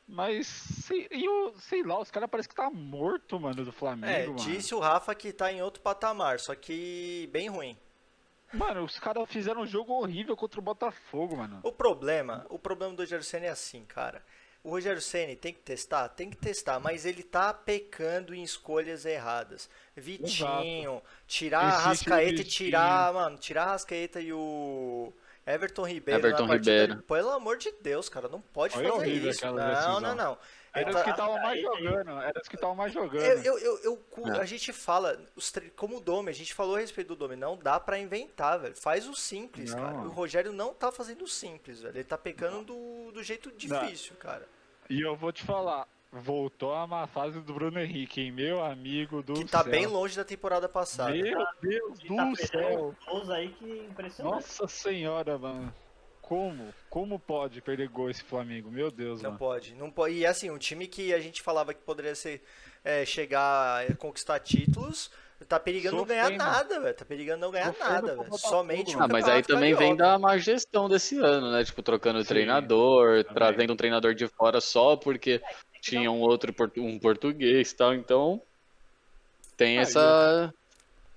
Mas, 0.07 0.45
sei, 0.47 1.07
e 1.11 1.27
o, 1.27 1.53
sei 1.59 1.83
lá, 1.83 1.99
os 1.99 2.11
caras 2.11 2.29
parecem 2.29 2.49
que 2.49 2.55
tá 2.55 2.69
morto, 2.69 3.39
mano, 3.39 3.65
do 3.65 3.71
Flamengo, 3.71 4.13
É, 4.13 4.27
mano. 4.27 4.35
disse 4.37 4.75
o 4.75 4.79
Rafa 4.79 5.15
que 5.15 5.33
tá 5.33 5.51
em 5.51 5.61
outro 5.63 5.81
patamar, 5.81 6.39
só 6.39 6.53
que 6.53 7.27
bem 7.31 7.49
ruim. 7.49 7.75
Mano, 8.53 8.83
os 8.83 8.99
caras 8.99 9.27
fizeram 9.29 9.61
um 9.61 9.65
jogo 9.65 9.93
horrível 9.93 10.37
contra 10.37 10.59
o 10.59 10.63
Botafogo, 10.63 11.37
mano. 11.37 11.59
O 11.63 11.71
problema, 11.71 12.45
o 12.49 12.59
problema 12.59 12.93
do 12.93 13.01
Rogério 13.01 13.25
Senna 13.25 13.47
é 13.47 13.49
assim, 13.49 13.83
cara. 13.83 14.23
O 14.63 14.69
Rogério 14.71 15.01
Ceni 15.01 15.35
tem 15.35 15.53
que 15.53 15.59
testar, 15.59 16.09
tem 16.09 16.27
que 16.27 16.37
testar, 16.37 16.79
mas 16.79 17.05
ele 17.05 17.21
tá 17.21 17.53
pecando 17.53 18.33
em 18.33 18.41
escolhas 18.41 19.05
erradas. 19.05 19.69
Vitinho, 19.95 21.03
tirar 21.27 21.65
a 21.65 21.67
Existe 21.91 22.07
o 22.07 22.11
Rascaeta 22.11 22.41
e 22.41 22.43
tirar, 22.43 23.13
mano, 23.13 23.37
tirar 23.37 23.63
a 23.63 23.71
Rascaeta 23.73 24.19
e 24.19 24.33
o 24.33 25.13
Everton 25.45 25.83
Ribeiro 25.83 26.19
Everton 26.19 26.43
na 26.43 26.47
partida. 26.49 26.71
Ribeiro. 26.81 27.01
Pelo 27.03 27.29
amor 27.31 27.57
de 27.57 27.71
Deus, 27.81 28.09
cara, 28.09 28.27
não 28.27 28.41
pode 28.41 28.73
Foi 28.73 28.83
fazer 28.87 29.07
isso. 29.11 29.45
Não, 29.45 29.99
não, 29.99 30.15
não. 30.15 30.37
Era 30.73 30.89
Ele 30.89 30.97
os 30.97 31.03
que 31.03 31.09
estavam 31.09 31.35
mais 31.41 31.61
jogando, 31.61 32.21
era 32.21 32.41
os 32.41 32.47
que 32.49 32.55
estavam 32.55 32.75
mais 32.75 32.91
jogando. 32.91 33.21
eu, 33.23 33.57
eu, 33.57 33.79
eu, 33.79 34.01
eu 34.23 34.33
É. 34.33 34.39
a 34.41 34.45
gente 34.45 34.73
fala, 34.73 35.17
como 35.77 35.97
o 35.97 35.99
Dome, 36.01 36.29
a 36.29 36.33
gente 36.33 36.53
falou 36.53 36.75
a 36.75 36.79
respeito 36.79 37.07
do 37.09 37.15
Dome, 37.15 37.37
não 37.37 37.55
dá 37.57 37.79
pra 37.79 37.97
inventar, 37.97 38.59
velho. 38.59 38.75
Faz 38.75 39.07
o 39.07 39.15
simples, 39.15 39.73
Não. 39.73 39.81
cara. 39.81 39.97
O 39.99 40.09
Rogério 40.09 40.51
não 40.51 40.73
tá 40.73 40.91
fazendo 40.91 41.23
o 41.23 41.27
simples, 41.29 41.81
velho. 41.81 41.95
Ele 41.95 42.03
tá 42.03 42.17
pecando 42.17 42.61
do, 42.63 43.11
do 43.13 43.23
jeito 43.23 43.51
difícil, 43.53 44.15
cara. 44.17 44.45
E 44.89 44.99
eu 44.99 45.15
vou 45.15 45.31
te 45.31 45.43
falar, 45.43 45.87
voltou 46.21 46.73
a 46.73 46.85
má 46.87 47.07
fase 47.07 47.39
do 47.41 47.53
Bruno 47.53 47.79
Henrique, 47.79 48.21
hein? 48.21 48.31
Meu 48.31 48.63
amigo 48.63 49.21
do 49.21 49.33
Que 49.33 49.45
tá 49.45 49.61
céu. 49.63 49.71
bem 49.71 49.85
longe 49.87 50.15
da 50.15 50.23
temporada 50.23 50.67
passada. 50.69 51.11
Meu 51.11 51.45
Deus 51.61 51.99
Ele 52.03 52.15
tá 52.15 52.23
do 52.25 52.35
perdendo 52.35 52.47
céu. 52.47 52.95
gols 53.07 53.29
aí 53.29 53.49
que 53.49 53.65
impressionante. 53.89 54.33
Nossa 54.35 54.67
senhora, 54.67 55.37
mano. 55.37 55.73
Como? 56.21 56.73
Como 56.89 57.19
pode 57.19 57.61
perder 57.61 57.87
gol 57.87 58.09
esse 58.09 58.23
Flamengo? 58.23 58.71
Meu 58.71 58.89
Deus, 58.89 59.21
Não 59.21 59.31
mano. 59.31 59.39
pode, 59.39 59.75
não 59.75 59.91
pode. 59.91 60.15
E 60.15 60.25
assim, 60.25 60.49
um 60.49 60.57
time 60.57 60.87
que 60.87 61.13
a 61.13 61.19
gente 61.19 61.41
falava 61.41 61.73
que 61.73 61.81
poderia 61.83 62.15
ser 62.15 62.41
é, 62.83 63.05
chegar 63.05 63.85
a 63.91 63.95
conquistar 63.95 64.39
títulos, 64.39 65.11
tá 65.47 65.59
perigando 65.59 65.97
não 65.97 66.05
ganhar 66.05 66.23
Sofrendo. 66.23 66.43
nada, 66.43 66.79
velho. 66.79 66.95
Tá 66.95 67.05
perigando 67.05 67.41
não 67.41 67.51
ganhar 67.51 67.67
Sofrendo 67.67 67.91
nada, 68.07 68.15
velho. 68.23 68.37
Somente. 68.39 68.95
Ah, 68.99 69.07
mas 69.07 69.27
aí 69.27 69.43
também 69.43 69.75
vem 69.75 69.95
da 69.95 70.17
má 70.17 70.35
gestão 70.39 70.89
desse 70.89 71.15
ano, 71.19 71.51
né? 71.51 71.63
Tipo, 71.63 71.83
trocando 71.83 72.17
o 72.17 72.23
Sim, 72.23 72.29
treinador, 72.29 73.23
também. 73.23 73.33
trazendo 73.35 73.73
um 73.73 73.77
treinador 73.77 74.15
de 74.15 74.27
fora 74.27 74.59
só 74.59 74.95
porque 74.95 75.39
tinha 75.85 76.09
um 76.11 76.19
outro 76.19 76.53
um 76.77 76.97
português 76.97 77.71
e 77.71 77.75
tal. 77.75 77.93
Então, 77.93 78.41
tem 79.55 79.77
Ah, 79.77 79.81
essa. 79.81 80.53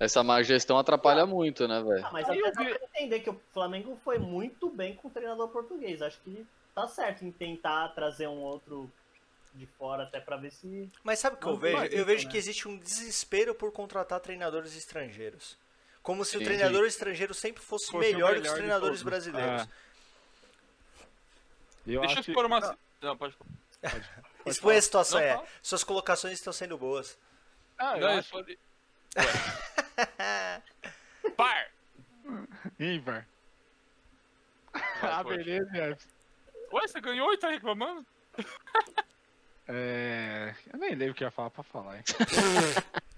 Essa 0.00 0.22
má 0.22 0.40
gestão 0.44 0.78
atrapalha 0.78 1.26
muito, 1.26 1.66
né, 1.66 1.82
velho? 1.82 2.06
Ah, 2.06 2.10
mas 2.12 2.28
Aí 2.28 2.38
até 2.38 2.62
eu 2.62 2.70
dá 2.70 2.78
pra 2.78 2.88
entender 2.94 3.18
que 3.18 3.30
o 3.30 3.40
Flamengo 3.52 3.98
foi 4.04 4.16
muito 4.16 4.70
bem 4.70 4.94
com 4.94 5.08
o 5.08 5.10
treinador 5.10 5.48
português. 5.48 6.00
Acho 6.00 6.20
que 6.20 6.46
tá 6.72 6.86
certo 6.86 7.24
em 7.24 7.32
tentar 7.32 7.88
trazer 7.88 8.28
um 8.28 8.38
outro 8.38 8.88
de 9.52 9.66
fora 9.66 10.04
até 10.04 10.20
pra 10.20 10.36
ver 10.36 10.52
se. 10.52 10.88
Mas 11.02 11.18
sabe 11.18 11.34
o 11.34 11.38
que 11.40 11.46
eu 11.46 11.56
vejo? 11.56 11.84
Eu 11.86 12.04
vejo 12.04 12.26
né? 12.26 12.30
que 12.30 12.36
existe 12.36 12.68
um 12.68 12.78
desespero 12.78 13.56
por 13.56 13.72
contratar 13.72 14.20
treinadores 14.20 14.76
estrangeiros. 14.76 15.58
Como 16.00 16.24
se 16.24 16.36
o 16.36 16.38
Sim, 16.38 16.44
treinador 16.44 16.86
estrangeiro 16.86 17.34
sempre 17.34 17.60
fosse, 17.60 17.86
Fosse 17.90 17.96
o 17.96 17.98
melhor, 17.98 18.34
que 18.34 18.40
melhor 18.40 18.52
os 18.52 18.56
treinadores 18.56 19.02
brasileiros. 19.02 19.62
É. 19.62 19.68
Eu 21.88 22.00
Deixa 22.02 22.18
eu 22.18 22.20
expor 22.20 22.46
uma. 22.46 22.78
Não, 23.02 23.16
pode 23.16 23.34
Expõe 24.48 24.76
a 24.76 24.82
situação, 24.82 25.20
Não, 25.20 25.26
é. 25.26 25.34
fala. 25.34 25.46
Suas 25.62 25.84
colocações 25.84 26.34
estão 26.34 26.52
sendo 26.52 26.76
boas. 26.78 27.18
Ah, 27.78 27.96
eu 27.96 28.00
Não, 28.00 28.18
acho... 28.18 28.36
Ué. 28.36 28.56
Par! 31.36 31.70
Ímpar. 32.78 33.26
Ah, 35.02 35.22
pode. 35.22 35.38
beleza, 35.38 35.70
Jefferson. 35.70 36.08
Ué, 36.72 36.86
você 36.86 37.00
ganhou 37.00 37.32
e 37.32 37.38
tá 37.38 37.48
reclamando? 37.48 38.04
É... 39.70 40.54
Eu 40.72 40.78
nem 40.78 40.94
lembro 40.94 41.12
o 41.12 41.14
que 41.14 41.22
ia 41.22 41.30
falar 41.30 41.50
pra 41.50 41.62
falar, 41.62 41.98
hein? 41.98 42.04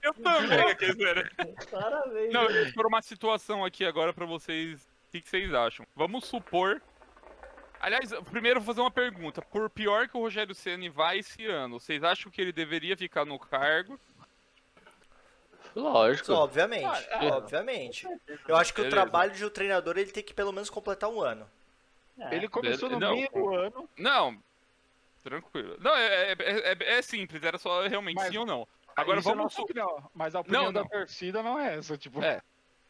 Eu 0.00 0.14
também, 0.14 0.70
aqui, 0.70 0.92
sério. 0.92 1.28
Parabéns. 1.70 2.32
Não, 2.32 2.42
eu 2.42 2.52
vou 2.52 2.62
expor 2.62 2.86
uma 2.86 3.00
situação 3.00 3.64
aqui 3.64 3.86
agora 3.86 4.12
pra 4.12 4.26
vocês. 4.26 4.82
O 4.82 5.10
que, 5.10 5.20
que 5.22 5.28
vocês 5.28 5.52
acham? 5.54 5.86
Vamos 5.96 6.26
supor. 6.26 6.80
Aliás, 7.84 8.10
primeiro 8.30 8.58
eu 8.58 8.62
vou 8.62 8.74
fazer 8.74 8.80
uma 8.80 8.90
pergunta. 8.90 9.42
Por 9.42 9.68
pior 9.68 10.08
que 10.08 10.16
o 10.16 10.20
Rogério 10.20 10.54
Ceni 10.54 10.88
vai 10.88 11.18
esse 11.18 11.44
ano, 11.44 11.78
vocês 11.78 12.02
acham 12.02 12.32
que 12.32 12.40
ele 12.40 12.50
deveria 12.52 12.96
ficar 12.96 13.26
no 13.26 13.38
cargo? 13.38 14.00
Lógico. 15.76 16.32
Obviamente, 16.32 16.84
Ah, 17.12 17.24
é. 17.24 17.32
obviamente. 17.32 18.06
Eu 18.46 18.56
acho 18.56 18.72
que 18.72 18.80
o 18.80 18.84
Beleza. 18.84 19.02
trabalho 19.02 19.32
de 19.32 19.44
um 19.44 19.50
treinador 19.50 19.98
ele 19.98 20.10
tem 20.12 20.22
que 20.22 20.32
pelo 20.32 20.52
menos 20.52 20.70
completar 20.70 21.10
um 21.10 21.20
ano. 21.20 21.46
É, 22.18 22.36
Ele 22.36 22.48
começou 22.48 22.88
no 22.88 22.98
Não. 23.00 23.12
meio 23.14 23.28
do 23.30 23.54
ano, 23.54 23.88
Não. 23.98 24.38
Tranquilo. 25.22 25.76
Não, 25.80 25.96
é, 25.96 26.32
é, 26.32 26.36
é- 26.38 26.94
é 26.98 27.02
simples, 27.02 27.42
era 27.42 27.58
só 27.58 27.86
realmente 27.86 28.16
Mas- 28.16 28.28
sim 28.28 28.38
ou 28.38 28.46
não. 28.46 28.68
Agora 28.96 29.18
é 29.18 29.22
vamos. 29.22 29.58
opinião, 29.58 30.08
mas 30.14 30.34
a 30.34 30.40
opinião 30.40 30.64
Não, 30.66 30.72
da 30.72 30.80
não. 30.82 30.88
torcida 30.88 31.42
não 31.42 31.58
é 31.58 31.76
essa, 31.76 31.96
tipo... 31.98 32.22
É. 32.22 32.40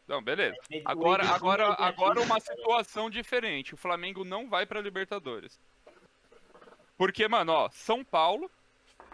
Não, 0.07 0.21
beleza. 0.21 0.55
Agora, 0.85 1.25
agora, 1.25 1.63
é 1.63 1.83
agora 1.83 2.21
uma 2.21 2.39
situação 2.39 3.09
diferente. 3.09 3.73
O 3.73 3.77
Flamengo 3.77 4.23
não 4.23 4.47
vai 4.49 4.65
pra 4.65 4.81
Libertadores. 4.81 5.59
Porque, 6.97 7.27
mano, 7.27 7.51
ó, 7.51 7.69
São 7.71 8.03
Paulo, 8.03 8.49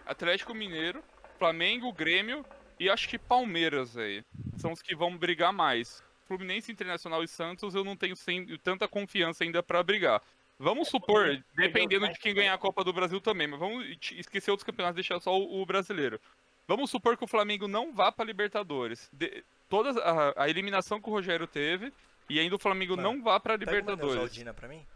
Atlético 0.06 0.54
Mineiro, 0.54 1.02
Flamengo, 1.38 1.92
Grêmio 1.92 2.44
e 2.78 2.88
acho 2.90 3.08
que 3.08 3.18
Palmeiras 3.18 3.96
aí. 3.96 4.22
São 4.58 4.72
os 4.72 4.82
que 4.82 4.94
vão 4.94 5.16
brigar 5.16 5.52
mais. 5.52 6.02
Fluminense, 6.26 6.70
Internacional 6.70 7.22
e 7.24 7.28
Santos 7.28 7.74
eu 7.74 7.82
não 7.84 7.96
tenho 7.96 8.14
sem- 8.14 8.56
tanta 8.58 8.86
confiança 8.86 9.44
ainda 9.44 9.62
pra 9.62 9.82
brigar. 9.82 10.22
Vamos 10.58 10.88
supor, 10.88 11.42
dependendo 11.56 12.08
de 12.08 12.18
quem 12.20 12.32
ganhar 12.34 12.54
a 12.54 12.58
Copa 12.58 12.84
do 12.84 12.92
Brasil 12.92 13.20
também, 13.20 13.48
mas 13.48 13.58
vamos 13.58 13.84
esquecer 14.12 14.50
outros 14.50 14.64
campeonatos, 14.64 14.94
deixar 14.94 15.18
só 15.20 15.36
o 15.36 15.66
brasileiro. 15.66 16.20
Vamos 16.66 16.90
supor 16.90 17.16
que 17.16 17.24
o 17.24 17.28
Flamengo 17.28 17.66
não 17.68 17.92
vá 17.92 18.10
pra 18.12 18.24
Libertadores. 18.24 19.08
De, 19.12 19.44
todas 19.68 19.96
a, 19.96 20.32
a 20.36 20.48
eliminação 20.48 21.00
que 21.00 21.08
o 21.08 21.12
Rogério 21.12 21.46
teve 21.46 21.92
e 22.28 22.38
ainda 22.38 22.54
o 22.56 22.58
Flamengo 22.58 22.96
Mano, 22.96 23.12
não 23.12 23.22
vá 23.22 23.38
pra 23.40 23.58
Pega 23.58 23.70
uma 23.70 23.78
Libertadores. 23.78 24.14
Neosaldina 24.14 24.54
pra 24.54 24.68
mim. 24.68 24.86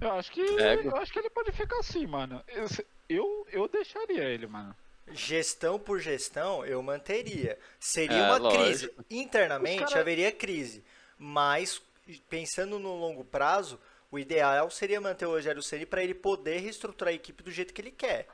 Eu 0.00 0.12
acho 0.12 0.32
que. 0.32 0.44
Pego. 0.56 0.88
Eu 0.90 0.96
acho 0.96 1.12
que 1.12 1.18
ele 1.18 1.30
pode 1.30 1.52
ficar 1.52 1.78
assim, 1.78 2.06
mano. 2.06 2.42
Eu, 2.48 2.66
eu, 3.08 3.46
eu 3.52 3.68
deixaria 3.68 4.24
ele, 4.24 4.46
mano. 4.46 4.74
Gestão 5.12 5.78
por 5.78 6.00
gestão, 6.00 6.64
eu 6.64 6.82
manteria. 6.82 7.58
Seria 7.78 8.16
É, 8.16 8.26
uma 8.26 8.38
lógico. 8.38 8.62
crise. 8.64 8.92
Internamente 9.10 9.84
cara- 9.84 10.00
haveria 10.00 10.32
crise. 10.32 10.82
Mas, 11.18 11.80
pensando 12.28 12.78
no 12.78 12.96
longo 12.96 13.24
prazo, 13.24 13.78
o 14.10 14.18
ideal 14.18 14.70
seria 14.70 15.00
manter 15.00 15.26
o 15.26 15.30
Rogério 15.30 15.62
Ceni 15.62 15.86
para 15.86 16.02
ele 16.02 16.14
poder 16.14 16.58
reestruturar 16.58 17.12
a 17.12 17.14
equipe 17.14 17.42
do 17.42 17.50
jeito 17.50 17.72
que 17.72 17.80
ele 17.80 17.90
quer. 17.92 18.26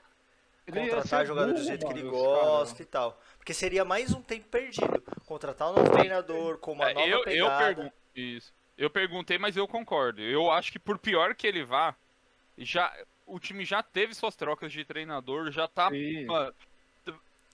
Contratar 0.72 1.26
jogador 1.26 1.54
do 1.54 1.62
jeito 1.62 1.86
que 1.86 1.92
ele 1.92 2.02
os 2.08 2.10
cara. 2.12 2.22
gosta 2.46 2.82
e 2.82 2.86
tal. 2.86 3.20
Porque 3.38 3.54
seria 3.54 3.84
mais 3.84 4.12
um 4.12 4.20
tempo 4.22 4.46
perdido. 4.48 5.02
Contratar 5.26 5.70
um 5.70 5.74
novo 5.74 5.90
treinador 5.90 6.58
com 6.58 6.72
uma 6.72 6.90
É, 6.90 6.94
nova 6.94 7.06
eu, 7.06 7.18
eu 7.18 7.24
pegada. 7.24 7.64
pergun- 7.64 7.90
isso. 8.14 8.52
Eu 8.76 8.90
perguntei, 8.90 9.38
mas 9.38 9.56
eu 9.56 9.66
concordo. 9.66 10.20
Eu 10.22 10.50
acho 10.50 10.70
que 10.70 10.78
por 10.78 10.98
pior 10.98 11.34
que 11.34 11.46
ele 11.46 11.64
vá, 11.64 11.94
já 12.56 12.92
o 13.26 13.38
time 13.40 13.64
já 13.64 13.82
teve 13.82 14.14
suas 14.14 14.34
trocas 14.36 14.72
de 14.72 14.84
treinador, 14.84 15.50
já 15.50 15.66
tá, 15.68 15.90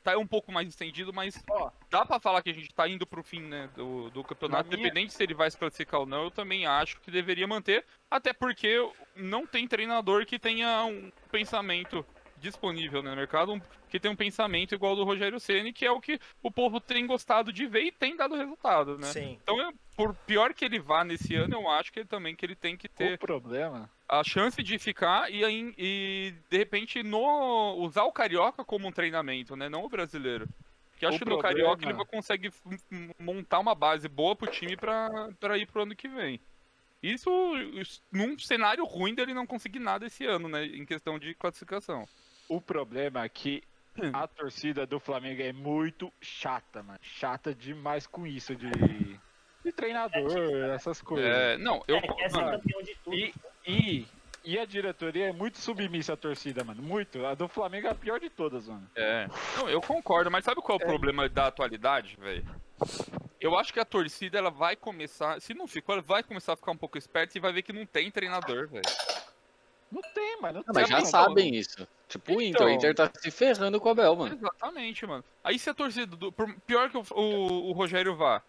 tá 0.03 0.19
um 0.19 0.27
pouco 0.27 0.53
mais 0.53 0.69
estendido, 0.69 1.12
mas 1.15 1.43
Ó. 1.51 1.71
dá 1.91 2.05
pra 2.05 2.21
falar 2.21 2.43
que 2.43 2.51
a 2.51 2.55
gente 2.55 2.73
tá 2.75 2.87
indo 2.87 3.07
pro 3.07 3.23
fim, 3.23 3.41
né, 3.41 3.71
do, 3.75 4.11
do 4.11 4.23
campeonato, 4.23 4.65
Na 4.71 4.77
minha- 4.77 4.87
independente 4.89 5.15
se 5.15 5.23
ele 5.23 5.33
vai 5.35 5.51
se 5.51 5.57
classificar 5.57 6.01
ou 6.01 6.07
não, 6.07 6.25
eu 6.25 6.31
também 6.31 6.67
acho 6.67 7.01
que 7.01 7.11
deveria 7.11 7.47
manter, 7.47 7.85
até 8.11 8.33
porque 8.35 8.77
não 9.17 9.47
tem 9.47 9.67
treinador 9.67 10.27
que 10.27 10.39
tenha 10.39 10.85
um 10.85 11.11
pensamento 11.33 12.05
disponível 12.45 13.03
né, 13.03 13.11
no 13.11 13.17
mercado, 13.17 13.53
um- 13.53 13.61
que 13.89 13.99
tem 13.99 14.11
um 14.11 14.17
pensamento 14.17 14.75
igual 14.75 14.91
ao 14.93 14.97
do 14.97 15.05
Rogério 15.05 15.41
Ceni, 15.41 15.73
que 15.73 15.85
é 15.87 15.91
o 15.91 16.01
que 16.01 16.19
o 16.43 16.51
povo 16.51 16.79
tem 16.81 17.07
gostado 17.07 17.53
de 17.53 17.67
ver 17.67 17.83
e 17.85 17.93
tem 17.93 18.17
dado 18.17 18.35
resultado, 18.37 18.99
né? 18.99 19.09
Sim. 19.09 19.39
Então, 19.43 19.59
eu- 19.61 19.73
por 19.97 20.15
pior 20.27 20.53
que 20.55 20.65
ele 20.65 20.79
vá 20.79 21.03
nesse 21.05 21.35
ano, 21.35 21.55
eu 21.55 21.69
acho 21.71 21.93
que 21.93 22.01
ele 22.01 22.09
também 22.09 22.35
que 22.37 22.45
ele 22.45 22.55
tem 22.57 22.77
que 22.77 22.87
O 22.87 22.91
ter 22.91 23.19
problema. 23.19 23.89
a 24.09 24.23
chance 24.23 24.63
de 24.63 24.79
ficar 24.79 25.33
e, 25.33 25.43
e 25.79 26.35
de 26.51 26.57
repente 26.59 27.03
no 27.03 27.75
usar 27.79 28.05
o 28.05 28.13
carioca 28.13 28.65
como 28.65 28.87
um 28.89 28.93
treinamento, 28.93 29.57
né, 29.57 29.69
não 29.69 29.85
o 29.85 29.89
brasileiro. 29.89 30.49
Porque 30.91 31.05
eu 31.05 31.09
acho 31.09 31.17
O 31.17 31.19
que 31.21 31.25
no 31.25 31.39
problema- 31.39 31.55
carioca 31.55 31.85
ele 31.85 31.93
vai 31.93 32.07
m- 32.91 33.15
montar 33.19 33.59
uma 33.59 33.75
base 33.75 34.09
boa 34.09 34.37
pro 34.37 34.51
time 34.51 34.77
pra, 34.77 35.09
pra 35.41 35.57
ir 35.59 35.67
pro 35.67 35.83
ano 35.83 35.95
que 35.97 36.07
vem. 36.09 36.41
Isso, 37.03 37.29
isso 37.75 38.01
num 38.11 38.39
cenário 38.39 38.83
ruim 38.85 39.15
dele 39.15 39.35
não 39.35 39.47
conseguir 39.47 39.79
nada 39.79 40.07
esse 40.07 40.25
ano, 40.25 40.49
né, 40.49 40.65
em 40.65 40.87
questão 40.87 41.19
de 41.19 41.35
classificação. 41.35 42.09
O 42.49 42.61
problema 42.61 43.25
é 43.25 43.29
que 43.29 43.63
a 44.13 44.27
torcida 44.27 44.87
do 44.87 44.99
Flamengo 44.99 45.43
é 45.43 45.53
muito 45.53 46.13
chata, 46.21 46.83
mano. 46.83 46.99
Chata 47.03 47.55
demais 47.55 48.07
com 48.07 48.27
isso 48.27 48.55
de, 48.55 48.71
de 49.65 49.73
treinador, 49.73 50.31
essas 50.75 51.01
coisas. 51.01 51.31
É, 51.31 51.57
não, 51.59 51.83
eu 51.87 51.97
É, 51.97 52.29
mano, 52.31 52.59
campeão 52.59 52.83
de 52.83 52.95
tudo. 53.03 53.17
E, 53.17 53.35
e, 53.67 54.07
e 54.45 54.59
a 54.59 54.65
diretoria 54.65 55.29
é 55.29 55.33
muito 55.33 55.59
submissa 55.59 56.13
à 56.13 56.17
torcida, 56.17 56.63
mano. 56.65 56.83
Muito. 56.83 57.25
A 57.25 57.35
do 57.35 57.49
Flamengo 57.49 57.87
é 57.87 57.91
a 57.91 57.95
pior 57.95 58.21
de 58.21 58.29
todas, 58.29 58.69
mano. 58.69 58.89
É, 58.95 59.27
não, 59.57 59.69
eu 59.69 59.81
concordo, 59.81 60.31
mas 60.31 60.45
sabe 60.45 60.61
qual 60.61 60.79
é 60.79 60.83
o 60.85 60.87
problema 60.87 61.29
da 61.29 61.47
atualidade, 61.47 62.17
velho? 62.21 62.45
Eu 63.41 63.59
acho 63.59 63.73
que 63.73 63.81
a 63.81 63.85
torcida 63.85 64.39
ela 64.39 64.51
vai 64.51 64.75
começar, 64.75 65.41
se 65.41 65.55
não 65.55 65.67
ficou, 65.67 65.95
ela 65.95 66.03
vai 66.03 66.23
começar 66.23 66.55
a 66.55 66.57
ficar 66.57 66.73
um 66.73 66.77
pouco 66.77 66.99
esperta 66.99 67.37
e 67.37 67.41
vai 67.41 67.53
ver 67.53 67.63
que 67.63 67.73
não 67.73 67.87
tem 67.87 68.11
treinador, 68.11 68.69
velho. 68.69 68.85
Não 69.95 70.03
tem, 70.13 70.41
mano. 70.41 70.59
Não 70.59 70.65
Não, 70.67 70.75
tem, 70.75 70.83
mas 70.83 70.89
já 70.89 70.97
mano. 70.97 71.07
sabem 71.07 71.55
isso. 71.55 71.87
Tipo 72.09 72.35
o 72.37 72.43
Inter. 72.43 72.63
O 72.63 72.69
Então. 72.69 72.71
Inter 72.71 72.95
tá 72.95 73.11
se 73.19 73.31
ferrando 73.31 73.81
com 73.81 73.89
o 73.89 73.93
Abel, 73.93 74.17
mano. 74.17 74.35
Exatamente, 74.35 75.07
mano. 75.07 75.25
Aí 75.43 75.59
se 75.59 75.71
a 75.71 75.75
torcida, 75.75 76.15
do, 76.17 76.33
pior 76.67 76.91
que 76.91 76.97
o, 76.99 77.05
o, 77.15 77.69
o 77.71 77.73
Rogério 77.73 78.15
vá, 78.17 78.43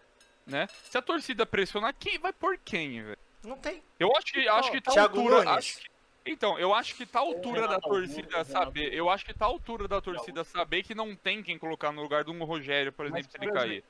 né? 0.46 0.68
Se 0.84 0.98
a 0.98 1.02
torcida 1.02 1.46
pressionar, 1.46 1.94
quem 1.98 2.18
vai 2.18 2.32
por 2.32 2.58
quem, 2.58 3.02
velho? 3.02 3.18
Não 3.44 3.56
tem. 3.56 3.82
Eu 3.98 4.10
acho 4.16 4.26
que, 4.32 4.48
acho 4.48 4.70
que 4.72 4.80
tá 4.80 4.90
Thiago 4.92 5.20
altura, 5.20 5.50
acho 5.50 5.78
que- 5.78 5.86
então, 6.28 6.58
eu 6.58 6.74
acho 6.74 6.96
que 6.96 7.06
tá 7.06 7.20
altura 7.20 7.68
da 7.68 7.78
torcida 7.80 8.38
Augusto, 8.38 8.52
saber, 8.52 8.92
eu 8.92 9.08
acho 9.08 9.24
que 9.24 9.32
tá 9.32 9.44
altura 9.46 9.86
da 9.86 10.00
torcida 10.00 10.42
saber 10.42 10.82
que 10.82 10.92
não 10.92 11.14
tem 11.14 11.40
quem 11.40 11.56
colocar 11.56 11.92
no 11.92 12.02
lugar 12.02 12.24
de 12.24 12.32
um 12.32 12.42
Rogério, 12.44 12.92
por 12.92 13.08
Mas, 13.08 13.20
exemplo, 13.20 13.30
se 13.32 13.38
por 13.38 13.44
ele 13.44 13.52
cair. 13.52 13.84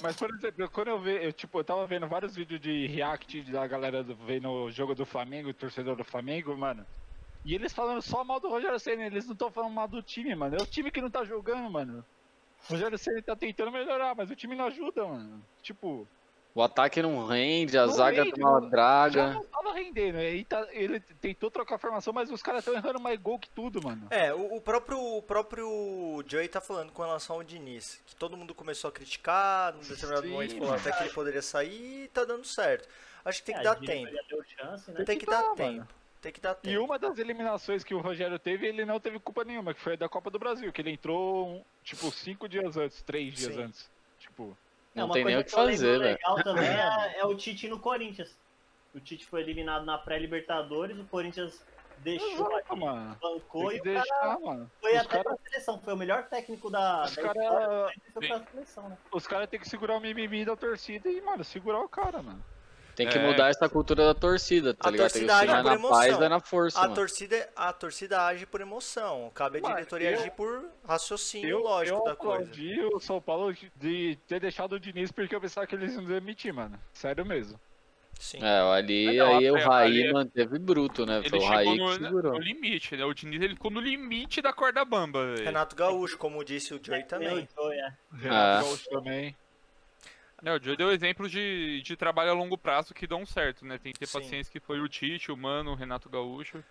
Mas, 0.00 0.16
por 0.16 0.30
exemplo, 0.30 0.68
quando 0.70 0.88
eu 0.88 1.00
vi, 1.00 1.24
eu, 1.24 1.32
tipo, 1.32 1.58
eu 1.58 1.64
tava 1.64 1.86
vendo 1.86 2.08
vários 2.08 2.34
vídeos 2.34 2.60
de 2.60 2.86
react 2.86 3.42
da 3.50 3.66
galera 3.66 4.02
do, 4.02 4.14
vendo 4.16 4.50
o 4.50 4.70
jogo 4.70 4.94
do 4.94 5.04
Flamengo, 5.04 5.52
torcedor 5.52 5.96
do 5.96 6.04
Flamengo, 6.04 6.56
mano. 6.56 6.86
E 7.44 7.54
eles 7.54 7.72
falando 7.72 8.00
só 8.00 8.24
mal 8.24 8.40
do 8.40 8.48
Rogério 8.48 8.78
Senna, 8.78 9.06
eles 9.06 9.26
não 9.26 9.32
estão 9.32 9.50
falando 9.50 9.74
mal 9.74 9.88
do 9.88 10.02
time, 10.02 10.34
mano. 10.34 10.56
É 10.56 10.62
o 10.62 10.66
time 10.66 10.90
que 10.90 11.00
não 11.00 11.10
tá 11.10 11.24
jogando, 11.24 11.70
mano. 11.70 12.04
O 12.68 12.72
Rogério 12.72 12.96
Senna 12.96 13.22
tá 13.22 13.36
tentando 13.36 13.72
melhorar, 13.72 14.14
mas 14.14 14.30
o 14.30 14.36
time 14.36 14.54
não 14.54 14.66
ajuda, 14.66 15.04
mano. 15.04 15.44
Tipo, 15.60 16.06
O 16.54 16.62
ataque 16.62 17.00
não 17.00 17.26
rende, 17.26 17.78
a 17.78 17.86
Não 17.86 17.92
zaga 17.94 18.24
rende, 18.24 18.38
tá 18.38 18.46
uma 18.48 18.60
draga. 18.60 19.32
não 19.32 19.44
tava 19.44 19.72
rendendo. 19.72 20.18
Aí 20.18 20.44
tá, 20.44 20.66
ele 20.72 21.00
tentou 21.00 21.50
trocar 21.50 21.76
a 21.76 21.78
formação, 21.78 22.12
mas 22.12 22.30
os 22.30 22.42
caras 22.42 22.60
estão 22.60 22.74
errando 22.74 23.00
mais 23.00 23.18
gol 23.18 23.38
que 23.38 23.48
tudo, 23.48 23.82
mano. 23.82 24.06
É, 24.10 24.34
o, 24.34 24.56
o 24.56 24.60
próprio, 24.60 24.98
o 24.98 25.22
próprio 25.22 26.22
Joey 26.26 26.48
tá 26.48 26.60
falando 26.60 26.92
com 26.92 27.00
relação 27.02 27.36
ao 27.36 27.42
Diniz, 27.42 28.02
que 28.06 28.14
todo 28.14 28.36
mundo 28.36 28.54
começou 28.54 28.88
a 28.88 28.92
criticar, 28.92 29.72
num 29.72 29.80
determinado 29.80 30.26
Sim, 30.26 30.32
momento 30.32 30.58
falou 30.58 30.74
até 30.74 30.92
que 30.92 31.02
ele 31.04 31.12
poderia 31.14 31.40
sair 31.42 32.04
e 32.04 32.08
tá 32.08 32.24
dando 32.24 32.44
certo. 32.44 32.86
Acho 33.24 33.38
que 33.38 33.46
tem 33.46 33.54
que 33.54 33.60
É, 33.60 33.64
dar 33.64 33.76
tempo. 33.76 34.12
chance, 34.60 34.90
né? 34.90 35.04
Tem 35.04 35.18
que 35.18 35.24
que 35.24 35.30
dar 35.30 35.42
dar, 35.42 35.54
tempo. 35.54 35.72
mano. 35.76 35.88
Tem 36.20 36.32
que 36.32 36.40
dar 36.40 36.52
E 36.52 36.54
tempo. 36.68 36.84
uma 36.84 36.98
das 36.98 37.18
eliminações 37.18 37.82
que 37.82 37.94
o 37.94 38.00
Rogério 38.00 38.38
teve, 38.38 38.66
ele 38.66 38.84
não 38.84 39.00
teve 39.00 39.18
culpa 39.18 39.42
nenhuma, 39.42 39.72
que 39.72 39.80
foi 39.80 39.94
a 39.94 39.96
da 39.96 40.08
Copa 40.08 40.30
do 40.30 40.38
Brasil, 40.38 40.70
que 40.72 40.82
ele 40.82 40.90
entrou, 40.90 41.64
tipo, 41.82 42.10
cinco 42.12 42.48
dias 42.48 42.76
antes, 42.76 43.00
três 43.02 43.32
dias 43.34 43.54
Sim. 43.54 43.62
antes. 43.62 43.90
Tipo, 44.20 44.56
É, 44.94 44.98
Não 45.00 45.06
uma 45.06 45.14
tem 45.14 45.24
nem 45.24 45.34
coisa 45.34 45.40
o 45.40 45.50
que 45.50 45.56
lembro 45.56 45.72
fazer, 45.72 45.98
velho. 45.98 46.02
legal 46.02 46.34
também 46.44 46.68
é, 46.68 47.18
é 47.20 47.24
o 47.24 47.34
Tite 47.34 47.68
no 47.68 47.78
Corinthians. 47.78 48.36
O 48.94 49.00
Tite 49.00 49.24
foi 49.26 49.40
eliminado 49.40 49.84
na 49.84 49.96
pré-Libertadores, 49.96 50.98
o 50.98 51.04
Corinthians 51.04 51.64
deixou 51.98 52.28
Exato, 52.46 52.56
aqui, 52.56 52.76
mano. 52.80 53.16
bancou 53.22 53.72
e 53.72 53.80
que 53.80 53.88
o 53.90 54.04
cara 54.04 54.38
mano. 54.40 54.70
foi 54.80 54.92
Os 54.92 54.98
até 54.98 55.08
caras 55.08 55.24
pra 55.40 55.50
seleção. 55.50 55.78
Foi 55.80 55.94
o 55.94 55.96
melhor 55.96 56.24
técnico 56.28 56.68
da, 56.70 57.04
Os 57.04 57.16
da 57.16 57.22
cara- 57.22 57.42
história, 57.42 57.94
foi 58.12 58.28
pra 58.28 58.42
seleção, 58.50 58.88
né? 58.90 58.98
os 59.12 59.26
cara 59.26 59.46
têm 59.46 59.60
que 59.60 59.68
segurar 59.68 59.96
o 59.96 60.00
mimimi 60.00 60.44
da 60.44 60.56
torcida 60.56 61.08
e, 61.08 61.20
mano, 61.22 61.42
segurar 61.44 61.80
o 61.80 61.88
cara, 61.88 62.22
mano. 62.22 62.44
Tem 62.94 63.08
que 63.08 63.16
É. 63.16 63.26
mudar 63.26 63.48
essa 63.48 63.68
cultura 63.68 64.04
da 64.04 64.14
torcida, 64.14 64.74
tá 64.74 64.88
A 64.88 64.90
ligado? 64.90 65.10
Tem 65.12 65.22
que 65.22 65.26
torcida 65.28 65.36
age 65.54 65.62
por 65.62 65.70
na 65.80 65.88
paz, 65.88 66.04
emoção. 66.06 66.18
vai 66.20 66.28
na 66.28 66.40
força, 66.40 66.78
A 66.78 66.82
mano. 66.82 66.94
torcida, 66.94 67.48
a 67.56 67.72
torcida 67.72 68.26
age 68.26 68.44
por 68.46 68.60
emoção. 68.60 69.30
Cabe 69.34 69.58
a 69.64 69.68
diretoria 69.74 70.10
eu- 70.10 70.20
agir 70.20 70.30
por 70.32 70.64
raciocínio 70.86 71.48
Eu, 71.48 71.60
lógico 71.60 71.98
eu 71.98 72.04
da 72.04 72.14
coisa. 72.14 72.42
aplaudi 72.44 72.80
o 72.94 73.00
São 73.00 73.20
Paulo 73.20 73.54
de 73.76 74.18
ter 74.28 74.40
deixado 74.40 74.74
o 74.74 74.80
Diniz 74.80 75.10
porque 75.10 75.34
eu 75.34 75.40
pensava 75.40 75.66
que 75.66 75.74
eles 75.74 75.94
iam 75.94 76.04
demitir, 76.04 76.52
mano. 76.52 76.78
Sério 76.92 77.24
mesmo. 77.24 77.58
Sim. 78.20 78.38
É, 78.40 78.60
ali, 78.60 79.16
Não, 79.16 79.36
aí 79.38 79.50
o 79.50 79.54
Raí 79.54 80.02
ali- 80.04 80.12
manteve 80.12 80.58
bruto, 80.58 81.04
né? 81.06 81.18
Ele 81.20 81.30
Foi 81.30 81.38
o 81.40 81.42
Raí 81.44 81.66
chegou 81.66 81.88
que 81.92 81.98
no, 81.98 82.06
segurou. 82.06 82.32
no 82.34 82.38
limite, 82.38 82.96
né? 82.96 83.04
O 83.04 83.14
Diniz 83.14 83.40
ele 83.42 83.54
ficou 83.54 83.70
no 83.70 83.80
limite 83.80 84.40
da 84.42 84.52
corda 84.52 84.84
bamba, 84.84 85.32
velho. 85.32 85.44
Renato 85.44 85.74
Gaúcho, 85.74 86.18
como 86.18 86.44
disse 86.44 86.72
o 86.74 86.80
Joey 86.80 87.02
também. 87.04 87.48
Joey, 87.56 87.78
é. 87.78 87.88
Renato 88.12 88.64
Gaúcho 88.66 88.90
também. 88.90 89.34
É, 90.44 90.52
o 90.52 90.62
Joe 90.62 90.76
deu 90.76 90.90
exemplos 90.92 91.30
de, 91.30 91.80
de 91.82 91.96
trabalho 91.96 92.30
a 92.30 92.34
longo 92.34 92.58
prazo 92.58 92.92
que 92.92 93.06
dão 93.06 93.24
certo, 93.24 93.64
né? 93.64 93.78
Tem 93.78 93.92
que 93.92 94.00
ter 94.00 94.06
Sim. 94.06 94.20
paciência 94.20 94.50
que 94.52 94.58
foi 94.58 94.80
o 94.80 94.88
Tite, 94.88 95.30
o 95.30 95.36
Mano, 95.36 95.70
o 95.72 95.74
Renato 95.74 96.08
Gaúcho. 96.08 96.64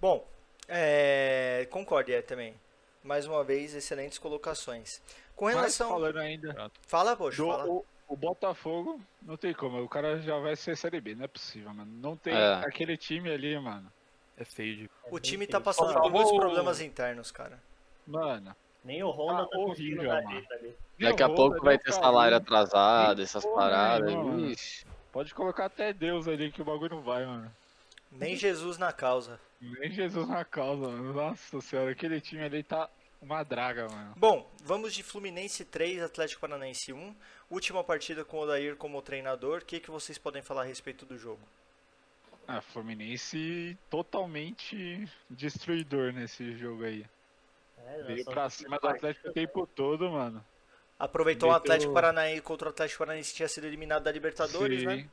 Bom, 0.00 0.26
é, 0.68 1.66
concordo 1.70 2.12
é, 2.12 2.22
também. 2.22 2.54
Mais 3.02 3.26
uma 3.26 3.42
vez, 3.42 3.74
excelentes 3.74 4.18
colocações. 4.18 5.02
Com 5.34 5.46
Mas 5.46 5.54
relação. 5.56 5.88
falando 5.88 6.18
ainda, 6.18 6.70
Fala, 6.86 7.16
poxa, 7.16 7.42
do, 7.42 7.48
fala. 7.48 7.66
o, 7.66 7.84
o 8.06 8.16
Botafogo, 8.16 9.00
não 9.20 9.36
tem 9.36 9.52
como, 9.52 9.82
o 9.82 9.88
cara 9.88 10.20
já 10.20 10.38
vai 10.38 10.54
ser 10.54 10.76
Série 10.76 11.00
B, 11.00 11.16
não 11.16 11.24
é 11.24 11.28
possível, 11.28 11.74
mano. 11.74 11.90
Não 11.92 12.16
tem 12.16 12.32
É. 12.34 12.54
aquele 12.64 12.96
time 12.96 13.30
ali, 13.32 13.58
mano. 13.58 13.92
É 14.36 14.44
feio 14.44 14.76
de... 14.76 14.90
O 15.10 15.18
É 15.18 15.20
time 15.20 15.46
tá 15.46 15.60
passando 15.60 15.92
por 16.00 16.10
muitos 16.10 16.32
problemas 16.32 16.80
internos, 16.80 17.30
cara. 17.32 17.60
Mano, 18.06 18.54
Nem 18.84 19.02
o 19.02 19.10
Honda 19.10 19.42
Ah, 19.42 19.46
tá 19.46 19.56
conseguindo 19.56 20.00
horrível, 20.00 20.22
mano. 20.24 20.46
ali. 20.50 20.74
Daqui 20.98 21.22
a 21.22 21.28
o 21.28 21.34
pouco 21.34 21.62
vai 21.64 21.78
ter 21.78 21.92
salário 21.92 22.36
atrasado, 22.36 23.16
Nem 23.16 23.24
essas 23.24 23.44
porra 23.44 23.56
paradas. 23.56 24.14
Ixi. 24.50 24.86
Pode 25.12 25.34
colocar 25.34 25.66
até 25.66 25.92
Deus 25.92 26.26
ali 26.26 26.50
que 26.50 26.62
o 26.62 26.64
bagulho 26.64 26.96
não 26.96 27.02
vai, 27.02 27.24
mano. 27.26 27.50
Nem 28.10 28.36
Jesus 28.36 28.78
na 28.78 28.92
causa. 28.92 29.38
Nem 29.60 29.90
Jesus 29.90 30.28
na 30.28 30.44
causa, 30.44 30.88
mano. 30.88 31.12
Nossa 31.12 31.60
senhora, 31.60 31.90
aquele 31.92 32.20
time 32.20 32.42
ali 32.42 32.62
tá 32.62 32.88
uma 33.20 33.42
draga, 33.42 33.88
mano. 33.88 34.14
Bom, 34.16 34.50
vamos 34.64 34.92
de 34.92 35.02
Fluminense 35.02 35.64
3, 35.64 36.02
Atlético 36.02 36.40
Paranaense 36.40 36.92
1. 36.92 37.14
Última 37.50 37.84
partida 37.84 38.24
com 38.24 38.38
o 38.38 38.40
Odair 38.40 38.76
como 38.76 39.00
treinador. 39.00 39.60
O 39.62 39.64
que, 39.64 39.80
que 39.80 39.90
vocês 39.90 40.18
podem 40.18 40.42
falar 40.42 40.62
a 40.62 40.66
respeito 40.66 41.06
do 41.06 41.16
jogo? 41.16 41.40
Ah, 42.48 42.60
Fluminense 42.60 43.78
totalmente 43.88 45.08
destruidor 45.30 46.12
nesse 46.12 46.56
jogo 46.56 46.84
aí. 46.84 47.06
É, 47.86 48.02
Veio 48.02 48.24
pra 48.24 48.48
cima 48.50 48.78
do 48.78 48.88
Atlético 48.88 49.28
o 49.28 49.32
tempo 49.32 49.66
todo, 49.66 50.10
mano. 50.10 50.44
Aproveitou 50.98 51.48
o 51.48 51.52
Meteu- 51.52 51.64
Atlético 51.64 51.92
Paranaense 51.92 52.42
contra 52.42 52.68
o 52.68 52.70
Atlético 52.70 52.98
Paranaense 53.00 53.30
que 53.30 53.36
tinha 53.36 53.48
sido 53.48 53.66
eliminado 53.66 54.04
da 54.04 54.12
Libertadores, 54.12 54.80
Sim. 54.80 54.86
né? 54.86 55.08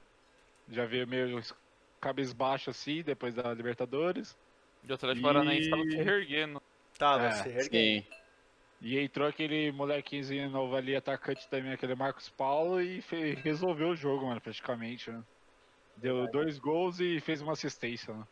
Já 0.70 0.86
veio 0.86 1.07
meio 1.07 1.41
cabisbaixo 1.99 2.70
assim, 2.70 3.01
depois 3.01 3.34
da 3.34 3.53
Libertadores. 3.53 4.38
O 4.88 4.93
Atlético 4.93 5.20
E- 5.26 5.28
Paranaense 5.28 5.70
tava 5.70 5.84
se 5.84 5.95
reerguendo. 5.97 6.61
Tava, 6.97 7.26
É, 7.28 7.32
se 7.32 7.49
erguendo. 7.49 8.03
Sim. 8.03 8.07
E 8.82 8.97
entrou 8.99 9.28
aquele 9.28 9.72
molequinho 9.74 10.49
novo 10.49 10.76
ali, 10.76 10.95
atacante 10.95 11.49
também, 11.49 11.74
aquele 11.74 11.95
Marcos 11.95 12.30
Paulo, 12.30 12.80
e 12.82 13.01
fe- 13.01 13.34
resolveu 13.43 13.89
o 13.89 13.95
jogo, 13.95 14.28
mano, 14.28 14.39
praticamente, 14.39 15.11
né? 15.11 15.22
Deu 15.97 16.30
dois 16.32 16.57
gols 16.57 16.99
e 17.01 17.20
fez 17.20 17.41
uma 17.41 17.53
assistência, 17.53 18.13
né? 18.13 18.24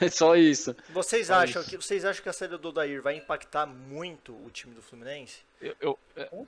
É 0.00 0.08
só 0.10 0.36
isso. 0.36 0.76
Vocês 0.90 1.28
Só 1.28 1.34
acham 1.34 1.62
isso. 1.62 1.70
que 1.70 1.76
vocês 1.76 2.04
acham 2.04 2.22
que 2.22 2.28
a 2.28 2.32
saída 2.32 2.58
do 2.58 2.68
Odair 2.68 3.00
vai 3.02 3.16
impactar 3.16 3.66
muito 3.66 4.32
o 4.44 4.50
time 4.50 4.74
do 4.74 4.82
Fluminense? 4.82 5.40
Eu, 5.60 5.74
eu, 5.80 5.98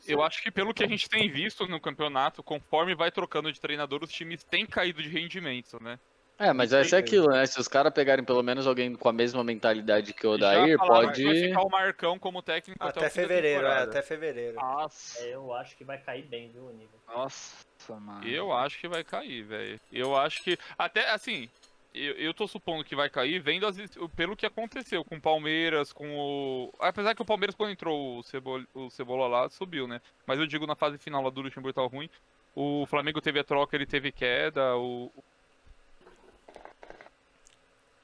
eu 0.06 0.22
acho 0.22 0.42
que 0.42 0.50
pelo 0.50 0.74
que 0.74 0.84
a 0.84 0.88
gente 0.88 1.08
tem 1.08 1.30
visto 1.30 1.66
no 1.66 1.80
campeonato, 1.80 2.42
conforme 2.42 2.94
vai 2.94 3.10
trocando 3.10 3.50
de 3.50 3.60
treinador, 3.60 4.04
os 4.04 4.12
times 4.12 4.44
têm 4.44 4.66
caído 4.66 5.02
de 5.02 5.08
rendimento, 5.08 5.82
né? 5.82 5.98
É, 6.38 6.52
mas 6.52 6.70
essa 6.74 6.96
é 6.96 6.98
aquilo, 6.98 7.28
né? 7.28 7.46
Se 7.46 7.58
os 7.58 7.66
caras 7.66 7.90
pegarem 7.94 8.22
pelo 8.22 8.42
menos 8.42 8.66
alguém 8.66 8.94
com 8.94 9.08
a 9.08 9.12
mesma 9.12 9.42
mentalidade 9.42 10.12
que 10.12 10.26
o 10.26 10.32
Odair, 10.32 10.76
pode. 10.76 11.24
Vai 11.24 11.34
ficar 11.34 11.62
o 11.62 11.70
Marcão 11.70 12.18
como 12.18 12.42
técnico 12.42 12.84
até, 12.84 13.00
Até 13.00 13.08
fevereiro, 13.08 13.66
é, 13.66 13.82
até 13.82 14.02
fevereiro. 14.02 14.56
Nossa, 14.56 15.24
É, 15.24 15.34
eu 15.34 15.54
acho 15.54 15.74
que 15.74 15.84
vai 15.84 15.96
cair 15.96 16.26
bem, 16.26 16.50
viu, 16.50 16.66
o 16.66 16.72
nível. 16.72 17.00
nossa, 17.08 17.64
mano. 17.98 18.28
Eu 18.28 18.52
acho 18.52 18.78
que 18.78 18.86
vai 18.86 19.02
cair, 19.02 19.44
velho. 19.44 19.80
Eu 19.90 20.14
acho 20.14 20.42
que. 20.42 20.58
Até 20.76 21.08
assim. 21.08 21.48
Eu, 21.98 22.12
eu 22.16 22.34
tô 22.34 22.46
supondo 22.46 22.84
que 22.84 22.94
vai 22.94 23.08
cair 23.08 23.40
vendo 23.40 23.66
as, 23.66 23.76
pelo 24.14 24.36
que 24.36 24.44
aconteceu 24.44 25.02
com 25.02 25.16
o 25.16 25.20
Palmeiras, 25.20 25.92
com 25.92 26.14
o. 26.16 26.72
Apesar 26.78 27.14
que 27.14 27.22
o 27.22 27.24
Palmeiras, 27.24 27.54
quando 27.54 27.70
entrou 27.72 28.18
o 28.18 28.22
Cebola, 28.22 28.66
o 28.74 28.90
Cebola 28.90 29.26
lá, 29.26 29.48
subiu, 29.48 29.88
né? 29.88 30.00
Mas 30.26 30.38
eu 30.38 30.46
digo 30.46 30.66
na 30.66 30.76
fase 30.76 30.98
final 30.98 31.22
lá 31.22 31.30
do 31.30 31.40
Luxemburgo 31.40 31.72
tava 31.74 31.88
ruim. 31.88 32.10
O 32.54 32.84
Flamengo 32.86 33.20
teve 33.20 33.38
a 33.40 33.44
troca, 33.44 33.74
ele 33.76 33.86
teve 33.86 34.12
queda. 34.12 34.76
O. 34.76 35.10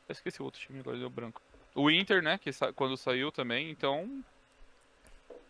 Eu 0.08 0.12
esqueci 0.12 0.40
o 0.40 0.44
outro 0.44 0.60
time, 0.60 0.80
agora 0.80 0.98
deu 0.98 1.10
branco. 1.10 1.40
O 1.74 1.90
Inter, 1.90 2.22
né? 2.22 2.38
Que 2.38 2.52
sa- 2.52 2.72
quando 2.72 2.96
saiu 2.96 3.30
também, 3.30 3.70
então. 3.70 4.22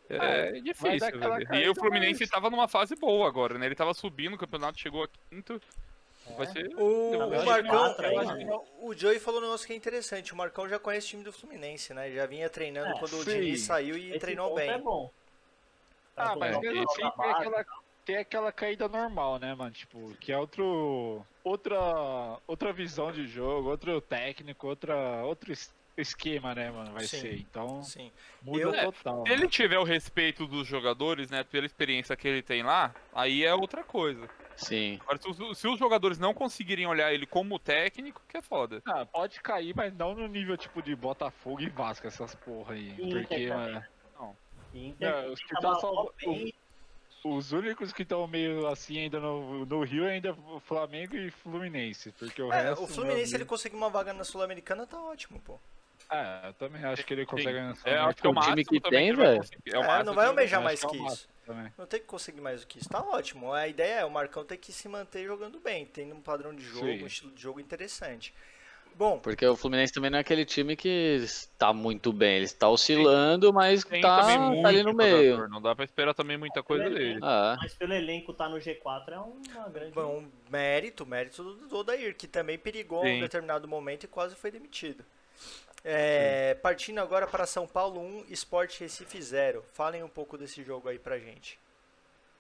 É 0.08 0.60
difícil, 0.60 0.98
dar 0.98 1.08
aquela 1.08 1.38
velho. 1.38 1.54
E 1.54 1.68
o 1.68 1.74
Fluminense 1.74 2.20
mas- 2.20 2.30
tava 2.30 2.50
numa 2.50 2.68
fase 2.68 2.94
boa 2.96 3.26
agora, 3.26 3.58
né? 3.58 3.66
Ele 3.66 3.74
tava 3.74 3.94
subindo, 3.94 4.34
o 4.34 4.38
campeonato 4.38 4.78
chegou 4.78 5.04
a 5.04 5.08
quinto. 5.30 5.60
Vai 6.36 6.46
ser. 6.46 6.72
O, 6.76 7.16
o 7.16 7.34
acho 7.34 7.44
Marcão, 7.46 8.64
o 8.80 8.94
Joey 8.94 9.18
falou 9.18 9.40
um 9.40 9.44
negócio 9.44 9.66
que 9.66 9.72
é 9.72 9.76
interessante. 9.76 10.32
O 10.32 10.36
Marcão 10.36 10.68
já 10.68 10.78
conhece 10.78 11.06
o 11.08 11.10
time 11.10 11.24
do 11.24 11.32
Fluminense, 11.32 11.92
né? 11.92 12.10
Já 12.12 12.26
vinha 12.26 12.48
treinando 12.48 12.90
É, 12.94 12.98
quando 12.98 13.14
o 13.14 13.24
sim. 13.24 13.30
Diniz 13.40 13.62
saiu 13.62 13.96
e 13.96 14.10
Esse 14.10 14.18
treinou 14.20 14.48
ponto 14.50 14.56
bem. 14.58 14.70
é 14.70 14.78
bom. 14.78 15.10
Ah, 16.16 16.24
Pra 16.30 16.36
mas 16.36 16.50
colocar 16.56 16.60
mesmo 16.72 16.80
o 16.84 16.90
assim 16.90 17.02
pessoal 17.02 17.12
tem 17.22 17.30
aquela, 17.32 17.64
tem 18.04 18.16
aquela 18.16 18.52
caída 18.52 18.88
normal, 18.88 19.38
né, 19.38 19.54
mano? 19.54 19.70
Tipo, 19.72 20.14
que 20.20 20.30
é 20.32 20.38
outro. 20.38 21.24
Outra. 21.42 21.78
Outra 22.46 22.72
visão 22.72 23.10
de 23.10 23.26
jogo, 23.26 23.68
outro 23.70 24.00
técnico, 24.00 24.66
outra, 24.68 24.94
outro 25.24 25.52
es- 25.52 25.74
esquema, 25.96 26.54
né, 26.54 26.70
mano? 26.70 26.92
Vai 26.92 27.04
Sim. 27.04 27.20
ser. 27.20 27.34
Então, 27.34 27.82
Sim. 27.82 28.12
muda 28.42 28.60
Eu- 28.60 28.92
total. 28.92 29.24
Se 29.26 29.32
ele 29.32 29.48
tiver 29.48 29.78
o 29.78 29.84
respeito 29.84 30.46
dos 30.46 30.66
jogadores, 30.68 31.30
né? 31.30 31.42
Pela 31.44 31.66
experiência 31.66 32.16
que 32.16 32.28
ele 32.28 32.42
tem 32.42 32.62
lá, 32.62 32.94
aí 33.12 33.44
é 33.44 33.52
outra 33.54 33.82
coisa. 33.82 34.28
Sim. 34.62 34.98
Agora, 35.02 35.18
se 35.20 35.28
os, 35.28 35.58
se 35.58 35.68
os 35.68 35.78
jogadores 35.78 36.18
não 36.18 36.32
conseguirem 36.32 36.86
olhar 36.86 37.12
ele 37.12 37.26
como 37.26 37.58
técnico, 37.58 38.22
que 38.28 38.36
é 38.36 38.42
foda. 38.42 38.80
Ah, 38.86 39.04
pode 39.04 39.40
cair, 39.40 39.74
mas 39.74 39.92
não 39.94 40.14
no 40.14 40.26
nível 40.26 40.56
tipo 40.56 40.82
de 40.82 40.94
Botafogo 40.94 41.60
e 41.60 41.68
Vasco, 41.68 42.06
essas 42.06 42.34
porra 42.34 42.74
aí. 42.74 42.92
Porque, 42.94 43.18
Inter 43.18 43.48
mano, 43.56 43.84
Inter 44.74 45.10
Não, 45.26 45.32
os 45.32 45.40
que 45.42 45.54
tá 45.60 45.74
só- 45.76 46.12
bem, 46.24 46.54
os 47.24 47.52
únicos 47.52 47.92
que 47.92 48.02
estão 48.02 48.26
meio 48.26 48.66
assim 48.66 48.98
ainda 48.98 49.20
no, 49.20 49.64
no 49.66 49.82
Rio 49.84 50.04
é 50.06 50.12
ainda 50.12 50.32
o 50.32 50.58
Flamengo 50.60 51.14
e 51.16 51.30
Fluminense. 51.30 52.10
Porque 52.12 52.42
o 52.42 52.52
É, 52.52 52.62
resto. 52.62 52.84
o 52.84 52.86
Fluminense, 52.88 53.34
ele 53.34 53.44
conseguir 53.44 53.76
uma 53.76 53.90
vaga 53.90 54.12
na 54.12 54.24
Sul-Americana, 54.24 54.86
tá 54.86 55.00
ótimo, 55.00 55.40
pô. 55.40 55.58
É, 56.12 56.48
eu 56.48 56.52
também 56.54 56.84
acho 56.84 57.04
que 57.06 57.14
ele 57.14 57.24
consegue 57.24 57.56
É, 57.84 57.96
acho 57.96 58.16
que 58.20 58.26
é 58.26 58.30
o 58.30 58.32
O 58.32 58.40
time 58.40 58.64
que 58.64 58.80
tem, 58.80 59.14
velho. 59.14 59.42
É, 59.66 59.78
o 59.78 59.80
máximo 59.82 60.04
não 60.04 60.14
vai 60.14 60.24
que 60.26 60.28
almejar 60.30 60.62
mais 60.62 60.80
que 60.80 60.86
é 60.86 60.88
o 60.88 60.90
que 60.92 60.96
isso. 60.98 61.04
máximo 61.06 61.32
também. 61.46 61.72
Não 61.78 61.86
tem 61.86 62.00
que 62.00 62.06
conseguir 62.06 62.40
mais 62.42 62.60
do 62.60 62.66
que 62.66 62.78
isso. 62.78 62.88
Tá 62.88 63.00
ótimo. 63.02 63.52
A 63.52 63.66
ideia 63.66 64.00
é 64.00 64.04
o 64.04 64.10
Marcão 64.10 64.44
ter 64.44 64.58
que 64.58 64.72
se 64.72 64.88
manter 64.88 65.24
jogando 65.24 65.58
bem, 65.58 65.86
tendo 65.86 66.14
um 66.14 66.20
padrão 66.20 66.54
de 66.54 66.62
jogo, 66.62 66.86
Sim. 66.86 67.02
um 67.02 67.06
estilo 67.06 67.32
de 67.32 67.40
jogo 67.42 67.60
interessante. 67.60 68.34
Bom, 68.94 69.18
Porque 69.20 69.46
o 69.46 69.56
Fluminense 69.56 69.90
também 69.90 70.10
não 70.10 70.18
é 70.18 70.20
aquele 70.20 70.44
time 70.44 70.76
que 70.76 70.88
está 71.22 71.72
muito 71.72 72.12
bem. 72.12 72.36
Ele 72.36 72.44
está 72.44 72.68
oscilando, 72.68 73.50
mas 73.50 73.82
Tem 73.82 74.02
tá, 74.02 74.20
tá 74.20 74.38
muito 74.38 74.66
ali 74.66 74.82
no 74.82 74.90
jogador, 74.90 75.14
meio. 75.18 75.48
Não 75.48 75.62
dá 75.62 75.74
pra 75.74 75.82
esperar 75.86 76.12
também 76.12 76.36
muita 76.36 76.62
coisa 76.62 76.84
Ele- 76.84 76.94
dele. 76.94 77.20
Ah, 77.22 77.56
mas 77.58 77.72
pelo 77.74 77.94
elenco 77.94 78.34
tá 78.34 78.50
no 78.50 78.58
G4 78.58 79.12
é 79.14 79.18
uma 79.18 79.68
grande. 79.70 79.92
bom 79.92 80.22
mérito, 80.50 81.06
mérito 81.06 81.42
do, 81.42 81.54
do 81.68 81.76
Odair, 81.78 82.14
que 82.14 82.26
também 82.28 82.58
perigou 82.58 83.06
em 83.06 83.16
um 83.16 83.20
determinado 83.22 83.66
momento 83.66 84.04
e 84.04 84.08
quase 84.08 84.34
foi 84.36 84.50
demitido. 84.50 85.02
É, 85.84 86.54
partindo 86.62 86.98
agora 86.98 87.26
para 87.26 87.44
São 87.46 87.66
Paulo 87.66 88.00
1, 88.00 88.26
Sport 88.30 88.78
Recife 88.80 89.20
0. 89.20 89.64
Falem 89.72 90.02
um 90.02 90.08
pouco 90.08 90.38
desse 90.38 90.62
jogo 90.62 90.88
aí 90.88 90.98
pra 90.98 91.18
gente. 91.18 91.58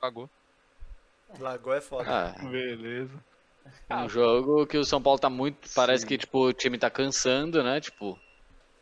Pagou. 0.00 0.30
Lagoa 1.38 1.76
é 1.76 1.80
foda. 1.80 2.08
ah, 2.08 2.44
Beleza. 2.44 3.18
um 3.90 4.08
jogo 4.08 4.66
que 4.66 4.76
o 4.78 4.84
São 4.84 5.02
Paulo 5.02 5.18
tá 5.18 5.30
muito. 5.30 5.68
Parece 5.74 6.02
Sim. 6.02 6.08
que 6.08 6.18
tipo, 6.18 6.46
o 6.46 6.52
time 6.52 6.78
tá 6.78 6.90
cansando, 6.90 7.62
né? 7.62 7.80
Tipo, 7.80 8.18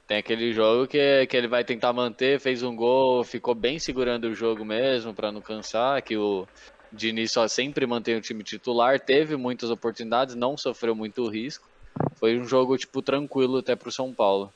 tem 0.07 0.19
aquele 0.19 0.53
jogo 0.53 0.89
que, 0.89 1.27
que 1.27 1.37
ele 1.37 1.47
vai 1.47 1.65
tentar 1.65 1.93
manter, 1.93 2.41
fez 2.41 2.63
um 2.63 2.75
gol, 2.75 3.23
ficou 3.23 3.55
bem 3.55 3.79
segurando 3.79 4.25
o 4.25 4.35
jogo 4.35 4.65
mesmo 4.65 5.15
pra 5.15 5.31
não 5.31 5.41
cansar. 5.41 6.03
Que 6.03 6.17
o 6.17 6.47
Diniz 6.93 7.33
só 7.33 7.47
sempre 7.47 7.87
mantém 7.87 8.17
o 8.17 8.21
time 8.21 8.43
titular, 8.43 8.99
teve 8.99 9.37
muitas 9.37 9.71
oportunidades, 9.71 10.35
não 10.35 10.57
sofreu 10.57 10.95
muito 10.95 11.27
risco. 11.29 11.70
Foi 12.17 12.39
um 12.39 12.45
jogo, 12.47 12.77
tipo, 12.79 13.01
tranquilo 13.03 13.59
até 13.59 13.75
pro 13.75 13.91
São 13.93 14.13
Paulo. 14.13 14.53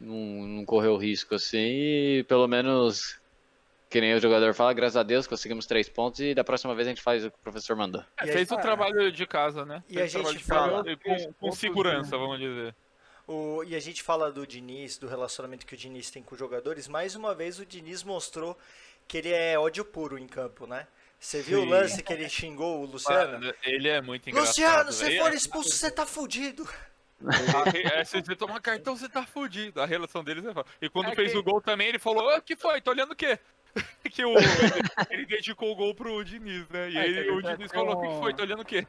Não, 0.00 0.14
não 0.14 0.64
correu 0.64 0.96
risco 0.96 1.34
assim 1.34 1.58
e 2.18 2.24
pelo 2.28 2.46
menos. 2.46 3.18
Que 3.88 4.00
nem 4.00 4.14
o 4.14 4.20
jogador 4.20 4.52
fala, 4.52 4.72
graças 4.72 4.96
a 4.96 5.02
Deus 5.04 5.28
conseguimos 5.28 5.64
três 5.64 5.88
pontos 5.88 6.18
e 6.20 6.34
da 6.34 6.42
próxima 6.42 6.74
vez 6.74 6.88
a 6.88 6.90
gente 6.90 7.00
faz 7.00 7.24
o 7.24 7.30
que 7.30 7.36
o 7.36 7.40
professor 7.40 7.76
mandou. 7.76 8.02
É, 8.18 8.26
fez 8.26 8.50
o 8.50 8.56
trabalho 8.56 9.12
de 9.12 9.24
casa, 9.26 9.64
né? 9.64 9.82
E 9.88 9.94
Fez 9.94 10.14
a 10.16 10.18
gente 10.18 10.38
de 10.38 10.44
casa 10.44 10.68
fala- 10.82 10.90
e 10.90 10.96
com, 10.96 11.32
com 11.34 11.52
segurança, 11.52 12.18
vamos 12.18 12.38
dizer. 12.40 12.74
O- 13.28 13.62
e 13.64 13.76
a 13.76 13.80
gente 13.80 14.02
fala 14.02 14.30
do 14.30 14.44
Diniz, 14.44 14.98
do 14.98 15.06
relacionamento 15.06 15.64
que 15.64 15.74
o 15.74 15.76
Diniz 15.76 16.10
tem 16.10 16.20
com 16.20 16.34
os 16.34 16.38
jogadores. 16.38 16.88
Mais 16.88 17.14
uma 17.14 17.32
vez, 17.32 17.60
o 17.60 17.64
Diniz 17.64 18.02
mostrou 18.02 18.58
que 19.06 19.18
ele 19.18 19.30
é 19.32 19.56
ódio 19.56 19.84
puro 19.84 20.18
em 20.18 20.26
campo, 20.26 20.66
né? 20.66 20.88
Você 21.26 21.42
viu 21.42 21.58
o 21.58 21.62
Sim. 21.64 21.70
lance 21.70 22.02
que 22.04 22.12
ele 22.12 22.28
xingou 22.28 22.82
o 22.82 22.86
Luciano? 22.86 23.40
Mano, 23.40 23.54
ele 23.64 23.88
é 23.88 24.00
muito 24.00 24.30
engraçado. 24.30 24.86
Luciano, 24.86 24.92
se 24.92 25.18
for 25.18 25.34
expulso, 25.34 25.70
você 25.70 25.90
tá 25.90 26.06
fudido. 26.06 26.64
É, 27.92 28.04
se 28.04 28.20
você 28.22 28.36
tomar 28.36 28.60
cartão, 28.60 28.96
você 28.96 29.08
tá 29.08 29.26
fudido. 29.26 29.80
A 29.82 29.86
relação 29.86 30.22
deles 30.22 30.46
é 30.46 30.54
foda. 30.54 30.68
E 30.80 30.88
quando 30.88 31.10
É 31.10 31.16
fez 31.16 31.32
que- 31.32 31.38
o 31.38 31.42
gol 31.42 31.60
também, 31.60 31.88
ele 31.88 31.98
falou: 31.98 32.28
O 32.36 32.40
que 32.40 32.54
foi? 32.54 32.80
Tô 32.80 32.92
olhando 32.92 33.10
o 33.10 33.16
quê? 33.16 33.40
que 34.12 34.24
o, 34.24 34.38
ele, 34.38 34.82
ele 35.10 35.26
dedicou 35.26 35.72
o 35.72 35.74
gol 35.74 35.92
pro 35.96 36.24
Diniz, 36.24 36.68
né? 36.68 36.90
E 36.90 36.96
É, 36.96 37.06
ele 37.08 37.30
o 37.32 37.42
já 37.42 37.56
Diniz 37.56 37.72
falou: 37.72 37.96
O 37.96 38.00
que 38.02 38.20
foi? 38.20 38.32
Tô 38.32 38.42
olhando 38.44 38.62
o 38.62 38.64
quê? 38.64 38.86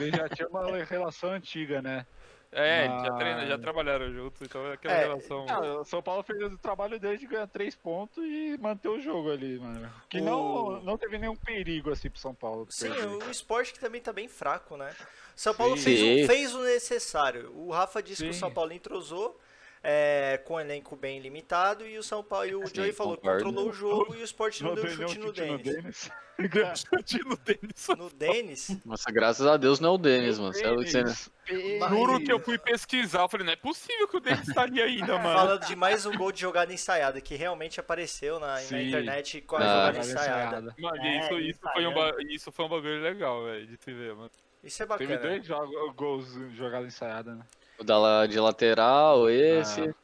Ele 0.00 0.10
já 0.16 0.30
tinha 0.30 0.48
uma 0.48 0.82
relação 0.82 1.30
antiga, 1.32 1.82
né? 1.82 2.06
É, 2.52 2.86
eles 2.86 3.02
já, 3.02 3.12
treina, 3.14 3.46
já 3.46 3.58
trabalharam 3.58 4.12
juntos, 4.12 4.42
então 4.42 4.66
é 4.66 4.72
aquela 4.72 4.94
É, 4.94 4.98
relação. 5.06 5.46
O 5.80 5.84
São 5.84 6.02
Paulo 6.02 6.24
fez 6.24 6.52
o 6.52 6.58
trabalho 6.58 6.98
dele 6.98 7.16
de 7.16 7.26
ganhar 7.26 7.46
três 7.46 7.76
pontos 7.76 8.18
e 8.24 8.58
manter 8.60 8.88
o 8.88 8.98
jogo 9.00 9.30
ali, 9.30 9.58
mano. 9.60 9.88
Que 10.08 10.18
O- 10.20 10.24
não, 10.24 10.80
não 10.82 10.98
teve 10.98 11.16
nenhum 11.16 11.36
perigo 11.36 11.90
assim 11.92 12.10
pro 12.10 12.18
São 12.20 12.34
Paulo. 12.34 12.66
Sim, 12.68 12.88
o 12.90 13.30
esporte 13.30 13.72
que 13.72 13.78
também 13.78 14.00
tá 14.00 14.12
bem 14.12 14.26
fraco, 14.26 14.76
né? 14.76 14.92
São 15.36 15.54
Paulo 15.54 15.76
Sim. 15.76 15.84
fez, 15.84 16.00
o, 16.02 16.04
Sim. 16.04 16.26
fez 16.26 16.54
o 16.54 16.62
necessário. 16.64 17.52
O 17.56 17.70
Rafa 17.70 18.02
disse 18.02 18.24
que 18.24 18.30
o 18.30 18.34
Sim. 18.34 18.40
São 18.40 18.50
Paulo 18.50 18.72
entrosou. 18.72 19.38
É, 19.82 20.38
com 20.44 20.54
um 20.54 20.60
elenco 20.60 20.94
bem 20.96 21.20
limitado 21.20 21.86
e 21.86 21.96
o 21.98 22.02
São 22.02 22.22
Paulo 22.22 22.46
e 22.46 22.54
o 22.54 22.66
Sim, 22.66 22.74
Joey 22.76 22.92
falou 22.92 23.16
que 23.16 23.22
controlou 23.28 23.68
o 23.68 23.72
jogo 23.72 24.14
e 24.14 24.18
o 24.20 24.24
Sport 24.24 24.60
não, 24.60 24.74
deu 24.74 24.84
deu 24.84 24.92
chute 24.92 25.18
no 25.18 25.26
chute 25.26 25.40
no 25.42 25.58
Denis. 25.58 25.62
Denis. 25.62 26.10
Chute 26.90 27.18
no 27.22 27.36
Denis. 27.36 27.88
No 27.98 28.08
Denis? 28.10 28.76
Nossa, 28.86 29.12
graças 29.12 29.46
a 29.46 29.58
Deus 29.58 29.78
não 29.78 29.90
é 29.90 29.92
o 29.92 29.98
Denis, 29.98 30.38
mano. 30.38 30.54
É 30.56 30.74
Denis, 30.74 31.30
Juro 31.90 32.18
que 32.18 32.32
eu 32.32 32.40
fui 32.40 32.56
pesquisar. 32.56 33.20
Eu 33.20 33.28
falei: 33.28 33.44
Não 33.44 33.52
é 33.52 33.56
possível 33.56 34.08
que 34.08 34.16
o 34.16 34.20
Denis 34.20 34.46
tá 34.54 34.62
ali 34.62 34.80
ainda, 34.80 35.18
mano. 35.18 35.34
Falando 35.38 35.66
de 35.66 35.76
mais 35.76 36.06
um 36.06 36.16
gol 36.16 36.32
de 36.32 36.40
jogada 36.40 36.72
ensaiada, 36.72 37.20
que 37.20 37.34
realmente 37.34 37.78
apareceu 37.78 38.40
na, 38.40 38.54
na 38.54 38.82
internet 38.82 39.42
com 39.42 39.56
a 39.56 39.58
Ah. 39.58 39.62
jogada 39.92 39.98
ensaiada. 39.98 40.74
Mano, 40.78 40.96
É, 41.04 41.18
isso, 41.20 41.38
isso, 41.40 41.60
foi 41.60 41.86
um, 41.86 42.20
isso 42.30 42.52
foi 42.52 42.64
um 42.64 42.68
bagulho 42.68 43.02
legal, 43.02 43.44
velho, 43.44 43.66
de 43.66 43.76
se 43.76 43.92
ver, 43.92 44.14
mano. 44.14 44.30
Isso 44.64 44.82
é 44.82 44.86
Teve 44.86 45.14
bacana. 45.14 45.30
dois 45.34 45.46
jogos, 45.46 45.94
gols 45.94 46.26
jogada 46.54 46.86
ensaiada, 46.86 47.34
né? 47.34 47.44
O 47.80 47.84
da 47.84 48.26
de 48.26 48.38
lateral, 48.38 49.28
esse. 49.30 49.80
Ah. 49.82 49.94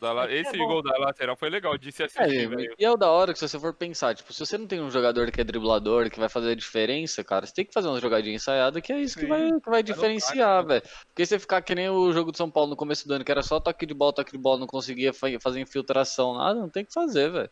La- 0.00 0.30
É 0.30 0.36
é 0.36 0.40
Esse 0.42 0.56
bom. 0.56 0.66
gol 0.68 0.82
da 0.82 0.96
lateral 0.96 1.36
foi 1.36 1.50
legal 1.50 1.76
de 1.76 1.90
se 1.90 2.02
É, 2.04 2.06
assistir, 2.06 2.46
velho. 2.48 2.74
e 2.78 2.84
é 2.84 2.90
o 2.90 2.96
da 2.96 3.10
hora 3.10 3.32
que 3.32 3.38
se 3.38 3.48
você 3.48 3.58
for 3.58 3.74
pensar, 3.74 4.14
tipo, 4.14 4.32
se 4.32 4.38
você 4.38 4.56
não 4.56 4.66
tem 4.66 4.80
um 4.80 4.90
jogador 4.90 5.30
que 5.32 5.40
é 5.40 5.44
driblador, 5.44 6.08
que 6.08 6.20
vai 6.20 6.28
fazer 6.28 6.52
a 6.52 6.54
diferença, 6.54 7.24
cara, 7.24 7.44
você 7.46 7.52
tem 7.52 7.64
que 7.64 7.72
fazer 7.72 7.88
uma 7.88 7.98
jogadinha 8.00 8.36
ensaiada, 8.36 8.80
que 8.80 8.92
é 8.92 9.00
isso 9.00 9.18
que 9.18 9.26
vai, 9.26 9.50
que 9.60 9.68
vai 9.70 9.82
diferenciar, 9.82 10.62
tático, 10.64 10.68
velho. 10.68 10.82
Porque 11.08 11.26
você 11.26 11.38
ficar 11.38 11.62
que 11.62 11.74
nem 11.74 11.88
o 11.90 12.12
jogo 12.12 12.30
de 12.30 12.38
São 12.38 12.48
Paulo 12.48 12.70
no 12.70 12.76
começo 12.76 13.08
do 13.08 13.14
ano, 13.14 13.24
que 13.24 13.32
era 13.32 13.42
só 13.42 13.58
toque 13.58 13.84
de 13.86 13.94
bola, 13.94 14.12
toque 14.12 14.30
de 14.30 14.38
bola, 14.38 14.60
não 14.60 14.66
conseguia 14.68 15.12
fa- 15.12 15.26
fazer 15.42 15.58
infiltração, 15.60 16.34
nada, 16.34 16.60
não 16.60 16.68
tem 16.68 16.84
que 16.84 16.92
fazer, 16.92 17.30
velho. 17.32 17.50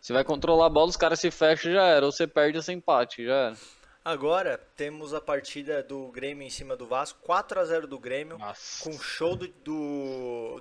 Você 0.00 0.12
vai 0.12 0.22
controlar 0.22 0.66
a 0.66 0.70
bola, 0.70 0.88
os 0.88 0.96
caras 0.96 1.18
se 1.18 1.30
fecham 1.32 1.72
já 1.72 1.84
era, 1.86 2.06
ou 2.06 2.12
você 2.12 2.26
perde 2.28 2.58
esse 2.58 2.72
empate, 2.72 3.24
já 3.24 3.34
era. 3.34 3.56
Agora 4.04 4.58
temos 4.76 5.14
a 5.14 5.20
partida 5.20 5.82
do 5.82 6.08
Grêmio 6.08 6.44
em 6.44 6.50
cima 6.50 6.76
do 6.76 6.86
Vasco, 6.86 7.20
4 7.22 7.60
a 7.60 7.64
0 7.64 7.86
do 7.86 7.98
Grêmio, 7.98 8.36
Nossa. 8.36 8.82
com 8.82 8.98
show 8.98 9.36
do, 9.36 9.46
do 9.62 10.60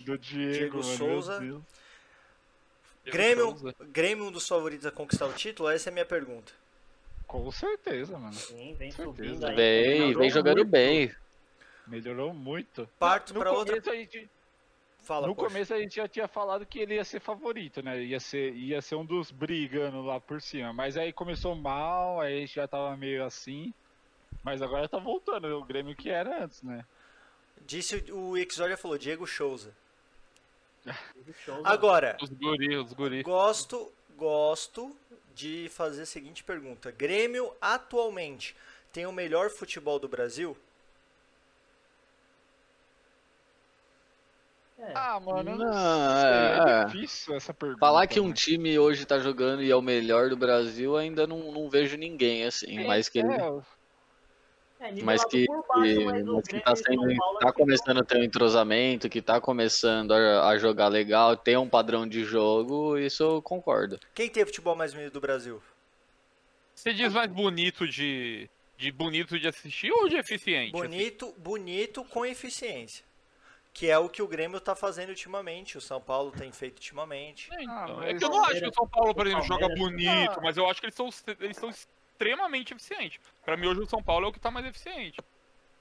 Do 0.00 0.18
Diego, 0.18 0.52
Diego 0.52 0.82
Souza. 0.82 1.38
Diego 1.40 1.64
Grêmio, 3.06 3.46
Souza. 3.56 3.74
Grêmio 3.80 4.24
um 4.26 4.30
dos 4.30 4.46
favoritos 4.46 4.84
a 4.86 4.90
conquistar 4.90 5.26
o 5.26 5.32
título? 5.32 5.70
Essa 5.70 5.88
é 5.88 5.90
a 5.90 5.94
minha 5.94 6.04
pergunta. 6.04 6.52
Com 7.26 7.50
certeza, 7.50 8.18
mano. 8.18 8.34
Sim, 8.34 8.74
vem 8.78 8.90
Certeza. 8.92 9.04
subindo 9.04 9.46
aí. 9.46 9.56
Bem, 9.56 9.90
melhorou 10.00 10.18
vem 10.20 10.30
jogando 10.30 10.56
muito. 10.58 10.70
bem. 10.70 11.14
Melhorou 11.86 12.34
muito. 12.34 12.86
Parto 12.98 13.32
pra 13.32 13.52
outra. 13.52 13.80
a 13.90 13.94
gente, 13.94 14.28
Fala, 15.02 15.26
no 15.26 15.34
poxa. 15.34 15.48
começo 15.48 15.74
a 15.74 15.78
gente 15.78 15.96
já 15.96 16.08
tinha 16.08 16.28
falado 16.28 16.64
que 16.64 16.78
ele 16.78 16.94
ia 16.94 17.04
ser 17.04 17.20
favorito, 17.20 17.82
né? 17.82 18.02
Ia 18.02 18.20
ser, 18.20 18.54
ia 18.54 18.80
ser 18.80 18.94
um 18.94 19.04
dos 19.04 19.30
brigando 19.30 20.00
lá 20.02 20.20
por 20.20 20.40
cima. 20.40 20.72
Mas 20.72 20.96
aí 20.96 21.12
começou 21.12 21.54
mal, 21.54 22.20
aí 22.20 22.36
a 22.38 22.40
gente 22.40 22.54
já 22.54 22.68
tava 22.68 22.96
meio 22.96 23.24
assim. 23.24 23.74
Mas 24.42 24.62
agora 24.62 24.88
tá 24.88 24.98
voltando, 24.98 25.46
o 25.58 25.64
Grêmio 25.64 25.94
que 25.96 26.08
era 26.10 26.44
antes, 26.44 26.62
né? 26.62 26.84
Disse 27.66 27.96
o, 28.12 28.36
Exódia 28.36 28.76
falou, 28.76 28.98
Diego 28.98 29.26
Souza. 29.26 29.74
Agora, 31.64 32.16
Os 32.20 32.30
guri, 32.30 32.76
os 32.76 32.92
guri. 32.92 33.22
gosto, 33.22 33.92
gosto 34.16 34.96
de 35.34 35.68
fazer 35.70 36.02
a 36.02 36.06
seguinte 36.06 36.42
pergunta. 36.42 36.90
Grêmio 36.90 37.52
atualmente 37.60 38.56
tem 38.92 39.06
o 39.06 39.12
melhor 39.12 39.48
futebol 39.50 39.98
do 39.98 40.08
Brasil? 40.08 40.56
É, 44.82 44.92
Ah, 44.96 45.20
mano, 45.20 45.56
não, 45.56 45.64
Não, 45.64 46.20
sei, 46.20 46.30
é, 46.30 46.58
é 46.58 46.82
é. 46.82 46.84
difícil 46.86 47.34
essa 47.36 47.54
pergunta. 47.54 47.78
Falar 47.78 48.06
que 48.08 48.18
um 48.18 48.28
né? 48.28 48.34
time 48.34 48.78
hoje 48.78 49.06
tá 49.06 49.18
jogando 49.18 49.62
e 49.62 49.70
é 49.70 49.76
o 49.76 49.82
melhor 49.82 50.28
do 50.28 50.36
Brasil, 50.36 50.96
ainda 50.96 51.26
não, 51.26 51.52
não 51.52 51.70
vejo 51.70 51.96
ninguém 51.96 52.44
assim. 52.44 52.84
Mas 52.84 53.08
que, 53.08 53.20
ele- 53.20 53.32
É, 53.32 54.88
é, 54.88 55.02
mas 55.02 55.24
que, 55.24 55.46
baixo, 55.46 56.04
mas 56.04 56.24
mas 56.24 56.48
que 56.48 56.60
tá, 56.60 56.74
sendo, 56.74 57.16
Paulo 57.16 57.38
tá 57.38 57.48
aqui 57.48 57.58
começando 57.60 58.00
a 58.00 58.04
ter 58.04 58.18
um 58.18 58.24
entrosamento, 58.24 59.08
que 59.08 59.22
tá 59.22 59.40
começando 59.40 60.12
a, 60.12 60.48
a 60.48 60.58
jogar 60.58 60.88
legal, 60.88 61.36
tem 61.36 61.56
um 61.56 61.68
padrão 61.68 62.04
de 62.06 62.24
jogo, 62.24 62.98
isso 62.98 63.22
eu 63.22 63.40
concordo. 63.40 64.00
Quem 64.14 64.28
tem 64.28 64.42
o 64.42 64.46
futebol 64.46 64.74
mais 64.74 64.92
bonito 64.92 65.12
do 65.12 65.20
Brasil? 65.20 65.62
Você 66.74 66.92
diz 66.92 67.12
mais 67.12 67.30
bonito 67.30 67.86
de. 67.86 68.50
de 68.76 68.90
bonito 68.90 69.38
de 69.38 69.46
assistir 69.46 69.92
ou 69.92 70.08
de 70.08 70.16
eficiente? 70.16 70.72
Bonito, 70.72 71.32
bonito 71.38 72.04
com 72.06 72.26
eficiência. 72.26 73.04
Que 73.72 73.88
é 73.90 73.98
o 73.98 74.08
que 74.08 74.20
o 74.20 74.28
Grêmio 74.28 74.60
tá 74.60 74.74
fazendo 74.76 75.08
ultimamente, 75.08 75.78
o 75.78 75.80
São 75.80 76.00
Paulo 76.00 76.30
tem 76.30 76.52
feito 76.52 76.74
ultimamente. 76.76 77.48
É, 77.52 77.56
Ah, 77.56 77.62
então. 77.62 77.96
mas 77.96 78.08
é 78.10 78.14
que 78.18 78.24
eu 78.24 78.28
não 78.28 78.44
acho 78.44 78.60
que 78.60 78.68
o 78.68 78.74
São 78.74 78.86
Paulo, 78.88 79.14
por 79.14 79.26
exemplo, 79.26 79.44
joga 79.46 79.66
Palmeiras- 79.68 79.88
bonito, 79.92 80.42
mas 80.42 80.56
eu 80.58 80.68
acho 80.68 80.78
que 80.80 80.86
eles 80.86 80.94
são, 80.94 81.08
eles 81.40 81.56
são 81.56 81.70
extremamente 81.70 82.74
eficientes. 82.74 83.18
Pra 83.44 83.56
mim, 83.56 83.66
hoje 83.68 83.80
o 83.80 83.86
São 83.86 84.02
Paulo 84.02 84.26
é 84.26 84.28
o 84.28 84.32
que 84.32 84.38
tá 84.40 84.50
mais 84.50 84.66
eficiente. 84.66 85.18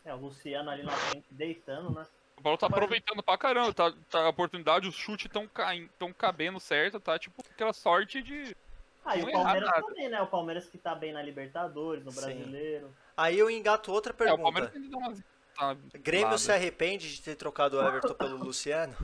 É, 0.06 0.14
o 0.14 0.18
Luciano 0.18 0.70
ali 0.70 0.84
na 0.84 0.92
frente 0.94 1.28
deitando, 1.32 1.92
né? 1.92 2.02
O 2.02 2.36
São 2.36 2.44
Paulo 2.44 2.58
tá 2.58 2.68
aproveitando 2.68 3.22
pra 3.22 3.38
caramba, 3.38 3.74
tá, 3.74 3.94
tá 4.10 4.22
a 4.24 4.30
oportunidade, 4.30 4.88
os 4.88 4.96
chutes 4.96 5.30
tão, 5.30 5.46
caindo, 5.48 5.90
tão 6.00 6.14
cabendo 6.14 6.60
certo, 6.62 7.00
tá 7.00 7.20
tipo 7.20 7.44
aquela 7.52 7.74
sorte 7.74 8.22
de. 8.24 8.56
Ah, 9.04 9.18
e 9.18 9.24
o 9.24 9.32
Palmeiras 9.32 9.70
nada. 9.70 9.82
também, 9.84 10.10
né? 10.10 10.22
O 10.22 10.28
Palmeiras 10.28 10.66
que 10.68 10.78
tá 10.78 10.96
bem 10.96 11.12
na 11.12 11.22
Libertadores, 11.22 12.06
no 12.06 12.12
Sim. 12.12 12.22
Brasileiro. 12.22 12.96
Aí 13.18 13.38
eu 13.38 13.50
engato 13.50 13.92
outra 13.92 14.12
É, 14.12 14.16
o 14.16 14.18
pergunta. 14.18 14.42
Palmeiras 14.44 14.76
ainda 14.76 14.90
dá 14.90 14.98
umas. 14.98 15.24
Tá, 15.62 15.78
Grêmio 16.00 16.28
lado. 16.30 16.40
se 16.40 16.52
arrepende 16.52 17.14
de 17.14 17.22
ter 17.22 17.36
trocado 17.36 17.78
o 17.78 17.82
Everton 17.88 18.16
pelo 18.16 18.38
Luciano? 18.38 18.96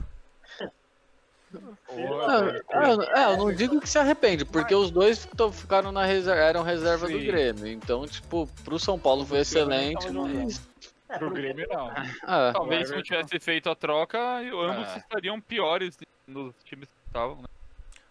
É, 1.88 3.20
é, 3.20 3.24
eu 3.32 3.36
não 3.36 3.52
digo 3.52 3.80
que 3.80 3.88
se 3.88 3.96
arrepende, 3.98 4.44
porque 4.44 4.74
os 4.74 4.90
dois 4.90 5.26
ficaram 5.52 5.92
na 5.92 6.04
reserva, 6.04 6.42
eram 6.42 6.62
reserva 6.62 7.06
do 7.06 7.18
Sim. 7.18 7.26
Grêmio. 7.26 7.66
Então, 7.68 8.06
tipo, 8.08 8.48
pro 8.64 8.78
São 8.78 8.98
Paulo 8.98 9.24
foi 9.24 9.38
excelente, 9.38 10.10
mas. 10.10 10.60
É, 11.08 11.16
Pro 11.16 11.30
Grêmio 11.30 11.66
não. 11.70 11.90
É, 11.90 12.52
Talvez 12.52 12.88
se 12.88 12.94
não 12.94 13.02
tivesse 13.02 13.38
feito 13.38 13.70
a 13.70 13.74
troca, 13.74 14.18
ambos 14.40 14.88
É. 14.88 14.98
estariam 14.98 15.40
piores 15.40 15.96
nos 16.26 16.52
times 16.64 16.86
que 16.88 17.06
estavam, 17.06 17.36
né? 17.36 17.48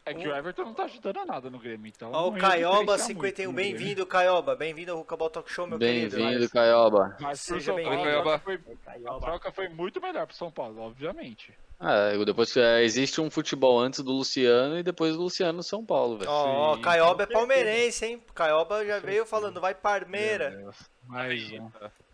É 0.08 0.14
que 0.14 0.26
o 0.26 0.34
Everton 0.34 0.64
não 0.64 0.74
tá 0.74 0.86
ajudando 0.86 1.18
a 1.18 1.26
nada 1.26 1.49
no 1.49 1.60
Grêmio, 1.60 1.91
então. 1.93 2.12
Ó, 2.14 2.30
o 2.30 2.38
Caioba 2.38 2.95
diferenciar 2.95 2.99
51, 3.08 3.51
muito 3.51 3.51
no 3.51 3.53
Grêmio. 3.55 3.78
bem-vindo, 3.78 4.05
Caioba. 4.05 4.55
Bem-vindo 4.55 4.91
ao 4.93 4.97
Rucabal 4.99 5.30
Talk 5.30 5.51
Show, 5.51 5.68
meu 5.68 5.78
querido. 5.78 6.16
bem-vindo, 6.16 6.49
Caioba. 6.49 7.18
Mas 7.20 7.41
Seja 7.41 7.74
bem-vindo. 7.74 8.08
a 8.08 8.22
troca, 8.22 8.39
foi, 8.39 8.55
a 8.55 8.91
Caioba. 8.91 9.20
troca 9.20 9.51
foi 9.51 9.68
muito 9.68 10.01
melhor 10.01 10.26
pro 10.26 10.36
São 10.36 10.49
Paulo, 10.49 10.80
obviamente. 10.82 11.53
É, 11.80 12.18
depois 12.26 12.55
é, 12.55 12.84
existe 12.84 13.20
um 13.20 13.30
futebol 13.30 13.78
antes 13.80 13.99
do 13.99 14.12
Luciano 14.14 14.80
e 14.80 14.84
depois 14.84 15.16
do 15.16 15.24
Luciano 15.24 15.58
no 15.58 15.64
São 15.64 15.86
Paulo, 15.86 16.18
velho. 16.20 16.32
Ó, 16.32 16.76
Sim, 16.76 16.82
Caioba 16.82 17.24
é 17.24 17.26
palmeirense, 17.26 18.05
hein? 18.05 18.24
Caioba 18.34 18.86
já 18.86 18.99
veio 18.99 19.26
falando, 19.26 19.60
vai 19.60 19.76
Parmeira. 19.76 20.51
Meu 20.51 20.60
Deus. 20.62 20.78
Mais 21.05 21.51
um. 21.51 21.70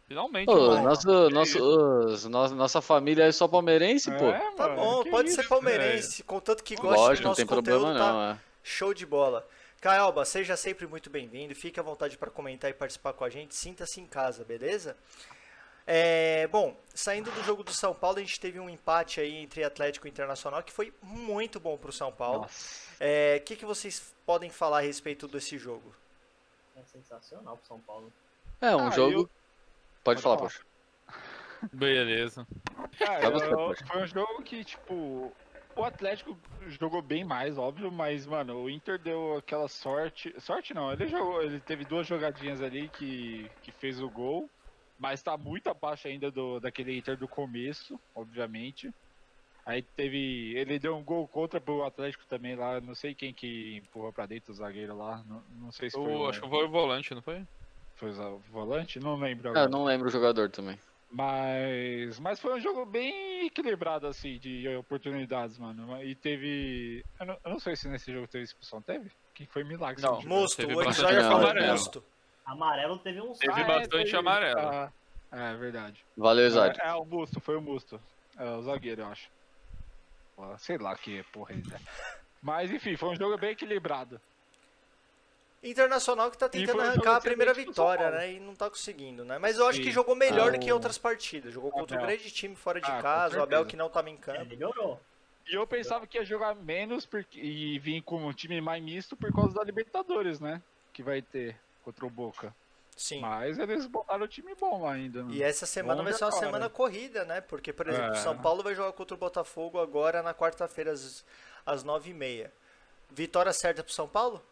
Finalmente, 0.08 0.50
Ô, 0.50 0.56
mano. 0.68 0.84
nosso, 0.84 1.30
nosso, 1.30 1.60
os- 1.64 2.26
nossa, 2.26 2.54
nossa 2.56 2.82
família 2.82 3.24
é 3.24 3.32
só 3.32 3.48
palmeirense, 3.48 4.12
pô. 4.12 4.26
É, 4.26 4.52
Tá 4.52 4.68
mano, 4.68 4.76
bom, 4.76 5.04
pode 5.10 5.30
isso, 5.30 5.42
ser 5.42 5.48
palmeirense, 5.48 6.24
contanto 6.24 6.64
que 6.64 6.76
goste 6.76 6.90
do 6.96 7.00
Lógico, 7.02 7.24
não 7.24 7.30
nosso 7.32 7.38
tem 7.38 7.46
conteúdo, 7.48 7.80
problema 7.82 7.98
tá 8.00 8.14
não, 8.14 8.22
é. 8.34 8.40
show 8.62 8.94
de 8.94 9.06
bola. 9.06 9.48
Caioba, 9.80 10.24
seja 10.26 10.56
sempre 10.58 10.88
muito 10.88 11.10
bem-vindo, 11.10 11.56
fique 11.56 11.80
à 11.80 11.84
vontade 11.84 12.18
para 12.18 12.30
comentar 12.30 12.70
e 12.70 12.74
participar 12.74 13.14
com 13.14 13.24
a 13.24 13.30
gente, 13.30 13.56
sinta-se 13.56 14.00
em 14.02 14.06
casa, 14.06 14.44
beleza? 14.44 14.96
É, 15.86 16.48
bom, 16.48 16.76
saindo 16.94 17.30
do 17.32 17.44
jogo 17.44 17.64
do 17.64 17.74
São 17.74 17.94
Paulo, 17.94 18.18
a 18.18 18.22
gente 18.22 18.40
teve 18.40 18.58
um 18.60 18.70
empate 18.70 19.20
aí 19.20 19.36
entre 19.36 19.64
Atlético 19.64 20.08
e 20.08 20.10
Internacional 20.10 20.64
que 20.64 20.72
foi 20.72 20.94
muito 21.02 21.60
bom 21.60 21.78
pro 21.78 21.92
São 21.92 22.12
Paulo. 22.12 22.42
Nossa. 22.44 22.94
É, 23.00 23.38
O 23.42 23.44
que, 23.46 23.56
que 23.58 23.66
vocês 23.66 24.14
podem 24.26 24.50
falar 24.50 24.78
a 24.78 24.82
respeito 24.82 25.28
desse 25.28 25.58
jogo? 25.58 25.94
É 26.78 26.82
sensacional 26.86 27.58
pro 27.58 27.68
São 27.68 27.80
Paulo. 27.82 28.12
É, 28.62 28.74
um 28.74 28.88
Ah, 28.88 28.92
jogo. 28.92 29.12
eu- 29.14 29.30
Pode 30.04 30.22
Pode 30.22 30.22
falar, 30.22 30.38
falar. 30.38 30.50
poxa. 30.50 30.64
Beleza. 31.74 32.46
Cara, 32.98 33.30
você, 33.32 33.86
foi 33.88 34.04
um 34.04 34.08
jogo 34.08 34.44
que, 34.44 34.64
tipo, 34.64 35.38
o 35.76 35.84
Atlético 35.84 36.40
jogou 36.80 37.02
bem 37.02 37.24
mais, 37.24 37.58
óbvio, 37.58 37.92
mas, 37.92 38.26
mano, 38.28 38.58
o 38.64 38.70
Inter 38.70 39.00
deu 39.02 39.38
aquela 39.38 39.68
sorte. 39.68 40.34
Sorte 40.40 40.74
não, 40.74 40.92
ele 40.92 41.08
jogou, 41.08 41.42
ele 41.42 41.62
teve 41.62 41.86
duas 41.86 42.08
jogadinhas 42.08 42.62
ali 42.62 42.90
que, 42.90 43.52
que 43.62 43.72
fez 43.72 44.02
o 44.02 44.10
gol, 44.10 44.52
mas 44.98 45.24
tá 45.24 45.38
muito 45.38 45.68
abaixo 45.70 46.08
ainda 46.08 46.32
do, 46.32 46.60
daquele 46.60 46.98
Inter 46.98 47.18
do 47.18 47.28
começo, 47.28 48.00
obviamente. 48.14 48.94
Aí 49.66 49.82
teve. 49.82 50.54
Ele 50.58 50.78
deu 50.80 50.96
um 50.98 51.04
gol 51.04 51.28
contra 51.28 51.62
pro 51.62 51.84
Atlético 51.84 52.26
também 52.28 52.56
lá, 52.56 52.82
não 52.82 52.94
sei 52.96 53.16
quem 53.16 53.34
que 53.34 53.78
empurrou 53.78 54.12
pra 54.12 54.26
dentro 54.26 54.52
o 54.52 54.56
zagueiro 54.56 54.96
lá. 54.96 55.24
Não, 55.24 55.42
não 55.50 55.72
sei 55.72 55.90
se 55.90 55.96
foi. 55.96 56.14
Eu, 56.14 56.20
o- 56.22 56.28
acho 56.28 56.42
que 56.42 56.50
foi 56.50 56.66
o 56.66 56.72
volante, 56.72 57.14
não 57.14 57.22
foi? 57.22 57.48
Foi 58.12 58.26
o 58.26 58.38
volante? 58.52 59.00
Não 59.00 59.16
lembro 59.16 59.48
É, 59.48 59.52
agora. 59.52 59.66
eu 59.66 59.70
não 59.70 59.86
lembro 59.86 60.08
o 60.08 60.12
jogador 60.12 60.50
também. 60.50 60.78
Mas, 61.10 62.20
mas 62.20 62.40
foi 62.40 62.56
um 62.56 62.60
jogo 62.60 62.86
bem 62.86 63.46
equilibrado, 63.46 64.08
assim, 64.08 64.40
de 64.40 64.68
oportunidades, 64.76 65.58
mano. 65.60 66.04
E 66.04 66.16
teve. 66.16 67.06
Eu 67.20 67.26
não, 67.28 67.38
eu 67.46 67.52
não 67.52 67.60
sei 67.60 67.76
se 67.76 67.88
nesse 67.88 68.12
jogo 68.12 68.28
teve 68.28 68.46
expulsão. 68.46 68.82
Teve? 68.82 69.12
Que 69.34 69.46
foi 69.46 69.64
milagre. 69.64 70.02
Não. 70.02 70.22
Mosto, 70.24 70.66
o 70.66 70.82
Exódia 70.82 71.22
falou 71.22 71.42
amarelo. 71.44 71.72
Mosto. 71.72 72.04
Amarelo 72.46 72.98
teve 72.98 73.22
uns. 73.22 73.38
Teve 73.38 73.62
é, 73.62 73.64
bastante 73.64 74.06
teve- 74.06 74.18
amarelo. 74.18 74.60
Ah, 74.60 74.92
é 75.32 75.56
verdade. 75.56 76.04
Valeu, 76.18 76.46
Exódio. 76.46 76.82
É, 76.82 76.88
é, 76.90 76.94
o 76.94 77.06
Musto, 77.06 77.40
foi 77.40 77.56
o 77.56 77.62
Musto. 77.62 78.02
É, 78.38 78.50
o 78.50 78.62
zagueiro, 78.64 79.02
eu 79.02 79.08
acho. 79.08 79.30
Sei 80.58 80.78
lá 80.78 80.96
que 80.96 81.24
porra 81.32 81.54
ele 81.54 81.64
é. 81.74 81.80
Mas 82.42 82.72
enfim, 82.72 82.98
foi 82.98 83.10
um 83.10 83.16
jogo 83.16 83.38
bem 83.38 83.52
equilibrado. 83.52 84.20
Internacional 85.64 86.30
que 86.30 86.38
tá 86.38 86.50
tentando 86.50 86.82
arrancar 86.82 87.16
a 87.16 87.22
primeira 87.22 87.54
pro 87.54 87.64
São 87.64 87.72
vitória, 87.72 88.12
né? 88.12 88.34
E 88.34 88.40
não 88.40 88.54
tá 88.54 88.70
conseguindo, 88.70 89.24
né? 89.24 89.38
Mas 89.38 89.58
eu 89.58 89.66
acho 89.68 89.82
que 89.82 89.92
jogou 89.92 90.14
melhor 90.16 90.52
do 90.52 90.60
que 90.60 90.68
em 90.68 90.72
Ah, 90.72 90.74
outras 90.74 90.98
partidas. 90.98 91.54
Jogou 91.54 91.72
contra 91.72 91.98
um 91.98 92.02
grande 92.02 92.30
time 92.32 92.54
fora 92.56 92.82
de 92.82 92.92
Ah, 92.92 93.02
casa, 93.02 93.40
o 93.40 93.44
Abel 93.44 93.66
que 93.66 93.78
não 93.78 93.90
tava 93.90 94.10
em 94.10 94.16
É, 94.16 94.18
campo. 94.18 94.46
melhorou. 94.46 95.00
E 95.48 95.56
eu 95.56 95.66
pensava 95.66 96.06
que 96.06 96.18
ia 96.18 96.26
jogar 96.26 96.54
menos 96.56 97.06
porque, 97.06 97.40
e 97.40 97.80
vir 97.80 98.02
com 98.02 98.18
um 98.26 98.34
time 98.34 98.60
mais 98.62 98.84
misto 98.84 99.16
por 99.16 99.32
causa 99.34 99.54
da 99.56 99.64
Libertadores, 99.64 100.40
né? 100.40 100.62
Que 100.92 101.02
vai 101.02 101.22
ter 101.22 101.56
contra 101.84 102.06
o 102.06 102.10
Boca. 102.10 102.54
Sim. 102.96 103.22
Mas 103.22 103.58
eles 103.58 103.86
botaram 103.88 104.24
o 104.24 104.28
time 104.28 104.54
bom 104.56 104.88
ainda. 104.88 105.24
né? 105.24 105.34
E 105.34 105.42
essa 105.44 105.66
semana 105.66 105.96
Vamos 105.96 106.12
vai 106.12 106.18
ser 106.20 106.26
uma 106.26 106.30
agora. 106.30 106.46
semana 106.46 106.70
corrida, 106.70 107.26
né? 107.26 107.42
Porque, 107.42 107.74
por 107.74 107.88
exemplo, 107.88 108.12
o 108.12 108.16
É. 108.16 108.18
São 108.18 108.38
Paulo 108.38 108.62
vai 108.62 108.76
jogar 108.76 108.92
contra 108.94 109.16
o 109.16 109.18
Botafogo 109.18 109.80
agora 109.80 110.22
na 110.22 110.34
quarta-feira, 110.34 110.92
às, 110.92 111.26
às 111.66 111.84
9h30. 111.84 112.52
Vitória 113.10 113.52
certa 113.52 113.84
pro 113.84 113.92
São 113.94 114.08
Paulo? 114.08 114.44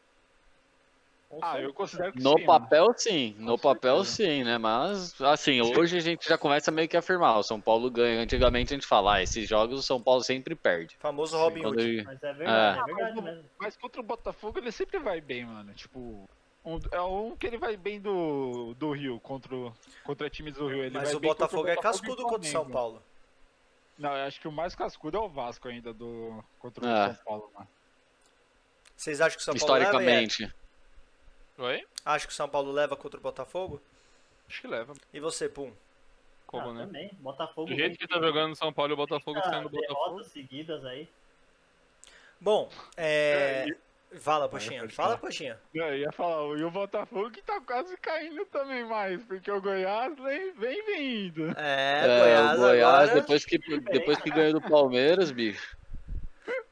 Ah, 1.42 1.60
eu 1.62 1.74
considero 1.74 2.12
que 2.12 2.20
No 2.22 2.38
sim, 2.38 2.46
papel, 2.46 2.88
sim. 2.98 3.36
No 3.40 3.54
Com 3.58 3.70
papel, 3.70 4.04
certeza. 4.04 4.32
sim, 4.34 4.44
né? 4.44 4.58
Mas, 4.58 5.20
assim, 5.22 5.62
hoje 5.62 5.96
a 5.98 6.02
gente 6.02 6.28
já 6.28 6.38
começa 6.38 6.72
meio 6.72 6.90
que 6.90 6.96
a 6.98 7.00
afirmar. 7.00 7.38
O 7.38 7.44
São 7.44 7.62
Paulo 7.62 7.90
ganha. 7.90 8.20
Antigamente 8.22 8.74
a 8.74 8.76
gente 8.76 8.86
fala, 8.86 9.16
ah, 9.16 9.24
esses 9.24 9.48
jogos 9.48 9.80
o 9.80 9.84
São 9.84 10.02
Paulo 10.02 10.22
sempre 10.24 10.56
perde. 10.56 10.98
Famoso 11.00 11.36
Sim, 11.38 11.42
Robin 11.42 11.66
Hood. 11.66 11.82
ele- 11.82 12.04
Mas 12.04 12.22
é 12.22 12.34
verdade, 12.34 12.80
É. 12.80 12.82
é, 12.82 12.86
verdade 12.96 13.16
mas, 13.16 13.24
mesmo. 13.24 13.50
mas 13.60 13.78
contra 13.78 14.02
o 14.02 14.04
Botafogo 14.04 14.60
ele 14.60 14.72
sempre 14.72 15.00
vai 15.00 15.22
bem, 15.22 15.46
mano. 15.46 15.74
Tipo, 15.74 16.30
um- 16.66 16.80
é 16.92 17.02
um 17.02 17.36
que 17.38 17.48
ele 17.48 17.58
vai 17.58 17.78
bem 17.78 18.02
do, 18.02 18.74
do 18.74 18.92
Rio, 18.92 19.18
contra, 19.22 19.56
o- 19.56 19.74
contra 20.04 20.30
times 20.30 20.56
do 20.56 20.68
Rio. 20.68 20.84
Ele 20.84 20.96
Mas 20.98 21.10
vai 21.10 21.16
o 21.16 21.20
Botafogo 21.22 21.68
é 21.68 21.76
Botafogo 21.76 21.98
e 21.98 22.02
cascudo 22.10 22.24
contra 22.24 22.48
o 22.50 22.52
São. 22.52 22.70
Paulo. 22.70 23.02
Não, 23.98 24.12
eu 24.18 24.26
acho 24.26 24.42
que 24.42 24.48
o 24.48 24.52
mais 24.52 24.76
cascudo 24.76 25.16
é 25.16 25.20
o 25.22 25.30
Vasco 25.30 25.68
ainda 25.70 25.94
do, 25.94 26.44
contra 26.60 26.84
o 26.86 26.90
É. 26.90 27.14
São 27.14 27.24
Paulo, 27.24 27.52
mano. 27.54 27.68
Vocês 28.98 29.22
acham 29.22 29.38
que 29.38 29.42
o 29.42 29.46
São 29.46 29.56
Paulo 29.56 29.74
leva, 29.82 30.04
é? 30.04 30.28
Oi? 31.62 31.86
Acha 32.04 32.26
que 32.26 32.34
o 32.34 32.36
São 32.36 32.50
Paulo 32.50 32.72
leva 32.72 32.96
contra 32.96 33.20
o 33.20 33.24
Botafogo? 33.24 33.80
Acho 34.50 34.62
que 34.62 34.68
leva. 34.68 34.94
E 35.14 35.20
você, 35.20 35.48
Pum? 35.48 35.72
Como, 36.48 36.70
ah, 36.70 36.74
né? 36.74 36.86
Também. 36.86 37.12
Botafogo. 37.20 37.70
Do 37.70 37.76
jeito 37.76 37.98
que 37.98 38.08
tá 38.08 38.20
jogando 38.20 38.54
o 38.54 38.56
São 38.56 38.74
Paulo 38.74 38.92
e 38.92 38.96
o 38.96 38.98
Botafogo 38.98 39.40
sendo 39.44 39.68
o 39.68 39.70
Botafogo. 39.70 40.24
seguidas 40.24 40.84
aí. 40.84 41.08
Bom, 42.40 42.70
é. 42.98 43.66
É, 43.68 43.70
e- 43.70 43.92
Fala, 44.20 44.50
Poxinha. 44.50 44.90
Fala. 44.90 45.18
Poxinha. 45.18 45.58
Eu 45.74 45.96
ia 45.98 46.12
falar, 46.12 46.58
e 46.58 46.64
o 46.66 46.72
Botafogo 46.72 47.32
que 47.32 47.42
tá 47.42 47.62
quase 47.62 47.96
caindo 47.98 48.44
também 48.48 48.84
mais, 48.84 49.24
porque 49.24 49.50
o 49.50 49.62
Goiás 49.62 50.14
vem, 50.20 50.52
vem 50.54 50.86
vindo. 50.86 51.48
É, 51.58 52.02
É, 52.04 52.20
Goiás, 52.20 52.58
o 52.58 52.62
Goiás, 52.62 53.10
agora... 53.10 53.22
depois, 53.22 53.46
que, 53.46 53.58
depois 53.58 54.20
que 54.20 54.30
ganhou 54.32 54.60
do 54.60 54.62
Palmeiras, 54.62 55.32
bicho. 55.32 55.78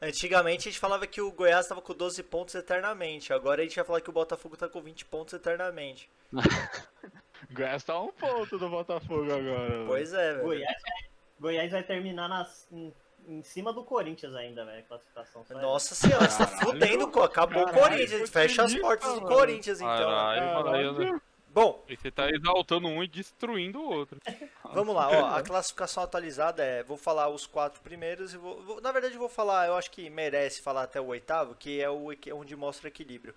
Antigamente 0.02 0.68
a 0.68 0.72
gente 0.72 0.80
falava 0.80 1.06
que 1.06 1.20
o 1.20 1.32
Goiás 1.32 1.68
tava 1.68 1.82
com 1.82 1.94
12 1.94 2.24
pontos 2.24 2.56
eternamente. 2.56 3.34
Agora 3.34 3.62
a 3.62 3.64
gente 3.66 3.76
vai 3.76 3.84
falar 3.86 4.02
que 4.02 4.10
o 4.10 4.14
Botafogo 4.14 4.56
tá 4.56 4.68
com 4.70 4.82
20 4.82 5.06
pontos 5.06 5.34
eternamente. 5.34 6.10
O 6.32 6.38
Goiás 7.54 7.84
tá 7.84 8.00
um 8.00 8.12
ponto 8.12 8.58
do 8.58 8.70
Botafogo 8.70 9.24
agora. 9.34 9.84
Pois 9.88 10.14
é, 10.14 10.34
velho. 10.34 10.44
Goiás, 10.46 10.82
vai- 10.82 11.10
Goiás 11.40 11.72
vai 11.72 11.84
terminar 11.84 12.30
nas, 12.30 12.66
em, 12.72 12.94
em 13.28 13.44
cima 13.44 13.74
do 13.74 13.84
Corinthians 13.84 14.34
ainda, 14.36 14.64
velho. 14.64 14.84
Classificação. 14.86 15.44
só 15.46 15.58
é- 15.58 15.62
Nossa 15.62 15.94
senhora, 15.96 16.30
você 16.30 16.38
tá 16.46 16.48
fudendo, 16.48 17.04
acabou 17.22 17.64
o 17.64 17.66
Caralho, 17.66 17.90
Corinthians. 17.92 18.30
Fecha 18.30 18.64
as 18.64 18.76
portas 18.76 19.14
do. 19.16 19.22
Corinthians, 19.22 19.80
então. 19.82 19.90
Caralho, 19.90 20.42
Caralho. 20.64 20.96
Caralho. 20.96 21.22
Bom, 21.52 21.84
E 21.90 21.96
você 21.96 22.12
tá 22.12 22.30
exaltando 22.30 22.88
um 22.88 23.04
e 23.04 23.08
destruindo 23.08 23.80
o 23.80 23.90
outro. 23.92 24.20
vamos 24.74 24.96
lá, 24.96 25.10
ó. 25.10 25.26
A 25.36 25.42
classificação 25.44 26.04
atualizada 26.04 26.64
é. 26.64 26.84
Vou 26.84 26.98
falar 26.98 27.28
os 27.30 27.46
quatro 27.48 27.82
primeiros 27.82 28.34
e 28.34 28.38
vou. 28.38 28.62
vou- 28.62 28.82
na 28.82 28.92
verdade, 28.92 29.16
eu 29.16 29.20
vou 29.20 29.30
falar, 29.30 29.68
eu 29.68 29.76
acho 29.76 29.90
que 29.92 30.10
merece 30.10 30.62
falar 30.62 30.84
até 30.84 31.02
o 31.02 31.08
oitavo, 31.08 31.56
que 31.56 31.82
é 31.82 31.90
o 31.90 32.10
onde 32.34 32.56
mostra 32.56 32.86
o 32.86 32.88
equilíbrio. 32.88 33.34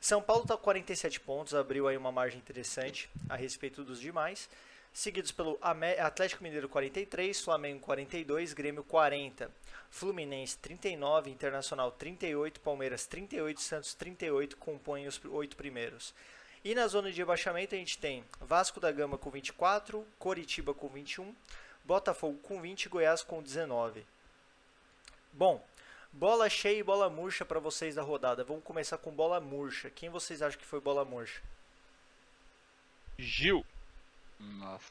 São 0.00 0.20
Paulo 0.20 0.44
tá 0.46 0.56
com 0.56 0.62
47 0.64 1.18
pontos, 1.20 1.54
abriu 1.54 1.88
aí 1.88 1.96
uma 1.96 2.12
margem 2.12 2.38
interessante 2.38 3.08
a 3.28 3.36
respeito 3.36 3.82
dos 3.82 3.98
demais. 3.98 4.50
Seguidos 4.92 5.32
pelo 5.32 5.58
Atlético 5.98 6.44
Mineiro 6.44 6.68
43, 6.68 7.40
Flamengo 7.40 7.80
42, 7.80 8.52
Grêmio 8.52 8.84
40, 8.84 9.50
Fluminense 9.90 10.56
39, 10.58 11.30
Internacional 11.30 11.90
38, 11.90 12.60
Palmeiras 12.60 13.04
38, 13.06 13.60
Santos 13.60 13.94
38 13.94 14.56
compõem 14.56 15.08
os 15.08 15.20
oito 15.24 15.56
primeiros. 15.56 16.14
E 16.64 16.74
na 16.74 16.86
zona 16.86 17.12
de 17.12 17.18
rebaixamento 17.18 17.74
a 17.74 17.78
gente 17.78 17.98
tem 17.98 18.24
Vasco 18.40 18.80
da 18.80 18.90
Gama 18.90 19.18
com 19.18 19.28
24, 19.28 20.06
Coritiba 20.18 20.72
com 20.72 20.88
21, 20.88 21.34
Botafogo 21.84 22.38
com 22.38 22.58
20 22.58 22.84
e 22.84 22.88
Goiás 22.88 23.22
com 23.22 23.42
19. 23.42 24.06
Bom, 25.30 25.62
bola 26.10 26.48
cheia 26.48 26.78
e 26.78 26.82
bola 26.82 27.10
murcha 27.10 27.44
para 27.44 27.60
vocês 27.60 27.96
da 27.96 28.02
rodada. 28.02 28.42
Vamos 28.44 28.64
começar 28.64 28.96
com 28.96 29.10
bola 29.10 29.38
murcha. 29.40 29.90
Quem 29.90 30.08
vocês 30.08 30.40
acham 30.40 30.58
que 30.58 30.64
foi 30.64 30.80
bola 30.80 31.04
murcha? 31.04 31.42
Gil. 33.18 33.62
Nossa. 34.40 34.90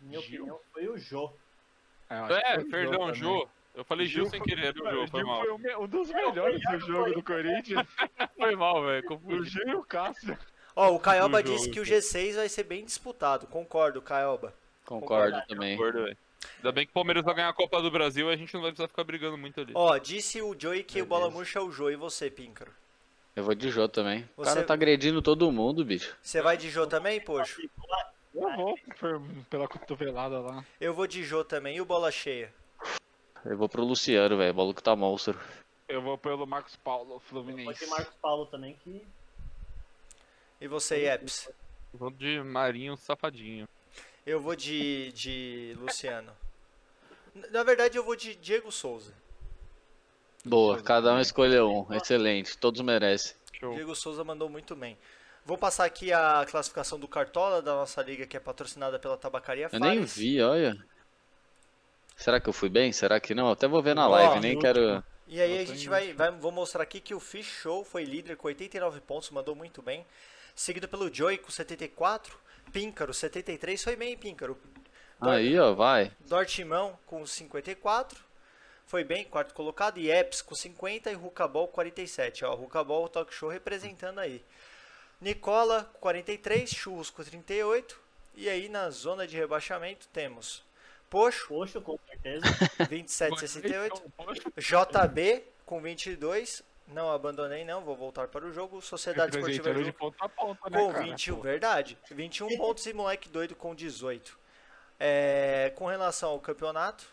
Minha 0.00 0.22
Gil. 0.22 0.42
opinião 0.42 0.60
foi 0.72 0.88
o 0.88 0.98
Jô. 0.98 1.30
É, 2.08 2.58
o 2.58 2.70
perdão. 2.70 3.12
Jô. 3.12 3.46
Eu 3.80 3.84
falei 3.86 4.06
Gil, 4.06 4.26
sem 4.26 4.38
foi- 4.40 4.46
querer, 4.48 4.74
o 4.78 4.84
Mano, 4.84 4.96
Jô, 4.98 5.04
o 5.04 5.08
foi 5.08 5.20
Gil 5.20 5.26
mal. 5.26 5.40
foi 5.40 5.50
o 5.74 5.80
um 5.84 5.88
dos 5.88 6.10
melhores 6.10 6.60
do 6.70 6.80
jogo 6.80 7.12
do 7.14 7.22
Corinthians. 7.22 7.86
Foi 8.36 8.54
mal, 8.54 8.84
velho. 8.84 9.20
O. 9.24 9.42
Gil 9.44 9.68
e 9.68 9.74
o 9.74 9.82
Cássio. 9.82 10.38
Ó, 10.76 10.90
o 10.94 11.00
Caioba 11.00 11.38
jogo, 11.42 11.50
disse 11.56 11.70
que 11.70 11.80
o 11.80 11.82
G6 11.82 12.34
vai 12.36 12.48
ser 12.50 12.64
bem 12.64 12.84
disputado. 12.84 13.46
Concordo, 13.46 14.02
Caioba. 14.02 14.52
Concordo 14.84 15.40
também. 15.48 15.78
Concordo, 15.78 16.04
velho. 16.04 16.16
Ainda 16.58 16.72
bem 16.72 16.84
que 16.84 16.90
o 16.90 16.94
Palmeiras 16.94 17.24
vai 17.24 17.34
ganhar 17.34 17.48
a 17.48 17.54
Copa 17.54 17.80
do 17.80 17.90
Brasil 17.90 18.30
e 18.30 18.34
a 18.34 18.36
gente 18.36 18.52
não 18.52 18.60
vai 18.60 18.70
precisar 18.70 18.88
ficar 18.88 19.02
brigando 19.04 19.38
muito 19.38 19.58
ali. 19.62 19.72
Ó, 19.74 19.96
disse 19.96 20.42
o 20.42 20.54
Joey 20.58 20.82
que 20.82 21.00
o 21.00 21.06
bola 21.06 21.22
Beleza. 21.22 21.38
murcha 21.38 21.58
é 21.58 21.62
o 21.62 21.70
Jô 21.72 21.88
e 21.90 21.96
você, 21.96 22.30
Píncaro. 22.30 22.72
Eu 23.34 23.44
vou 23.44 23.54
de 23.54 23.70
Jô 23.70 23.88
também. 23.88 24.28
O 24.36 24.44
Você- 24.44 24.50
cara 24.54 24.66
tá 24.66 24.74
agredindo 24.74 25.22
todo 25.22 25.50
mundo, 25.50 25.82
bicho. 25.86 26.14
Você 26.22 26.42
vai 26.42 26.58
de 26.58 26.68
Jô 26.68 26.86
também, 26.86 27.18
poxa? 27.18 27.56
Eu 28.34 28.56
vou 28.56 28.78
pela 29.48 29.66
cotovelada 29.66 30.38
lá. 30.38 30.62
Eu 30.78 30.92
vou 30.92 31.06
de 31.06 31.22
Jô 31.24 31.42
também. 31.44 31.76
E 31.76 31.80
o 31.80 31.84
bola 31.86 32.10
cheia? 32.10 32.52
Eu 33.44 33.56
vou 33.56 33.68
pro 33.68 33.84
Luciano, 33.84 34.36
velho. 34.36 34.52
O 34.52 34.56
maluco 34.56 34.82
tá 34.82 34.94
monstro. 34.94 35.38
Eu 35.88 36.00
vou 36.02 36.16
pelo 36.16 36.46
Marcos 36.46 36.76
Paulo, 36.76 37.18
Fluminense. 37.20 37.84
de 37.84 37.90
Marcos 37.90 38.14
Paulo 38.20 38.46
também, 38.46 38.76
que 38.84 39.04
E 40.60 40.68
você, 40.68 41.06
Eps? 41.08 41.50
Vou 41.92 42.10
de 42.10 42.40
Marinho 42.42 42.96
Safadinho. 42.96 43.68
Eu 44.24 44.40
vou 44.40 44.54
de, 44.54 45.10
de 45.12 45.76
Luciano. 45.80 46.30
Na 47.50 47.62
verdade, 47.64 47.96
eu 47.96 48.04
vou 48.04 48.14
de 48.14 48.34
Diego 48.36 48.70
Souza. 48.70 49.12
Boa, 50.44 50.80
cada 50.82 51.12
um 51.12 51.20
escolheu 51.20 51.70
um. 51.70 51.94
Excelente, 51.94 52.56
todos 52.56 52.80
merecem. 52.80 53.34
Show. 53.58 53.74
Diego 53.74 53.94
Souza 53.94 54.22
mandou 54.22 54.48
muito 54.48 54.76
bem. 54.76 54.96
Vou 55.44 55.58
passar 55.58 55.84
aqui 55.86 56.12
a 56.12 56.46
classificação 56.48 56.98
do 56.98 57.08
Cartola 57.08 57.60
da 57.60 57.74
nossa 57.74 58.02
liga, 58.02 58.26
que 58.26 58.36
é 58.36 58.40
patrocinada 58.40 58.98
pela 58.98 59.16
Tabacaria 59.16 59.64
Eu 59.66 59.70
Fares. 59.70 59.84
nem 59.84 60.04
vi, 60.04 60.40
olha. 60.40 60.76
Será 62.20 62.38
que 62.38 62.50
eu 62.50 62.52
fui 62.52 62.68
bem? 62.68 62.92
Será 62.92 63.18
que 63.18 63.34
não? 63.34 63.50
Até 63.50 63.66
vou 63.66 63.82
ver 63.82 63.94
na 63.94 64.06
Ó, 64.06 64.10
live, 64.10 64.40
nem 64.40 64.54
no 64.54 64.60
quero. 64.60 65.02
E 65.26 65.40
aí 65.40 65.56
Eu 65.56 65.62
a 65.62 65.64
gente 65.64 65.88
vai, 65.88 66.12
vai, 66.12 66.30
vou 66.30 66.52
mostrar 66.52 66.82
aqui 66.82 67.00
que 67.00 67.14
o 67.14 67.18
Fish 67.18 67.46
Show 67.46 67.82
foi 67.82 68.04
líder 68.04 68.36
com 68.36 68.46
89 68.46 69.00
pontos, 69.00 69.30
mandou 69.30 69.54
muito 69.56 69.80
bem. 69.80 70.04
Seguido 70.54 70.86
pelo 70.86 71.12
Joey 71.12 71.38
com 71.38 71.50
74, 71.50 72.38
Píncaro 72.70 73.14
73, 73.14 73.82
foi 73.82 73.96
bem, 73.96 74.18
Píncaro. 74.18 74.58
Aí, 75.18 75.58
ó, 75.58 75.72
vai. 75.72 76.12
Dortimão 76.28 76.98
com 77.06 77.26
54, 77.26 78.22
foi 78.84 79.02
bem, 79.02 79.24
quarto 79.24 79.54
colocado. 79.54 79.96
E 79.98 80.10
Eps 80.10 80.42
com 80.42 80.54
50 80.54 81.10
e 81.10 81.14
Rucabol 81.14 81.68
47. 81.68 82.44
Ó, 82.44 82.54
Rucabol 82.54 83.08
Talk 83.08 83.32
Show 83.32 83.48
representando 83.48 84.18
aí. 84.18 84.44
Nicola 85.18 85.90
43, 86.00 86.68
Churros 86.68 87.08
com 87.08 87.24
38. 87.24 87.98
E 88.34 88.46
aí 88.46 88.68
na 88.68 88.90
zona 88.90 89.26
de 89.26 89.36
rebaixamento 89.38 90.06
temos 90.08 90.62
Poxo 91.10 91.48
Poxo, 91.48 91.80
com 91.82 91.98
certeza. 92.08 92.46
27,68. 92.88 94.00
JB 94.56 95.44
com 95.66 95.82
22. 95.82 96.62
Não 96.88 97.10
abandonei, 97.10 97.64
não. 97.64 97.82
Vou 97.82 97.96
voltar 97.96 98.28
para 98.28 98.46
o 98.46 98.52
jogo. 98.52 98.80
Sociedade 98.80 99.36
Esportiva 99.36 99.74
de 99.74 99.84
Ju 99.84 99.92
ponta 99.92 100.24
a 100.24 100.28
ponta, 100.28 100.70
né, 100.70 100.78
com 100.78 100.92
cara? 100.92 101.04
21. 101.04 101.36
Pô. 101.36 101.42
Verdade. 101.42 101.98
21 102.10 102.48
pontos 102.56 102.86
e 102.86 102.92
moleque 102.92 103.28
doido 103.28 103.54
com 103.54 103.74
18. 103.74 104.38
É, 104.98 105.72
com 105.76 105.86
relação 105.86 106.30
ao 106.30 106.40
campeonato, 106.40 107.06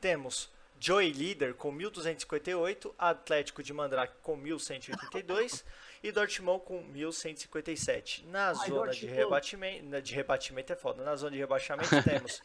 temos 0.00 0.50
Joey 0.78 1.12
líder 1.12 1.54
com 1.54 1.72
1.258, 1.72 2.92
Atlético 2.98 3.62
de 3.62 3.72
Mandrake 3.72 4.14
com 4.22 4.36
1.182 4.36 5.64
e 6.02 6.10
Dortmund 6.10 6.64
com 6.64 6.82
1.157. 6.92 8.24
Na 8.26 8.52
zona 8.54 8.92
de 8.92 9.06
rebatimento, 9.06 10.02
de 10.02 10.14
rebatimento 10.14 10.72
é 10.72 10.76
foda. 10.76 11.04
Na 11.04 11.14
zona 11.16 11.32
de 11.32 11.38
rebaixamento 11.38 11.90
temos 12.02 12.42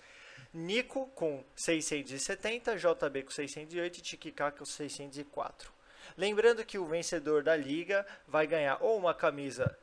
Nico 0.53 1.07
com 1.15 1.43
670, 1.55 2.77
JB 2.77 3.23
com 3.23 3.31
608 3.31 3.97
e 3.97 4.01
Tiquiká 4.01 4.51
com 4.51 4.63
604. 4.63 5.71
Lembrando 6.17 6.63
que 6.65 6.77
o 6.77 6.85
vencedor 6.85 7.43
da 7.43 7.55
liga 7.55 8.05
vai 8.27 8.47
ganhar 8.47 8.77
ou 8.81 8.97
uma 8.97 9.13
camisa 9.13 9.77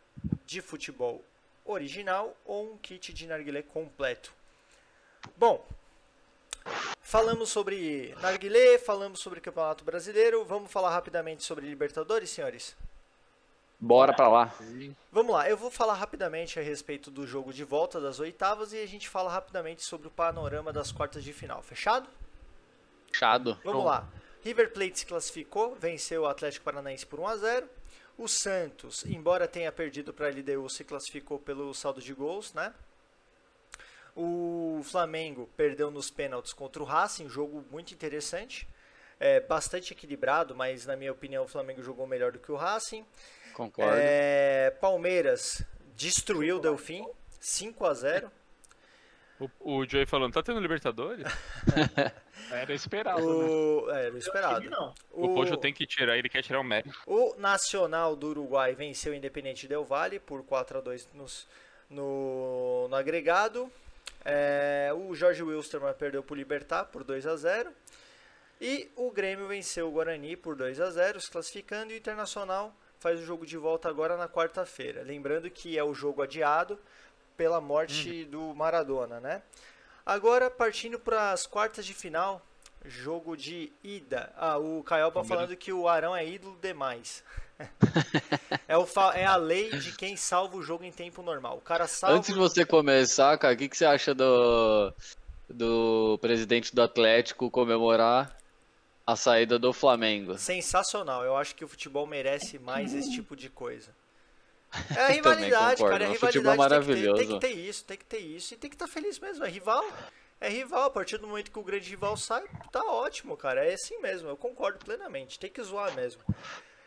de 0.46 0.60
futebol 0.60 1.24
original 1.64 2.36
ou 2.44 2.72
um 2.72 2.78
kit 2.78 3.12
de 3.12 3.26
narguilé 3.26 3.62
completo. 3.62 4.32
Bom, 5.36 5.66
falamos 7.00 7.50
sobre 7.50 8.14
narguilé, 8.20 8.78
falamos 8.78 9.20
sobre 9.20 9.40
Campeonato 9.40 9.84
Brasileiro, 9.84 10.44
vamos 10.44 10.70
falar 10.70 10.90
rapidamente 10.90 11.42
sobre 11.42 11.66
Libertadores, 11.66 12.30
senhores? 12.30 12.76
Bora 13.84 14.14
pra 14.14 14.28
lá. 14.28 14.54
Vamos 15.12 15.34
lá, 15.34 15.46
eu 15.48 15.58
vou 15.58 15.70
falar 15.70 15.92
rapidamente 15.92 16.58
a 16.58 16.62
respeito 16.62 17.10
do 17.10 17.26
jogo 17.26 17.52
de 17.52 17.64
volta 17.64 18.00
das 18.00 18.18
oitavas 18.18 18.72
e 18.72 18.78
a 18.78 18.86
gente 18.86 19.10
fala 19.10 19.30
rapidamente 19.30 19.84
sobre 19.84 20.08
o 20.08 20.10
panorama 20.10 20.72
das 20.72 20.90
quartas 20.90 21.22
de 21.22 21.34
final, 21.34 21.62
fechado? 21.62 22.08
Chado. 23.12 23.58
Vamos 23.62 23.84
lá. 23.84 24.08
River 24.42 24.72
Plate 24.72 25.00
se 25.00 25.06
classificou, 25.06 25.74
venceu 25.74 26.22
o 26.22 26.26
Atlético 26.26 26.64
Paranaense 26.64 27.04
por 27.04 27.20
1 27.20 27.26
a 27.26 27.36
0. 27.36 27.68
O 28.16 28.26
Santos, 28.26 29.04
embora 29.04 29.46
tenha 29.46 29.70
perdido 29.70 30.14
para 30.14 30.28
a 30.28 30.30
LDU, 30.30 30.70
se 30.70 30.82
classificou 30.82 31.38
pelo 31.38 31.74
saldo 31.74 32.00
de 32.00 32.14
gols, 32.14 32.54
né? 32.54 32.72
O 34.16 34.80
Flamengo 34.82 35.46
perdeu 35.58 35.90
nos 35.90 36.10
pênaltis 36.10 36.54
contra 36.54 36.82
o 36.82 36.86
Racing, 36.86 37.28
jogo 37.28 37.62
muito 37.70 37.92
interessante. 37.92 38.66
É, 39.20 39.40
bastante 39.40 39.92
equilibrado, 39.92 40.54
mas 40.54 40.86
na 40.86 40.96
minha 40.96 41.12
opinião 41.12 41.44
o 41.44 41.48
Flamengo 41.48 41.82
jogou 41.82 42.06
melhor 42.06 42.32
do 42.32 42.38
que 42.38 42.50
o 42.50 42.56
Racing. 42.56 43.04
Concordo. 43.54 43.94
É, 43.96 44.70
Palmeiras 44.80 45.64
destruiu 45.94 46.56
o 46.56 46.60
Delfim, 46.60 47.06
5 47.40 47.86
a 47.86 47.94
0. 47.94 48.32
O, 49.40 49.78
o 49.78 49.86
Joey 49.86 50.06
falando, 50.06 50.32
tá 50.32 50.42
tendo 50.42 50.60
Libertadores? 50.60 51.26
Era 52.50 52.72
esperado, 52.74 53.20
né? 53.20 53.26
O, 53.26 53.90
é, 53.90 54.06
era 54.06 54.14
o 54.14 54.18
esperado. 54.18 54.68
Não. 54.68 54.94
O, 55.10 55.34
Poxa 55.34 55.56
tem 55.56 55.72
que 55.72 55.86
tirar, 55.86 56.16
ele 56.16 56.28
quer 56.28 56.42
tirar 56.42 56.60
o 56.60 56.64
mérito. 56.64 56.96
O 57.06 57.34
Nacional 57.36 58.14
do 58.14 58.28
Uruguai 58.28 58.74
venceu 58.74 59.12
o 59.12 59.14
Independente 59.14 59.66
Del 59.66 59.84
Valle 59.84 60.20
por 60.20 60.44
4 60.44 60.78
a 60.78 60.80
2 60.80 61.08
nos, 61.14 61.48
no, 61.88 62.86
no 62.88 62.94
agregado. 62.94 63.70
É, 64.24 64.90
o 64.94 65.14
Jorge 65.14 65.42
Wilstermann 65.42 65.94
perdeu 65.94 66.22
para 66.22 66.34
o 66.34 66.36
Libertar 66.36 66.84
por 66.84 67.02
2 67.02 67.26
a 67.26 67.36
0. 67.36 67.72
E 68.60 68.90
o 68.94 69.10
Grêmio 69.10 69.48
venceu 69.48 69.88
o 69.88 69.90
Guarani 69.90 70.36
por 70.36 70.54
2 70.54 70.80
a 70.80 70.90
0 70.90 71.20
se 71.20 71.30
classificando, 71.30 71.92
e 71.92 71.96
o 71.96 71.98
Internacional 71.98 72.74
faz 73.04 73.20
o 73.20 73.22
jogo 73.22 73.44
de 73.44 73.58
volta 73.58 73.86
agora 73.86 74.16
na 74.16 74.26
quarta-feira. 74.26 75.02
Lembrando 75.02 75.50
que 75.50 75.76
é 75.76 75.84
o 75.84 75.92
jogo 75.92 76.22
adiado 76.22 76.78
pela 77.36 77.60
morte 77.60 78.24
do 78.24 78.54
Maradona, 78.54 79.20
né? 79.20 79.42
Agora, 80.06 80.50
partindo 80.50 80.98
para 80.98 81.30
as 81.30 81.46
quartas 81.46 81.84
de 81.84 81.92
final, 81.92 82.40
jogo 82.82 83.36
de 83.36 83.70
ida. 83.82 84.32
Ah, 84.38 84.56
o 84.56 84.82
Caioba 84.82 85.22
falando 85.22 85.54
que 85.54 85.70
o 85.70 85.86
Arão 85.86 86.16
é 86.16 86.26
ídolo 86.26 86.56
demais. 86.62 87.22
é, 88.66 88.78
o 88.78 88.88
é 89.14 89.26
a 89.26 89.36
lei 89.36 89.68
de 89.68 89.92
quem 89.92 90.16
salva 90.16 90.56
o 90.56 90.62
jogo 90.62 90.82
em 90.82 90.90
tempo 90.90 91.22
normal. 91.22 91.58
O 91.58 91.60
cara 91.60 91.86
salva. 91.86 92.16
Antes 92.16 92.32
de 92.32 92.40
você 92.40 92.64
começar, 92.64 93.36
cara, 93.36 93.52
o 93.52 93.56
que, 93.56 93.68
que 93.68 93.76
você 93.76 93.84
acha 93.84 94.14
do, 94.14 94.94
do 95.46 96.18
presidente 96.22 96.74
do 96.74 96.80
Atlético 96.80 97.50
comemorar 97.50 98.34
a 99.06 99.16
saída 99.16 99.58
do 99.58 99.72
Flamengo? 99.72 100.38
Sensacional. 100.38 101.24
Eu 101.24 101.36
acho 101.36 101.54
que 101.54 101.64
o 101.64 101.68
futebol 101.68 102.06
merece 102.06 102.58
mais 102.58 102.94
esse 102.94 103.10
tipo 103.12 103.36
de 103.36 103.48
coisa. 103.48 103.90
É 104.96 105.02
a 105.02 105.08
rivalidade, 105.08 105.80
cara. 105.84 106.04
É 106.04 106.10
a 106.10 106.14
futebol 106.18 106.50
é 106.50 106.54
rivalidade 106.54 106.86
tem 106.86 106.96
que, 106.96 107.00
ter, 107.00 107.14
tem 107.14 107.16
maravilhoso. 107.16 107.34
que 107.34 107.40
ter 107.40 107.52
isso, 107.52 107.84
tem 107.84 107.96
que 107.96 108.04
ter 108.04 108.18
isso. 108.18 108.54
E 108.54 108.56
tem 108.56 108.68
que 108.68 108.74
estar 108.74 108.88
feliz 108.88 109.20
mesmo. 109.20 109.44
É 109.44 109.48
rival. 109.48 109.84
É 110.40 110.48
rival. 110.48 110.82
A 110.82 110.90
partir 110.90 111.16
do 111.16 111.28
momento 111.28 111.52
que 111.52 111.58
o 111.60 111.62
grande 111.62 111.88
rival 111.88 112.16
sai, 112.16 112.42
tá 112.72 112.82
ótimo, 112.84 113.36
cara. 113.36 113.64
É 113.64 113.74
assim 113.74 114.00
mesmo. 114.00 114.28
Eu 114.28 114.36
concordo 114.36 114.78
plenamente. 114.84 115.38
Tem 115.38 115.48
que 115.48 115.62
zoar 115.62 115.94
mesmo. 115.94 116.22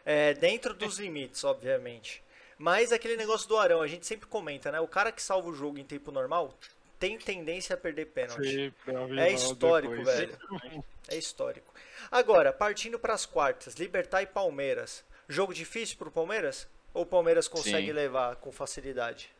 É, 0.06 0.34
dentro 0.34 0.74
dos 0.74 1.00
limites, 1.00 1.46
obviamente. 1.46 2.22
Mas 2.58 2.92
aquele 2.92 3.16
negócio 3.16 3.48
do 3.48 3.58
Arão, 3.58 3.82
a 3.82 3.88
gente 3.88 4.06
sempre 4.06 4.28
comenta, 4.28 4.70
né? 4.70 4.82
O 4.82 4.88
cara 4.88 5.10
que 5.12 5.22
salva 5.22 5.48
o 5.48 5.54
jogo 5.54 5.78
em 5.78 5.84
tempo 5.86 6.12
normal 6.12 6.54
tem 7.00 7.18
tendência 7.18 7.74
a 7.76 7.78
perder 7.78 8.08
pênalti. 8.08 8.74
A 9.16 9.22
É 9.22 9.32
histórico, 9.32 9.96
depois. 9.96 10.18
velho. 10.18 10.38
É 11.10 11.16
histórico. 11.16 11.74
Agora, 12.12 12.52
partindo 12.52 13.00
para 13.00 13.14
as 13.14 13.26
quartas, 13.26 13.76
Libertar 13.76 14.22
e 14.22 14.28
Palmeiras. 14.28 15.04
Jogo 15.28 15.54
difícil 15.54 15.98
pro 15.98 16.12
Palmeiras? 16.12 16.68
Ou 16.94 17.04
o 17.04 17.06
Palmeiras 17.06 17.48
consegue 17.48 17.88
Sim. 17.88 17.94
levar 17.94 18.36
com 18.38 18.52
facilidade? 18.52 19.32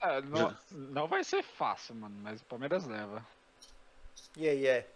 É, 0.00 0.20
não, 0.20 0.56
não 0.70 1.06
vai 1.08 1.24
ser 1.24 1.42
fácil, 1.42 1.94
mano, 1.94 2.16
mas 2.22 2.40
o 2.40 2.44
Palmeiras 2.44 2.86
leva. 2.86 3.26
E 4.36 4.48
aí, 4.48 4.66
é? 4.66 4.86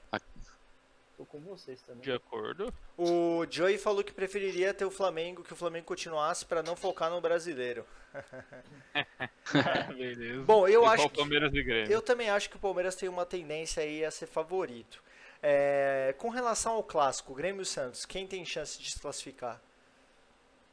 Tô 1.17 1.27
com 1.27 1.39
vocês 1.41 1.83
também. 1.83 2.03
De 2.03 2.13
acordo. 2.13 2.73
O 2.97 3.45
Joey 3.51 3.77
falou 3.77 4.03
que 4.03 4.11
preferiria 4.13 4.73
ter 4.73 4.87
o 4.87 4.91
Flamengo, 4.91 5.43
que 5.45 5.53
o 5.53 5.57
Flamengo 5.57 5.85
continuasse 5.85 6.47
para 6.47 6.63
não 6.63 6.75
focar 6.75 7.11
no 7.11 7.21
brasileiro. 7.21 7.85
Beleza. 9.97 10.43
Bom, 10.45 10.67
eu 10.67 10.81
Igual 10.81 10.95
acho 10.95 11.07
o 11.07 11.11
que, 11.11 11.17
Palmeiras 11.19 11.53
e 11.53 11.63
Grêmio. 11.63 11.93
eu 11.93 12.01
também 12.01 12.31
acho 12.31 12.49
que 12.49 12.57
o 12.57 12.59
Palmeiras 12.59 12.97
tem 12.97 13.07
uma 13.07 13.27
tendência 13.27 13.83
aí 13.83 14.03
a 14.03 14.11
ser 14.11 14.27
favorito. 14.27 15.03
É, 15.43 16.15
com 16.19 16.29
relação 16.29 16.75
ao 16.75 16.83
clássico, 16.83 17.35
Grêmio 17.35 17.63
e 17.63 17.67
Santos, 17.67 18.05
quem 18.05 18.27
tem 18.27 18.45
chance 18.45 18.79
de 18.81 18.91
se 18.91 19.01
classificar? 19.01 19.61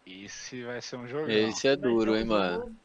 Esse 0.06 0.64
vai 0.64 0.82
ser 0.82 0.96
um 0.98 1.08
jogão. 1.08 1.30
Esse 1.30 1.68
é 1.68 1.76
Vai 1.76 1.90
duro, 1.90 2.12
hein, 2.16 2.22
jogo 2.22 2.34
mano. 2.34 2.76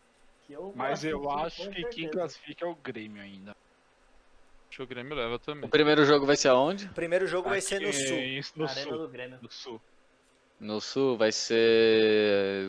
eu 0.48 0.72
Mas 0.76 1.04
eu 1.04 1.30
acho 1.30 1.70
que 1.70 1.84
quem 1.86 2.08
classifica 2.08 2.64
é 2.64 2.68
o 2.68 2.74
Grêmio 2.74 3.22
ainda. 3.22 3.50
Acho 3.50 4.76
que 4.78 4.82
o 4.82 4.86
Grêmio 4.86 5.14
leva 5.14 5.38
também. 5.38 5.64
O 5.64 5.68
primeiro 5.68 6.04
jogo 6.04 6.24
vai 6.24 6.36
ser 6.36 6.48
aonde? 6.48 6.86
O 6.86 6.92
primeiro 6.94 7.26
jogo 7.26 7.48
vai 7.48 7.58
Aqui 7.58 7.66
ser 7.66 7.80
no 7.80 7.92
Sul. 7.92 8.16
em- 8.16 8.40
No 8.56 8.64
Arena 8.64 8.88
sul. 8.88 8.98
do 8.98 9.08
Grêmio. 9.08 9.38
No 9.42 9.50
sul. 9.50 9.80
No 10.58 10.80
Sul 10.80 11.16
vai 11.18 11.32
ser. 11.32 12.68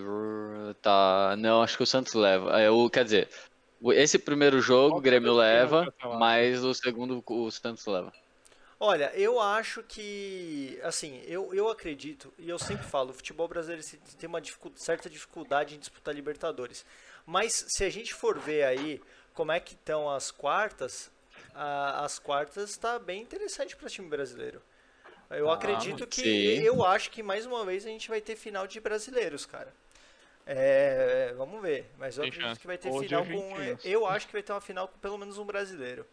Tá. 0.81 1.35
Não, 1.37 1.61
acho 1.61 1.77
que 1.77 1.83
o 1.83 1.87
Santos 1.87 2.13
leva. 2.13 2.59
É, 2.59 2.69
o, 2.69 2.89
quer 2.89 3.03
dizer, 3.05 3.29
esse 3.93 4.17
primeiro 4.17 4.59
jogo 4.59 4.95
o 4.95 4.99
é 4.99 5.01
Grêmio 5.01 5.31
o 5.31 5.35
leva, 5.35 5.93
mas 6.19 6.63
o 6.63 6.73
segundo 6.73 7.23
o 7.25 7.51
Santos 7.51 7.85
leva. 7.85 8.11
Olha, 8.85 9.13
eu 9.15 9.39
acho 9.39 9.81
que, 9.83 10.77
assim, 10.83 11.21
eu, 11.25 11.53
eu 11.53 11.69
acredito, 11.69 12.33
e 12.37 12.49
eu 12.49 12.59
sempre 12.59 12.85
falo, 12.85 13.11
o 13.11 13.13
futebol 13.13 13.47
brasileiro 13.47 13.81
tem 14.19 14.27
uma 14.27 14.41
dificu- 14.41 14.73
certa 14.75 15.09
dificuldade 15.09 15.75
em 15.75 15.79
disputar 15.79 16.13
Libertadores. 16.13 16.85
Mas 17.25 17.53
se 17.69 17.85
a 17.85 17.89
gente 17.89 18.13
for 18.13 18.37
ver 18.37 18.65
aí 18.65 19.01
como 19.33 19.53
é 19.53 19.59
que 19.61 19.73
estão 19.73 20.09
as 20.09 20.31
quartas, 20.31 21.09
a- 21.55 22.03
as 22.03 22.19
quartas 22.19 22.71
está 22.71 22.99
bem 22.99 23.21
interessante 23.21 23.73
para 23.77 23.87
o 23.87 23.89
time 23.89 24.09
brasileiro. 24.09 24.61
Eu 25.29 25.49
Ah, 25.49 25.53
acredito 25.53 26.05
que, 26.05 26.21
sim. 26.21 26.65
eu 26.65 26.83
acho 26.85 27.09
que 27.09 27.23
mais 27.23 27.45
uma 27.45 27.63
vez 27.65 27.85
a 27.85 27.89
gente 27.89 28.09
vai 28.09 28.19
ter 28.19 28.35
final 28.35 28.67
de 28.67 28.81
brasileiros, 28.81 29.45
cara. 29.45 29.73
É, 30.45 31.33
vamos 31.37 31.61
ver, 31.61 31.89
mas 31.97 32.17
eu 32.17 32.25
acredito 32.25 32.47
chance. 32.47 32.59
que 32.59 32.67
vai 32.67 32.77
ter 32.77 32.91
de 32.91 32.99
final 32.99 33.23
com, 33.25 33.77
eu 33.85 34.05
acho 34.05 34.27
que 34.27 34.33
vai 34.33 34.43
ter 34.43 34.51
uma 34.51 34.59
final 34.59 34.89
com 34.89 34.99
pelo 34.99 35.17
menos 35.17 35.37
um 35.37 35.45
brasileiro. 35.45 36.05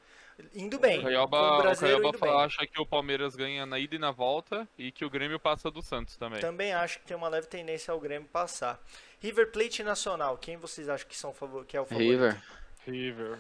Indo 0.55 0.79
bem, 0.79 0.99
O 0.99 1.01
o 1.01 1.05
Caioba, 1.05 1.39
o 1.39 1.59
brasileiro 1.63 2.01
Caioba 2.01 2.17
indo 2.17 2.27
bem. 2.27 2.45
acha 2.45 2.67
que 2.67 2.81
o 2.81 2.87
Palmeiras 2.87 3.37
ganha 3.37 3.67
na 3.67 3.79
ida 3.79 3.95
e 3.95 3.99
na 3.99 4.11
volta 4.11 4.67
e 4.79 4.91
que 4.91 5.05
o 5.05 5.11
Grêmio 5.11 5.39
passa 5.39 5.71
do 5.71 5.83
Santos 5.83 6.17
também. 6.17 6.41
Também 6.41 6.73
acho 6.73 6.99
que 7.01 7.05
tem 7.07 7.17
uma 7.17 7.29
leve 7.29 7.47
tendência 7.47 7.93
ao 7.93 8.01
Grêmio 8.01 8.29
passar. 8.29 8.81
River 9.21 9.51
Plate 9.53 9.83
Nacional, 9.83 10.39
quem 10.39 10.57
vocês 10.57 10.89
acham 10.89 11.07
que, 11.07 11.17
são 11.17 11.33
favor... 11.35 11.65
que 11.67 11.77
é 11.77 11.81
o 11.81 11.85
favorito? 11.85 12.11
River. 12.11 12.43
River. 12.87 13.39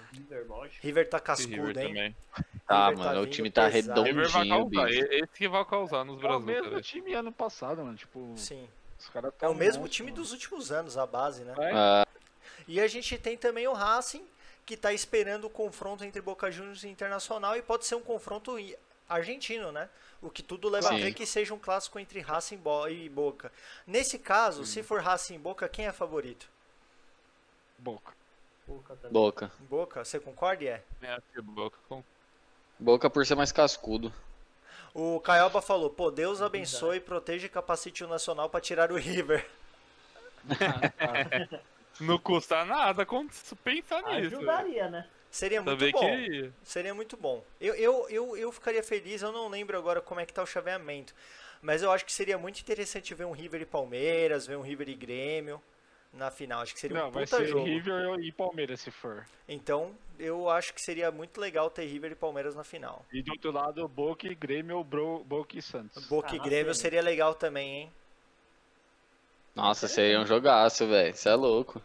River, 0.83 1.09
tá 1.09 1.19
cascudo, 1.19 1.57
River 1.67 1.79
hein? 1.79 1.89
também. 1.89 2.17
Tá, 2.67 2.89
River 2.91 2.99
tá 2.99 3.05
mano, 3.11 3.21
o 3.21 3.25
vindo 3.25 3.33
time 3.33 3.51
tá 3.51 3.71
pesado. 3.71 4.03
River 4.03 4.29
vai 4.29 4.43
redondinho, 4.45 4.67
bicho. 4.87 4.87
e- 5.13 5.15
Esse 5.23 5.33
que 5.33 5.49
vai 5.49 5.65
causar 5.65 6.05
nos 6.05 6.23
É 6.23 6.27
o 6.29 6.41
mesmo 6.41 6.81
time 6.83 7.15
ano 7.15 7.33
passado, 7.33 7.83
mano. 7.83 7.97
Tipo, 7.97 8.35
Sim. 8.37 8.69
os 8.99 9.09
caras 9.09 9.33
É 9.41 9.49
o 9.49 9.55
mesmo 9.55 9.81
monstro, 9.81 9.89
time 9.97 10.11
mano. 10.11 10.23
dos 10.23 10.33
últimos 10.33 10.71
anos, 10.71 10.99
a 10.99 11.07
base, 11.07 11.43
né? 11.45 11.55
É, 11.59 11.71
Ah, 11.73 12.07
E 12.69 12.79
a 12.79 12.87
gente 12.87 13.17
tem 13.17 13.37
também 13.39 13.67
o 13.67 13.73
Racing, 13.73 14.25
que 14.71 14.77
tá 14.77 14.93
esperando 14.93 15.47
o 15.47 15.51
confronto 15.51 16.05
entre 16.05 16.21
Boca 16.21 16.49
Juniors 16.49 16.85
e 16.85 16.89
Internacional, 16.89 17.57
e 17.57 17.63
pode 17.63 17.85
ser 17.85 17.97
um 17.97 18.01
confronto 18.01 18.55
argentino, 19.09 19.73
né? 19.73 19.91
O 20.23 20.31
que 20.31 20.45
tudo 20.45 20.69
leva 20.69 20.91
a 20.91 20.93
Sim. 20.93 21.01
crer 21.01 21.13
que 21.13 21.27
seja 21.27 21.53
um 21.53 21.59
clássico 21.59 21.99
entre 21.99 22.21
Racing 22.21 22.63
e 22.89 23.09
Boca. 23.09 23.51
Nesse 23.85 24.17
caso, 24.17 24.65
se 24.65 24.81
for 24.85 25.01
Racing 25.01 25.35
e 25.35 25.39
Boca, 25.39 25.69
quem 25.69 25.89
é 25.89 25.93
favorito? 25.93 26.49
Boca. 27.79 28.13
Boca 28.65 28.95
também. 28.95 29.13
Boca. 29.13 29.51
Boca, 29.59 30.05
você 30.05 30.21
concorda, 30.21 30.63
é? 30.63 30.85
É, 31.03 31.19
que 31.35 31.43
Boca 31.43 31.77
Boca 32.79 33.11
por 33.11 33.27
ser 33.27 33.35
mais 33.35 33.51
cascudo. 33.51 34.15
O 34.95 35.19
Caioba 35.19 35.61
falou, 35.61 35.91
pô, 35.91 36.13
Deus 36.13 36.41
abençoe, 36.41 37.01
proteja 37.01 37.47
e 37.47 37.49
capacite 37.49 38.05
o 38.05 38.09
Nacional 38.09 38.49
pra 38.49 38.61
tirar 38.61 38.93
o 38.93 38.97
River. 38.97 39.45
Não 42.01 42.19
custa 42.19 42.65
nada 42.65 43.07
com- 43.07 43.29
pensar 43.63 44.03
nisso. 44.03 44.43
Ajudaria, 44.43 44.89
né? 44.89 45.07
Seria 45.31 45.63
muito 45.63 45.77
Também 45.77 45.93
bom. 45.93 46.01
queria. 46.01 46.55
Seria 46.65 46.95
muito 46.95 47.17
bom. 47.17 47.43
Eu, 47.61 47.75
eu, 47.75 48.09
eu, 48.09 48.37
eu 48.37 48.53
ficaria 48.53 48.83
feliz, 48.83 49.23
eu 49.23 49.33
não 49.33 49.49
lembro 49.49 49.77
agora 49.77 50.01
como 50.01 50.21
é 50.21 50.27
que 50.27 50.33
tá 50.33 50.43
o 50.43 50.47
chaveamento. 50.47 51.15
Mas 51.63 51.83
eu 51.83 51.91
acho 51.93 52.05
que 52.05 52.13
seria 52.13 52.39
muito 52.39 52.61
interessante 52.61 53.15
ver 53.15 53.25
um 53.25 53.33
River 53.33 53.63
e 53.63 53.67
Palmeiras, 53.67 54.47
ver 54.47 54.57
um 54.57 54.63
River 54.63 54.89
e 54.89 54.95
Grêmio 54.95 55.63
na 56.13 56.31
final. 56.31 56.63
Acho 56.63 56.75
que 56.75 56.81
seria 56.81 56.97
Não, 56.97 57.09
um 57.09 57.11
vai 57.11 57.27
puta 57.27 57.37
ser 57.37 57.47
jogo. 57.47 57.81
River 57.81 58.19
e 58.21 58.31
Palmeiras 58.31 58.83
se 58.83 58.91
for. 58.91 59.27
Então, 59.47 59.95
eu 60.19 60.49
acho 60.49 60.73
que 60.73 60.81
seria 60.81 61.11
muito 61.11 61.39
legal 61.39 61.69
ter 61.71 61.85
River 61.85 62.13
e 62.13 62.15
Palmeiras 62.15 62.55
na 62.55 62.65
final. 62.65 63.05
E 63.13 63.23
do 63.23 63.33
outro 63.33 63.53
lado, 63.53 63.87
Boca 63.87 64.27
e 64.27 64.35
Grêmio, 64.35 64.83
Bro, 64.83 65.23
Boca 65.25 65.57
e 65.57 65.63
Santos. 65.63 66.03
Boca 66.09 66.35
e 66.35 66.39
Ah, 66.39 66.41
Grêmio 66.41 66.75
sim. 66.75 66.75
seria 66.75 67.01
legal 67.01 67.33
também, 67.37 67.83
hein? 67.83 67.93
Nossa, 69.55 69.87
seria 69.87 70.21
um 70.21 70.27
jogaço, 70.27 70.89
velho. 70.89 71.15
Você 71.15 71.29
é 71.29 71.35
louco. 71.37 71.81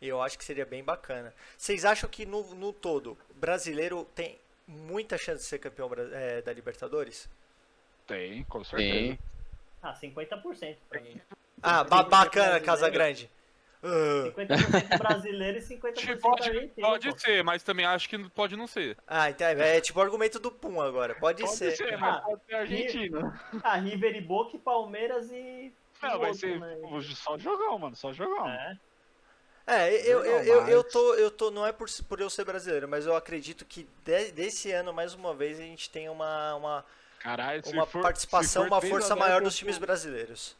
Eu 0.00 0.22
acho 0.22 0.38
que 0.38 0.44
seria 0.44 0.64
bem 0.64 0.82
bacana. 0.84 1.34
Vocês 1.56 1.84
acham 1.84 2.08
que 2.08 2.24
no, 2.24 2.54
no 2.54 2.72
todo, 2.72 3.18
brasileiro 3.34 4.04
tem 4.14 4.38
muita 4.66 5.18
chance 5.18 5.42
de 5.42 5.48
ser 5.48 5.58
campeão 5.58 5.90
é, 6.12 6.40
da 6.42 6.52
Libertadores? 6.52 7.28
Tem, 8.06 8.44
com 8.44 8.62
certeza. 8.62 8.92
Sim. 9.12 9.18
Ah, 9.82 9.94
50% 9.94 10.76
pra 10.88 11.00
mim. 11.00 11.20
Ah, 11.62 11.82
ba- 11.84 12.04
50% 12.04 12.08
bacana. 12.08 12.60
Casa 12.60 12.88
Grande. 12.88 13.28
Ah. 13.82 14.32
50% 14.36 14.98
brasileiro 14.98 15.58
e 15.58 15.62
50% 15.62 16.20
Pode, 16.20 16.48
argentino. 16.48 16.72
pode 16.88 17.10
pô. 17.10 17.18
ser, 17.18 17.44
mas 17.44 17.62
também 17.62 17.86
acho 17.86 18.08
que 18.08 18.18
pode 18.30 18.56
não 18.56 18.66
ser. 18.66 18.96
Ah, 19.06 19.30
então 19.30 19.46
é, 19.46 19.76
é 19.76 19.80
tipo 19.80 19.98
o 19.98 20.02
argumento 20.02 20.38
do 20.38 20.50
Pum 20.50 20.80
agora. 20.80 21.14
Pode, 21.16 21.42
Pode 21.42 21.56
ser. 21.56 21.72
ser, 21.76 21.94
Ah, 21.94 21.98
mas 21.98 22.24
pode 22.24 22.44
ser 22.44 22.54
argentino. 22.54 23.40
Ah, 23.62 23.76
River 23.76 24.16
e 24.16 24.20
Boca 24.20 24.56
Palmeiras 24.58 25.30
e. 25.30 25.72
Não, 26.02 26.18
vai 26.20 26.34
ser 26.34 26.58
né? 26.60 26.76
só 27.14 27.36
jogão, 27.38 27.78
mano. 27.78 27.94
Só 27.96 28.12
jogão. 28.12 28.48
É. 28.48 28.78
É, 29.68 29.94
eu, 30.00 30.24
eu, 30.24 30.42
eu, 30.44 30.68
eu 30.68 30.84
tô, 30.84 31.14
eu 31.14 31.30
tô, 31.30 31.50
não 31.50 31.66
é 31.66 31.72
por, 31.72 31.88
por 32.08 32.20
eu 32.20 32.30
ser 32.30 32.44
brasileiro, 32.44 32.88
mas 32.88 33.04
eu 33.06 33.14
acredito 33.14 33.64
que 33.66 33.86
de- 34.04 34.32
desse 34.32 34.70
ano, 34.72 34.92
mais 34.92 35.12
uma 35.14 35.34
vez, 35.34 35.58
a 35.58 35.62
gente 35.62 35.90
tem 35.90 36.08
uma, 36.08 36.54
uma, 36.54 36.84
Caralho, 37.18 37.62
uma 37.66 37.84
for, 37.84 38.00
participação, 38.00 38.66
uma 38.66 38.80
3 38.80 38.90
a 38.92 38.96
força 38.96 39.08
0 39.08 39.20
maior 39.20 39.42
dos 39.42 39.54
times 39.56 39.76
brasileiros. 39.76 40.56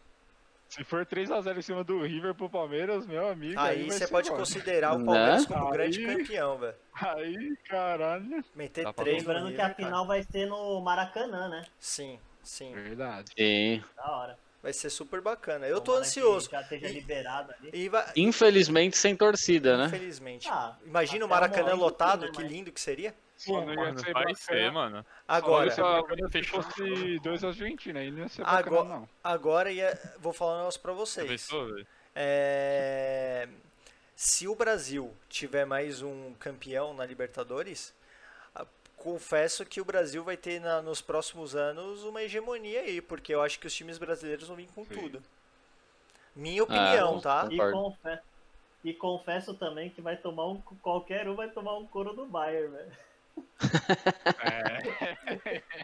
Se 0.69 0.85
for 0.85 1.07
3x0 1.07 1.57
em 1.57 1.63
cima 1.63 1.83
do 1.83 2.03
River 2.03 2.35
pro 2.35 2.51
Palmeiras, 2.51 3.07
meu 3.07 3.27
amigo. 3.27 3.59
Aí 3.59 3.91
você 3.91 4.07
pode 4.07 4.29
bom. 4.29 4.37
considerar 4.37 4.93
o 4.95 4.99
Né? 4.99 5.05
Palmeiras 5.07 5.47
como 5.47 5.65
Aí- 5.67 5.73
grande 5.73 6.05
campeão, 6.07 6.59
velho. 6.59 6.75
Aí, 6.93 7.57
caralho. 7.67 8.45
Meter 8.55 8.83
pra 8.83 8.93
três 8.93 9.25
Lembrando 9.25 9.55
que 9.55 9.61
a 9.63 9.75
final 9.75 10.07
vai 10.07 10.23
ser 10.31 10.45
no 10.45 10.79
Maracanã, 10.83 11.49
né? 11.49 11.65
Sim, 11.81 12.21
sim. 12.43 12.75
Verdade. 12.75 13.31
Sim. 13.35 13.83
Da 13.97 14.11
hora. 14.11 14.39
Vai 14.63 14.73
ser 14.73 14.91
super 14.91 15.21
bacana. 15.21 15.67
Eu 15.67 15.77
tô 15.77 15.93
Tomara 15.93 16.03
que 16.03 16.09
ansioso. 16.09 16.51
Já 16.51 16.61
esteja 16.63 16.89
E- 16.89 16.93
liberado 16.93 17.53
ali. 17.53 17.71
E 17.73 17.89
vai, 17.89 18.05
Infelizmente 18.17 18.97
sem 18.97 19.15
torcida, 19.17 19.77
né? 19.77 19.87
infelizmente. 19.87 20.49
Ah, 20.51 20.77
Imagina 20.85 21.25
o 21.25 21.29
Maracanã 21.29 21.75
lotado, 21.75 22.27
né, 22.27 22.33
que 22.33 22.43
mas- 22.43 22.51
lindo 22.51 22.73
que 22.73 22.81
seria. 22.81 23.15
Pô, 23.47 23.61
não 23.61 23.73
ia 23.73 23.97
ser 23.97 24.13
vai 24.13 24.25
bacana. 24.25 24.35
ser, 24.35 24.73
mano. 24.73 25.07
Agora, 25.29 25.71
se 25.71 25.81
fechou. 26.29 26.61
fosse 26.61 27.21
dois 27.21 27.45
Argentina, 27.45 28.01
aí 28.01 28.11
não 28.11 28.19
ia 28.19 28.29
ser 28.29 28.43
bacana, 28.43 28.59
Agora- 28.59 28.89
não. 28.89 29.09
agora 29.23 29.71
ia, 29.71 29.97
vou 30.19 30.33
falar 30.33 30.55
um 30.55 30.59
negócio 30.59 30.81
pra 30.81 30.93
vocês. 30.93 31.29
Pensou? 31.29 31.69
É, 32.17 33.47
se 34.17 34.49
o 34.49 34.57
Brasil 34.57 35.15
tiver 35.29 35.65
mais 35.65 36.03
um 36.03 36.35
campeão 36.35 36.93
na 36.93 37.07
Libertadores, 37.07 37.95
a- 37.95 37.98
confesso 38.99 39.65
que 39.65 39.81
o 39.81 39.85
Brasil 39.85 40.23
vai 40.25 40.37
ter 40.37 40.61
na- 40.61 40.83
nos 40.83 41.01
próximos 41.01 41.55
anos 41.57 42.05
uma 42.05 42.23
hegemonia 42.23 42.81
aí, 42.81 43.01
porque 43.01 43.35
eu 43.35 43.41
acho 43.41 43.59
que 43.59 43.67
os 43.67 43.75
times 43.75 43.97
brasileiros 43.99 44.47
vão 44.49 44.57
vir 44.57 44.69
com 44.75 44.85
Sim. 44.85 44.95
tudo. 44.95 45.23
Minha 46.37 46.63
opinião, 46.65 47.19
Ah, 47.19 47.21
tá? 47.21 47.49
E, 47.51 47.57
confe- 47.73 48.19
e 48.85 48.95
confesso 48.95 49.55
também 49.55 49.91
que 49.91 50.01
vai 50.01 50.17
tomar 50.17 50.47
um. 50.47 50.61
Qualquer 50.83 51.29
um 51.29 51.35
vai 51.35 51.49
tomar 51.51 51.77
um 51.77 51.87
couro 51.87 52.13
do 52.13 52.27
Bayern, 52.27 52.69
velho. 52.77 52.93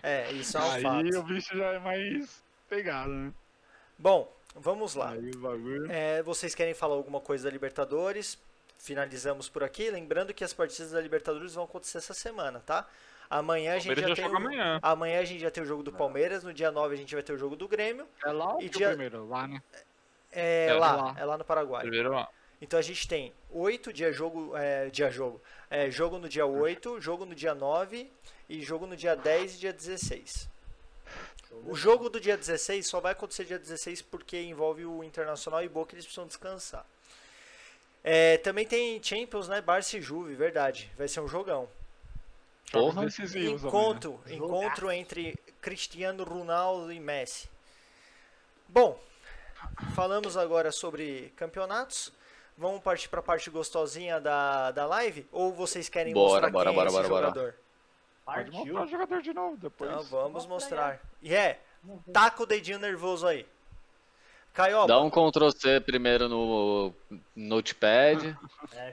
É, 0.02 0.30
isso 0.32 0.56
é 0.58 0.60
um 0.60 0.70
aí 0.70 0.82
fato. 0.82 1.18
o 1.18 1.22
bicho 1.22 1.56
já 1.56 1.66
é 1.72 1.78
mais 1.78 2.42
pegado, 2.68 3.10
né? 3.10 3.32
Bom, 3.98 4.30
vamos 4.54 4.94
lá. 4.94 5.10
Aí. 5.12 5.30
É, 5.88 6.22
vocês 6.22 6.54
querem 6.54 6.74
falar 6.74 6.94
alguma 6.94 7.20
coisa 7.20 7.44
da 7.44 7.50
Libertadores? 7.50 8.38
Finalizamos 8.78 9.48
por 9.48 9.62
aqui. 9.64 9.90
Lembrando 9.90 10.34
que 10.34 10.44
as 10.44 10.52
partidas 10.52 10.90
da 10.92 11.00
Libertadores 11.00 11.54
vão 11.54 11.64
acontecer 11.64 11.98
essa 11.98 12.14
semana, 12.14 12.60
tá? 12.64 12.86
Amanhã 13.30 13.74
a 13.74 13.78
gente 13.78 14.00
já 14.00 14.08
já 14.08 14.14
tem 14.14 14.28
o... 14.28 14.36
amanhã. 14.36 14.78
Amanhã 14.82 15.20
a 15.20 15.24
gente 15.24 15.40
já 15.40 15.50
tem 15.50 15.62
o 15.62 15.66
jogo 15.66 15.82
do 15.82 15.92
Palmeiras, 15.92 16.44
no 16.44 16.52
dia 16.52 16.70
9 16.70 16.94
a 16.94 16.98
gente 16.98 17.14
vai 17.14 17.22
ter 17.22 17.32
o 17.32 17.38
jogo 17.38 17.56
do 17.56 17.66
Grêmio. 17.66 18.06
É 18.24 18.30
lá 18.30 18.54
ou 18.54 18.60
E 18.62 18.68
que 18.68 18.76
dia- 18.78 18.88
o 18.88 18.90
primeiro? 18.90 19.26
Lá, 19.28 19.46
né? 19.48 19.62
É, 20.30 20.66
É, 20.66 20.74
lá, 20.74 20.96
lá. 20.96 21.14
é 21.18 21.24
lá 21.24 21.38
no 21.38 21.44
Paraguai. 21.44 21.82
Primeiro 21.82 22.12
lá. 22.12 22.28
Então 22.60 22.78
a 22.78 22.82
gente 22.82 23.08
tem 23.08 23.32
8 23.50 23.92
dia 23.92 24.12
jogo, 24.12 24.56
é, 24.56 24.88
dia 24.90 25.10
jogo. 25.10 25.40
É, 25.70 25.90
jogo 25.90 26.18
no 26.18 26.28
dia 26.28 26.44
8, 26.46 27.00
jogo 27.00 27.24
no 27.24 27.34
dia 27.34 27.54
9 27.54 28.10
e 28.48 28.62
jogo 28.62 28.86
no 28.86 28.96
dia 28.96 29.14
10 29.16 29.54
e 29.54 29.58
dia 29.58 29.72
16. 29.72 30.48
O 31.66 31.74
jogo 31.74 32.08
do 32.10 32.20
dia 32.20 32.36
16 32.36 32.86
só 32.86 33.00
vai 33.00 33.12
acontecer 33.12 33.44
dia 33.44 33.58
16 33.58 34.02
porque 34.02 34.40
envolve 34.40 34.84
o 34.84 35.04
Internacional 35.04 35.62
e 35.62 35.68
Boca, 35.68 35.94
eles 35.94 36.04
precisam 36.04 36.26
descansar. 36.26 36.84
É, 38.06 38.36
também 38.38 38.66
tem 38.66 39.02
Champions, 39.02 39.48
né? 39.48 39.62
Barça 39.62 39.96
e 39.96 40.02
Juve, 40.02 40.34
verdade. 40.34 40.92
Vai 40.96 41.08
ser 41.08 41.20
um 41.20 41.28
jogão. 41.28 41.66
Porra. 42.70 43.04
decisivos. 43.06 43.64
Encontro, 43.64 44.20
Jogaço. 44.26 44.34
encontro 44.34 44.90
entre 44.92 45.38
Cristiano 45.60 46.22
Ronaldo 46.22 46.92
e 46.92 47.00
Messi. 47.00 47.48
Bom, 48.68 49.00
falamos 49.94 50.36
agora 50.36 50.70
sobre 50.70 51.32
campeonatos. 51.36 52.12
Vamos 52.58 52.82
partir 52.82 53.08
para 53.08 53.20
a 53.20 53.22
parte 53.22 53.48
gostosinha 53.50 54.20
da, 54.20 54.70
da 54.70 54.86
live? 54.86 55.26
Ou 55.32 55.52
vocês 55.52 55.88
querem 55.88 56.12
Bora, 56.12 56.30
mostrar 56.32 56.50
bora, 56.50 56.70
quem 56.70 56.74
bora, 56.76 56.86
é 56.86 56.88
esse 56.88 56.96
bora, 56.96 57.08
bora. 57.08 57.26
jogador? 57.28 57.54
Pode 58.24 58.50
Partiu. 58.50 58.74
mostrar 58.74 58.82
o 58.84 58.86
jogador 58.88 59.22
de 59.22 59.34
novo 59.34 59.56
depois. 59.56 59.90
Então 59.90 60.04
vamos 60.04 60.46
Mostra 60.46 60.76
mostrar. 60.76 61.00
E 61.22 61.34
é, 61.34 61.60
taca 62.12 62.42
o 62.42 62.46
dedinho 62.46 62.78
nervoso 62.78 63.26
aí. 63.26 63.46
Caioba, 64.54 64.86
Dá 64.86 65.00
um 65.00 65.10
Ctrl 65.10 65.50
C 65.50 65.80
primeiro 65.80 66.28
no 66.28 66.94
Notepad. 67.34 68.36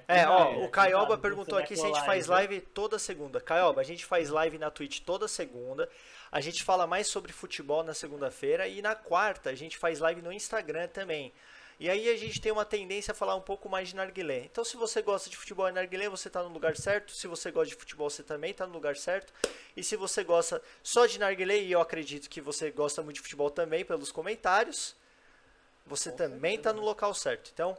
É, 0.08 0.28
ó, 0.28 0.46
cuidado, 0.46 0.66
o 0.66 0.70
Caioba 0.70 1.18
perguntou 1.20 1.56
aqui 1.56 1.76
se 1.76 1.84
a 1.84 1.88
gente 1.88 2.04
faz 2.04 2.26
viu? 2.26 2.34
live 2.34 2.62
toda 2.62 2.98
segunda. 2.98 3.40
Caioba, 3.40 3.80
a 3.80 3.84
gente 3.84 4.04
faz 4.04 4.30
live 4.30 4.58
na 4.58 4.72
Twitch 4.72 5.02
toda 5.02 5.28
segunda. 5.28 5.88
A 6.32 6.42
gente 6.42 6.64
fala 6.64 6.88
mais 6.88 7.06
sobre 7.06 7.32
futebol 7.32 7.84
na 7.84 7.94
segunda-feira 7.94 8.68
e 8.68 8.82
na 8.82 8.96
quarta 8.96 9.52
a 9.52 9.56
gente 9.56 9.78
faz 9.78 10.00
live 10.00 10.24
no 10.24 10.34
Instagram 10.34 10.88
também. 10.88 11.32
E 11.80 11.88
aí 11.88 12.10
a 12.10 12.18
gente 12.18 12.42
tem 12.42 12.52
uma 12.52 12.66
tendência 12.66 13.12
a 13.12 13.16
falar 13.16 13.36
um 13.36 13.42
pouco 13.42 13.70
mais 13.70 13.90
de 13.90 13.96
narguilé. 13.96 14.40
Então 14.52 14.64
se 14.64 14.76
você 14.76 15.00
gosta 15.04 15.30
de 15.30 15.38
futebol 15.38 15.70
e 15.70 15.72
narguilé, 15.72 16.10
você 16.10 16.28
tá 16.28 16.42
no 16.42 16.50
lugar 16.50 16.76
certo. 16.76 17.12
Se 17.12 17.28
você 17.28 17.52
gosta 17.52 17.70
de 17.70 17.80
futebol, 17.80 18.10
você 18.10 18.24
também 18.24 18.52
tá 18.52 18.66
no 18.66 18.74
lugar 18.74 18.96
certo. 18.96 19.32
E 19.78 19.84
se 19.84 19.96
você 19.96 20.24
gosta 20.24 20.60
só 20.82 21.06
de 21.06 21.20
narguilé, 21.20 21.60
e 21.60 21.72
eu 21.72 21.82
acredito 21.82 22.32
que 22.32 22.42
você 22.42 22.72
gosta 22.72 23.04
muito 23.04 23.18
de 23.18 23.22
futebol 23.22 23.52
também 23.52 23.86
pelos 23.86 24.12
comentários, 24.12 24.96
você 25.92 26.10
Com 26.12 26.18
também 26.18 26.60
tá 26.60 26.74
no 26.74 26.82
local 26.82 27.14
certo. 27.14 27.52
Então, 27.54 27.78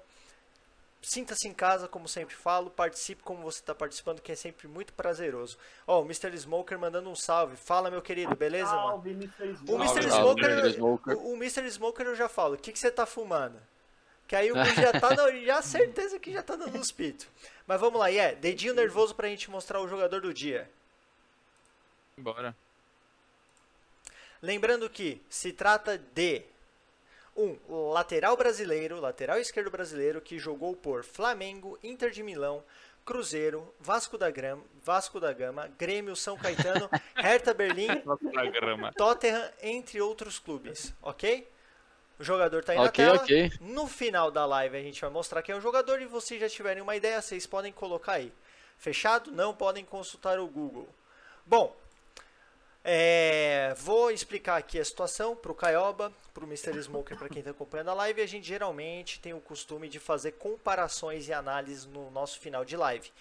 Sinta-se 1.04 1.48
em 1.48 1.52
casa, 1.52 1.88
como 1.88 2.08
sempre 2.08 2.36
falo, 2.36 2.70
participe 2.70 3.24
como 3.24 3.42
você 3.42 3.58
está 3.58 3.74
participando, 3.74 4.20
que 4.20 4.30
é 4.30 4.36
sempre 4.36 4.68
muito 4.68 4.92
prazeroso. 4.92 5.58
Ó, 5.84 6.00
o 6.00 6.04
Mr. 6.04 6.30
Smoker 6.38 6.78
mandando 6.78 7.10
um 7.10 7.16
salve. 7.16 7.56
Fala, 7.56 7.90
meu 7.90 8.00
querido, 8.00 8.36
beleza, 8.36 8.70
mano? 8.70 8.88
Salve, 8.90 9.10
Mr. 9.10 9.42
O 9.42 9.56
Smoke. 9.56 9.72
Mr. 9.82 10.02
Salve, 10.02 10.10
Smoker, 10.12 10.50
Mr. 10.50 10.72
Smoker. 10.76 11.16
O, 11.18 11.32
o 11.32 11.34
Mr. 11.34 11.68
Smoker 11.72 12.06
eu 12.06 12.14
já 12.14 12.28
falo, 12.28 12.54
o 12.54 12.56
que, 12.56 12.70
que 12.70 12.78
você 12.78 12.88
tá 12.88 13.04
fumando? 13.04 13.60
Que 14.28 14.36
aí 14.36 14.52
o 14.52 14.54
já 14.80 14.92
tá, 15.00 15.10
no- 15.12 15.44
já 15.44 15.60
certeza 15.60 16.20
que 16.20 16.32
já 16.32 16.40
tá 16.40 16.54
dando 16.54 16.78
uns 16.78 16.92
pitos. 16.92 17.26
Mas 17.66 17.80
vamos 17.80 17.98
lá, 17.98 18.08
e 18.08 18.18
é, 18.18 18.36
dedinho 18.36 18.72
nervoso 18.72 19.12
pra 19.12 19.26
gente 19.26 19.50
mostrar 19.50 19.80
o 19.80 19.88
jogador 19.88 20.20
do 20.20 20.32
dia. 20.32 20.70
Bora. 22.16 22.54
Lembrando 24.40 24.88
que 24.88 25.20
se 25.28 25.52
trata 25.52 25.98
de 25.98 26.42
um 27.36 27.90
lateral 27.90 28.36
brasileiro, 28.36 29.00
lateral 29.00 29.38
esquerdo 29.38 29.70
brasileiro, 29.70 30.20
que 30.20 30.38
jogou 30.38 30.76
por 30.76 31.02
Flamengo, 31.04 31.78
Inter 31.82 32.10
de 32.10 32.22
Milão, 32.22 32.62
Cruzeiro, 33.04 33.72
Vasco 33.80 34.16
da 34.16 34.30
Gama, 34.30 34.62
Vasco 34.82 35.18
da 35.18 35.32
Gama, 35.32 35.68
Grêmio, 35.78 36.14
São 36.14 36.36
Caetano, 36.36 36.88
Hertha 37.16 37.52
Berlim, 37.52 37.88
grama. 38.52 38.92
Tottenham, 38.92 39.50
entre 39.62 40.00
outros 40.00 40.38
clubes, 40.38 40.94
ok? 41.02 41.48
O 42.20 42.24
jogador 42.24 42.62
tá 42.62 42.72
aí 42.72 42.78
Ok, 42.78 43.04
na 43.04 43.12
tela. 43.12 43.22
ok. 43.24 43.52
No 43.60 43.88
final 43.88 44.30
da 44.30 44.46
live 44.46 44.76
a 44.76 44.82
gente 44.82 45.00
vai 45.00 45.10
mostrar 45.10 45.42
quem 45.42 45.54
é 45.54 45.58
o 45.58 45.60
jogador 45.60 46.00
e 46.00 46.06
vocês 46.06 46.40
já 46.40 46.48
tiverem 46.48 46.82
uma 46.82 46.94
ideia, 46.94 47.20
vocês 47.20 47.46
podem 47.46 47.72
colocar 47.72 48.12
aí. 48.12 48.32
Fechado? 48.78 49.32
Não 49.32 49.54
podem 49.54 49.84
consultar 49.84 50.38
o 50.38 50.46
Google. 50.46 50.88
Bom, 51.44 51.74
é, 52.84 53.74
vou 53.78 54.10
explicar 54.10 54.56
aqui 54.56 54.78
a 54.78 54.84
situação 54.84 55.36
para 55.36 55.52
o 55.52 55.54
Caioba, 55.54 56.12
para 56.34 56.44
o 56.44 56.46
Mr. 56.46 56.82
Smoker, 56.82 57.16
para 57.16 57.28
quem 57.28 57.38
está 57.38 57.52
acompanhando 57.52 57.90
a 57.90 57.94
live. 57.94 58.22
A 58.22 58.26
gente 58.26 58.46
geralmente 58.46 59.20
tem 59.20 59.32
o 59.32 59.40
costume 59.40 59.88
de 59.88 60.00
fazer 60.00 60.32
comparações 60.32 61.28
e 61.28 61.32
análises 61.32 61.86
no 61.86 62.10
nosso 62.10 62.40
final 62.40 62.64
de 62.64 62.76
live. 62.76 63.12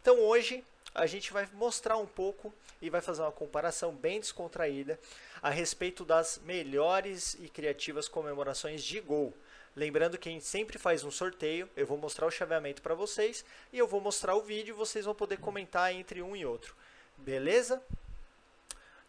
Então 0.00 0.18
hoje 0.20 0.64
a 0.94 1.06
gente 1.06 1.32
vai 1.32 1.46
mostrar 1.52 1.98
um 1.98 2.06
pouco 2.06 2.52
e 2.80 2.88
vai 2.88 3.00
fazer 3.00 3.20
uma 3.22 3.30
comparação 3.30 3.92
bem 3.92 4.18
descontraída 4.20 4.98
a 5.42 5.50
respeito 5.50 6.04
das 6.04 6.40
melhores 6.44 7.34
e 7.34 7.48
criativas 7.48 8.08
comemorações 8.08 8.82
de 8.82 9.00
gol. 9.00 9.34
Lembrando 9.76 10.18
que 10.18 10.28
a 10.28 10.32
gente 10.32 10.46
sempre 10.46 10.78
faz 10.78 11.04
um 11.04 11.10
sorteio, 11.10 11.68
eu 11.76 11.86
vou 11.86 11.96
mostrar 11.96 12.26
o 12.26 12.30
chaveamento 12.30 12.82
para 12.82 12.94
vocês 12.94 13.44
e 13.72 13.78
eu 13.78 13.86
vou 13.86 14.00
mostrar 14.00 14.34
o 14.34 14.40
vídeo 14.42 14.72
e 14.72 14.76
vocês 14.76 15.04
vão 15.04 15.14
poder 15.14 15.38
comentar 15.38 15.94
entre 15.94 16.22
um 16.22 16.34
e 16.34 16.44
outro. 16.44 16.74
Beleza? 17.18 17.80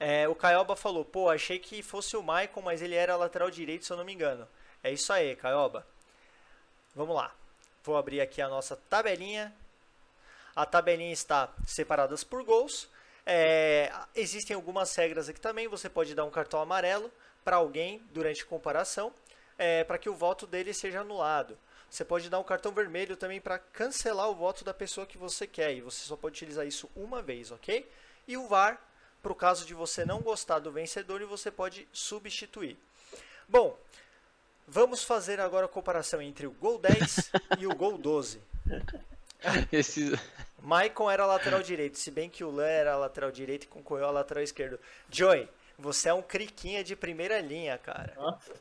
É, 0.03 0.27
o 0.27 0.33
Caioba 0.33 0.75
falou, 0.75 1.05
pô, 1.05 1.29
achei 1.29 1.59
que 1.59 1.83
fosse 1.83 2.17
o 2.17 2.23
Maicon, 2.23 2.63
mas 2.63 2.81
ele 2.81 2.95
era 2.95 3.15
lateral 3.15 3.51
direito, 3.51 3.85
se 3.85 3.93
eu 3.93 3.97
não 3.97 4.03
me 4.03 4.11
engano. 4.11 4.47
É 4.83 4.91
isso 4.91 5.13
aí, 5.13 5.35
Caioba. 5.35 5.85
Vamos 6.95 7.15
lá. 7.15 7.31
Vou 7.83 7.95
abrir 7.95 8.19
aqui 8.19 8.41
a 8.41 8.47
nossa 8.47 8.75
tabelinha. 8.75 9.53
A 10.55 10.65
tabelinha 10.65 11.13
está 11.13 11.53
separadas 11.67 12.23
por 12.23 12.43
gols. 12.43 12.89
É, 13.23 13.93
existem 14.15 14.55
algumas 14.55 14.95
regras 14.95 15.29
aqui 15.29 15.39
também. 15.39 15.67
Você 15.67 15.87
pode 15.87 16.15
dar 16.15 16.25
um 16.25 16.31
cartão 16.31 16.59
amarelo 16.59 17.11
para 17.43 17.57
alguém 17.57 18.01
durante 18.11 18.43
comparação, 18.43 19.13
é, 19.55 19.83
para 19.83 19.99
que 19.99 20.09
o 20.09 20.15
voto 20.15 20.47
dele 20.47 20.73
seja 20.73 21.01
anulado. 21.01 21.55
Você 21.91 22.03
pode 22.03 22.27
dar 22.27 22.39
um 22.39 22.43
cartão 22.43 22.71
vermelho 22.71 23.15
também 23.15 23.39
para 23.39 23.59
cancelar 23.59 24.27
o 24.31 24.33
voto 24.33 24.63
da 24.63 24.73
pessoa 24.73 25.05
que 25.05 25.19
você 25.19 25.45
quer. 25.45 25.75
E 25.75 25.81
você 25.81 26.03
só 26.03 26.15
pode 26.15 26.37
utilizar 26.37 26.65
isso 26.65 26.89
uma 26.95 27.21
vez, 27.21 27.51
ok? 27.51 27.87
E 28.27 28.35
o 28.35 28.47
VAR, 28.47 28.81
para 29.21 29.31
o 29.31 29.35
caso 29.35 29.65
de 29.65 29.73
você 29.73 30.05
não 30.05 30.21
gostar 30.21 30.59
do 30.59 30.71
vencedor, 30.71 31.21
e 31.21 31.25
você 31.25 31.51
pode 31.51 31.87
substituir. 31.91 32.77
Bom, 33.47 33.77
vamos 34.67 35.03
fazer 35.03 35.39
agora 35.39 35.65
a 35.65 35.69
comparação 35.69 36.21
entre 36.21 36.47
o 36.47 36.51
gol 36.51 36.79
10 36.79 37.31
e 37.59 37.67
o 37.67 37.75
gol 37.75 37.97
12. 37.97 38.41
Esse... 39.71 40.19
Maicon 40.61 41.09
era 41.09 41.25
lateral 41.25 41.61
direito, 41.63 41.97
se 41.97 42.11
bem 42.11 42.29
que 42.29 42.43
o 42.43 42.51
Lan 42.51 42.67
era 42.67 42.95
lateral 42.95 43.31
direito 43.31 43.63
e 43.63 43.67
concorreu 43.67 44.05
a 44.05 44.11
lateral 44.11 44.43
esquerdo. 44.43 44.79
Joey, 45.09 45.49
você 45.77 46.09
é 46.09 46.13
um 46.13 46.21
criquinha 46.21 46.83
de 46.83 46.95
primeira 46.95 47.39
linha, 47.39 47.77
cara. 47.77 48.13
Nossa, 48.15 48.53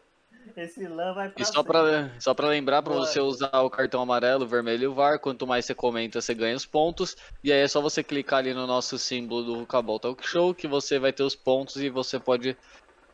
esse 0.57 0.87
lã 0.87 1.13
vai 1.15 1.29
pra 1.29 1.43
E 1.43 1.45
só 1.45 1.63
pra, 1.63 2.11
só 2.19 2.35
pra 2.35 2.49
lembrar, 2.49 2.83
pra 2.83 2.95
Bora. 2.95 3.07
você 3.07 3.21
usar 3.21 3.61
o 3.61 3.71
cartão 3.71 4.03
amarelo, 4.03 4.47
vermelho 4.47 4.85
e 4.85 4.87
o 4.87 4.95
VAR, 4.95 5.19
quanto 5.19 5.47
mais 5.47 5.65
você 5.65 5.75
comenta, 5.75 6.21
você 6.21 6.35
ganha 6.35 6.57
os 6.57 6.67
pontos. 6.67 7.17
E 7.43 7.53
aí 7.53 7.61
é 7.61 7.69
só 7.69 7.81
você 7.81 8.03
clicar 8.03 8.41
ali 8.41 8.55
no 8.55 8.67
nosso 8.67 8.99
símbolo 8.99 9.43
do 9.43 9.67
Cabal 9.67 9.99
Talk 9.99 10.27
Show, 10.27 10.55
que 10.55 10.67
você 10.67 10.99
vai 10.99 11.13
ter 11.13 11.23
os 11.23 11.35
pontos 11.35 11.77
e 11.77 11.89
você 11.89 12.19
pode 12.19 12.57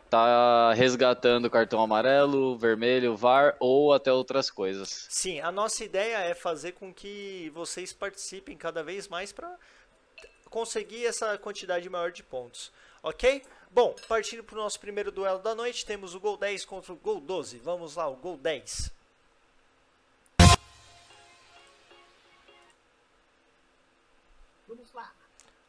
tá 0.08 0.72
resgatando 0.72 1.46
o 1.46 1.50
cartão 1.50 1.80
amarelo, 1.80 2.56
vermelho, 2.56 3.16
VAR 3.16 3.56
ou 3.58 3.92
até 3.92 4.12
outras 4.12 4.50
coisas. 4.50 5.06
Sim, 5.10 5.40
a 5.40 5.50
nossa 5.50 5.84
ideia 5.84 6.18
é 6.18 6.34
fazer 6.34 6.72
com 6.72 6.94
que 6.94 7.50
vocês 7.54 7.92
participem 7.92 8.56
cada 8.56 8.82
vez 8.82 9.08
mais 9.08 9.32
para 9.32 9.52
conseguir 10.48 11.06
essa 11.06 11.36
quantidade 11.38 11.88
maior 11.90 12.12
de 12.12 12.22
pontos, 12.22 12.72
ok? 13.02 13.42
Bom, 13.76 13.94
partindo 14.08 14.42
para 14.42 14.54
o 14.54 14.62
nosso 14.62 14.80
primeiro 14.80 15.12
duelo 15.12 15.38
da 15.40 15.54
noite, 15.54 15.84
temos 15.84 16.14
o 16.14 16.18
gol 16.18 16.38
10 16.38 16.64
contra 16.64 16.94
o 16.94 16.96
gol 16.96 17.20
12. 17.20 17.58
Vamos 17.58 17.94
lá, 17.94 18.08
o 18.08 18.16
gol 18.16 18.38
10. 18.38 18.90
Vamos 24.66 24.90
lá. 24.94 25.12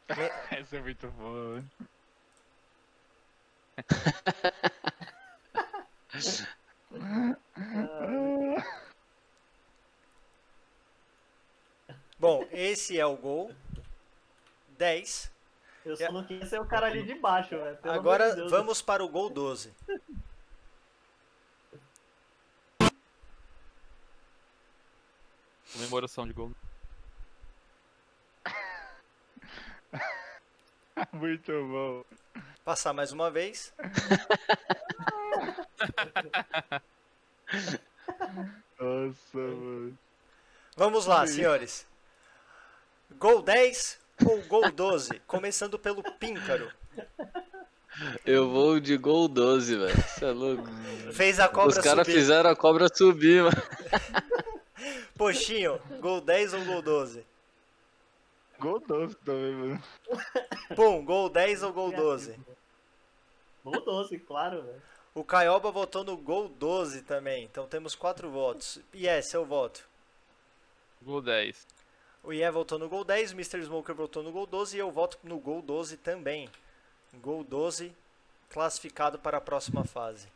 Essa 0.50 0.78
é 0.78 0.80
muito 0.80 1.06
boa. 1.08 1.60
né? 1.60 1.64
Bom, 12.18 12.48
esse 12.50 12.98
é 12.98 13.04
o 13.04 13.18
gol. 13.18 13.54
10. 14.78 15.30
Eu 15.88 15.96
só 15.96 16.12
não 16.12 16.22
queria 16.22 16.44
ser 16.44 16.60
o 16.60 16.66
cara 16.66 16.86
ali 16.86 17.02
de 17.02 17.14
baixo, 17.14 17.56
velho. 17.56 17.78
Agora 17.84 18.34
de 18.34 18.46
vamos 18.48 18.82
para 18.82 19.02
o 19.02 19.08
gol 19.08 19.30
12. 19.30 19.72
Comemoração 25.72 26.26
de 26.26 26.34
gol. 26.34 26.52
Muito 31.12 31.52
bom. 31.52 32.04
Passar 32.64 32.92
mais 32.92 33.12
uma 33.12 33.30
vez. 33.30 33.72
Nossa, 38.78 39.38
mano. 39.38 39.98
Vamos 40.76 41.06
lá, 41.06 41.26
senhores. 41.26 41.86
Gol 43.18 43.40
10 43.40 43.97
ou 44.24 44.42
gol 44.42 44.70
12? 44.70 45.20
Começando 45.26 45.78
pelo 45.78 46.02
Píncaro. 46.02 46.70
Eu 48.24 48.48
vou 48.48 48.78
de 48.78 48.96
gol 48.96 49.28
12, 49.28 49.76
velho. 49.76 49.96
Você 49.96 50.24
é 50.24 50.30
louco. 50.30 50.64
Fez 51.12 51.40
a 51.40 51.48
cobra 51.48 51.70
Os 51.70 51.78
caras 51.78 52.06
subir. 52.06 52.18
fizeram 52.18 52.50
a 52.50 52.56
cobra 52.56 52.88
subir, 52.94 53.42
mano. 53.42 53.62
Poxinho, 55.16 55.80
gol 56.00 56.20
10 56.20 56.54
ou 56.54 56.64
gol 56.64 56.82
12? 56.82 57.24
Gol 58.60 58.80
doce 58.80 59.16
também, 59.24 59.52
mano. 59.52 59.82
Pum, 60.74 61.04
gol 61.04 61.28
10 61.28 61.62
ou 61.62 61.72
gol 61.72 61.92
12? 61.92 62.38
Gol 63.64 63.84
12, 63.84 64.18
claro, 64.20 64.62
velho. 64.62 64.82
O 65.14 65.24
Caioba 65.24 65.70
votou 65.70 66.04
no 66.04 66.16
gol 66.16 66.48
12 66.48 67.02
também. 67.02 67.44
Então 67.44 67.66
temos 67.66 67.94
quatro 67.94 68.30
votos. 68.30 68.80
E 68.94 69.08
é, 69.08 69.20
seu 69.22 69.44
voto. 69.44 69.82
Gol 71.02 71.20
10. 71.20 71.66
O 72.22 72.32
Ian 72.32 72.50
votou 72.52 72.78
no 72.78 72.88
gol 72.88 73.04
10, 73.04 73.32
o 73.32 73.34
Mr. 73.34 73.62
Smoker 73.62 73.94
votou 73.94 74.22
no 74.22 74.32
gol 74.32 74.46
12 74.46 74.76
e 74.76 74.80
eu 74.80 74.90
voto 74.90 75.18
no 75.22 75.38
gol 75.38 75.62
12 75.62 75.96
também. 75.98 76.48
Gol 77.14 77.42
12 77.44 77.92
classificado 78.50 79.18
para 79.18 79.38
a 79.38 79.40
próxima 79.40 79.84
fase. 79.84 80.28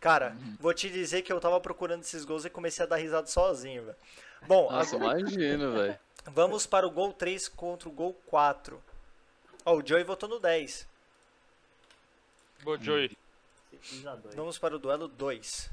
Cara, 0.00 0.36
vou 0.58 0.72
te 0.72 0.88
dizer 0.88 1.22
que 1.22 1.32
eu 1.32 1.40
tava 1.40 1.60
procurando 1.60 2.02
esses 2.02 2.24
gols 2.24 2.44
e 2.44 2.50
comecei 2.50 2.84
a 2.84 2.88
dar 2.88 2.96
risada 2.96 3.26
sozinho, 3.26 3.84
velho. 3.84 3.96
Bom, 4.46 4.70
Nossa, 4.70 4.96
agora 4.96 5.20
imagino, 5.20 5.72
velho. 5.76 5.98
vamos 6.26 6.66
para 6.66 6.86
o 6.86 6.90
gol 6.90 7.12
3 7.12 7.48
contra 7.48 7.88
o 7.88 7.92
gol 7.92 8.14
4. 8.26 8.80
Ó, 9.64 9.76
o 9.76 9.86
Joey 9.86 10.04
votou 10.04 10.28
no 10.28 10.38
10. 10.40 10.88
Gol 12.62 12.78
Joey. 12.80 13.16
Fiz 13.80 14.06
a 14.06 14.14
dois. 14.16 14.34
Vamos 14.34 14.58
para 14.58 14.76
o 14.76 14.78
duelo 14.78 15.08
2. 15.08 15.70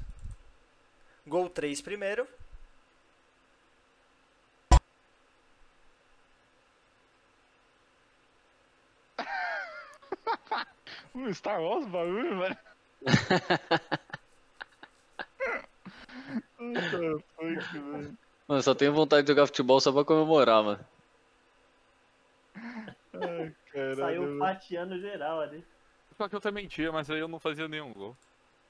Gol 1.26 1.48
3 1.48 1.80
primeiro. 1.80 2.26
Star 11.34 11.60
Wars 11.60 11.86
bagulho, 11.86 12.38
velho. 12.38 12.56
Puta 16.56 17.24
fuck, 17.36 17.78
velho. 17.78 18.18
Mano, 18.46 18.62
só 18.62 18.74
tenho 18.74 18.92
vontade 18.92 19.22
de 19.22 19.32
jogar 19.32 19.46
futebol 19.46 19.80
só 19.80 19.92
pra 19.92 20.04
comemorar, 20.04 20.62
mano. 20.62 20.80
Ai, 23.14 23.54
caralho. 23.72 23.96
Saiu 23.96 24.22
mano. 24.22 24.38
fatiando 24.38 25.00
geral 25.00 25.40
ali. 25.40 25.64
Só 26.16 26.28
que 26.28 26.34
eu 26.34 26.40
também 26.40 26.66
tinha, 26.66 26.90
mas 26.90 27.10
aí 27.10 27.20
eu 27.20 27.28
não 27.28 27.38
fazia 27.38 27.68
nenhum 27.68 27.92
gol. 27.92 28.16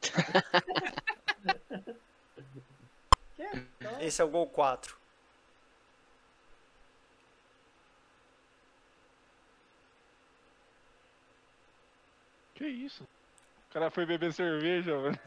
Que? 3.39 3.45
Então, 3.79 4.01
Esse 4.01 4.21
é 4.21 4.25
o 4.25 4.29
gol 4.29 4.49
4. 4.49 4.98
Que 12.59 12.67
isso? 12.67 13.05
O 13.05 13.73
cara 13.73 13.89
foi 13.89 14.05
beber 14.05 14.33
cerveja, 14.33 14.99
velho. 15.01 15.19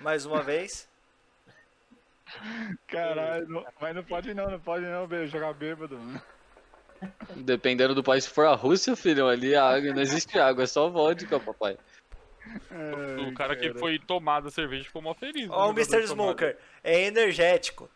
Mais 0.00 0.24
uma 0.24 0.42
vez. 0.42 0.88
Caralho, 2.86 3.46
não- 3.48 3.66
mas 3.78 3.94
não 3.94 4.02
pode 4.02 4.32
não, 4.32 4.50
não 4.50 4.60
pode 4.60 4.84
não 4.86 5.26
jogar 5.26 5.52
bêbado, 5.52 5.98
mano. 5.98 6.22
Dependendo 7.36 7.94
do 7.94 8.02
país, 8.02 8.24
se 8.24 8.30
for 8.30 8.46
a 8.46 8.54
Rússia, 8.54 8.96
filhão, 8.96 9.28
ali 9.28 9.54
a 9.54 9.62
água, 9.68 9.92
não 9.92 10.00
existe 10.00 10.38
água, 10.38 10.64
é 10.64 10.66
só 10.66 10.88
vodka, 10.88 11.38
papai. 11.38 11.76
Ai, 12.70 13.28
o 13.28 13.34
cara 13.34 13.54
que 13.54 13.74
foi 13.74 13.98
tomar 13.98 14.40
da 14.40 14.50
cerveja 14.50 14.84
ficou 14.84 15.02
mó 15.02 15.12
feliz. 15.14 15.50
Ó, 15.50 15.66
o 15.68 15.72
né, 15.72 15.80
Mr. 15.82 15.90
tomado. 15.90 16.06
Smoker. 16.06 16.58
É 16.82 17.02
energético. 17.02 17.90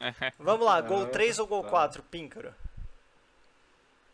Vamos 0.38 0.66
lá, 0.66 0.80
gol 0.80 1.04
Ah, 1.04 1.06
3 1.06 1.38
ou 1.38 1.46
gol 1.46 1.62
tá. 1.62 1.70
4, 1.70 2.02
Píncaro? 2.02 2.52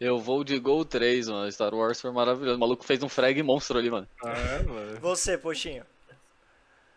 Eu 0.03 0.19
vou 0.19 0.43
de 0.43 0.59
gol 0.59 0.85
3, 0.85 1.29
mano. 1.29 1.53
Star 1.53 1.73
Wars 1.73 2.01
foi 2.01 2.11
maravilhoso. 2.11 2.57
O 2.57 2.59
maluco 2.59 2.83
fez 2.83 3.01
um 3.05 3.09
frag 3.09 3.41
monstro 3.41 3.79
ali, 3.79 3.89
mano. 3.89 4.09
Ah, 4.21 4.31
é, 4.33 4.59
velho. 4.59 5.01
Você, 5.01 5.39
Poxinho. 5.39 5.87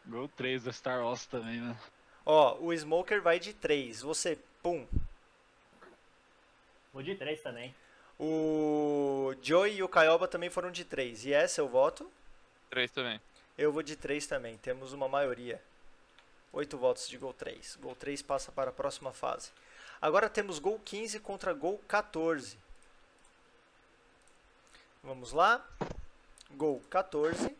Gol 0.07 0.27
3 0.29 0.63
da 0.63 0.73
Star 0.73 1.03
Wars 1.03 1.27
também, 1.27 1.61
né? 1.61 1.77
Ó, 2.25 2.57
o 2.59 2.73
Smoker 2.73 3.21
vai 3.21 3.39
de 3.39 3.53
3. 3.53 4.01
Você, 4.01 4.39
pum. 4.63 4.87
Vou 6.91 7.03
de 7.03 7.13
3 7.13 7.39
também. 7.41 7.75
O 8.19 9.35
Joey 9.39 9.75
e 9.75 9.83
o 9.83 9.87
Caioba 9.87 10.27
também 10.27 10.49
foram 10.49 10.71
de 10.71 10.83
3. 10.83 11.25
E 11.25 11.33
é 11.33 11.47
seu 11.47 11.67
voto? 11.67 12.09
Três 12.71 12.89
também. 12.89 13.21
Eu 13.55 13.71
vou 13.71 13.83
de 13.83 13.95
3 13.95 14.25
também. 14.25 14.57
Temos 14.57 14.93
uma 14.93 15.07
maioria. 15.07 15.61
8 16.51 16.75
votos 16.75 17.07
de 17.07 17.19
gol 17.19 17.35
3. 17.35 17.77
Gol 17.79 17.95
3 17.95 18.23
passa 18.23 18.51
para 18.51 18.71
a 18.71 18.73
próxima 18.73 19.13
fase. 19.13 19.51
Agora 20.01 20.27
temos 20.27 20.57
gol 20.57 20.81
15 20.83 21.19
contra 21.19 21.53
gol 21.53 21.79
14. 21.87 22.64
Vamos 25.05 25.31
lá. 25.31 25.63
Gol 26.51 26.81
14. 26.89 27.55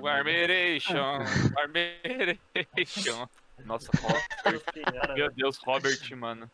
O 0.00 0.06
Armeration. 0.06 1.18
Armeration. 1.58 3.28
Nossa, 3.64 3.90
Robert. 4.00 5.14
Meu 5.14 5.30
Deus, 5.32 5.58
Robert, 5.58 6.16
mano. 6.16 6.50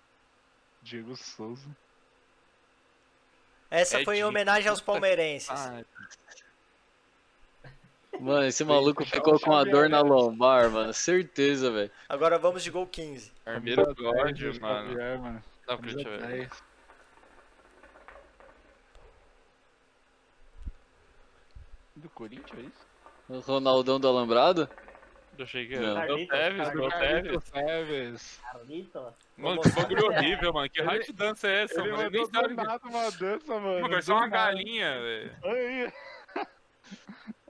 Diego 0.83 1.15
Souza. 1.15 1.69
Essa 3.71 4.01
É 4.01 4.05
foi 4.05 4.19
em 4.19 4.25
homenagem 4.25 4.69
aos 4.69 4.81
palmeirenses. 4.81 5.51
Ah, 5.51 5.85
Mano, 8.21 8.47
esse 8.47 8.65
maluco 8.65 9.05
ficou 9.05 9.39
com 9.41 9.53
a 9.55 9.65
dor 9.65 9.89
na 9.89 10.01
lombar, 10.01 10.71
mano. 10.71 10.93
Certeza, 10.93 11.71
velho. 11.71 11.91
Agora 12.09 12.39
vamos 12.39 12.63
de 12.63 12.71
gol 12.71 12.87
15. 12.87 13.33
Armeiro 13.45 13.95
God, 13.95 14.33
10, 14.33 14.59
mano. 14.59 15.21
Mano. 15.21 15.43
Não, 15.67 15.77
deixa 15.79 15.99
eu 16.01 16.05
Camisa 16.05 16.27
ver. 16.27 16.27
10. 16.29 16.63
Do 21.97 22.09
Corinthians, 22.11 22.59
é 22.59 22.63
isso? 22.63 22.87
O 23.29 23.41
Ronaldão 23.41 23.99
do 24.01 24.09
Alambrado? 24.09 24.69
Eu 25.39 25.45
achei 25.45 25.67
que 25.67 25.75
era. 25.75 25.95
Carlitos, 25.95 26.39
Tevez, 26.39 26.75
meu 26.75 26.91
Tevez. 27.53 28.41
Mano, 29.37 29.61
que 29.63 29.69
bagulho 29.71 30.07
horrível, 30.07 30.53
mano. 30.53 30.71
Que 30.71 30.83
raio 30.83 31.03
de 31.03 31.13
dança 31.13 31.49
é 31.49 31.63
essa, 31.65 31.81
Ele 31.81 31.91
mano? 31.91 32.03
mandou 32.05 32.21
Nem 32.21 32.27
sabe. 32.31 32.55
nada 32.55 32.81
uma 32.89 33.11
dança, 33.11 33.55
mano. 33.55 33.63
Mano, 33.75 33.89
parece 33.91 34.13
uma 34.13 34.29
galinha, 34.29 35.01
velho. 35.01 35.93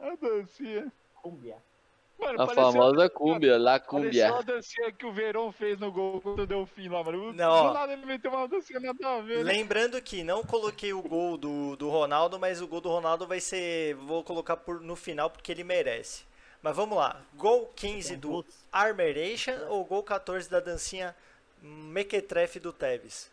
A 0.00 0.14
dancinha. 0.16 0.92
Cúmbia. 1.22 1.56
Mano, 2.18 2.42
A 2.42 2.46
famosa 2.46 3.10
cúmbia, 3.10 3.58
La 3.58 3.80
Parecia 3.80 3.88
Cúmbia. 3.88 4.34
a 4.36 4.42
dancinha 4.42 4.92
que 4.92 5.04
o 5.04 5.12
Verão 5.12 5.50
fez 5.50 5.78
no 5.80 5.90
gol 5.90 6.20
contra 6.20 6.44
o 6.44 6.46
Delfim 6.46 6.88
lá, 6.88 7.02
mano. 7.02 7.32
Não. 7.32 7.68
Do 7.68 7.74
nada 7.74 7.92
ele 7.92 8.06
meteu 8.06 8.30
uma 8.30 8.46
dancinha 8.46 8.78
nada 8.78 9.08
a 9.16 9.20
ver. 9.20 9.44
né? 9.44 9.52
Lembrando 9.52 10.00
que 10.00 10.22
não 10.22 10.44
coloquei 10.44 10.92
o 10.92 11.02
gol 11.02 11.36
do, 11.36 11.74
do 11.76 11.88
Ronaldo, 11.90 12.38
mas 12.38 12.60
o 12.62 12.68
gol 12.68 12.80
do 12.80 12.88
Ronaldo 12.88 13.26
vai 13.26 13.40
ser. 13.40 13.94
Vou 13.96 14.22
colocar 14.22 14.56
por, 14.56 14.80
no 14.80 14.94
final 14.94 15.28
porque 15.28 15.50
ele 15.50 15.64
merece. 15.64 16.22
Mas 16.62 16.76
vamos 16.76 16.96
lá. 16.96 17.20
Gol 17.34 17.66
15 17.74 18.16
do 18.16 18.44
Armeration 18.72 19.66
ou 19.68 19.84
gol 19.84 20.02
14 20.02 20.48
da 20.48 20.60
dancinha 20.60 21.14
Mequetrefe 21.60 22.60
do 22.60 22.72
Tevez? 22.72 23.28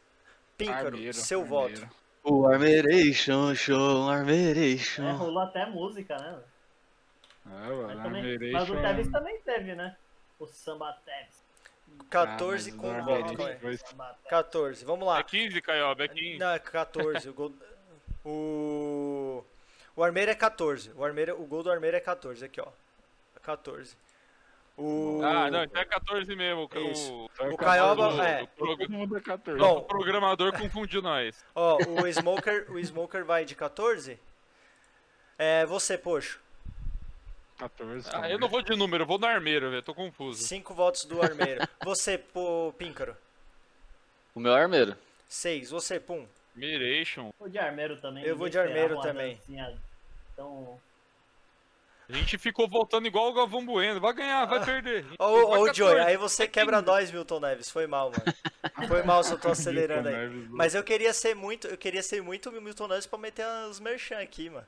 Píncaro, 0.58 0.88
Armeiro, 0.88 1.14
seu 1.14 1.42
armeiro. 1.42 1.80
voto. 1.82 1.96
O 2.24 2.46
Armeration, 2.46 3.56
show, 3.56 4.10
é, 4.12 4.16
Armeration. 4.16 5.16
rolou 5.16 5.40
até 5.42 5.66
música, 5.66 6.16
né? 6.18 6.40
É, 7.48 7.96
Mas, 7.96 8.04
também, 8.04 8.52
mas 8.52 8.70
o 8.70 8.76
Tevez 8.76 9.08
também 9.10 9.40
teve, 9.42 9.74
né? 9.76 9.96
O 10.40 10.46
Samba 10.46 10.96
Tevez. 11.04 11.42
14 12.10 12.72
Ah, 12.72 12.76
com 12.78 12.88
o 12.88 13.00
o 13.00 13.04
voto. 13.04 13.36
Tevez. 13.36 13.84
14, 14.30 14.86
vamos 14.86 15.08
lá. 15.08 15.20
É 15.20 15.24
15, 15.24 15.62
Caioba, 15.62 16.04
é 16.06 16.08
15. 16.08 16.38
Não, 16.38 16.52
é 16.52 16.60
14. 16.60 17.30
O 17.30 17.34
gol. 17.34 17.54
O. 18.24 19.44
O 19.96 20.04
Armeiro 20.04 20.32
é 20.32 20.36
14. 20.36 20.92
O, 20.96 21.04
Armeiro, 21.04 21.42
o 21.42 21.46
gol 21.46 21.64
do 21.64 21.72
Armeiro 21.72 21.98
é 21.98 22.00
14, 22.00 22.46
aqui 22.46 22.62
ó. 22.62 22.68
14. 23.42 23.96
O... 24.78 25.22
Ah, 25.24 25.52
não, 25.52 25.64
então 25.64 25.82
é 25.82 25.86
14 25.86 26.36
mesmo. 26.36 26.68
o- 26.72 26.92
Isso. 26.92 27.30
Então 27.34 27.50
O 27.52 27.58
Caioba, 27.58 28.10
do- 28.10 28.22
é. 28.22 28.48
do 28.58 29.18
é 29.18 29.22
14. 29.22 29.60
Bom, 29.60 29.78
O 29.78 29.82
programador 29.84 30.58
confundiu 30.58 31.02
nós. 31.02 31.44
Ó, 31.54 31.78
o 31.78 32.08
Smoker, 32.08 32.72
o 32.72 32.80
Smoker 32.80 33.24
vai 33.26 33.46
de 33.46 33.54
14. 33.56 34.18
É, 35.38 35.66
você, 35.66 35.98
poxa. 35.98 36.40
14. 37.58 38.10
Ah, 38.14 38.30
eu 38.30 38.40
não 38.40 38.48
vou 38.48 38.62
de 38.64 38.76
número, 38.76 39.04
eu 39.04 39.08
vou 39.08 39.20
no 39.20 39.28
armeiro, 39.28 39.70
velho. 39.70 39.84
Tô 39.84 39.94
confuso. 39.94 40.42
5 40.44 40.74
votos 40.74 41.06
do 41.06 41.22
Armeiro. 41.22 41.62
Você, 41.86 42.18
pô, 42.18 42.74
Píncaro. 42.76 43.16
O 44.34 44.40
meu 44.40 44.56
é 44.56 44.62
armeiro. 44.64 44.96
6. 45.30 45.70
Você, 45.70 46.00
Pum. 46.00 46.26
Miration. 46.56 47.32
Vou 47.40 47.48
de 47.48 47.60
armeiro 47.60 47.98
também. 48.02 48.24
Eu 48.26 48.36
vou 48.36 48.50
de 48.50 48.58
armeiro 48.58 49.00
também. 49.02 49.36
dancinha 49.36 49.78
Tão... 50.36 50.80
A 52.12 52.16
gente 52.18 52.38
ficou 52.38 52.68
voltando 52.68 53.08
igual 53.08 53.30
o 53.30 53.34
Galvão 53.34 53.66
Bueno. 53.66 54.02
Vai 54.02 54.14
ganhar, 54.14 54.44
vai 54.46 54.64
perder. 54.66 55.06
Ô, 55.18 55.24
ô, 55.24 55.50
14. 55.66 55.74
Joey, 55.78 56.00
aí 56.00 56.18
você 56.18 56.44
Vai 56.44 56.48
quebra 56.50 56.78
15. 56.80 56.86
nós, 56.86 57.12
Milton 57.12 57.40
Neves. 57.40 57.70
Foi 57.70 57.88
mal, 57.88 58.12
mano. 58.12 58.88
Foi 58.90 59.02
mal 59.04 59.24
se 59.24 59.32
eu 59.32 59.40
tô 59.40 59.50
acelerando 59.50 60.10
aí. 60.10 60.30
Mas 60.50 60.76
eu 60.76 60.84
queria 60.84 61.14
ser 61.14 61.34
muito, 61.34 61.68
eu 61.68 61.78
queria 61.78 62.04
ser 62.04 62.22
muito 62.22 62.50
o 62.50 62.62
Milton 62.62 62.90
Neves 62.90 63.06
pra 63.06 63.18
meter 63.18 63.46
os 63.70 63.80
merchan 63.80 64.20
aqui, 64.20 64.50
mano. 64.50 64.68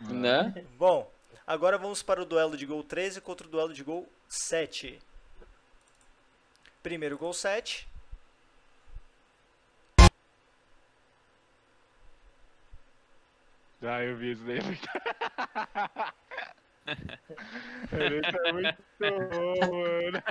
Né? 0.00 0.64
Bom, 0.78 1.12
agora 1.46 1.76
vamos 1.76 2.02
para 2.02 2.22
o 2.22 2.24
duelo 2.24 2.56
de 2.56 2.64
gol 2.64 2.82
13 2.82 3.20
contra 3.20 3.46
o 3.46 3.50
duelo 3.50 3.74
de 3.74 3.84
gol 3.84 4.08
7. 4.28 4.98
Primeiro 6.82 7.18
gol 7.18 7.34
7. 7.34 7.86
Ah, 13.82 14.02
eu 14.02 14.16
vi 14.16 14.32
isso 14.32 14.42
daí. 14.44 14.60
Esse 17.92 18.38
é 18.44 18.52
muito 18.52 18.76
bom, 18.98 19.18
mano. 19.70 20.22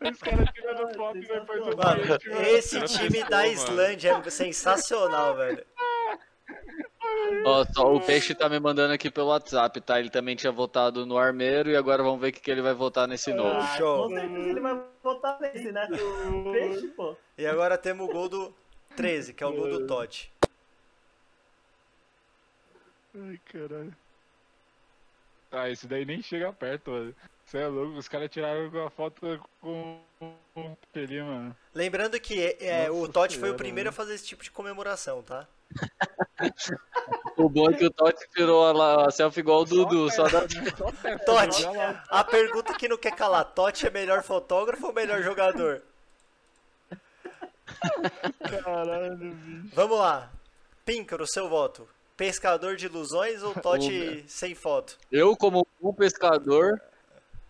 Os 0.10 0.18
caras 0.18 0.48
tirando 0.52 0.94
foto 0.94 1.18
e 1.18 1.26
depois 1.26 1.64
do 1.64 1.76
Mano, 1.76 2.02
esse 2.48 2.80
time 2.82 3.22
da 3.24 3.38
mano. 3.38 3.52
Islândia 3.52 4.22
é 4.24 4.30
sensacional, 4.30 5.36
velho. 5.36 5.64
Ó, 7.46 7.64
só 7.72 7.94
o 7.94 8.00
Peixe 8.00 8.34
tá 8.34 8.48
me 8.48 8.58
mandando 8.58 8.92
aqui 8.92 9.10
pelo 9.10 9.28
WhatsApp, 9.28 9.80
tá? 9.80 10.00
Ele 10.00 10.10
também 10.10 10.34
tinha 10.34 10.50
votado 10.50 11.06
no 11.06 11.16
armeiro 11.16 11.70
e 11.70 11.76
agora 11.76 12.02
vamos 12.02 12.20
ver 12.20 12.28
o 12.28 12.32
que, 12.32 12.40
que 12.40 12.50
ele 12.50 12.62
vai 12.62 12.74
votar 12.74 13.06
nesse 13.06 13.32
novo. 13.32 13.56
Ah, 13.56 13.76
Show. 13.76 14.08
Com 14.08 14.14
certeza 14.14 14.48
ele 14.48 14.60
vai 14.60 14.82
botar 15.02 15.38
nesse, 15.40 15.70
né? 15.70 15.88
Peixe, 16.52 16.88
pô. 16.88 17.16
E 17.38 17.46
agora 17.46 17.78
temos 17.78 18.08
o 18.08 18.12
gol 18.12 18.28
do 18.28 18.54
13, 18.96 19.32
que 19.34 19.44
é 19.44 19.46
o 19.46 19.52
gol 19.52 19.68
do 19.68 19.86
Totti. 19.86 20.32
Ai, 23.14 23.38
caralho. 23.52 23.94
Ah, 25.54 25.70
esse 25.70 25.86
daí 25.86 26.04
nem 26.04 26.20
chega 26.22 26.52
perto, 26.52 26.90
mano. 26.90 27.14
Você 27.44 27.58
é 27.58 27.66
louco, 27.66 27.98
os 27.98 28.08
caras 28.08 28.30
tiraram 28.30 28.68
uma 28.68 28.90
foto 28.90 29.40
com 29.60 30.00
o 30.56 30.76
Pelé, 30.92 31.22
mano. 31.22 31.56
Lembrando 31.74 32.18
que 32.18 32.56
é, 32.60 32.90
o 32.90 33.00
Nossa 33.00 33.12
Totti 33.12 33.38
foi 33.38 33.50
o 33.50 33.54
primeiro 33.54 33.88
a 33.88 33.92
mano. 33.92 33.96
fazer 33.96 34.14
esse 34.14 34.26
tipo 34.26 34.42
de 34.42 34.50
comemoração, 34.50 35.22
tá? 35.22 35.46
O 37.36 37.48
bom 37.48 37.70
é 37.70 37.74
que 37.74 37.84
o 37.84 37.90
Totti 37.90 38.26
tirou 38.34 38.64
a, 38.64 39.06
a 39.06 39.10
selfie 39.10 39.40
igual 39.40 39.60
o 39.60 39.64
Dudu, 39.64 40.10
só 40.10 40.28
dá... 40.28 40.42
Totti, 41.26 41.64
a 42.08 42.24
pergunta 42.24 42.74
que 42.74 42.88
não 42.88 42.96
quer 42.96 43.14
calar, 43.14 43.44
Totti 43.44 43.86
é 43.86 43.90
melhor 43.90 44.22
fotógrafo 44.22 44.86
ou 44.86 44.92
melhor 44.92 45.22
jogador? 45.22 45.82
Caralho, 48.40 49.16
bicho. 49.16 49.70
Vamos 49.74 49.98
lá. 49.98 50.30
Píncaro, 50.84 51.26
seu 51.26 51.48
voto. 51.48 51.88
Pescador 52.16 52.76
de 52.76 52.86
ilusões 52.86 53.42
ou 53.42 53.52
Totti 53.60 54.24
sem 54.28 54.54
foto? 54.54 54.96
Eu, 55.10 55.36
como 55.36 55.66
um 55.82 55.92
pescador, 55.92 56.80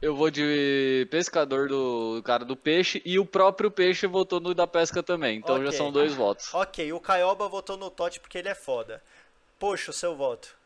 eu 0.00 0.14
vou 0.14 0.30
de 0.30 1.06
pescador 1.10 1.68
do 1.68 2.22
cara 2.24 2.44
do 2.44 2.56
peixe 2.56 3.02
e 3.04 3.18
o 3.18 3.26
próprio 3.26 3.70
peixe 3.70 4.06
votou 4.06 4.40
no 4.40 4.54
da 4.54 4.66
pesca 4.66 5.02
também. 5.02 5.38
Então 5.38 5.56
Ok. 5.56 5.66
já 5.66 5.72
são 5.72 5.92
dois 5.92 6.14
votos. 6.14 6.52
Ok, 6.54 6.92
o 6.92 7.00
Caioba 7.00 7.48
votou 7.48 7.76
no 7.76 7.90
Totti 7.90 8.20
porque 8.20 8.38
ele 8.38 8.48
é 8.48 8.54
foda. 8.54 9.02
Poxa, 9.58 9.90
o 9.90 9.94
seu 9.94 10.16
voto. 10.16 10.56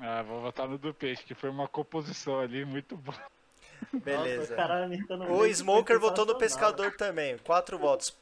Ah, 0.00 0.22
vou 0.22 0.40
votar 0.40 0.68
no 0.68 0.78
do 0.78 0.94
peixe, 0.94 1.24
que 1.24 1.34
foi 1.34 1.50
uma 1.50 1.66
composição 1.66 2.38
ali 2.38 2.64
muito 2.64 2.96
boa. 2.96 3.16
Nossa, 3.92 4.04
Beleza. 4.04 4.56
imitando 4.86 5.24
O 5.32 5.46
Smoker 5.46 5.98
votou 5.98 6.24
no 6.24 6.36
pescador 6.36 6.96
também. 6.96 7.36
Quatro 7.38 7.78
votos. 7.78 8.16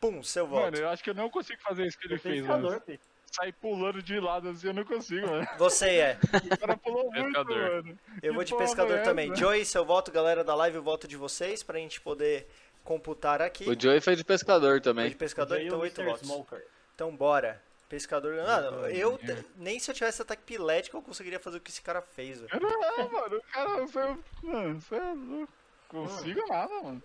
Pum, 0.00 0.22
seu 0.22 0.46
voto. 0.46 0.62
Mano, 0.62 0.76
eu 0.76 0.88
acho 0.88 1.02
que 1.02 1.10
eu 1.10 1.14
não 1.14 1.28
consigo 1.30 1.60
fazer 1.62 1.86
isso 1.86 1.98
que 1.98 2.06
ele 2.06 2.16
O 2.16 2.20
fez, 2.20 2.38
pescador. 2.40 2.82
Sair 3.30 3.52
pulando 3.52 4.02
de 4.02 4.18
lado 4.18 4.48
assim, 4.48 4.68
eu 4.68 4.74
não 4.74 4.84
consigo, 4.84 5.26
mano. 5.26 5.46
Você 5.58 5.86
é. 5.96 6.18
O 6.52 6.58
cara 6.58 6.76
pulou 6.76 7.04
muito, 7.10 7.24
Pescador. 7.26 7.56
mano. 7.84 7.98
Eu 8.16 8.20
Que 8.20 8.32
vou 8.32 8.44
de 8.44 8.56
pescador 8.56 8.98
é 8.98 9.02
também. 9.02 9.34
Joey, 9.36 9.64
seu 9.64 9.84
voto, 9.84 10.10
galera 10.10 10.42
da 10.42 10.54
live, 10.54 10.78
o 10.78 10.82
voto 10.82 11.06
de 11.06 11.16
vocês 11.16 11.62
pra 11.62 11.78
gente 11.78 12.00
poder 12.00 12.48
computar 12.84 13.42
aqui. 13.42 13.68
O 13.68 13.78
Joey 13.78 14.00
fez 14.00 14.16
de 14.16 14.24
pescador 14.24 14.70
Foi 14.72 14.80
também. 14.80 15.08
de 15.10 15.14
pescador, 15.16 15.60
então 15.60 15.78
o 15.78 15.82
oito 15.82 16.02
votos. 16.02 16.22
Smoker. 16.22 16.64
Então 16.94 17.14
bora. 17.14 17.62
Pescador. 17.88 18.34
Mano, 18.36 18.86
eu 18.88 19.18
nem 19.56 19.78
se 19.78 19.90
eu 19.90 19.94
tivesse 19.94 20.20
ataque 20.20 20.42
pilético 20.42 20.96
eu 20.98 21.02
conseguiria 21.02 21.38
fazer 21.40 21.56
o 21.56 21.60
que 21.60 21.70
esse 21.70 21.80
cara 21.80 22.02
fez, 22.02 22.38
velho. 22.40 22.50
Eu 22.52 22.60
não, 22.60 22.84
é, 22.84 23.08
mano, 23.08 23.36
o 23.36 23.42
cara, 23.52 23.86
você, 23.86 24.16
mano, 24.42 24.80
você 24.80 24.94
é 24.94 25.12
louco. 25.14 25.52
Consigo 25.88 26.46
nada, 26.48 26.74
mano. 26.82 27.02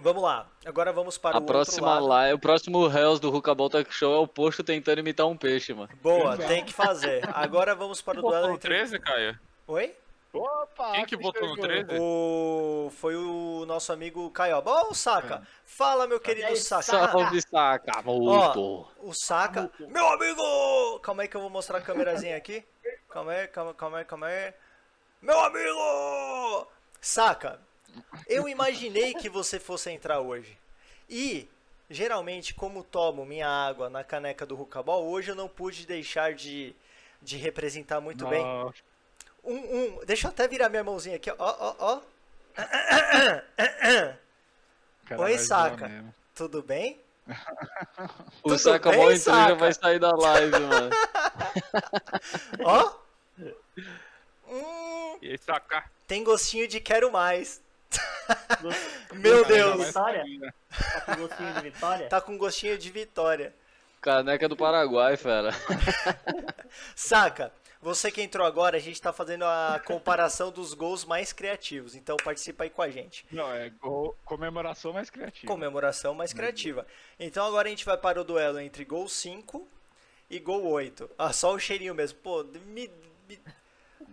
Vamos 0.00 0.22
lá. 0.22 0.46
Agora 0.66 0.92
vamos 0.92 1.16
para 1.16 1.36
A 1.36 1.38
o 1.38 1.40
outro 1.40 1.54
próxima 1.54 1.94
lado. 1.94 2.06
lá, 2.06 2.34
o 2.34 2.38
próximo 2.38 2.86
Hells 2.86 3.20
do 3.20 3.34
Hucabol 3.34 3.70
Talk 3.70 3.92
Show 3.92 4.14
é 4.14 4.18
o 4.18 4.26
posto 4.26 4.62
tentando 4.62 5.00
imitar 5.00 5.26
um 5.26 5.36
peixe, 5.36 5.72
mano. 5.72 5.88
Boa, 6.02 6.36
tem 6.36 6.64
que 6.64 6.72
fazer. 6.72 7.22
Agora 7.32 7.74
vamos 7.74 8.02
para 8.02 8.18
o 8.18 8.22
duelo 8.22 8.34
Votou 8.34 8.48
no 8.50 8.54
entre. 8.56 8.68
13, 8.74 8.98
Caio? 8.98 9.38
Oi? 9.66 9.94
Opa! 10.34 10.92
Quem 10.92 11.06
que 11.06 11.16
votou 11.16 11.48
no 11.48 11.54
chegou? 11.54 11.68
13? 11.68 11.98
O... 12.00 12.90
Foi 12.96 13.14
o 13.14 13.64
nosso 13.66 13.92
amigo 13.92 14.30
Caioba. 14.30 14.70
Ó, 14.70 14.90
o 14.90 14.94
Saka. 14.94 15.46
Fala, 15.64 16.06
meu 16.06 16.18
querido 16.18 16.48
aí, 16.48 16.56
Saka. 16.56 16.82
Salve, 16.82 17.40
saca, 17.40 18.02
muito. 18.02 18.86
O 18.98 19.14
Saka. 19.14 19.70
Meu 19.78 20.08
amigo! 20.08 20.98
Calma 21.00 21.22
aí 21.22 21.28
que 21.28 21.36
eu 21.36 21.40
vou 21.40 21.50
mostrar 21.50 21.78
a 21.78 21.82
câmerazinha 21.82 22.36
aqui. 22.36 22.64
Calma 23.08 23.32
aí, 23.32 23.46
calma, 23.46 23.72
calma 23.72 23.98
aí, 23.98 24.04
calma 24.04 24.26
aí. 24.26 24.52
Meu 25.22 25.38
amigo! 25.38 26.66
Saka, 27.00 27.60
eu 28.28 28.48
imaginei 28.48 29.14
que 29.14 29.28
você 29.28 29.58
fosse 29.60 29.90
entrar 29.90 30.20
hoje. 30.20 30.56
E, 31.08 31.48
geralmente, 31.90 32.54
como 32.54 32.82
tomo 32.84 33.24
minha 33.24 33.48
água 33.48 33.88
na 33.90 34.02
caneca 34.04 34.44
do 34.46 34.54
Rucabol, 34.54 35.04
hoje 35.06 35.30
eu 35.30 35.34
não 35.34 35.48
pude 35.48 35.86
deixar 35.86 36.34
de, 36.34 36.74
de 37.22 37.36
representar 37.36 38.00
muito 38.00 38.26
bem. 38.26 38.42
Nossa, 38.42 38.78
Um, 39.44 39.56
um, 39.56 40.04
deixa 40.06 40.26
eu 40.26 40.30
até 40.30 40.48
virar 40.48 40.68
minha 40.70 40.82
mãozinha 40.84 41.16
aqui, 41.16 41.30
ó, 41.30 41.36
ó, 41.38 41.74
ó. 41.78 42.00
Oi, 45.18 45.38
saca. 45.38 45.88
mesmo. 45.88 46.14
Tudo 46.34 46.62
bem? 46.62 46.98
O 48.42 48.48
Tudo 48.48 48.58
saca 48.58 48.90
bem, 48.90 48.98
mal 49.00 49.12
entrou 49.12 49.34
já 49.44 49.48
Saca? 49.48 49.54
vai 49.54 49.72
sair 49.72 49.98
da 49.98 50.10
live, 50.14 50.58
mano. 50.60 50.90
Ó. 52.64 52.94
Hum, 54.46 55.18
E 55.22 55.30
aí, 55.30 55.38
saca. 55.38 55.90
tem 56.06 56.22
gostinho 56.22 56.68
de 56.68 56.80
quero 56.80 57.10
mais. 57.10 57.60
Meu 59.12 59.44
Deus. 59.44 59.78
de 59.78 59.84
Vitória? 59.86 60.24
Tá 60.70 61.00
com 61.06 61.16
gostinho 61.16 61.52
de 61.54 61.60
vitória? 61.60 62.08
Tá 62.08 62.20
com 62.20 62.38
gostinho 62.38 62.78
de 62.78 62.90
vitória. 62.90 63.54
Caneca 64.00 64.48
do 64.48 64.56
Paraguai, 64.56 65.16
fera. 65.16 65.50
Saca, 66.94 67.52
você 67.80 68.10
que 68.10 68.20
entrou 68.22 68.46
agora, 68.46 68.76
a 68.76 68.80
gente 68.80 69.00
tá 69.00 69.12
fazendo 69.12 69.44
a 69.44 69.80
comparação 69.84 70.50
dos 70.50 70.74
gols 70.74 71.04
mais 71.04 71.32
criativos. 71.32 71.94
Então 71.94 72.16
participa 72.18 72.64
aí 72.64 72.70
com 72.70 72.82
a 72.82 72.90
gente. 72.90 73.24
Não, 73.30 73.52
é 73.52 73.70
gol- 73.70 74.16
comemoração 74.24 74.92
mais 74.92 75.08
criativa. 75.10 75.46
Comemoração 75.46 76.14
mais 76.14 76.32
criativa. 76.32 76.86
Então 77.18 77.46
agora 77.46 77.68
a 77.68 77.70
gente 77.70 77.84
vai 77.84 77.96
para 77.96 78.20
o 78.20 78.24
duelo 78.24 78.58
entre 78.60 78.84
gol 78.84 79.08
5 79.08 79.66
e 80.30 80.38
gol 80.38 80.64
8. 80.66 81.10
Ah, 81.16 81.32
só 81.32 81.52
o 81.54 81.58
cheirinho 81.58 81.94
mesmo. 81.94 82.18
Pô, 82.18 82.44
me, 82.44 82.90
me, 83.28 83.40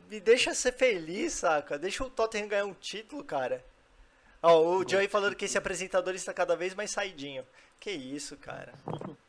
me 0.10 0.20
deixa 0.20 0.54
ser 0.54 0.74
feliz, 0.74 1.34
saca? 1.34 1.78
Deixa 1.78 2.04
o 2.04 2.10
Tottenham 2.10 2.48
ganhar 2.48 2.66
um 2.66 2.74
título, 2.74 3.24
cara. 3.24 3.64
Ó, 4.44 4.78
o 4.78 4.88
Joey 4.88 5.08
falando 5.08 5.36
que 5.36 5.46
esse 5.46 5.58
apresentador 5.58 6.16
está 6.16 6.34
cada 6.34 6.56
vez 6.56 6.74
mais 6.74 6.92
saidinho. 6.92 7.46
Que 7.80 7.92
isso, 7.92 8.36
cara. 8.38 8.74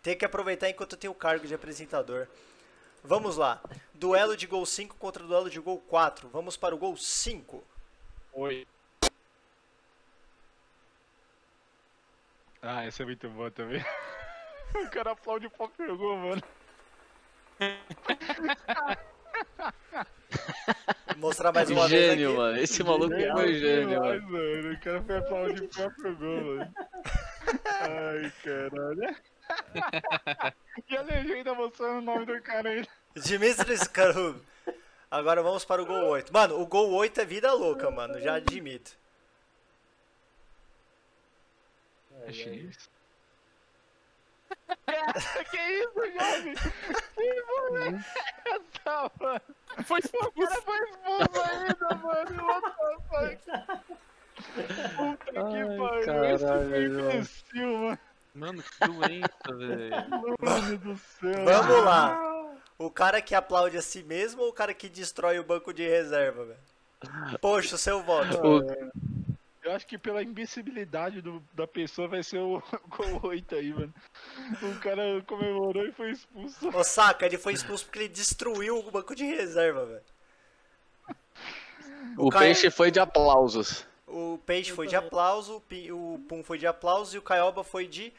Tem 0.02 0.16
que 0.16 0.24
aproveitar 0.24 0.70
enquanto 0.70 0.96
tem 0.96 1.10
o 1.10 1.14
cargo 1.14 1.46
de 1.46 1.54
apresentador. 1.54 2.26
Vamos 3.04 3.36
lá. 3.36 3.60
Duelo 3.92 4.36
de 4.36 4.46
gol 4.46 4.64
5 4.64 4.96
contra 4.96 5.22
duelo 5.22 5.50
de 5.50 5.60
gol 5.60 5.78
4. 5.80 6.28
Vamos 6.28 6.56
para 6.56 6.74
o 6.74 6.78
gol 6.78 6.96
5. 6.96 7.62
Oi. 8.32 8.66
Ah, 12.62 12.84
essa 12.84 13.02
é 13.02 13.06
muito 13.06 13.28
boa 13.28 13.50
também. 13.50 13.84
o 14.74 14.90
cara 14.90 15.10
aplaude 15.10 15.46
o 15.46 15.50
próprio 15.50 15.96
gol, 15.96 16.16
mano. 16.16 16.42
Mostrar 21.16 21.52
mais 21.52 21.70
uma 21.70 21.86
vez 21.88 22.10
Gênio, 22.10 22.36
mano. 22.36 22.58
Esse 22.58 22.82
maluco 22.82 23.14
Genial 23.14 23.36
foi 23.36 23.54
gênio, 23.54 23.88
demais, 23.88 24.22
mano. 24.22 24.32
mano. 24.32 24.72
O 24.72 24.80
cara 24.80 25.02
foi 25.02 25.16
aplaudir 25.16 25.62
o 25.62 25.68
próprio 25.68 26.16
gol, 26.16 26.42
mano. 26.42 26.74
Ai, 27.64 28.32
caralho. 28.42 29.16
e 30.88 30.96
a 30.96 31.02
legenda 31.02 31.54
mostrando 31.54 31.98
o 31.98 32.02
nome 32.02 32.26
do 32.26 32.40
cara 32.42 32.68
aí. 32.68 32.86
Dimitris 33.16 33.86
Karub. 33.86 34.40
Agora 35.10 35.42
vamos 35.42 35.64
para 35.64 35.82
o 35.82 35.86
gol 35.86 36.06
8. 36.06 36.32
Mano, 36.32 36.60
o 36.60 36.66
gol 36.66 36.90
8 36.92 37.20
é 37.20 37.24
vida 37.24 37.52
louca, 37.52 37.90
mano. 37.90 38.18
Já 38.20 38.36
admito. 38.36 38.92
É 42.26 42.32
chinês. 42.32 42.91
Que 45.50 45.56
isso, 45.56 46.12
Jovem? 46.12 46.54
Que 46.54 47.42
porra 47.42 47.84
é 47.84 48.50
essa, 48.50 49.10
mano? 49.20 49.40
Foi 49.84 50.00
O 50.00 50.02
cara 50.48 50.62
foi 50.62 50.78
expulso 50.88 51.42
ainda, 51.42 51.88
mano. 51.96 52.46
What 52.46 52.66
the 52.76 52.96
fuck? 53.08 53.40
Puta 54.96 55.32
que 55.32 55.38
Ai, 55.38 55.76
pariu. 55.78 56.24
Esse 56.24 56.46
foi 56.46 56.84
imbecil, 56.84 57.78
mano. 57.78 57.98
Mano, 58.34 58.62
que 58.62 58.88
doença, 58.88 59.56
velho. 59.58 59.90
Mano 60.40 60.78
do 60.78 60.96
céu. 60.96 61.44
Vamos 61.44 61.84
lá. 61.84 62.18
O 62.78 62.90
cara 62.90 63.20
que 63.20 63.34
aplaude 63.34 63.76
a 63.76 63.82
si 63.82 64.02
mesmo 64.02 64.42
ou 64.42 64.48
o 64.48 64.52
cara 64.54 64.72
que 64.72 64.88
destrói 64.88 65.38
o 65.38 65.44
banco 65.44 65.72
de 65.72 65.86
reserva, 65.86 66.46
velho? 66.46 67.38
Poxa, 67.40 67.74
o 67.74 67.78
seu 67.78 68.02
voto. 68.02 68.38
O- 68.42 68.62
Eu 69.62 69.72
acho 69.72 69.86
que 69.86 69.96
pela 69.96 70.22
imbecilidade 70.22 71.20
do, 71.20 71.42
da 71.54 71.66
pessoa 71.68 72.08
vai 72.08 72.22
ser 72.22 72.38
o 72.38 72.60
gol 72.88 73.20
8 73.22 73.54
aí, 73.54 73.72
mano. 73.72 73.94
O 74.62 74.80
cara 74.80 75.22
comemorou 75.26 75.86
e 75.86 75.92
foi 75.92 76.10
expulso. 76.10 76.68
Ô, 76.68 76.82
saca, 76.82 77.24
ele 77.26 77.38
foi 77.38 77.52
expulso 77.52 77.84
porque 77.84 78.00
ele 78.00 78.08
destruiu 78.08 78.78
o 78.78 78.90
banco 78.90 79.14
de 79.14 79.24
reserva, 79.24 79.86
velho. 79.86 80.02
O 82.18 82.28
Caio- 82.28 82.46
peixe 82.46 82.70
foi 82.70 82.90
de 82.90 82.98
aplausos. 82.98 83.86
O 84.06 84.38
Peixe 84.44 84.72
foi 84.72 84.86
de 84.86 84.94
aplauso, 84.94 85.62
o 85.70 86.14
o 86.14 86.18
Pum 86.28 86.44
foi 86.44 86.58
de 86.58 86.66
aplauso 86.66 87.16
e 87.16 87.18
o 87.18 87.22
Caioba 87.22 87.64
foi 87.64 87.86
de 87.86 88.12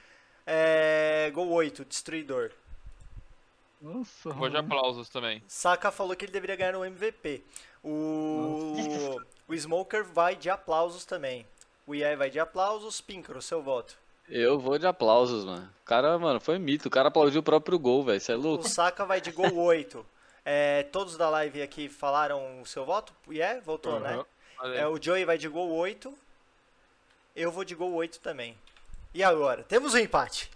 é, 0.46 1.30
gol 1.32 1.50
8, 1.50 1.86
destruidor. 1.86 2.52
Nossa, 3.80 4.32
Vou 4.32 4.50
de 4.50 4.58
aplausos 4.58 5.10
também. 5.10 5.44
Saka 5.48 5.92
falou 5.92 6.16
que 6.16 6.26
ele 6.26 6.32
deveria 6.32 6.56
ganhar 6.56 6.72
no 6.72 6.86
MVP. 6.86 7.44
O, 7.84 9.18
o 9.48 9.56
Smoker 9.56 10.04
vai 10.06 10.36
de 10.36 10.50
aplausos 10.50 11.06
também. 11.06 11.46
O 11.86 11.94
IE 11.94 12.16
vai 12.16 12.30
de 12.30 12.40
aplausos. 12.40 13.02
Pincro, 13.02 13.42
seu 13.42 13.62
voto. 13.62 13.98
Eu 14.30 14.58
vou 14.58 14.78
de 14.80 14.88
aplausos, 14.88 15.44
mano. 15.44 15.70
O 15.82 15.86
cara, 15.86 16.18
mano, 16.18 16.40
foi 16.40 16.58
mito. 16.58 16.88
O 16.88 16.92
cara 16.92 17.10
aplaudiu 17.10 17.42
o 17.42 17.44
próprio 17.44 17.78
gol, 17.78 18.04
velho. 18.04 18.20
Você 18.22 18.32
é 18.32 18.36
O 18.36 18.40
louco? 18.40 18.68
Saka 18.70 19.06
vai 19.06 19.20
de 19.20 19.32
gol 19.32 19.54
8. 19.58 20.06
É, 20.46 20.84
todos 20.84 21.18
da 21.18 21.30
live 21.30 21.62
aqui 21.62 21.90
falaram 21.90 22.62
o 22.62 22.66
seu 22.66 22.86
voto? 22.86 23.14
O 23.28 23.34
IE 23.34 23.60
votou, 23.64 24.00
né? 24.00 24.14
Aham. 24.14 24.26
Olha 24.60 24.74
aí. 24.74 24.80
É, 24.80 24.88
o 24.88 25.02
Joey 25.02 25.26
vai 25.26 25.38
de 25.38 25.48
gol 25.48 25.70
8. 25.72 26.14
Eu 27.36 27.52
vou 27.52 27.64
de 27.66 27.76
gol 27.76 27.94
8 27.94 28.20
também. 28.20 28.58
E 29.14 29.24
agora? 29.24 29.64
Temos 29.64 29.94
um 29.94 29.98
empate. 29.98 30.50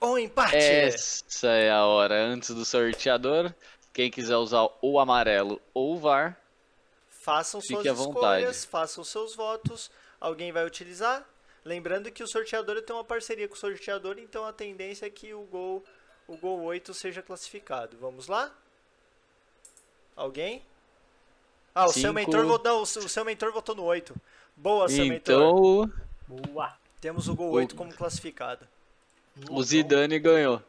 Um 0.00 0.18
empate! 0.18 0.56
Essa 0.56 1.48
é 1.48 1.70
a 1.70 1.84
hora. 1.86 2.14
Antes 2.14 2.50
do 2.54 2.64
sorteador, 2.64 3.54
quem 3.92 4.10
quiser 4.10 4.36
usar 4.36 4.68
o 4.82 4.98
amarelo 5.00 5.60
ou 5.72 5.94
o 5.94 5.98
VAR, 5.98 6.36
Façam 7.24 7.58
Fique 7.58 7.72
suas 7.72 7.86
à 7.86 7.92
vontade. 7.94 8.42
escolhas, 8.42 8.64
façam 8.66 9.02
seus 9.02 9.34
votos. 9.34 9.90
Alguém 10.20 10.52
vai 10.52 10.66
utilizar. 10.66 11.24
Lembrando 11.64 12.10
que 12.12 12.22
o 12.22 12.26
sorteador 12.28 12.82
tem 12.82 12.94
uma 12.94 13.02
parceria 13.02 13.48
com 13.48 13.54
o 13.54 13.56
sorteador, 13.56 14.18
então 14.18 14.44
a 14.44 14.52
tendência 14.52 15.06
é 15.06 15.10
que 15.10 15.32
o 15.32 15.40
gol, 15.44 15.82
o 16.28 16.36
gol 16.36 16.60
8 16.64 16.92
seja 16.92 17.22
classificado. 17.22 17.96
Vamos 17.96 18.28
lá? 18.28 18.52
Alguém? 20.14 20.62
Ah, 21.74 21.86
o 21.86 21.92
seu 21.92 22.02
Cinco. 22.02 22.12
mentor 22.12 22.44
votou, 22.46 22.72
não, 22.74 22.82
o 22.82 22.86
seu 22.86 23.02
o 23.04 23.08
seu 23.08 23.24
mentor 23.24 23.50
votou 23.52 23.74
no 23.74 23.84
8. 23.84 24.14
Boa, 24.54 24.86
seu 24.86 25.06
mentor. 25.06 25.18
então 25.34 25.90
Boa. 26.28 26.76
Temos 27.00 27.26
o 27.26 27.34
gol 27.34 27.48
o- 27.48 27.52
8 27.54 27.74
como 27.74 27.92
classificado. 27.94 28.68
o 29.50 29.62
Zidane 29.62 30.18
ganhou. 30.18 30.62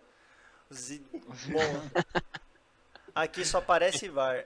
Zi- 0.74 1.06
Bom, 1.12 1.60
aqui 3.14 3.44
só 3.46 3.58
aparece 3.60 4.08
VAR. 4.08 4.46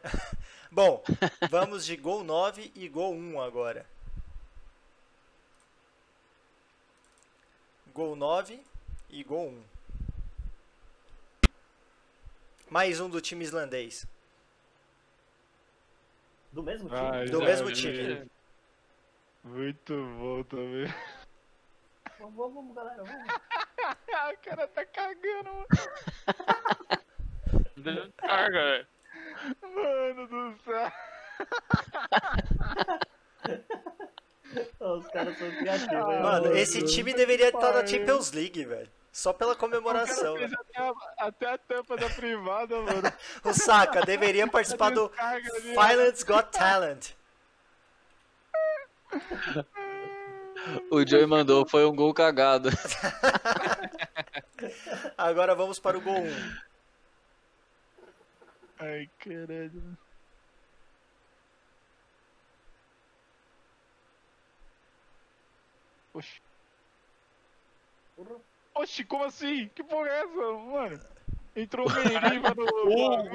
Bom, 0.71 1.03
vamos 1.49 1.85
de 1.85 1.95
gol 1.95 2.23
9 2.23 2.71
e 2.75 2.87
gol 2.87 3.13
1 3.15 3.41
agora. 3.41 3.85
Gol 7.93 8.15
9 8.15 8.61
e 9.09 9.23
gol 9.23 9.49
1. 9.49 9.63
Mais 12.69 12.99
um 12.99 13.09
do 13.09 13.19
time 13.19 13.43
islandês. 13.43 14.05
Do 16.51 16.61
mesmo 16.61 16.87
time? 16.87 16.99
Ai, 17.01 17.25
Do 17.25 17.39
mesmo 17.41 17.67
vi. 17.67 17.73
time. 17.73 18.31
Muito 19.43 19.93
bom 20.19 20.43
também. 20.43 20.85
Vamos, 22.19 22.35
vamos, 22.35 22.53
vamos, 22.53 22.75
galera, 22.75 23.03
vamos. 23.03 23.27
Ah, 24.13 24.31
o 24.33 24.37
cara 24.37 24.67
tá 24.67 24.85
cagando, 24.85 25.49
mano. 25.51 25.65
Carga, 28.17 28.61
velho. 28.61 28.87
Mano 29.61 30.27
do 30.27 30.55
céu. 30.63 30.91
Os 34.79 35.07
caras 35.07 35.37
são 35.37 35.49
criativos, 35.51 35.93
hein? 35.93 36.21
Mano, 36.21 36.55
esse 36.55 36.81
time 36.83 37.13
deveria 37.13 37.49
estar 37.49 37.73
na. 37.73 37.85
Champions 37.85 38.31
League, 38.31 38.65
velho. 38.65 38.89
Só 39.11 39.33
pela 39.33 39.55
comemoração. 39.55 40.33
O 40.33 40.37
cara 40.37 40.47
velho. 40.47 40.49
fez 40.49 40.53
até 40.53 40.79
a, 40.81 40.93
até 41.27 41.53
a 41.53 41.57
tampa 41.57 41.97
da 41.97 42.09
privada, 42.09 42.75
mano. 42.81 43.13
O 43.43 43.53
Saka 43.53 44.01
deveria 44.01 44.47
participar 44.51 44.91
do 44.91 45.05
ó. 45.05 45.09
Finland's 45.87 46.23
Got 46.23 46.51
Talent. 46.51 47.11
O 50.91 51.05
Joey 51.07 51.25
mandou, 51.25 51.67
foi 51.67 51.85
um 51.85 51.95
gol 51.95 52.13
cagado. 52.13 52.69
Agora 55.17 55.55
vamos 55.55 55.79
para 55.79 55.97
o 55.97 56.01
gol 56.01 56.19
1. 56.19 56.68
Ai, 58.79 59.07
caralho. 59.19 59.97
Oxi. 66.13 66.39
Oxi, 68.75 69.05
como 69.05 69.25
assim? 69.25 69.69
Que 69.69 69.83
porra 69.83 70.09
é 70.09 70.19
essa, 70.21 70.27
mano? 70.31 71.18
Entrou 71.61 71.87
o 71.87 71.91
Meriva 71.91 72.53
no. 72.55 72.65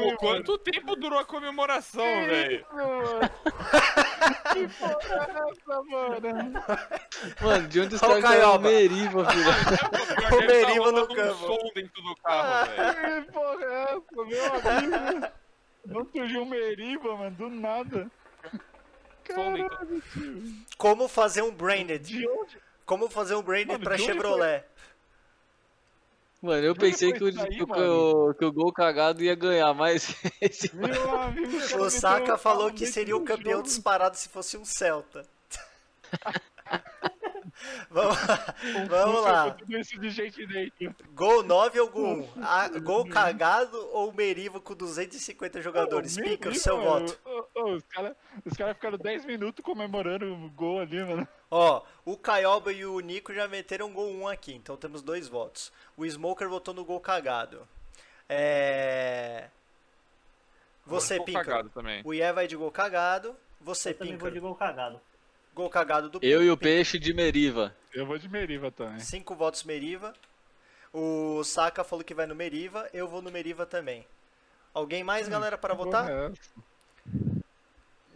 Ô, 0.09 0.17
quanto 0.17 0.57
tempo 0.59 0.97
durou 0.97 1.19
a 1.19 1.25
comemoração, 1.25 2.05
velho? 2.05 2.65
Que 4.55 4.69
porra 4.79 5.29
é 5.29 5.51
essa, 5.51 5.83
mano? 5.83 6.53
Mano, 7.43 7.69
de 7.69 7.81
onde 7.81 7.97
Ó 7.97 7.99
o 7.99 8.01
ganharam 8.01 8.19
o 8.19 8.23
Caioba. 8.23 8.69
Meriva, 8.71 9.31
filho? 9.31 9.51
O 10.33 10.47
Meriva 10.47 10.93
no 10.93 11.03
um 11.03 11.07
campo. 11.15 11.35
som 11.35 11.71
dentro 11.75 12.03
do 12.03 12.17
carro, 12.17 12.71
velho. 12.71 13.25
Que 13.25 13.33
porra 13.33 13.65
é 13.65 13.83
essa, 13.83 14.25
meu 14.25 14.45
amigo? 14.55 15.27
Não 15.87 16.05
surgiu 16.11 16.43
um 16.43 16.47
Meriva, 16.47 17.17
mano, 17.17 17.37
do 17.37 17.51
nada. 17.51 18.11
Som 19.27 19.53
dentro. 19.53 19.69
Caralho, 19.77 20.03
tio. 20.13 20.43
Como 20.79 21.09
fazer 21.09 21.43
um 21.43 21.53
branded? 21.53 22.03
De 22.03 22.27
onde? 22.29 22.59
Como 22.87 23.09
fazer 23.11 23.35
um 23.35 23.43
branded 23.43 23.69
Mano, 23.73 23.85
para 23.85 23.97
de 23.97 24.03
onde 24.03 24.13
Chevrolet? 24.13 24.65
Mano, 26.45 26.63
eu 26.63 26.73
Onde 26.73 26.81
pensei 26.81 27.09
foi 27.11 27.19
que 27.19 27.25
o, 27.25 27.41
aí, 27.43 27.49
que 27.57 27.63
o- 27.63 28.35
que 28.35 28.45
o 28.45 28.53
gol 28.53 28.71
cagado 28.71 29.23
ia 29.25 29.35
ganhar, 29.35 29.73
mas 29.73 30.15
esse 30.43 30.75
Meu 30.77 31.21
amigo, 31.23 31.57
O 31.79 31.89
Saka 31.89 32.37
falou 32.37 32.71
que 32.71 32.87
seria 32.87 33.17
o 33.17 33.25
campeão 33.25 33.53
jogo. 33.59 33.63
disparado 33.63 34.17
se 34.19 34.29
fosse 34.29 34.57
um 34.59 34.65
Celta. 34.65 35.25
vamos 37.91 38.17
Um 38.77 38.87
vamos 38.89 39.23
lá. 39.23 39.57
Gol 41.15 41.43
9 41.43 41.81
ou 41.81 41.89
gol 41.89 42.17
1? 42.19 42.29
Ah, 42.43 42.69
gol 42.69 43.09
cagado 43.09 43.79
ou 43.93 44.13
Meriva 44.13 44.61
com 44.61 44.75
250 44.75 45.63
jogadores? 45.63 46.17
Pica 46.17 46.51
o 46.51 46.55
seu 46.55 46.79
voto. 46.81 47.19
os 47.55 47.83
caras 47.85 48.15
os 48.45 48.57
cara 48.57 48.75
ficaram 48.75 48.99
10 48.99 49.25
minutos 49.25 49.65
comemorando 49.65 50.27
o 50.35 50.51
gol 50.51 50.81
ali, 50.81 51.03
mano. 51.03 51.27
Ó, 51.57 51.83
o 52.05 52.17
Caioba 52.17 52.73
e 52.73 52.85
o 52.85 52.99
Nico 52.99 53.33
já 53.33 53.47
meteram 53.47 53.93
gol 53.93 54.11
1 54.13 54.27
aqui, 54.27 54.53
então 54.53 54.77
temos 54.77 55.03
dois 55.03 55.29
votos. 55.29 55.71
O 55.97 56.05
Smoker 56.05 56.49
votou 56.49 56.75
no 56.75 56.85
gol 56.85 56.99
cagado. 56.99 57.65
É. 58.29 59.47
Você, 60.85 61.21
Pinca. 61.21 61.65
O 62.05 62.13
Ié 62.13 62.33
vai 62.33 62.49
de 62.49 62.57
gol 62.57 62.73
cagado. 62.73 63.37
Você, 63.61 63.91
Eu 63.91 63.95
Pinca. 63.95 64.19
vou 64.19 64.31
de 64.33 64.41
gol 64.41 64.57
cagado. 64.57 65.01
Gol 65.55 65.71
cagado 65.71 66.09
do 66.09 66.19
eu 66.23 66.43
e 66.43 66.51
o 66.51 66.57
peixe 66.57 66.99
de 66.99 67.15
Meriva. 67.15 67.73
Eu 67.93 68.05
vou 68.05 68.19
de 68.19 68.29
Meriva 68.29 68.73
também. 68.73 68.99
Cinco 68.99 69.37
votos 69.37 69.63
Meriva. 69.63 70.13
O 70.93 71.45
Saka 71.45 71.85
falou 71.85 72.05
que 72.05 72.15
vai 72.15 72.27
no 72.27 72.35
Meriva. 72.35 72.91
Eu 72.93 73.07
vou 73.07 73.23
no 73.23 73.31
Meriva 73.31 73.65
também. 73.65 74.05
Alguém 74.75 75.05
mais, 75.05 75.29
galera, 75.29 75.57
para 75.57 75.73
votar? 75.73 76.33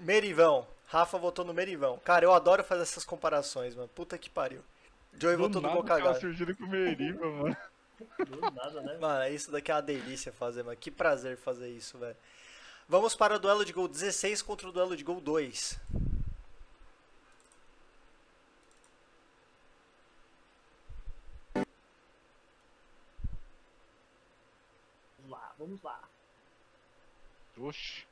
Merivão. 0.01 0.67
Rafa 0.89 1.19
votou 1.19 1.45
no 1.45 1.53
Merivão. 1.53 1.99
Cara, 1.99 2.25
eu 2.25 2.33
adoro 2.33 2.65
fazer 2.65 2.83
essas 2.83 3.05
comparações, 3.05 3.75
mano. 3.75 3.89
Puta 3.89 4.17
que 4.17 4.31
pariu. 4.31 4.63
Joey 5.21 5.37
Do 5.37 5.43
votou 5.43 5.61
no 5.61 5.69
nada 5.69 5.81
o 5.81 5.85
cara 5.85 6.01
cagado. 6.01 6.21
surgindo 6.21 6.57
com 6.57 6.67
Meriva, 6.67 7.31
mano. 7.31 7.57
Do 8.27 8.41
nada, 8.51 8.81
né? 8.81 8.97
Mano, 8.99 9.29
isso 9.35 9.51
daqui 9.51 9.71
é 9.71 9.75
uma 9.75 9.83
delícia 9.83 10.33
fazer, 10.33 10.63
mano. 10.63 10.77
Que 10.77 10.91
prazer 10.91 11.37
fazer 11.37 11.69
isso, 11.69 11.99
velho. 11.99 12.17
Vamos 12.89 13.15
para 13.15 13.37
o 13.37 13.39
duelo 13.39 13.67
de 13.67 13.73
gol 13.73 13.87
16 13.87 14.41
contra 14.41 14.67
o 14.67 14.73
duelo 14.73 14.97
de 14.97 15.05
gol 15.05 15.21
2. 15.21 15.79
Vamos 25.19 25.31
lá, 25.31 25.53
vamos 25.59 25.83
lá. 25.83 26.01
Oxi. 27.59 28.08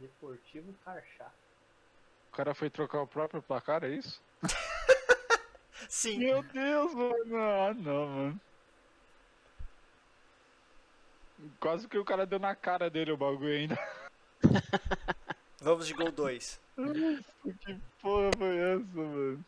Deportivo 0.00 0.72
Carchá. 0.82 1.30
O 2.32 2.36
cara 2.36 2.54
foi 2.54 2.70
trocar 2.70 3.02
o 3.02 3.06
próprio 3.06 3.42
placar, 3.42 3.84
é 3.84 3.90
isso? 3.90 4.22
Sim. 5.88 6.18
Meu 6.18 6.42
Deus, 6.42 6.94
mano. 6.94 7.36
Ah, 7.36 7.74
não, 7.74 8.06
mano. 8.06 8.40
Quase 11.58 11.86
que 11.86 11.98
o 11.98 12.04
cara 12.04 12.26
deu 12.26 12.38
na 12.38 12.54
cara 12.54 12.88
dele 12.88 13.12
o 13.12 13.16
bagulho 13.16 13.52
ainda. 13.52 13.78
Vamos 15.60 15.86
de 15.86 15.92
gol 15.92 16.10
2. 16.10 16.60
Que 17.60 17.80
porra 18.00 18.30
foi 18.38 18.56
essa, 18.56 18.84
mano? 18.94 19.44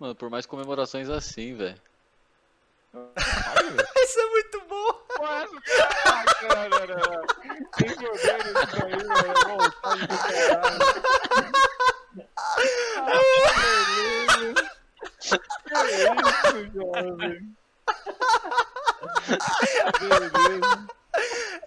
Mano, 0.00 0.14
por 0.14 0.30
mais 0.30 0.46
comemorações 0.46 1.08
assim, 1.08 1.54
velho. 1.54 1.80
Esse 3.98 4.20
é 4.20 4.30
muito 4.30 4.60
bom. 4.68 4.92
Quase, 5.16 5.60
cara. 5.60 6.24
Tem 7.76 7.94
poder 7.94 8.12
isso 8.48 8.84
aí, 8.84 9.04
mano. 9.04 9.34
Vontade 9.58 10.06
do 10.06 10.18
caralho. 10.18 10.78
Que 15.64 15.74
isso, 15.74 16.60
jovem. 16.74 17.56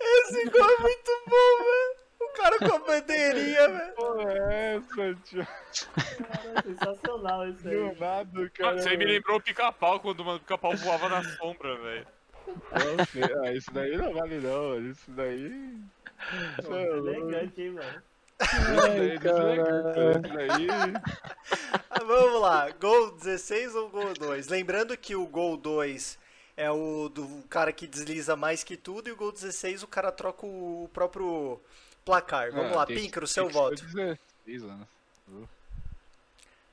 Esse 0.01 0.49
gol 0.49 0.69
é 0.69 0.77
muito 0.79 1.11
bom, 1.27 1.51
velho. 1.63 1.80
O 2.41 2.43
cara 2.43 2.57
com 2.57 2.75
a 2.75 2.79
bandeirinha, 2.79 3.69
velho. 3.69 3.93
Porra, 3.93 4.33
é 4.33 4.75
essa, 4.75 5.15
tio? 5.23 5.47
Cara, 6.27 6.63
sensacional 6.63 7.47
isso 7.47 7.67
aí. 7.67 7.75
Do 7.75 7.99
nada, 7.99 8.29
Mano, 8.33 8.51
cara. 8.51 8.81
Você 8.81 8.97
me 8.97 9.05
lembrou 9.05 9.37
o 9.37 9.41
pica-pau 9.41 9.99
quando 9.99 10.21
o 10.21 10.39
pica-pau 10.39 10.75
voava 10.77 11.07
na 11.07 11.23
sombra, 11.37 11.77
velho. 11.77 12.07
Ah, 12.71 13.51
isso 13.51 13.71
daí 13.71 13.95
não 13.95 14.11
vale 14.13 14.39
não. 14.39 14.89
Isso 14.89 15.11
daí. 15.11 15.77
Isso 16.59 16.73
é. 16.73 16.83
Elegante, 16.87 17.61
hein, 17.61 17.71
mano. 17.71 18.03
Isso 18.41 18.75
daí, 18.81 19.15
isso 19.15 20.35
daí. 20.35 20.67
Ah, 21.91 22.03
Vamos 22.03 22.41
lá. 22.41 22.71
Gol 22.71 23.11
16 23.11 23.75
ou 23.75 23.89
gol 23.89 24.13
2? 24.15 24.47
Lembrando 24.47 24.97
que 24.97 25.15
o 25.15 25.27
gol 25.27 25.55
2 25.57 26.17
é 26.57 26.71
o 26.71 27.07
do 27.07 27.43
cara 27.47 27.71
que 27.71 27.85
desliza 27.85 28.35
mais 28.35 28.63
que 28.63 28.75
tudo 28.75 29.07
e 29.09 29.11
o 29.11 29.15
gol 29.15 29.31
16 29.31 29.83
o 29.83 29.87
cara 29.87 30.11
troca 30.11 30.45
o 30.45 30.89
próprio 30.91 31.61
placar. 32.05 32.51
Vamos 32.51 32.71
Ah, 32.73 32.75
lá, 32.77 32.85
que- 32.85 32.95
Pincro, 32.95 33.21
tem 33.25 33.33
seu 33.33 33.47
que 33.47 33.53
voto. 33.53 33.77
ser 33.89 34.19
16 34.45 34.63
anos. 34.63 34.87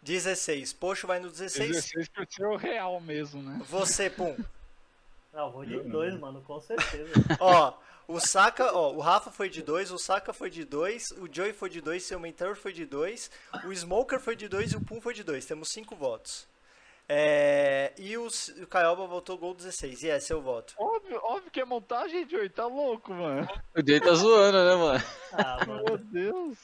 16. 0.02 0.72
Poxo 0.72 1.06
vai 1.06 1.18
no 1.20 1.30
16. 1.30 1.68
16 1.70 2.08
por 2.08 2.26
ser 2.30 2.46
o 2.46 2.56
real 2.56 3.00
mesmo, 3.00 3.42
né? 3.42 3.60
Você, 3.68 4.08
Pum. 4.10 4.36
Não, 5.32 5.50
vou 5.50 5.64
de 5.64 5.78
dois, 5.80 6.18
mano, 6.18 6.40
com 6.42 6.60
certeza. 6.60 7.12
Ó, 7.40 7.74
o 8.08 8.18
Saka, 8.18 8.72
ó, 8.72 8.92
o 8.92 9.00
Rafa 9.00 9.30
foi 9.30 9.48
de 9.50 9.62
2, 9.62 9.90
o 9.90 9.98
Saka 9.98 10.32
foi 10.32 10.48
de 10.48 10.64
2, 10.64 11.10
o 11.12 11.28
Joey 11.30 11.52
foi 11.52 11.68
de 11.68 11.80
2, 11.82 12.02
seu 12.02 12.18
mentor 12.18 12.56
foi 12.56 12.72
de 12.72 12.86
2, 12.86 13.30
o 13.64 13.72
Smoker 13.72 14.18
foi 14.18 14.34
de 14.34 14.48
2 14.48 14.72
e 14.72 14.76
o 14.76 14.80
Pum 14.80 15.00
foi 15.00 15.12
de 15.12 15.22
2. 15.22 15.44
Temos 15.44 15.68
5 15.68 15.94
votos. 15.94 16.46
É, 17.10 17.94
e 17.96 18.18
o, 18.18 18.26
S- 18.26 18.52
o 18.62 18.66
Caioba 18.66 19.06
votou 19.06 19.38
gol 19.38 19.54
16. 19.54 20.02
E 20.02 20.10
é 20.10 20.20
seu 20.20 20.42
voto. 20.42 20.74
Óbvio, 20.76 21.18
óbvio 21.22 21.50
que 21.50 21.60
é 21.60 21.64
montagem, 21.64 22.28
Joey. 22.28 22.50
Tá 22.50 22.66
louco, 22.66 23.14
mano. 23.14 23.48
O 23.74 23.80
Jay 23.86 23.98
tá 23.98 24.12
zoando, 24.12 24.58
né, 24.64 24.74
mano? 24.76 25.04
Ah, 25.32 25.64
Meu 25.66 25.76
mano, 25.84 25.98
Deus. 25.98 26.58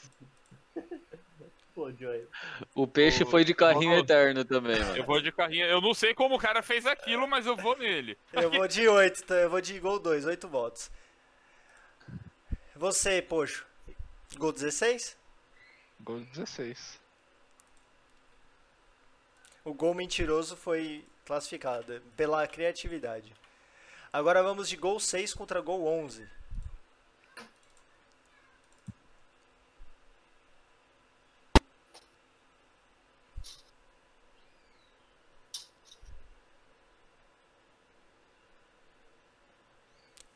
pô, 1.74 1.90
Joey. 1.92 2.26
O 2.74 2.86
peixe 2.86 3.24
O- 3.24 3.26
foi 3.26 3.42
de 3.42 3.54
carrinho 3.54 3.98
eterno 3.98 4.44
também, 4.44 4.78
mano. 4.78 4.96
Eu 4.98 5.04
vou 5.04 5.20
de 5.22 5.32
carrinho. 5.32 5.64
Eu 5.64 5.80
não 5.80 5.94
sei 5.94 6.12
como 6.14 6.34
o 6.34 6.38
cara 6.38 6.62
fez 6.62 6.84
aquilo, 6.84 7.26
mas 7.26 7.46
eu 7.46 7.56
vou 7.56 7.76
nele. 7.78 8.18
Eu 8.32 8.50
vou 8.50 8.68
de 8.68 8.86
8, 8.86 9.22
então 9.24 9.36
eu 9.38 9.48
vou 9.48 9.62
de 9.62 9.78
gol 9.80 9.98
2, 9.98 10.26
8 10.26 10.46
votos. 10.46 10.90
Você, 12.76 13.22
Poxo. 13.22 13.64
Gol 14.36 14.52
16? 14.52 15.16
Gol 16.00 16.20
16. 16.20 17.00
O 19.66 19.72
gol 19.72 19.94
mentiroso 19.94 20.56
foi 20.56 21.06
classificado 21.24 22.02
pela 22.14 22.46
criatividade. 22.46 23.32
Agora 24.12 24.42
vamos 24.42 24.68
de 24.68 24.76
gol 24.76 25.00
6 25.00 25.32
contra 25.32 25.62
gol 25.62 25.86
11. 25.86 26.28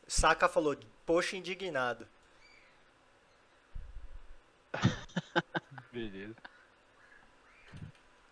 Saka 0.07 0.49
falou, 0.49 0.75
poxa 1.05 1.37
indignado. 1.37 2.07
Beleza. 5.93 6.35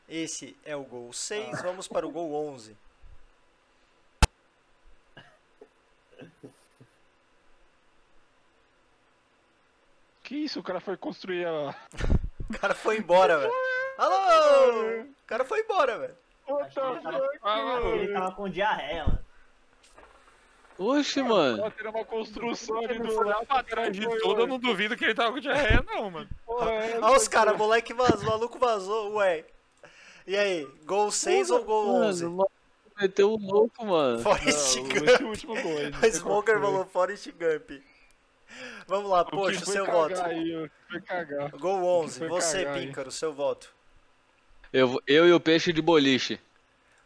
Esse 0.08 0.58
é 0.64 0.76
o 0.76 0.84
gol 0.84 1.12
6, 1.12 1.62
vamos 1.62 1.88
para 1.88 2.08
o 2.08 2.12
gol 2.12 2.34
11. 2.34 2.78
Que 10.24 10.36
isso? 10.36 10.60
O 10.60 10.64
cara 10.64 10.80
foi 10.80 10.98
construir 10.98 11.46
a. 11.46 11.76
O 12.50 12.60
cara 12.60 12.74
foi 12.74 12.98
embora, 12.98 13.38
velho. 13.38 13.54
Alô! 13.98 15.02
O 15.02 15.26
cara 15.26 15.44
foi 15.44 15.62
embora, 15.62 15.98
velho. 16.00 16.18
Ele 16.48 16.70
tava, 17.42 17.88
ele 17.96 18.14
tava 18.14 18.32
com 18.34 18.50
diarreia, 18.50 19.06
mano. 19.06 19.26
Oxe, 20.80 21.24
mano. 21.24 21.64
Ó, 21.64 21.70
tem 21.72 21.88
uma 21.88 22.06
construção 22.06 22.78
ali 22.78 23.00
do 23.00 23.18
Olhar 23.18 23.44
pra 23.46 23.64
trás 23.64 23.92
de 23.92 24.08
tudo, 24.20 24.42
eu 24.42 24.48
não 24.48 24.60
duvido 24.60 24.96
que 24.96 25.04
ele 25.04 25.16
tava 25.16 25.32
com 25.32 25.40
diarreia, 25.40 25.84
não, 25.88 26.12
mano. 26.12 26.30
Olha 26.46 27.18
os 27.18 27.28
caras, 27.28 27.58
moleque 27.58 27.94
vazou, 27.94 28.30
maluco 28.30 28.60
vazou, 28.60 29.16
ué. 29.16 29.44
E 30.28 30.36
aí, 30.36 30.68
gol 30.84 31.10
6 31.10 31.50
ou 31.52 31.64
gol 31.64 31.88
11? 32.04 32.24
Mano, 32.26 32.34
o 32.34 32.38
maluco 32.38 32.52
meteu 33.00 33.32
o 33.32 33.38
louco, 33.38 33.86
mano. 33.86 34.20
Forrest 34.22 34.76
Não, 34.76 34.84
Gump. 34.84 35.08
esse 35.08 35.24
último 35.24 35.62
gol 35.62 35.78
O 36.04 36.06
Smoker 36.12 36.60
falou 36.60 36.86
Forrest 36.86 37.32
Gump. 37.32 37.82
Vamos 38.88 39.10
lá, 39.10 39.22
O 39.22 39.26
poxa, 39.26 39.62
foi 39.62 39.74
seu 39.74 39.86
voto. 39.86 40.22
Aí, 40.22 40.54
o. 40.54 40.70
Gol 41.58 41.84
11, 42.04 42.20
foi 42.20 42.28
você. 42.28 42.66
Píncaro, 42.66 43.10
seu 43.10 43.34
voto. 43.34 43.74
Eu, 44.74 45.02
eu 45.08 45.26
e 45.26 45.32
o 45.32 45.40
peixe 45.40 45.72
de 45.72 45.82
boliche. 45.82 46.40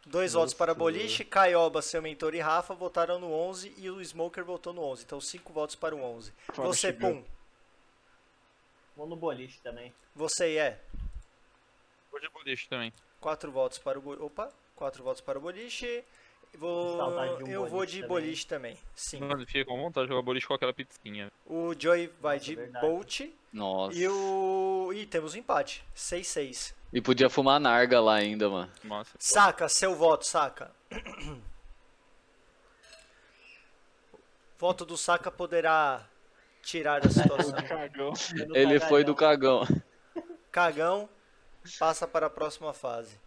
Dois 0.04 0.32
votos 0.32 0.52
para 0.52 0.74
Boliche, 0.74 1.24
Caioba, 1.24 1.80
seu 1.80 2.02
mentor 2.02 2.34
e 2.34 2.40
Rafa 2.40 2.74
votaram 2.74 3.20
no 3.20 3.32
11 3.32 3.72
e 3.78 3.88
o 3.88 4.04
Smoker 4.04 4.44
votou 4.44 4.72
no 4.72 4.82
11. 4.82 5.04
Então, 5.04 5.20
cinco 5.20 5.52
votos 5.52 5.76
para 5.76 5.94
o 5.94 6.02
11. 6.02 6.32
Forrest 6.52 6.80
Você, 6.80 6.92
Pum. 6.92 7.22
Vou 8.96 9.06
no 9.06 9.14
boliche 9.14 9.60
também. 9.62 9.94
Você 10.14 10.56
é. 10.56 10.80
Vou 12.10 12.20
de 12.20 12.28
boliche 12.30 12.68
também. 12.68 12.92
Quatro 13.22 13.52
votos 13.52 13.78
para 13.78 14.00
o 14.00 14.26
Opa, 14.26 14.50
quatro 14.74 15.04
votos 15.04 15.20
para 15.20 15.38
o 15.38 15.40
boliche. 15.40 16.04
Vou... 16.58 17.00
Um 17.40 17.46
Eu 17.46 17.66
vou 17.66 17.86
de 17.86 18.00
também. 18.00 18.08
boliche 18.08 18.46
também. 18.46 18.76
Sim. 18.96 19.20
Mano, 19.20 19.46
fica 19.46 19.64
com 19.64 19.80
vontade 19.80 20.06
de 20.06 20.12
jogar 20.12 20.22
boliche 20.22 20.44
com 20.44 20.54
aquela 20.54 20.74
pizzinha. 20.74 21.30
O 21.46 21.72
Joey 21.78 22.10
vai 22.20 22.36
Nossa, 22.38 22.44
de 22.46 22.56
verdade. 22.56 22.84
Bolt 22.84 23.20
Nossa. 23.52 23.96
e 23.96 24.08
o. 24.08 24.92
Ih, 24.92 25.06
temos 25.06 25.34
um 25.34 25.38
empate. 25.38 25.84
6-6. 25.96 26.74
E 26.92 27.00
podia 27.00 27.30
fumar 27.30 27.60
narga 27.60 28.00
lá 28.00 28.16
ainda, 28.16 28.50
mano. 28.50 28.70
Massa. 28.82 29.16
Saca, 29.20 29.68
seu 29.68 29.94
voto, 29.94 30.26
saca. 30.26 30.72
Voto 34.58 34.84
do 34.84 34.96
Saca 34.96 35.28
poderá 35.28 36.06
tirar 36.62 37.00
da 37.00 37.10
situação. 37.10 37.52
Cagão. 37.66 38.12
Ele 38.54 38.78
foi 38.78 39.02
do 39.02 39.12
cagão. 39.12 39.66
Cagão 40.52 41.08
passa 41.78 42.06
para 42.06 42.26
a 42.26 42.30
próxima 42.30 42.72
fase. 42.72 43.18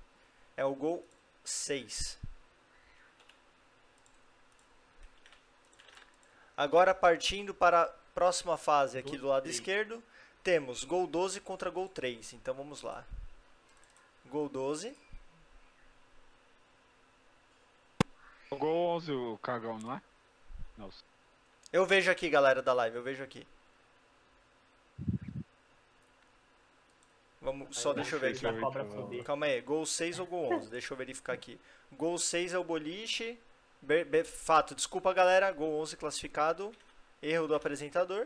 É 0.58 0.66
o 0.66 0.74
gol 0.74 1.06
6. 1.44 2.18
Agora 6.58 6.94
partindo 6.96 7.54
para 7.54 7.84
a 7.84 7.88
próxima 8.14 8.58
fase 8.58 8.98
aqui 8.98 9.18
do 9.18 9.28
lado 9.28 9.50
esquerdo, 9.50 10.02
temos 10.42 10.84
gol 10.84 11.06
12 11.06 11.42
contra 11.42 11.70
gol 11.70 11.90
3. 11.90 12.34
Então 12.34 12.54
vamos 12.54 12.82
lá. 12.82 13.04
Gol 14.28 14.48
12. 14.48 14.96
Gol 18.52 18.96
11 18.96 19.12
o 19.12 19.38
cagão, 19.40 19.78
não 19.80 19.94
é? 19.94 20.02
Nossa. 20.78 21.04
Eu 21.74 21.86
vejo 21.86 22.10
aqui, 22.10 22.30
galera 22.30 22.62
da 22.62 22.72
live, 22.72 22.96
eu 22.96 23.04
vejo 23.04 23.22
aqui. 23.22 23.46
Vamos, 27.46 27.78
só 27.78 27.94
deixa 27.94 28.16
eu 28.16 28.20
ver 28.20 28.28
aqui. 28.30 28.40
Calma 29.24 29.46
aí, 29.46 29.62
gol 29.62 29.86
6 29.86 30.20
ou 30.20 30.26
gol 30.26 30.52
11? 30.56 30.70
Deixa 30.72 30.92
eu 30.94 30.98
verificar 30.98 31.34
aqui. 31.34 31.60
Gol 31.92 32.18
6 32.18 32.54
é 32.54 32.58
o 32.58 32.64
boliche. 32.64 33.40
Be- 33.82 34.04
be- 34.04 34.24
fato, 34.24 34.74
desculpa 34.74 35.14
galera, 35.14 35.52
gol 35.52 35.80
11 35.80 35.96
classificado. 35.96 36.72
Erro 37.22 37.48
do 37.48 37.54
apresentador. 37.56 38.26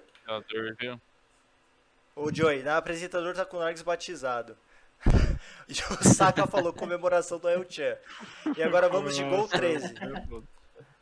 Ô 2.16 2.34
Joey, 2.34 2.64
na 2.64 2.78
apresentador 2.78 3.34
tá 3.36 3.46
com 3.46 3.58
o 3.58 3.60
Nargs 3.60 3.82
batizado. 3.84 4.58
e 5.68 5.74
o 5.74 6.04
Saka 6.04 6.48
falou 6.48 6.72
comemoração 6.74 7.40
do 7.40 7.48
El 7.50 7.70
Chan. 7.70 7.98
E 8.58 8.64
agora 8.64 8.88
vamos 8.90 9.16
de 9.16 9.24
gol 9.24 9.48
13. 9.48 9.96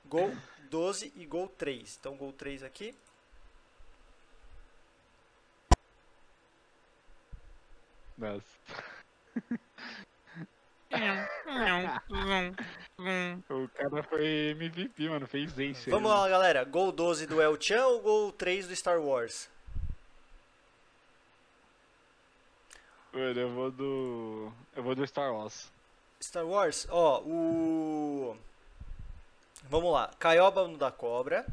Gol 0.05 0.31
12 0.69 1.13
e 1.15 1.25
gol 1.25 1.47
3. 1.47 1.97
Então, 1.99 2.15
gol 2.15 2.33
3 2.33 2.63
aqui. 2.63 2.95
Nossa. 8.17 8.43
O 13.49 13.67
cara 13.69 14.03
foi 14.03 14.51
MVP, 14.51 15.09
mano. 15.09 15.27
Fez 15.27 15.57
ace. 15.59 15.89
Vamos 15.89 16.09
lá, 16.09 16.27
galera. 16.29 16.63
Gol 16.63 16.91
12 16.91 17.27
do 17.27 17.41
El 17.41 17.59
Chan 17.61 17.85
ou 17.85 18.01
gol 18.01 18.31
3 18.31 18.67
do 18.67 18.75
Star 18.75 18.99
Wars? 18.99 19.49
Mano, 23.13 23.39
eu 23.39 23.49
vou 23.49 23.71
do. 23.71 24.51
Eu 24.75 24.83
vou 24.83 24.95
do 24.95 25.05
Star 25.05 25.33
Wars. 25.33 25.71
Star 26.21 26.45
Wars, 26.45 26.87
ó, 26.89 27.21
o. 27.21 28.37
Vamos 29.69 29.91
lá. 29.91 30.11
Caioba 30.19 30.67
no 30.67 30.77
da 30.77 30.91
Cobra, 30.91 31.45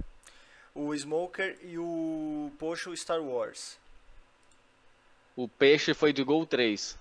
o 0.75 0.95
Smoker 0.95 1.59
e 1.63 1.79
o 1.79 2.53
Pocho 2.59 2.97
Star 2.97 3.21
Wars. 3.21 3.79
O 5.37 5.49
peixe 5.49 5.95
foi 5.95 6.13
de 6.13 6.23
gol 6.23 6.47
3. 6.47 6.99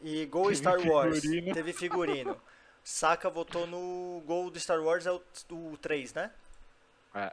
E 0.00 0.26
gol 0.26 0.44
Teve 0.44 0.56
Star 0.56 0.80
Wars. 0.80 1.20
figurino. 1.20 1.54
Teve 1.54 1.72
figurino. 1.72 2.40
Saka 2.84 3.28
votou 3.28 3.66
no 3.66 4.22
gol 4.24 4.50
do 4.50 4.58
Star 4.58 4.80
Wars, 4.80 5.04
é 5.06 5.12
o, 5.12 5.22
o 5.50 5.76
3, 5.76 6.14
né? 6.14 6.32
É. 7.14 7.32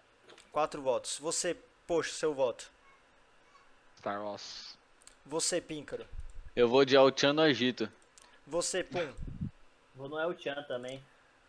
Quatro 0.52 0.82
votos. 0.82 1.18
Você, 1.20 1.56
Pocho, 1.88 2.12
seu 2.12 2.34
voto. 2.34 2.70
Star 4.00 4.22
Wars. 4.22 4.78
Você, 5.26 5.62
Píncaro. 5.62 6.06
Eu 6.56 6.68
vou 6.68 6.84
de 6.84 6.98
Alchan 6.98 7.34
no 7.34 7.46
Egito. 7.46 7.90
Você, 8.48 8.84
Pum. 8.84 9.14
Vou 9.96 10.10
no 10.10 10.20
El 10.20 10.38
Chan 10.38 10.64
também. 10.68 11.02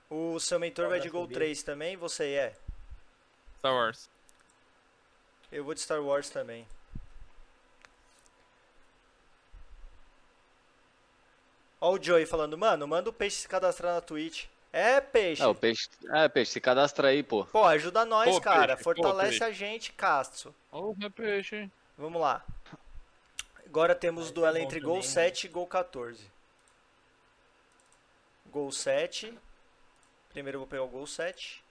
O 0.08 0.38
seu 0.38 0.58
mentor 0.60 0.88
vai 0.88 1.00
de 1.00 1.08
gol 1.08 1.24
subir. 1.24 1.34
3 1.34 1.62
também. 1.64 1.96
Você 1.96 2.32
é. 2.32 2.56
Star 3.58 3.74
Wars. 3.74 4.08
Eu 5.50 5.64
vou 5.64 5.74
de 5.74 5.80
Star 5.80 6.00
Wars 6.00 6.30
também. 6.30 6.66
Ó 11.86 11.92
o 11.92 12.02
Joey 12.02 12.26
falando, 12.26 12.58
mano, 12.58 12.84
manda 12.88 13.10
o 13.10 13.12
peixe 13.12 13.36
se 13.36 13.46
cadastrar 13.46 13.94
na 13.94 14.00
Twitch. 14.00 14.46
É, 14.72 15.00
peixe. 15.00 15.40
É, 15.40 15.46
o 15.46 15.54
peixe. 15.54 15.88
É, 16.10 16.28
peixe, 16.28 16.50
se 16.50 16.60
cadastra 16.60 17.08
aí, 17.08 17.22
pô. 17.22 17.44
Pô, 17.44 17.62
ajuda 17.62 18.04
nós, 18.04 18.28
Pô, 18.28 18.40
cara. 18.40 18.74
peixe, 18.74 18.82
pô, 18.82 18.82
Fortalece 18.82 19.38
peixe. 19.38 19.44
a 19.44 19.52
gente, 19.52 19.92
Castro. 19.92 20.52
Ô, 20.72 20.96
oh, 21.00 21.10
peixe. 21.12 21.70
Vamos 21.96 22.20
lá. 22.20 22.44
Agora 23.64 23.94
temos 23.94 24.24
Vai 24.24 24.34
duelo 24.34 24.58
entre 24.58 24.80
também, 24.80 24.94
gol 24.94 24.96
né? 24.96 25.02
7 25.04 25.44
e 25.44 25.48
gol 25.48 25.66
14. 25.68 26.28
Gol 28.46 28.72
7. 28.72 29.38
Primeiro 30.30 30.56
eu 30.56 30.60
vou 30.60 30.68
pegar 30.68 30.82
o 30.82 30.88
gol 30.88 31.06
7. 31.06 31.62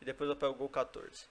E 0.00 0.04
depois 0.04 0.30
eu 0.30 0.36
vou 0.36 0.40
pegar 0.40 0.52
o 0.52 0.54
gol 0.54 0.68
14. 0.68 1.24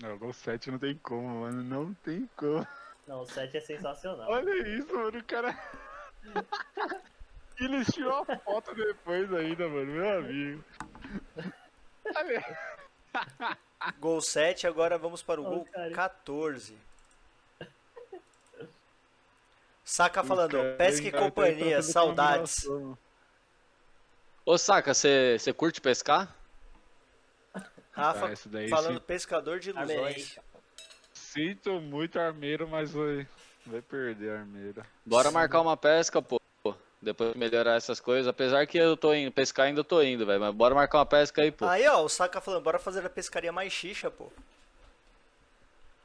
Não, 0.00 0.14
o 0.14 0.18
gol 0.18 0.32
7 0.32 0.70
não 0.70 0.78
tem 0.78 0.96
como, 1.02 1.40
mano. 1.40 1.64
Não 1.64 1.92
tem 2.04 2.30
como. 2.36 2.64
Não, 3.08 3.22
o 3.22 3.26
7 3.26 3.56
é 3.56 3.60
sensacional. 3.60 4.30
Olha 4.30 4.68
isso, 4.68 4.94
mano. 4.94 5.18
O 5.18 5.24
cara. 5.24 5.58
Ele 7.58 7.84
tirou 7.86 8.24
a 8.28 8.36
foto 8.38 8.72
depois 8.74 9.32
ainda, 9.32 9.66
mano. 9.66 9.90
Meu 9.92 10.18
amigo. 10.18 10.64
Gol 13.98 14.20
7, 14.20 14.66
agora 14.66 14.98
vamos 14.98 15.22
para 15.22 15.40
o 15.40 15.44
Ó, 15.44 15.48
gol 15.48 15.64
cara. 15.64 15.90
14. 15.90 16.76
Saca 19.82 20.22
falando, 20.22 20.52
cara 20.58 20.76
pesca 20.76 21.08
e 21.08 21.12
companhia, 21.12 21.80
saudades. 21.82 22.66
Ô, 24.44 24.58
Saca, 24.58 24.92
você 24.92 25.38
curte 25.56 25.80
pescar? 25.80 26.34
Rafa 27.92 28.32
Ah, 28.32 28.36
falando 28.68 28.98
sim. 29.00 29.06
pescador 29.06 29.58
de 29.58 29.70
ilusões. 29.70 30.38
Sinto 31.38 31.80
muito 31.80 32.18
armeiro, 32.18 32.66
mas 32.66 32.90
vai, 32.90 33.24
vai 33.64 33.80
perder 33.80 34.38
armeiro. 34.38 34.84
Bora 35.06 35.30
marcar 35.30 35.60
uma 35.60 35.76
pesca, 35.76 36.20
pô. 36.20 36.40
Depois 37.00 37.32
de 37.32 37.38
melhorar 37.38 37.76
essas 37.76 38.00
coisas. 38.00 38.26
Apesar 38.26 38.66
que 38.66 38.76
eu 38.76 38.96
tô 38.96 39.14
indo, 39.14 39.30
pescar 39.30 39.66
ainda 39.66 39.78
eu 39.80 39.84
tô 39.84 40.02
indo, 40.02 40.26
velho. 40.26 40.40
Mas 40.40 40.52
bora 40.52 40.74
marcar 40.74 40.98
uma 40.98 41.06
pesca 41.06 41.40
aí, 41.42 41.52
pô. 41.52 41.64
Aí, 41.64 41.86
ó, 41.86 42.02
o 42.02 42.08
Saca 42.08 42.40
falando, 42.40 42.64
bora 42.64 42.80
fazer 42.80 43.06
a 43.06 43.08
pescaria 43.08 43.52
mais 43.52 43.72
xixa, 43.72 44.10
pô. 44.10 44.32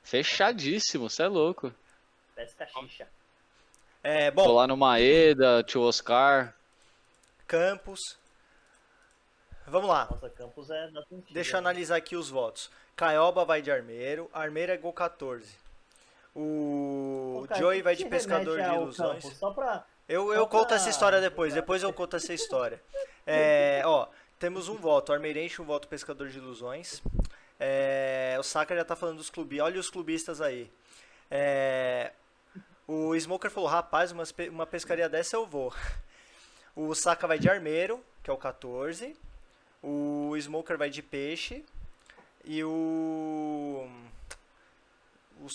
Fechadíssimo, 0.04 1.10
cê 1.10 1.24
é 1.24 1.28
louco. 1.28 1.74
Pesca 2.36 2.68
xixa. 2.68 3.08
É, 4.04 4.30
Tô 4.30 4.36
bom, 4.36 4.52
lá 4.52 4.68
no 4.68 4.78
Maeda, 4.78 5.64
tio 5.64 5.82
Oscar. 5.82 6.54
Campos. 7.48 8.18
Vamos 9.68 9.90
lá. 9.90 10.08
Nossa, 10.10 10.30
Campos 10.30 10.70
é 10.70 10.88
da. 10.90 11.04
Deixa 11.32 11.56
eu 11.56 11.60
analisar 11.60 11.96
aqui 11.98 12.16
os 12.16 12.30
votos. 12.30 12.70
Caioba 12.96 13.44
vai 13.46 13.62
de 13.62 13.72
armeiro, 13.72 14.30
armeiro 14.34 14.72
é 14.72 14.78
gol 14.78 14.94
14. 14.94 15.56
O 16.36 17.42
Ô, 17.44 17.48
cara, 17.48 17.60
Joey 17.60 17.82
vai 17.82 17.96
de 17.96 18.06
pescador 18.06 18.60
de 18.62 18.68
ilusões. 18.68 19.24
Campos? 19.24 19.38
Só 19.38 19.52
pra. 19.52 19.86
Eu, 20.10 20.28
Só 20.28 20.34
eu 20.34 20.48
conto 20.48 20.68
pra- 20.68 20.76
essa 20.76 20.90
história 20.90 21.22
depois, 21.22 21.54
depois 21.54 21.82
eu 21.84 21.94
conto 21.94 22.16
essa 22.16 22.34
história. 22.34 22.82
É, 23.26 23.82
ó, 23.86 24.08
temos 24.38 24.68
um 24.68 24.76
voto, 24.76 25.14
Armeirense, 25.14 25.62
um 25.62 25.66
voto 25.66 25.88
Pescador 25.88 26.28
de 26.30 26.38
Ilusões. 26.38 27.02
É, 27.60 28.36
o 28.40 28.44
Saka 28.44 28.76
já 28.76 28.84
tá 28.84 28.96
falando 28.96 29.18
dos 29.18 29.30
clubistas, 29.30 29.66
olha 29.66 29.80
os 29.80 29.90
clubistas 29.90 30.42
aí. 30.42 30.70
É, 31.32 32.12
o 32.88 33.16
Smoker 33.16 33.50
falou, 33.50 33.70
rapaz, 33.70 34.12
umas 34.12 34.32
pe- 34.32 34.50
uma 34.50 34.66
pescaria 34.66 35.08
dessa 35.08 35.36
eu 35.36 35.46
vou. 35.46 35.74
O 36.76 36.96
Saka 36.96 37.28
vai 37.28 37.38
de 37.38 37.48
armeiro, 37.48 38.04
que 38.24 38.32
é 38.32 38.34
o 38.34 38.38
14. 38.38 39.16
O 39.84 40.34
Smoker 40.38 40.78
vai 40.78 40.90
de 40.90 41.04
peixe. 41.04 41.64
E 42.46 42.64
o... 42.64 43.86
O 45.42 45.48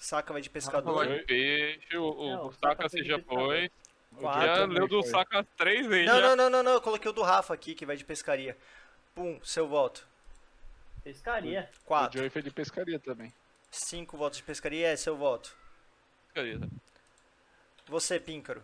Saka 0.00 0.32
vai 0.32 0.42
de 0.42 0.50
pescador. 0.50 1.06
Peixe, 1.26 1.96
o, 1.96 2.04
o, 2.04 2.30
Não, 2.30 2.44
o 2.44 2.48
o 2.48 2.52
Saka 2.52 2.88
fez 2.90 3.06
já 3.06 3.18
foi. 3.18 3.70
Quatro. 4.16 4.46
Já 4.46 4.64
leu 4.66 4.86
do 4.86 5.02
foi. 5.02 5.10
Saka 5.10 5.46
três 5.56 5.86
vezes. 5.86 6.06
Não, 6.06 6.20
já. 6.20 6.28
não, 6.28 6.36
não, 6.36 6.50
não, 6.50 6.62
não, 6.62 6.72
eu 6.72 6.80
coloquei 6.80 7.10
o 7.10 7.14
do 7.14 7.22
Rafa 7.22 7.54
aqui, 7.54 7.74
que 7.74 7.86
vai 7.86 7.96
de 7.96 8.04
pescaria. 8.04 8.56
Pum, 9.14 9.40
seu 9.42 9.66
voto. 9.66 10.06
Pescaria. 11.02 11.70
O 11.82 11.84
4. 11.86 12.18
Joey 12.18 12.30
foi 12.30 12.42
de 12.42 12.50
pescaria 12.50 12.98
também. 12.98 13.32
5 13.70 14.16
votos 14.16 14.38
de 14.38 14.44
pescaria 14.44 14.88
é 14.88 14.96
seu 14.96 15.16
voto. 15.16 15.56
Beleza. 16.34 16.68
Você, 17.86 18.18
Píncaro. 18.18 18.62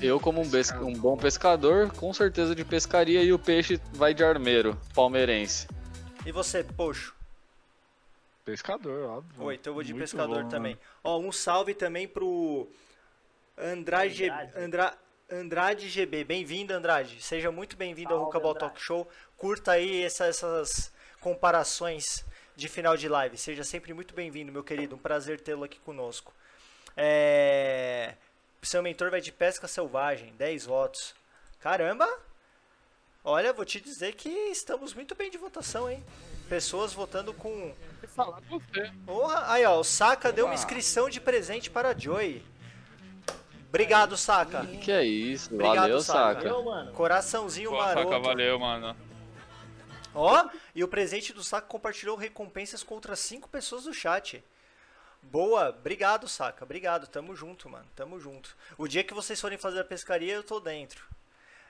Eu, 0.00 0.18
como 0.18 0.40
um, 0.40 0.50
pesca- 0.50 0.80
um 0.82 0.94
bom 0.94 1.16
pescador, 1.16 1.90
com 1.92 2.12
certeza 2.12 2.54
de 2.54 2.64
pescaria. 2.64 3.22
E 3.22 3.32
o 3.32 3.38
peixe 3.38 3.78
vai 3.92 4.14
de 4.14 4.24
armeiro, 4.24 4.78
palmeirense. 4.94 5.68
E 6.24 6.32
você, 6.32 6.64
Poxo? 6.64 7.14
Pescador, 8.44 9.08
óbvio. 9.18 9.42
8. 9.44 9.66
Eu 9.68 9.74
vou 9.74 9.82
de 9.82 9.92
Muito 9.92 10.02
pescador 10.02 10.42
bom, 10.44 10.48
também. 10.48 10.72
mano. 10.74 10.84
Ó, 11.02 11.18
um 11.18 11.30
salve 11.32 11.74
também 11.74 12.08
pro 12.08 12.66
Andrade. 13.58 14.28
Andra, 14.56 14.94
Andrade 15.30 15.88
GB. 15.88 16.24
Bem-vindo, 16.24 16.72
Andrade. 16.72 17.22
Seja 17.22 17.50
muito 17.52 17.76
bem-vindo 17.76 18.12
ao 18.14 18.24
Rucabal. 18.24 18.54
Talk 18.54 18.80
Show. 18.82 19.08
Curta 19.36 19.72
aí 19.72 20.02
essa- 20.02 20.26
essas 20.26 20.92
comparações 21.20 22.24
de 22.56 22.68
final 22.68 22.96
de 22.96 23.08
live. 23.08 23.36
Seja 23.36 23.64
sempre 23.64 23.92
muito 23.94 24.14
bem-vindo, 24.14 24.50
meu 24.52 24.62
querido. 24.64 24.94
Um 24.94 24.98
prazer 24.98 25.40
tê-lo 25.40 25.64
aqui 25.64 25.78
conosco. 25.80 26.32
É... 26.96 28.14
Seu 28.62 28.82
mentor 28.82 29.10
vai 29.10 29.20
de 29.20 29.32
pesca 29.32 29.68
selvagem. 29.68 30.32
10 30.36 30.66
votos. 30.66 31.14
Caramba! 31.60 32.08
Olha, 33.22 33.52
vou 33.52 33.64
te 33.64 33.80
dizer 33.80 34.14
que 34.14 34.28
estamos 34.28 34.92
muito 34.92 35.14
bem 35.14 35.30
de 35.30 35.38
votação, 35.38 35.90
hein? 35.90 36.04
Pessoas 36.48 36.92
votando 36.92 37.32
com 37.32 37.74
falar 38.14 38.40
com 38.42 38.58
você. 38.58 38.92
Porra, 39.06 39.44
aí 39.50 39.64
ó, 39.64 39.80
o 39.80 39.84
Saka 39.84 40.30
deu 40.30 40.44
uma 40.44 40.54
inscrição 40.54 41.08
de 41.08 41.20
presente 41.20 41.70
para 41.70 41.90
a 41.90 41.98
Joy. 41.98 42.42
Obrigado, 43.68 44.16
Saka. 44.16 44.66
Que 44.66 44.92
é 44.92 45.04
isso? 45.04 45.52
Obrigado, 45.52 45.76
Valeu, 45.76 46.00
Saca. 46.00 46.34
saca. 46.34 46.48
Eu, 46.48 46.62
mano. 46.62 46.92
Coraçãozinho 46.92 47.70
Saka, 47.70 47.82
maroto. 48.04 48.20
valeu, 48.20 48.58
mano. 48.58 48.96
Ó, 50.14 50.48
e 50.74 50.84
o 50.84 50.88
presente 50.88 51.32
do 51.32 51.42
Saka 51.42 51.66
compartilhou 51.66 52.16
recompensas 52.16 52.82
contra 52.84 53.16
cinco 53.16 53.48
pessoas 53.48 53.84
do 53.84 53.92
chat. 53.92 54.44
Boa, 55.30 55.70
obrigado, 55.70 56.28
Saka. 56.28 56.64
Obrigado, 56.64 57.06
tamo 57.06 57.34
junto, 57.34 57.68
mano. 57.68 57.86
Tamo 57.94 58.20
junto. 58.20 58.56
O 58.78 58.86
dia 58.86 59.04
que 59.04 59.14
vocês 59.14 59.40
forem 59.40 59.58
fazer 59.58 59.80
a 59.80 59.84
pescaria, 59.84 60.34
eu 60.34 60.42
tô 60.42 60.60
dentro. 60.60 61.04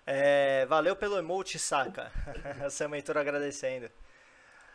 É, 0.06 0.66
valeu 0.66 0.94
pelo 0.94 1.16
emote, 1.16 1.58
Saka. 1.58 2.12
Seu 2.70 2.88
mentor 2.88 3.16
agradecendo. 3.16 3.90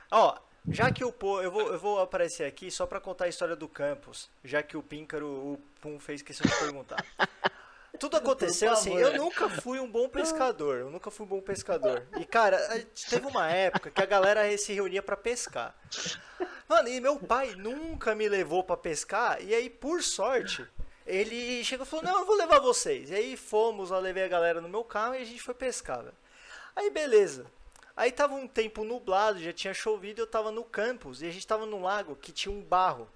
Ó, 0.09 0.37
já 0.67 0.91
que 0.91 1.03
o 1.03 1.11
Po, 1.11 1.41
eu 1.41 1.51
vou, 1.51 1.71
eu 1.71 1.79
vou 1.79 1.99
aparecer 1.99 2.45
aqui 2.45 2.71
só 2.71 2.85
pra 2.85 2.99
contar 2.99 3.25
a 3.25 3.29
história 3.29 3.55
do 3.55 3.67
campus, 3.67 4.29
já 4.43 4.61
que 4.63 4.75
o 4.75 4.83
Píncaro, 4.83 5.27
o 5.27 5.61
Pum 5.79 5.99
fez 5.99 6.21
questão 6.21 6.49
de 6.49 6.57
perguntar. 6.57 7.05
Tudo 7.97 8.17
aconteceu 8.17 8.71
assim, 8.71 8.95
eu 8.95 9.17
nunca 9.17 9.49
fui 9.49 9.79
um 9.79 9.89
bom 9.89 10.07
pescador, 10.07 10.77
eu 10.77 10.89
nunca 10.89 11.09
fui 11.09 11.25
um 11.25 11.29
bom 11.29 11.41
pescador. 11.41 12.05
E 12.17 12.25
cara, 12.25 12.57
teve 13.09 13.25
uma 13.25 13.49
época 13.49 13.89
que 13.89 14.01
a 14.01 14.05
galera 14.05 14.57
se 14.57 14.73
reunia 14.73 15.01
pra 15.01 15.17
pescar. 15.17 15.75
Mano, 16.67 16.87
e 16.87 17.01
meu 17.01 17.17
pai 17.17 17.55
nunca 17.55 18.13
me 18.13 18.29
levou 18.29 18.63
pra 18.63 18.77
pescar, 18.77 19.41
e 19.41 19.55
aí 19.55 19.69
por 19.69 20.03
sorte, 20.03 20.65
ele 21.05 21.63
chegou 21.63 21.85
e 21.85 21.89
falou, 21.89 22.05
não, 22.05 22.19
eu 22.19 22.25
vou 22.25 22.35
levar 22.35 22.59
vocês. 22.59 23.09
E 23.09 23.15
aí 23.15 23.35
fomos, 23.35 23.89
eu 23.89 23.99
levei 23.99 24.23
a 24.23 24.27
galera 24.27 24.61
no 24.61 24.69
meu 24.69 24.83
carro 24.83 25.15
e 25.15 25.21
a 25.21 25.25
gente 25.25 25.41
foi 25.41 25.55
pescar, 25.55 26.03
velho. 26.03 26.15
Aí 26.75 26.89
beleza. 26.91 27.47
Aí 27.97 28.11
tava 28.11 28.35
um 28.35 28.47
tempo 28.47 28.83
nublado, 28.83 29.39
já 29.39 29.51
tinha 29.51 29.73
chovido, 29.73 30.21
eu 30.21 30.27
tava 30.27 30.51
no 30.51 30.63
campus 30.63 31.21
e 31.21 31.25
a 31.27 31.31
gente 31.31 31.45
tava 31.45 31.65
num 31.65 31.81
lago 31.81 32.15
que 32.15 32.31
tinha 32.31 32.53
um 32.53 32.61
barro, 32.61 33.09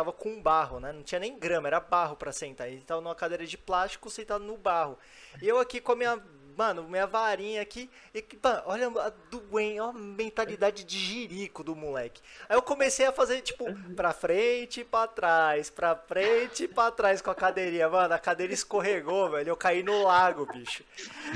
tava 0.00 0.12
com 0.14 0.40
barro, 0.40 0.80
né? 0.80 0.92
Não 0.92 1.02
tinha 1.02 1.18
nem 1.18 1.38
grama, 1.38 1.68
era 1.68 1.78
barro 1.78 2.16
pra 2.16 2.32
sentar. 2.32 2.70
Gente 2.70 2.84
tava 2.84 3.02
numa 3.02 3.14
cadeira 3.14 3.46
de 3.46 3.58
plástico 3.58 4.08
sentado 4.08 4.42
no 4.42 4.56
barro. 4.56 4.98
E 5.42 5.46
eu 5.46 5.58
aqui 5.58 5.78
com 5.78 5.92
a 5.92 5.96
minha, 5.96 6.22
mano, 6.56 6.84
minha 6.84 7.06
varinha 7.06 7.60
aqui, 7.60 7.90
e, 8.14 8.24
mano, 8.42 8.62
olha 8.64 8.88
a 8.88 9.10
doença, 9.30 9.82
olha 9.82 9.90
a 9.90 9.92
mentalidade 9.92 10.84
de 10.84 10.98
jirico 10.98 11.62
do 11.62 11.76
moleque. 11.76 12.22
Aí 12.48 12.56
eu 12.56 12.62
comecei 12.62 13.04
a 13.04 13.12
fazer, 13.12 13.42
tipo, 13.42 13.66
pra 13.94 14.14
frente 14.14 14.80
e 14.80 14.84
pra 14.84 15.06
trás, 15.06 15.68
pra 15.68 15.94
frente 15.94 16.64
e 16.64 16.68
pra 16.68 16.90
trás 16.90 17.20
com 17.20 17.30
a 17.30 17.34
cadeirinha. 17.34 17.88
Mano, 17.90 18.14
a 18.14 18.18
cadeira 18.18 18.54
escorregou, 18.54 19.28
velho. 19.28 19.50
Eu 19.50 19.56
caí 19.56 19.82
no 19.82 20.02
lago, 20.02 20.46
bicho. 20.46 20.82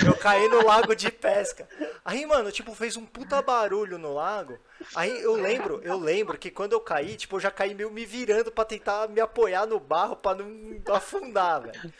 Eu 0.05 0.16
caí 0.16 0.49
no 0.49 0.65
lago 0.65 0.97
de 0.97 1.11
pesca. 1.12 1.69
Aí, 2.03 2.24
mano, 2.24 2.51
tipo, 2.51 2.74
fez 2.74 2.97
um 2.97 3.05
puta 3.05 3.43
barulho 3.43 3.99
no 3.99 4.15
lago. 4.15 4.59
Aí 4.94 5.22
eu 5.22 5.34
lembro, 5.34 5.80
eu 5.82 5.98
lembro 5.98 6.36
que 6.38 6.51
quando 6.51 6.72
eu 6.72 6.80
caí, 6.80 7.16
tipo, 7.16 7.36
eu 7.36 7.40
já 7.40 7.51
caí 7.51 7.74
meio 7.74 7.90
me 7.90 8.05
virando 8.05 8.52
pra 8.52 8.64
tentar 8.64 9.09
me 9.09 9.20
apoiar 9.20 9.66
no 9.66 9.80
barro 9.80 10.16
pra 10.16 10.34
não 10.34 10.94
afundar, 10.94 11.62
velho. 11.62 11.94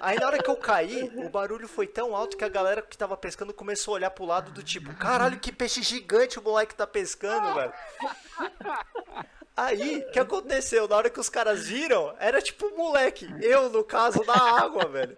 Aí 0.00 0.18
na 0.18 0.26
hora 0.26 0.42
que 0.42 0.50
eu 0.50 0.56
caí, 0.56 1.10
o 1.16 1.28
barulho 1.28 1.68
foi 1.68 1.86
tão 1.86 2.14
alto 2.14 2.36
que 2.36 2.44
a 2.44 2.48
galera 2.48 2.82
que 2.82 2.98
tava 2.98 3.16
pescando 3.16 3.54
começou 3.54 3.94
a 3.94 3.96
olhar 3.96 4.10
pro 4.10 4.24
lado 4.24 4.50
do 4.50 4.62
tipo, 4.62 4.94
caralho, 4.96 5.38
que 5.38 5.52
peixe 5.52 5.82
gigante 5.82 6.38
o 6.38 6.42
moleque 6.42 6.74
tá 6.74 6.86
pescando, 6.86 7.54
velho. 7.54 7.72
Aí, 9.56 9.98
o 9.98 10.10
que 10.10 10.18
aconteceu? 10.18 10.88
Na 10.88 10.96
hora 10.96 11.08
que 11.08 11.20
os 11.20 11.28
caras 11.28 11.68
viram, 11.68 12.12
era 12.18 12.42
tipo 12.42 12.66
um 12.66 12.76
moleque. 12.76 13.28
Eu, 13.40 13.70
no 13.70 13.84
caso, 13.84 14.24
na 14.24 14.34
água, 14.34 14.86
velho. 14.86 15.16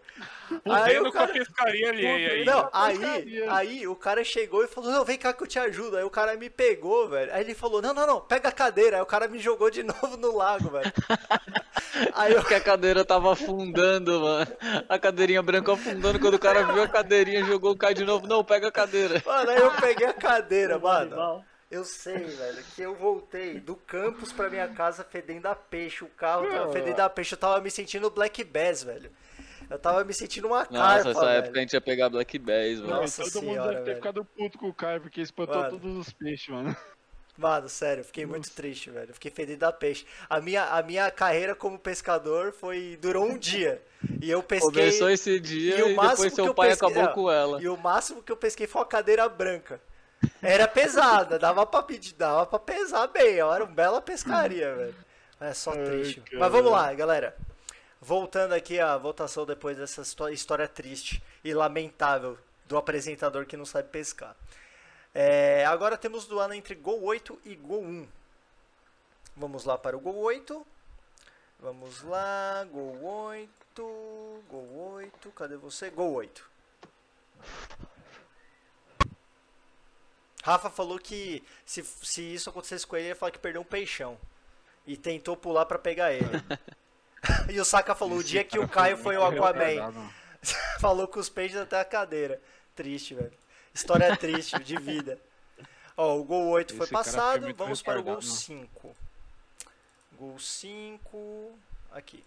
Aí 0.65 0.99
o 0.99 1.05
com 1.05 1.09
a 1.09 1.13
cara... 1.13 1.33
pescaria 1.33 1.89
ali. 1.89 2.07
aí. 2.07 2.45
Não, 2.45 2.69
aí, 2.71 2.99
pescaria. 2.99 3.55
aí 3.55 3.89
o 3.89 3.97
cara 3.97 4.23
chegou 4.23 4.63
e 4.63 4.69
falou, 4.69 4.91
não, 4.91 5.05
vem 5.07 5.17
cá 5.17 5.33
que 5.33 5.43
eu 5.43 5.47
te 5.47 5.59
ajudo. 5.59 5.97
Aí 5.97 6.05
o 6.05 6.11
cara 6.11 6.37
me 6.37 6.51
pegou, 6.51 7.09
velho. 7.09 7.33
Aí 7.33 7.43
ele 7.43 7.55
falou, 7.55 7.81
não, 7.81 7.95
não, 7.95 8.07
não, 8.07 8.21
pega 8.21 8.51
a 8.51 8.53
cadeira. 8.53 8.99
Aí 8.99 9.03
o 9.03 9.07
cara 9.07 9.27
me 9.27 9.39
jogou 9.39 9.71
de 9.71 9.83
novo 9.85 10.19
no 10.19 10.37
lago, 10.37 10.69
velho. 10.69 10.93
Aí 12.13 12.35
eu, 12.35 12.41
Porque 12.41 12.55
a 12.55 12.61
cadeira 12.61 13.07
tava 13.07 13.33
afundando, 13.33 14.21
mano. 14.21 14.53
A 14.87 14.99
cadeirinha 14.99 15.43
branca 15.43 15.73
afundando. 15.73 16.21
Quando 16.21 16.35
o 16.35 16.39
cara 16.39 16.63
viu 16.75 16.83
a 16.83 16.89
cadeirinha, 16.89 17.43
jogou, 17.43 17.75
cai 17.75 17.95
de 17.95 18.05
novo. 18.05 18.27
Não, 18.27 18.45
pega 18.45 18.69
a 18.69 18.73
cadeira. 18.73 19.23
mano, 19.25 19.51
aí 19.51 19.59
eu 19.59 19.71
peguei 19.73 20.07
a 20.07 20.13
cadeira, 20.13 20.79
mano. 20.79 21.43
Eu 21.71 21.85
sei, 21.85 22.19
velho, 22.19 22.63
que 22.75 22.83
eu 22.83 22.95
voltei 22.95 23.59
do 23.59 23.75
campus 23.75 24.33
pra 24.33 24.49
minha 24.49 24.69
casa 24.69 25.03
fedendo 25.05 25.47
a 25.47 25.55
peixe. 25.55 26.05
O 26.05 26.09
carro 26.09 26.47
tava 26.49 26.67
Não. 26.67 26.73
fedendo 26.73 27.01
a 27.01 27.11
peixe. 27.11 27.35
Eu 27.35 27.39
tava 27.39 27.61
me 27.61 27.71
sentindo 27.71 28.09
Black 28.09 28.45
Bass, 28.45 28.85
velho. 28.85 29.11
Eu 29.69 29.79
tava 29.79 30.05
me 30.05 30.15
sentindo 30.15 30.47
uma 30.47 30.59
Nossa, 30.59 30.71
carpa, 30.71 31.11
essa 31.11 31.21
velho. 31.21 31.31
época 31.39 31.59
a 31.59 31.61
gente 31.63 31.73
ia 31.73 31.81
pegar 31.81 32.09
Black 32.09 32.39
Bass, 32.39 32.79
mano. 32.79 32.87
Nossa 33.01 33.25
todo 33.25 33.43
mundo 33.43 33.53
senhora, 33.55 33.69
deve 33.73 33.79
ter 33.81 33.85
velho. 33.87 33.97
ficado 33.97 34.25
puto 34.25 34.59
com 34.59 34.69
o 34.69 34.75
Caio, 34.75 35.01
porque 35.01 35.21
espantou 35.21 35.57
Mano. 35.57 35.71
todos 35.71 35.97
os 36.07 36.13
peixes, 36.13 36.49
mano. 36.49 36.77
Mano, 37.37 37.69
sério, 37.69 38.01
eu 38.01 38.05
fiquei 38.05 38.25
muito 38.25 38.49
triste, 38.53 38.89
velho. 38.89 39.13
Fiquei 39.13 39.31
fedido 39.33 39.67
a 39.67 39.73
peixe. 39.73 40.07
A 40.31 40.41
minha, 40.41 40.65
a 40.67 40.83
minha 40.83 41.11
carreira 41.11 41.55
como 41.55 41.79
pescador 41.79 42.53
foi 42.53 42.97
durou 43.03 43.27
um 43.27 43.37
dia. 43.37 43.83
E 44.23 44.31
eu 44.31 44.41
pesquei. 44.43 44.71
Começou 44.71 45.11
esse 45.11 45.39
dia 45.41 45.79
e 45.81 45.83
o 45.83 45.89
e, 45.89 45.97
depois 45.97 46.21
que 46.23 46.31
seu 46.31 46.47
eu 46.47 46.55
pai 46.55 46.69
pesquei- 46.69 46.89
acabou 46.89 47.03
não, 47.09 47.13
com 47.13 47.31
ela. 47.31 47.61
E 47.61 47.69
o 47.69 47.77
máximo 47.77 48.23
que 48.23 48.31
eu 48.33 48.37
pesquei 48.37 48.67
foi 48.69 48.81
uma 48.81 48.87
cadeira 48.89 49.29
branca. 49.29 49.81
Era 50.43 50.67
pesada, 50.67 51.39
dava 51.39 51.67
pra 51.67 51.83
pedir, 51.83 52.15
dava 52.15 52.47
pra 52.47 52.59
pesar 52.59 53.07
bem. 53.09 53.39
Era 53.39 53.65
uma 53.65 53.67
bela 53.73 54.01
pescaria, 54.01 54.75
velho. 54.75 54.95
É 55.41 55.53
só 55.53 55.73
Ai, 55.73 55.85
triste. 55.85 56.21
cara. 56.23 56.39
Mas 56.39 56.53
vamos 56.53 56.73
lá, 56.73 56.93
galera. 56.95 57.37
Voltando 58.01 58.53
aqui 58.55 58.79
à 58.81 58.97
votação 58.97 59.45
depois 59.45 59.77
dessa 59.77 60.03
histó- 60.03 60.29
história 60.29 60.69
triste 60.69 61.23
e 61.45 61.53
lamentável 61.53 62.39
do 62.67 62.77
apresentador 62.77 63.47
que 63.47 63.57
não 63.57 63.65
sabe 63.67 63.89
pescar. 63.89 64.35
É, 65.15 65.65
agora 65.67 65.97
temos 65.97 66.27
duelo 66.27 66.53
entre 66.53 66.75
Gol 66.75 67.03
8 67.03 67.39
e 67.45 67.55
Gol 67.55 67.83
1. 67.83 68.09
Vamos 69.37 69.65
lá 69.65 69.77
para 69.79 69.97
o 69.97 70.01
Gol 70.01 70.17
8. 70.17 70.67
Vamos 71.59 72.03
lá, 72.03 72.65
Gol 72.71 73.03
8. 73.03 73.51
Gol 74.49 74.93
8. 74.95 75.31
Cadê 75.33 75.57
você? 75.57 75.91
Gol 75.91 76.13
8. 76.13 76.45
Rafa 80.47 80.71
falou 80.71 80.97
que 80.97 81.43
se, 81.65 81.83
se 81.83 82.23
isso 82.23 82.49
acontecesse 82.49 82.87
com 82.87 82.95
ele, 82.95 83.07
ele 83.07 83.09
ia 83.11 83.17
falar 83.17 83.33
que 83.33 83.39
perdeu 83.41 83.63
um 83.63 83.65
peixão. 83.65 84.17
E 84.87 84.97
tentou 84.97 85.37
pular 85.37 85.67
pra 85.67 85.77
pegar 85.77 86.13
ele. 86.13 86.25
e 87.51 87.59
o 87.59 87.65
Saka 87.65 87.97
falou: 87.97 88.19
o 88.19 88.23
dia 88.23 88.45
que 88.45 88.57
o 88.57 88.69
Caio 88.69 88.97
foi 88.97 89.17
o 89.17 89.25
Aquaman. 89.25 90.09
Falou 90.79 91.09
com 91.09 91.19
os 91.19 91.29
peixes 91.29 91.57
até 91.57 91.81
a 91.81 91.85
cadeira. 91.85 92.41
Triste, 92.77 93.15
velho. 93.15 93.33
História 93.75 94.17
triste, 94.17 94.57
de 94.61 94.77
vida. 94.77 95.19
Ó, 95.97 96.17
o 96.17 96.23
gol 96.23 96.47
8 96.51 96.77
foi 96.77 96.85
Esse 96.85 96.93
foi 96.95 97.03
passado. 97.05 97.43
muito 97.43 97.57
Vamos 97.57 97.83
para 97.83 97.99
o 97.99 98.03
gol 98.05 98.21
retardado. 98.21 98.37
5. 98.37 98.97
Gol 100.13 100.39
5. 100.39 101.59
Aqui. 101.91 102.25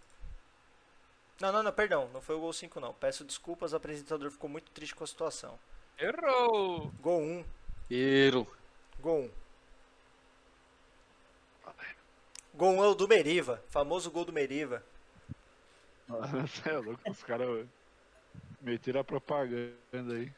Não, 1.40 1.54
não, 1.54 1.64
não, 1.64 1.72
perdão. 1.72 2.10
Não 2.12 2.20
foi 2.20 2.36
o 2.36 2.41
gol 2.41 2.52
5, 2.52 2.82
não. 2.82 2.94
Peço 2.94 3.24
desculpas, 3.24 3.72
o 3.72 3.78
apresentador 3.78 4.30
ficou 4.30 4.50
muito 4.50 4.70
triste 4.72 4.94
com 4.94 5.06
a 5.06 5.08
situação. 5.08 5.58
Errou! 5.98 6.91
Gol 7.00 7.22
1. 7.22 7.59
Iro. 7.90 8.48
Gol 8.99 9.22
1. 9.22 9.32
Gol 12.53 12.74
1 12.74 12.84
é 12.84 12.88
o 12.88 12.95
do 12.95 13.07
Meriva. 13.07 13.64
Famoso 13.70 14.11
gol 14.11 14.26
do 14.26 14.34
Meriva. 14.34 14.84
Você 16.07 16.70
é 16.70 16.78
louco, 16.78 17.10
os 17.10 17.24
caras 17.24 17.66
meteram 18.61 19.02
a 19.02 19.03
propaganda 19.03 20.14
aí. 20.14 20.32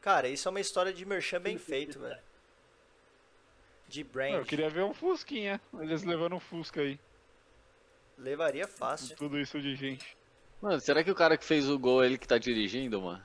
Cara, 0.00 0.28
isso 0.28 0.48
é 0.48 0.50
uma 0.50 0.60
história 0.60 0.92
de 0.92 1.04
merchan 1.04 1.40
bem 1.40 1.58
feito, 1.58 1.98
velho. 1.98 2.20
De 3.88 4.02
brand. 4.02 4.34
Eu 4.34 4.44
queria 4.44 4.70
ver 4.70 4.84
um 4.84 4.94
Fusquinha, 4.94 5.60
eles 5.80 6.02
levando 6.02 6.36
um 6.36 6.40
Fusca 6.40 6.80
aí. 6.80 6.98
Levaria 8.16 8.66
com 8.66 8.76
fácil. 8.76 9.16
Tudo 9.16 9.38
isso 9.38 9.60
de 9.60 9.76
gente. 9.76 10.16
Mano, 10.62 10.80
será 10.80 11.04
que 11.04 11.10
o 11.10 11.14
cara 11.14 11.36
que 11.36 11.44
fez 11.44 11.68
o 11.68 11.78
gol 11.78 12.02
é 12.02 12.06
ele 12.06 12.18
que 12.18 12.26
tá 12.26 12.38
dirigindo, 12.38 13.00
mano? 13.02 13.22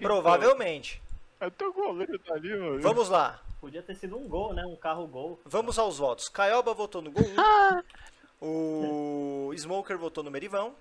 Provavelmente. 0.00 1.00
Até 1.42 1.66
o 1.66 1.72
goleiro 1.72 2.16
tá 2.20 2.34
ali, 2.34 2.56
mano. 2.56 2.80
Vamos 2.80 3.08
lá. 3.08 3.42
Podia 3.60 3.82
ter 3.82 3.96
sido 3.96 4.16
um 4.16 4.28
gol, 4.28 4.54
né? 4.54 4.64
Um 4.64 4.76
carro 4.76 5.08
gol. 5.08 5.40
Vamos 5.44 5.76
aos 5.76 5.98
votos. 5.98 6.28
Caioba 6.28 6.72
votou 6.72 7.02
no 7.02 7.10
gol 7.10 7.24
1. 7.24 7.82
O 8.44 9.52
Smoker 9.56 9.96
votou 9.96 10.24
no 10.24 10.30
Merivão. 10.30 10.74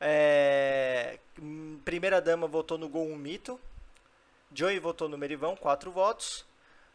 É, 0.00 1.18
Primeira 1.84 2.20
dama 2.20 2.46
votou 2.46 2.78
no 2.78 2.88
gol 2.88 3.08
1 3.08 3.16
Mito. 3.16 3.60
Joey 4.54 4.78
votou 4.78 5.08
no 5.08 5.18
Merivão, 5.18 5.56
4 5.56 5.90
votos. 5.90 6.44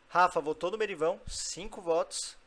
Rafa 0.08 0.40
votou 0.40 0.72
no 0.72 0.78
Merivão, 0.78 1.20
5 1.28 1.82
votos. 1.82 2.38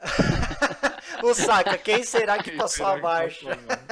o 1.22 1.32
Saka, 1.32 1.78
quem 1.78 2.02
será 2.02 2.36
que 2.36 2.50
Quem 2.50 2.58
passou 2.58 2.84
será 2.84 2.92
a 2.92 2.98
marcha? 2.98 3.56
passou? 3.56 3.84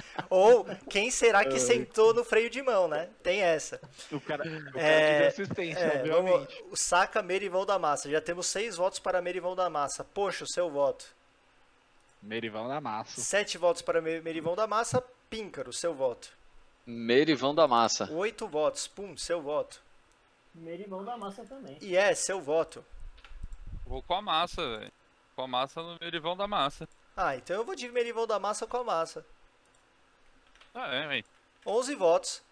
Ou 0.34 0.64
quem 0.90 1.10
será 1.10 1.44
que 1.44 1.58
sentou 1.60 2.12
no 2.12 2.24
freio 2.24 2.50
de 2.50 2.60
mão, 2.62 2.88
né? 2.88 3.08
Tem 3.22 3.40
essa. 3.40 3.80
O 4.10 4.20
cara, 4.20 4.42
o 4.44 4.72
cara 4.72 4.80
É, 4.84 5.26
assistência, 5.28 5.78
É, 5.78 6.02
vamos, 6.08 6.30
obviamente. 6.32 6.64
o 6.70 6.76
Saka 6.76 7.22
Merivão 7.22 7.64
da 7.64 7.78
Massa. 7.78 8.10
Já 8.10 8.20
temos 8.20 8.46
seis 8.46 8.76
votos 8.76 8.98
para 8.98 9.20
Merivão 9.22 9.54
da 9.54 9.70
Massa. 9.70 10.02
Poxa, 10.04 10.44
o 10.44 10.48
seu 10.48 10.70
voto. 10.70 11.04
Merivão 12.22 12.66
na 12.68 12.80
massa. 12.80 13.20
Sete 13.20 13.58
votos 13.58 13.82
para 13.82 14.00
Me- 14.00 14.20
Merivão 14.20 14.54
da 14.56 14.66
Massa. 14.66 15.02
Píncaro, 15.28 15.72
seu 15.72 15.94
voto. 15.94 16.30
Merivão 16.86 17.54
da 17.54 17.66
massa. 17.68 18.10
Oito 18.12 18.46
votos. 18.48 18.86
Pum, 18.86 19.16
seu 19.16 19.40
voto. 19.42 19.82
Merimão 20.54 21.04
da 21.04 21.16
massa 21.16 21.44
também. 21.44 21.76
E 21.80 21.96
é, 21.96 22.14
seu 22.14 22.40
voto. 22.40 22.84
Vou 23.86 24.02
com 24.02 24.14
a 24.14 24.22
massa, 24.22 24.78
velho. 24.78 24.92
Com 25.36 25.42
a 25.42 25.46
massa 25.48 25.82
no 25.82 25.98
Merivão 26.00 26.36
da 26.36 26.46
massa. 26.46 26.88
Ah, 27.16 27.36
então 27.36 27.56
eu 27.56 27.64
vou 27.64 27.74
de 27.74 27.88
Merivão 27.90 28.26
da 28.26 28.38
Massa 28.38 28.66
com 28.66 28.76
a 28.78 28.84
Massa. 28.84 29.24
Ah, 30.74 30.94
é, 30.94 31.06
velho. 31.06 31.24
11 31.66 31.94
votos. 31.94 32.42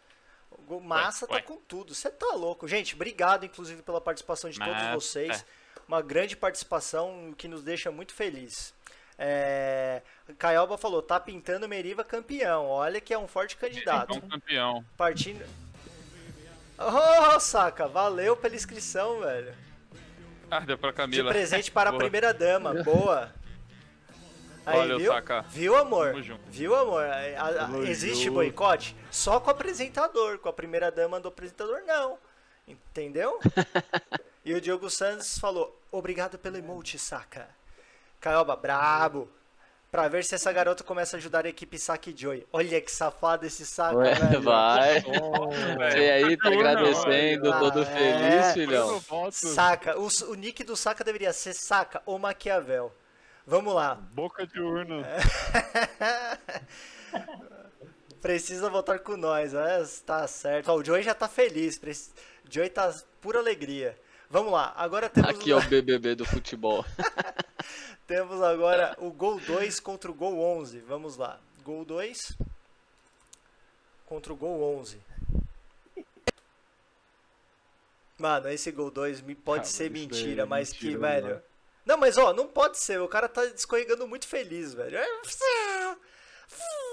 O 0.68 0.80
Massa 0.80 1.26
ué. 1.30 1.40
tá 1.40 1.46
com 1.46 1.56
tudo. 1.56 1.94
Você 1.94 2.10
tá 2.10 2.34
louco. 2.34 2.68
Gente, 2.68 2.94
obrigado, 2.94 3.44
inclusive, 3.44 3.82
pela 3.82 4.00
participação 4.00 4.48
de 4.48 4.58
todos 4.58 4.74
Nada. 4.74 4.94
vocês. 4.94 5.44
Uma 5.88 6.00
grande 6.00 6.36
participação 6.36 7.34
que 7.36 7.48
nos 7.48 7.62
deixa 7.62 7.90
muito 7.90 8.14
feliz. 8.14 8.72
É... 9.18 10.02
Caioba 10.38 10.78
falou, 10.78 11.02
tá 11.02 11.20
pintando 11.20 11.68
Meriva 11.68 12.04
campeão. 12.04 12.66
Olha 12.66 13.00
que 13.00 13.12
é 13.12 13.18
um 13.18 13.28
forte 13.28 13.56
candidato. 13.56 14.14
Então, 14.14 14.28
campeão. 14.28 14.84
Partindo. 14.96 15.44
Oh, 16.78 17.38
saca, 17.38 17.86
valeu 17.86 18.36
pela 18.36 18.54
inscrição, 18.54 19.20
velho. 19.20 19.54
Ah, 20.50 20.60
deu 20.60 20.76
pra 20.76 20.90
De 20.90 20.96
Camila. 20.96 21.30
presente 21.30 21.70
para 21.72 21.90
a 21.90 21.92
primeira 21.92 22.32
dama, 22.32 22.82
boa. 22.82 23.32
Aí, 24.64 24.78
Valeu, 24.78 24.98
viu? 24.98 25.12
Saka. 25.12 25.42
Viu, 25.48 25.76
amor? 25.76 26.10
Tamo 26.12 26.22
junto. 26.22 26.40
Viu, 26.48 26.74
amor? 26.74 27.04
A- 27.04 27.66
a- 27.66 27.78
existe 27.88 28.30
boicote? 28.30 28.96
Só 29.10 29.40
com 29.40 29.48
o 29.48 29.50
apresentador. 29.50 30.38
Com 30.38 30.48
a 30.48 30.52
primeira 30.52 30.90
dama 30.90 31.18
do 31.18 31.28
apresentador, 31.28 31.82
não. 31.86 32.16
Entendeu? 32.66 33.40
e 34.44 34.54
o 34.54 34.60
Diogo 34.60 34.88
Santos 34.88 35.38
falou: 35.38 35.76
Obrigado 35.90 36.38
pelo 36.38 36.56
emote, 36.56 36.98
saca. 36.98 37.48
Caioba, 38.20 38.54
brabo. 38.54 39.28
Pra 39.90 40.08
ver 40.08 40.24
se 40.24 40.34
essa 40.34 40.50
garota 40.50 40.82
começa 40.82 41.16
a 41.16 41.18
ajudar 41.18 41.44
a 41.44 41.50
equipe 41.50 41.78
Saki 41.78 42.14
Joy. 42.16 42.46
Olha 42.50 42.80
que 42.80 42.90
safado 42.90 43.44
esse 43.44 43.66
saco, 43.66 43.96
Ué, 43.98 44.14
velho. 44.14 44.40
vai. 44.40 45.00
velho. 45.76 45.92
Você 45.92 46.10
aí 46.10 46.36
tá 46.38 46.48
agradecendo, 46.48 47.58
todo 47.58 47.84
feliz, 47.84 48.46
é. 48.46 48.52
filhão. 48.54 49.02
Saca. 49.30 49.98
O, 49.98 50.08
o 50.30 50.34
nick 50.34 50.64
do 50.64 50.74
Saca 50.76 51.04
deveria 51.04 51.30
ser 51.34 51.52
Saca 51.52 52.00
ou 52.06 52.18
Maquiavel. 52.18 52.90
Vamos 53.46 53.74
lá. 53.74 53.94
Boca 53.94 54.46
de 54.46 54.60
urna. 54.60 55.02
Precisa 58.20 58.70
votar 58.70 59.00
com 59.00 59.16
nós, 59.16 59.52
é, 59.52 59.82
tá 60.06 60.26
certo. 60.28 60.68
Ó, 60.70 60.76
o 60.76 60.84
Joey 60.84 61.02
já 61.02 61.14
tá 61.14 61.28
feliz. 61.28 61.76
Preci... 61.76 62.10
Joey 62.48 62.70
tá 62.70 62.94
pura 63.20 63.40
alegria. 63.40 63.98
Vamos 64.30 64.52
lá, 64.52 64.72
agora 64.76 65.10
temos, 65.10 65.28
Aqui 65.30 65.50
é 65.50 65.56
o 65.56 65.60
BBB 65.68 66.14
do 66.14 66.24
futebol. 66.24 66.84
temos 68.06 68.40
agora 68.40 68.94
o 68.98 69.10
gol 69.10 69.40
2 69.40 69.80
contra 69.80 70.10
o 70.10 70.14
gol 70.14 70.38
11. 70.58 70.78
Vamos 70.80 71.16
lá. 71.16 71.38
Gol 71.64 71.84
2 71.84 72.36
contra 74.06 74.32
o 74.32 74.36
gol 74.36 74.78
11. 74.78 75.00
Mano, 78.18 78.48
esse 78.50 78.70
gol 78.70 78.90
2 78.90 79.20
me- 79.20 79.34
pode 79.34 79.62
Ah, 79.62 79.64
ser 79.64 79.90
mas 79.90 80.00
mentira, 80.00 80.42
é 80.42 80.46
mas 80.46 80.72
mentira, 80.72 80.92
que, 80.92 80.98
né? 80.98 81.20
velho. 81.20 81.42
Não, 81.84 81.96
mas 81.96 82.16
ó, 82.16 82.32
não 82.32 82.46
pode 82.46 82.78
ser. 82.78 83.00
O 83.00 83.08
cara 83.08 83.28
tá 83.28 83.44
escorregando 83.46 84.06
muito 84.06 84.26
feliz, 84.28 84.72
velho. 84.74 84.98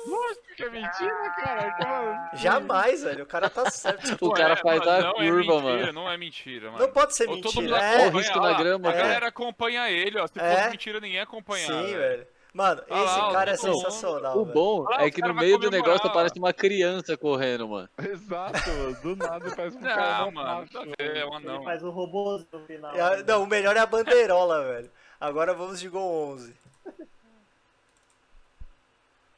Lógico 0.08 0.56
que 0.56 0.64
é 0.64 0.70
mentira, 0.70 1.30
cara. 1.36 1.72
Como- 1.78 2.38
Jamais, 2.38 3.04
velho. 3.04 3.24
O 3.24 3.28
cara 3.28 3.50
tá 3.50 3.70
certo. 3.70 4.18
O 4.26 4.32
cara 4.32 4.54
é, 4.54 4.56
faz 4.56 4.80
mano, 4.80 4.92
a 4.92 5.02
não 5.02 5.14
curva, 5.14 5.24
é 5.24 5.34
mentira, 5.34 5.62
mano. 5.62 5.94
Não 5.94 6.10
é 6.12 6.18
mentira, 6.18 6.72
mano. 6.72 6.86
Não 6.86 6.94
pode 6.94 7.16
ser 7.16 7.30
Ô, 7.30 7.36
todo 7.42 7.54
mundo 7.54 7.62
mentira. 7.64 7.78
É, 7.82 7.96
acompanha 7.96 8.12
risco 8.24 8.40
na 8.40 8.54
grama, 8.54 8.90
A 8.90 8.94
galera 8.94 9.28
acompanha 9.28 9.92
ele, 9.92 10.18
ó. 10.20 10.28
Se 10.28 10.40
É. 10.40 10.56
fosse 10.56 10.70
mentira, 10.72 11.00
ninguém 11.00 11.18
ia 11.18 11.24
acompanhar. 11.24 11.68
sim, 11.68 11.96
velho. 11.96 12.28
Mano, 12.52 12.82
esse 12.82 12.92
lá, 12.92 13.32
cara 13.32 13.52
é 13.52 13.58
mundo. 13.58 13.62
sensacional. 13.76 14.38
O 14.40 14.44
bom 14.46 14.86
Ah, 14.90 15.06
é 15.06 15.12
que 15.12 15.22
no 15.22 15.34
meio 15.36 15.58
do 15.60 15.70
negócio 15.70 16.10
ó. 16.10 16.14
parece 16.14 16.40
uma 16.40 16.52
criança 16.52 17.16
correndo, 17.16 17.68
mano. 17.68 17.88
Exato, 18.00 18.70
mano. 18.70 18.96
Do 19.02 19.16
nada 19.16 19.56
parece 19.56 19.78
um 19.78 19.82
cara 19.82 20.20
Não, 20.26 20.32
mano. 20.32 20.68
É 20.74 20.80
um 20.80 20.94
Ele 20.98 21.22
anão. 21.36 21.64
faz 21.64 21.84
o 21.84 21.92
robô 21.92 22.44
no 22.52 22.60
final. 22.66 22.96
É 22.96 23.02
a- 23.02 23.18
né? 23.18 23.24
Não, 23.28 23.44
o 23.44 23.48
melhor 23.48 23.76
é 23.76 23.80
a 23.80 23.86
bandeirola, 23.86 24.64
velho. 24.74 24.92
Agora 25.22 25.54
vamos 25.54 25.80
de 25.80 25.88
gol 25.90 26.32
11. 26.34 26.56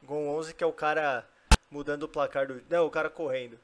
Gol 0.03 0.27
11 0.37 0.53
que 0.53 0.63
é 0.63 0.67
o 0.67 0.73
cara 0.73 1.25
mudando 1.69 2.03
o 2.03 2.07
placar 2.07 2.47
do... 2.47 2.61
Não, 2.69 2.85
o 2.85 2.89
cara 2.89 3.09
correndo. 3.09 3.59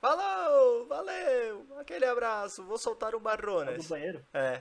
Falou, 0.00 0.86
valeu, 0.86 1.64
aquele 1.78 2.04
abraço, 2.04 2.64
vou 2.64 2.76
soltar 2.76 3.10
um 3.14 3.18
É 3.18 3.20
do 3.20 3.20
Barrones. 3.20 3.86
banheiro. 3.86 4.20
É. 4.34 4.60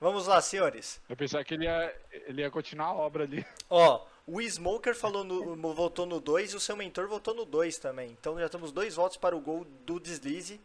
Vamos 0.00 0.26
lá, 0.26 0.40
senhores. 0.40 0.98
Eu 1.10 1.14
pensava 1.14 1.44
que 1.44 1.52
ele 1.52 1.64
ia, 1.64 1.94
ele 2.10 2.40
ia 2.40 2.50
continuar 2.50 2.86
a 2.86 2.94
obra 2.94 3.24
ali. 3.24 3.44
Ó, 3.68 4.06
o 4.26 4.40
Smoker 4.40 4.94
falou 4.96 5.22
no, 5.22 5.74
votou 5.74 6.06
no 6.06 6.18
2 6.18 6.52
e 6.52 6.56
o 6.56 6.60
seu 6.60 6.74
mentor 6.74 7.06
votou 7.06 7.34
no 7.34 7.44
2 7.44 7.76
também. 7.76 8.10
Então 8.18 8.40
já 8.40 8.48
temos 8.48 8.72
dois 8.72 8.94
votos 8.94 9.18
para 9.18 9.36
o 9.36 9.40
gol 9.40 9.66
do 9.84 10.00
deslize. 10.00 10.58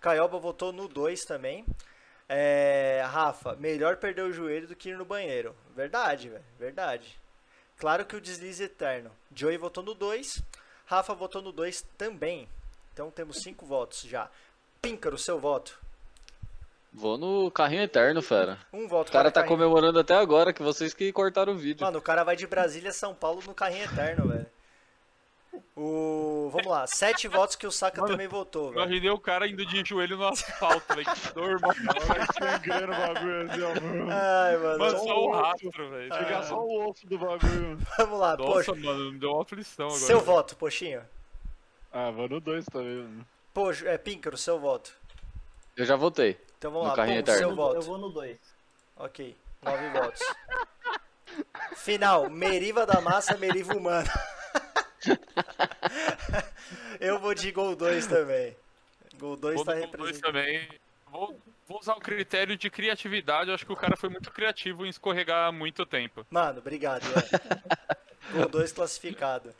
Caioba 0.00 0.38
votou 0.38 0.72
no 0.72 0.88
2 0.88 1.20
também. 1.26 1.66
É, 2.26 3.04
Rafa, 3.06 3.56
melhor 3.56 3.98
perder 3.98 4.22
o 4.22 4.32
joelho 4.32 4.68
do 4.68 4.76
que 4.76 4.88
ir 4.88 4.96
no 4.96 5.04
banheiro. 5.04 5.54
Verdade, 5.76 6.30
velho. 6.30 6.44
Verdade. 6.58 7.20
Claro 7.76 8.06
que 8.06 8.16
o 8.16 8.20
deslize 8.20 8.62
é 8.62 8.66
eterno. 8.66 9.10
Joey 9.34 9.58
votou 9.58 9.84
no 9.84 9.94
2. 9.94 10.42
Rafa 10.86 11.12
votou 11.12 11.42
no 11.42 11.52
2 11.52 11.82
também. 11.98 12.48
Então 12.94 13.10
temos 13.10 13.42
cinco 13.42 13.66
votos 13.66 14.00
já. 14.00 14.30
Píncaro, 14.80 15.18
seu 15.18 15.38
voto. 15.38 15.78
Vou 16.92 17.18
no 17.18 17.50
carrinho 17.50 17.82
eterno, 17.82 18.20
fera. 18.22 18.58
Um 18.72 18.88
voto 18.88 19.08
O 19.08 19.12
cara 19.12 19.30
tá 19.30 19.42
Carrinho. 19.42 19.58
comemorando 19.58 19.98
até 20.00 20.14
agora 20.14 20.52
que 20.52 20.62
vocês 20.62 20.94
que 20.94 21.12
cortaram 21.12 21.52
o 21.52 21.56
vídeo. 21.56 21.84
Mano, 21.84 21.98
o 21.98 22.02
cara 22.02 22.24
vai 22.24 22.34
de 22.34 22.46
Brasília 22.46 22.90
a 22.90 22.92
São 22.94 23.14
Paulo 23.14 23.42
no 23.46 23.54
carrinho 23.54 23.84
eterno, 23.84 24.28
velho. 24.28 24.46
O... 25.76 26.50
Vamos 26.52 26.66
lá, 26.66 26.86
sete 26.86 27.28
votos 27.28 27.54
que 27.56 27.66
o 27.66 27.70
Saka 27.70 28.00
Mano, 28.00 28.12
também 28.12 28.26
votou, 28.26 28.70
velho. 28.70 28.82
Imaginei 28.82 29.10
o 29.10 29.18
cara 29.18 29.46
indo 29.46 29.64
de 29.64 29.82
joelho 29.84 30.16
no 30.16 30.26
asfalto, 30.26 30.94
velho. 30.94 31.06
Que 31.06 31.34
dor, 31.34 31.60
mano. 31.60 31.74
Vai 32.06 32.26
sangrando 32.26 32.92
o 32.92 32.96
bagulho 32.96 33.50
assim, 33.50 33.62
ó. 33.62 33.80
mano. 33.80 34.08
Ai, 34.10 34.56
mano. 34.56 34.78
Mano, 34.78 34.98
só 34.98 35.20
o 35.24 35.32
rastro, 35.32 35.90
velho. 35.90 36.14
Chegar 36.14 36.42
só 36.42 36.58
o 36.60 36.88
osso 36.90 37.06
do 37.06 37.18
bagulho. 37.18 37.78
Vamos 37.96 38.18
lá, 38.18 38.36
Nossa, 38.36 38.72
poxa. 38.72 38.74
mano, 38.74 39.12
me 39.12 39.18
deu 39.18 39.30
uma 39.30 39.42
aflição 39.42 39.86
agora. 39.86 40.00
Seu 40.00 40.20
voto, 40.20 40.56
Poxinho. 40.56 41.02
Ah, 41.92 42.10
vou 42.10 42.28
no 42.28 42.40
2 42.40 42.64
também, 42.66 42.96
mano. 42.96 43.26
Poxa, 43.54 43.88
é 43.88 43.96
Píncaro, 43.98 44.36
seu 44.36 44.58
voto. 44.58 44.92
Eu 45.76 45.84
já 45.84 45.96
votei. 45.96 46.36
Então 46.58 46.70
vamos 46.72 46.86
No 46.86 46.90
lá, 46.90 46.96
carrinho 46.96 47.24
Pum, 47.24 47.32
seu 47.32 47.50
Eu 47.50 47.56
voto. 47.56 47.80
vou 47.82 47.98
no 47.98 48.10
2. 48.10 48.36
Ok, 48.96 49.36
nove 49.62 49.88
votos. 49.90 50.20
Final, 51.76 52.28
Meriva 52.28 52.84
da 52.84 53.00
Massa, 53.00 53.36
Meriva 53.36 53.74
Humana. 53.76 54.10
Eu 57.00 57.18
vou 57.20 57.32
de 57.34 57.52
gol 57.52 57.76
2 57.76 58.06
também. 58.08 58.56
Gol 59.18 59.36
2 59.36 59.54
Vou 59.56 59.64
tá 59.64 59.74
representando. 59.74 60.20
também. 60.22 60.68
Vou, 61.10 61.38
vou 61.68 61.78
usar 61.78 61.94
o 61.94 62.00
critério 62.00 62.56
de 62.56 62.68
criatividade. 62.68 63.48
Eu 63.50 63.54
acho 63.54 63.64
que 63.64 63.72
o 63.72 63.76
cara 63.76 63.96
foi 63.96 64.08
muito 64.08 64.30
criativo 64.32 64.84
em 64.84 64.88
escorregar 64.88 65.48
há 65.48 65.52
muito 65.52 65.86
tempo. 65.86 66.26
Mano, 66.30 66.58
obrigado, 66.58 67.02
velho. 67.04 67.28
Gol 68.32 68.48
2 68.48 68.72
classificado. 68.72 69.54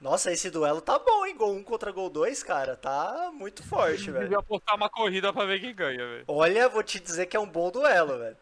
Nossa, 0.00 0.32
esse 0.32 0.48
duelo 0.48 0.80
tá 0.80 0.98
bom, 0.98 1.26
hein? 1.26 1.36
Gol 1.36 1.52
1 1.56 1.62
contra 1.62 1.92
gol 1.92 2.08
2, 2.08 2.42
cara. 2.42 2.74
Tá 2.74 3.30
muito 3.34 3.62
forte, 3.62 4.08
velho. 4.10 4.24
Devia 4.24 4.38
apostar 4.38 4.74
uma 4.74 4.88
corrida 4.88 5.32
pra 5.32 5.44
ver 5.44 5.60
quem 5.60 5.74
ganha, 5.74 5.98
velho. 5.98 6.24
Olha, 6.26 6.68
vou 6.68 6.82
te 6.82 6.98
dizer 6.98 7.26
que 7.26 7.36
é 7.36 7.40
um 7.40 7.48
bom 7.48 7.70
duelo, 7.70 8.18
velho. 8.18 8.36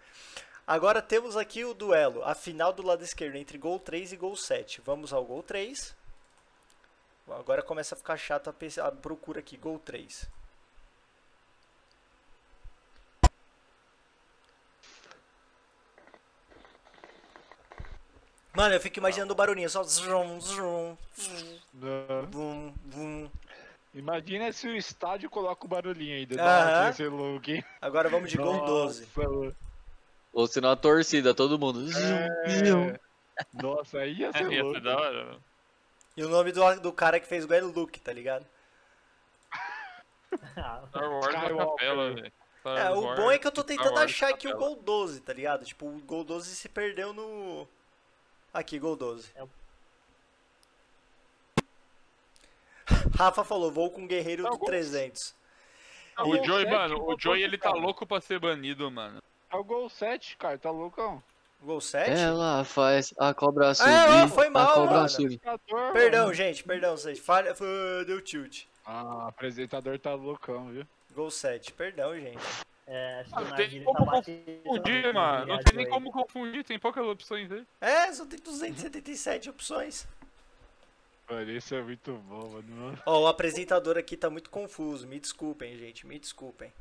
Agora 0.65 1.03
temos 1.03 1.37
aqui 1.37 1.65
o 1.65 1.75
duelo, 1.75 2.23
a 2.25 2.35
final 2.35 2.73
do 2.73 2.83
lado 2.83 3.03
esquerdo, 3.03 3.37
entre 3.37 3.57
gol 3.59 3.81
3 3.81 4.13
e 4.13 4.17
gol 4.17 4.37
7. 4.37 4.83
Vamos 4.85 5.13
ao 5.13 5.25
gol 5.25 5.43
3. 5.43 5.97
Agora 7.27 7.63
começa 7.63 7.95
a 7.95 7.99
ficar 7.99 8.17
chato 8.17 8.49
a, 8.49 8.87
a 8.87 8.93
procura 8.93 9.41
aqui, 9.41 9.57
gol 9.57 9.79
3. 9.79 10.31
Mano, 18.59 18.75
eu 18.75 18.81
fico 18.81 18.99
imaginando 18.99 19.33
o 19.33 19.37
barulhinho, 19.37 19.71
só 19.71 19.85
zum, 19.85 20.41
zum, 20.41 20.97
Não. 21.75 22.27
vum, 22.29 22.75
vum. 22.87 23.31
Imagina 23.95 24.51
se 24.53 24.67
o 24.67 24.77
estádio 24.77 25.31
coloca 25.31 25.65
o 25.65 25.69
barulhinho 25.69 26.17
aí. 26.17 26.29
Aham. 26.37 26.93
Ia 26.99 27.09
louco, 27.09 27.51
hein? 27.53 27.65
Agora 27.81 28.09
vamos 28.09 28.29
de 28.29 28.37
gol 28.37 28.65
12. 28.67 29.07
Nossa, 29.17 29.29
mano. 29.31 29.57
Ou 30.33 30.47
senão 30.49 30.73
a 30.73 30.77
torcida, 30.77 31.33
todo 31.33 31.57
mundo. 31.57 31.87
É. 31.89 32.99
Nossa, 33.53 33.99
aí 34.01 34.15
ia 34.15 34.33
ser 34.33 34.51
Ia 34.51 34.65
louco. 34.65 34.79
ser 34.81 34.85
da 34.85 34.97
hora. 34.97 35.25
mano. 35.27 35.45
E 36.17 36.25
o 36.25 36.29
nome 36.29 36.51
do, 36.51 36.81
do 36.81 36.93
cara 36.93 37.21
que 37.21 37.29
fez 37.29 37.45
o 37.45 37.47
gol 37.47 37.57
é 37.57 37.61
Luke, 37.61 38.01
tá 38.01 38.13
ligado? 38.13 38.45
Star 40.89 41.09
Wars 41.13 41.33
na 41.33 41.57
capela, 41.57 42.13
velho. 42.13 42.33
É, 42.65 42.91
o 42.91 43.03
bom 43.15 43.31
é 43.31 43.39
que 43.39 43.47
eu 43.47 43.53
tô 43.53 43.63
tentando 43.63 44.01
achar 44.01 44.31
aqui 44.31 44.49
o 44.49 44.57
gol 44.57 44.75
12, 44.75 45.21
tá 45.21 45.33
ligado? 45.33 45.65
Tipo, 45.65 45.87
o 45.87 46.01
gol 46.01 46.25
12 46.25 46.57
se 46.57 46.69
perdeu 46.69 47.13
no. 47.13 47.69
Aqui, 48.53 48.79
gol 48.79 48.97
12. 48.97 49.31
É 49.37 49.45
Rafa 53.17 53.45
falou, 53.45 53.71
vou 53.71 53.91
com 53.91 54.05
o 54.05 54.07
guerreiro 54.07 54.47
É 54.47 54.49
o 54.49 54.53
do 54.53 54.59
gol- 54.59 54.67
300. 54.69 55.35
Não, 56.17 56.25
Gol 56.25 56.41
o 56.41 56.45
Joey, 56.45 56.67
mano, 56.71 57.03
o 57.05 57.17
Joey 57.19 57.43
ele 57.43 57.59
tá 57.59 57.71
louco 57.71 58.07
pra 58.07 58.21
ser 58.21 58.39
banido, 58.41 58.91
mano. 58.91 59.23
É 59.51 59.57
o 59.57 59.63
gol 59.65 59.89
7, 59.89 60.37
cara. 60.37 60.59
Tá 60.59 60.71
loucão. 60.71 61.23
Gol 61.63 61.81
7? 61.81 62.11
Ela 62.11 62.65
faz 62.65 63.13
a 63.19 63.33
cobra 63.35 63.75
subir. 63.75 63.91
É, 63.91 64.25
ó, 64.25 64.29
foi 64.29 64.49
mal, 64.49 64.71
a 64.71 64.75
cobra 64.75 64.95
mano. 64.97 65.09
subir. 65.09 65.41
Perdão, 65.93 66.33
gente, 66.35 66.65
perdão, 66.65 66.97
vocês. 66.97 67.19
Falha, 67.19 67.55
foi- 67.55 68.05
deu 68.07 68.21
tilt. 68.21 68.65
Ah, 68.85 69.05
o 69.05 69.29
apresentador 69.29 69.99
tá 69.99 70.15
loucão, 70.15 70.69
viu? 70.69 70.87
Gol 71.15 71.31
7, 71.31 71.73
perdão, 71.73 72.15
gente. 72.19 72.39
É, 72.91 73.21
acho 73.21 73.29
que 73.29 73.35
Ah, 73.37 73.41
o 73.43 73.45
não 73.45 73.57
tem 73.57 73.85
como. 73.85 74.07
Confundir, 74.07 75.13
mano. 75.15 75.47
Não 75.47 75.59
tem 75.59 75.77
nem 75.77 75.85
aí. 75.85 75.91
como 75.93 76.11
confundir, 76.11 76.65
tem 76.65 76.79
poucas 76.79 77.07
opções 77.07 77.53
aí. 77.53 77.67
É, 77.83 78.11
só 78.13 78.25
tem 78.25 78.39
277 78.39 79.51
opções. 79.51 80.09
Mano, 81.29 81.51
esse 81.51 81.75
é 81.75 81.83
muito 81.83 82.15
bom, 82.27 82.49
mano. 82.49 82.99
Ó, 83.05 83.21
o 83.21 83.27
apresentador 83.27 83.99
aqui 83.99 84.17
tá 84.17 84.31
muito 84.31 84.49
confuso. 84.49 85.07
Me 85.07 85.21
desculpem, 85.21 85.77
gente, 85.77 86.07
me 86.07 86.19
desculpem. 86.19 86.73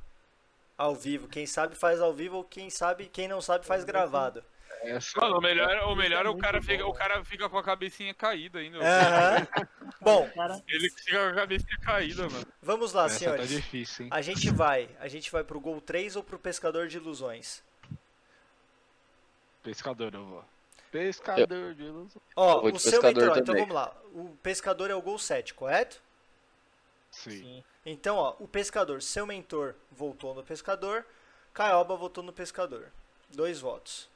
Ao 0.78 0.96
vivo, 0.96 1.28
quem 1.28 1.46
sabe 1.46 1.76
faz 1.76 2.00
ao 2.00 2.14
vivo, 2.14 2.38
ou 2.38 2.44
quem 2.46 2.70
sabe, 2.70 3.08
quem 3.08 3.28
não 3.28 3.42
sabe 3.42 3.66
faz 3.66 3.84
gravado. 3.84 4.42
Essa... 4.82 5.20
Mano, 5.20 5.38
o 5.38 5.42
melhor, 5.42 5.84
o 5.86 5.96
melhor 5.96 6.26
é 6.26 6.28
é 6.28 6.32
o 6.32 6.38
cara, 6.38 6.62
fica, 6.62 6.84
bom, 6.84 6.90
o 6.90 6.94
cara 6.94 7.24
fica 7.26 7.50
com 7.50 7.58
a 7.58 7.64
cabecinha 7.64 8.14
caída 8.14 8.60
ainda. 8.60 8.78
Aham. 8.80 9.48
Bom, 10.00 10.30
Ele 10.68 10.90
fica 10.92 11.18
com 11.18 11.30
a 11.32 11.34
cabecinha 11.34 11.78
caída, 11.82 12.30
mano. 12.30 12.46
vamos 12.62 12.94
lá, 12.94 13.06
Essa 13.06 13.14
tá 13.14 13.20
senhores. 13.20 13.50
difícil, 13.50 14.06
hein? 14.06 14.12
A 14.14 14.22
gente 14.22 14.50
vai, 14.52 14.90
a 15.00 15.08
gente 15.08 15.32
vai 15.32 15.44
pro 15.44 15.60
gol 15.60 15.82
3 15.82 16.16
ou 16.16 16.24
pro 16.24 16.38
pescador 16.40 16.88
de 16.88 16.98
ilusões? 16.98 17.64
Pescador 19.64 20.14
eu 20.14 20.26
vou. 20.26 20.46
Pescador 20.92 21.74
de 21.74 21.84
ilusão. 21.84 22.22
Ó, 22.36 22.66
o 22.70 22.80
seu 22.80 23.02
mentor, 23.02 23.30
ó, 23.30 23.32
então 23.32 23.44
também. 23.44 23.62
vamos 23.64 23.76
lá. 23.76 23.94
O 24.14 24.38
pescador 24.42 24.90
é 24.90 24.96
o 24.96 25.02
gol 25.02 25.20
7, 25.20 25.54
correto? 25.54 26.02
Sim. 27.12 27.32
sim. 27.32 27.64
Então, 27.86 28.16
ó, 28.18 28.36
o 28.40 28.48
pescador, 28.48 29.02
seu 29.02 29.26
mentor 29.26 29.76
voltou 29.92 30.34
no 30.34 30.44
pescador, 30.44 31.06
Caioba 31.54 31.96
voltou 31.96 32.24
no 32.24 32.32
pescador. 32.32 32.92
dois 33.30 33.60
votos. 33.60 34.08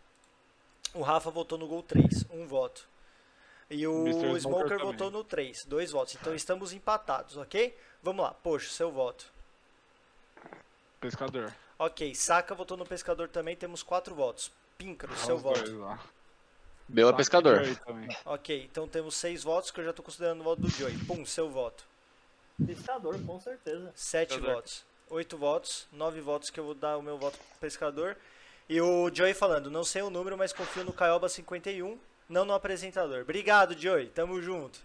O 0.93 1.01
Rafa 1.01 1.30
votou 1.30 1.57
no 1.57 1.68
gol 1.68 1.84
3, 1.84 2.26
um 2.31 2.45
voto. 2.45 2.88
E 3.69 3.88
o 3.88 4.05
Mr. 4.05 4.39
Smoker, 4.39 4.39
Smoker 4.41 4.80
votou 4.80 5.09
no 5.09 5.23
3, 5.23 5.63
dois 5.65 5.91
votos. 5.91 6.15
Então 6.15 6.35
estamos 6.35 6.73
empatados, 6.73 7.38
ok? 7.38 7.77
Vamos 8.03 8.23
lá, 8.26 8.34
poxa, 8.34 8.69
seu 8.69 8.91
voto. 8.91 9.26
Pescador. 10.99 11.53
Ok, 11.80 12.13
Saka 12.13 12.53
votou 12.53 12.77
no 12.77 12.85
Pescador 12.85 13.30
também, 13.30 13.55
temos 13.55 13.81
quatro 13.81 14.13
votos. 14.13 14.51
Píncaro, 14.77 15.15
seu 15.15 15.35
Os 15.35 15.41
voto. 15.41 15.61
dois. 15.63 15.99
Meu 16.89 17.07
é 17.07 17.11
Saca 17.11 17.18
pescador. 17.18 17.61
Ok, 18.26 18.68
então 18.69 18.88
temos 18.88 19.15
seis 19.15 19.43
votos 19.43 19.72
que 19.72 19.80
eu 19.80 19.85
já 19.85 19.93
tô 19.93 20.03
considerando 20.03 20.41
o 20.41 20.43
voto 20.43 20.61
do 20.61 20.69
Joey. 20.69 20.97
Pum, 21.05 21.26
seu 21.26 21.49
voto. 21.49 21.85
Pescador, 22.65 23.18
com 23.26 23.39
certeza. 23.39 23.91
Sete 23.95 24.30
Pescador. 24.30 24.55
votos. 24.55 24.84
Oito 25.09 25.38
votos. 25.38 25.88
Nove 25.91 26.19
votos 26.19 26.49
que 26.49 26.59
eu 26.59 26.65
vou 26.65 26.73
dar 26.73 26.97
o 26.97 27.01
meu 27.01 27.18
voto 27.18 27.38
pro 27.38 27.59
pescador. 27.61 28.18
E 28.72 28.80
o 28.80 29.11
Joey 29.14 29.34
falando, 29.34 29.69
não 29.69 29.84
sei 29.84 30.02
o 30.02 30.10
número, 30.10 30.38
mas 30.38 30.53
confio 30.53 30.85
no 30.85 30.93
Caioba 30.93 31.27
51, 31.27 31.99
não 32.30 32.45
no 32.45 32.53
apresentador. 32.53 33.22
Obrigado, 33.23 33.77
Joey. 33.77 34.07
Tamo 34.07 34.41
junto. 34.41 34.80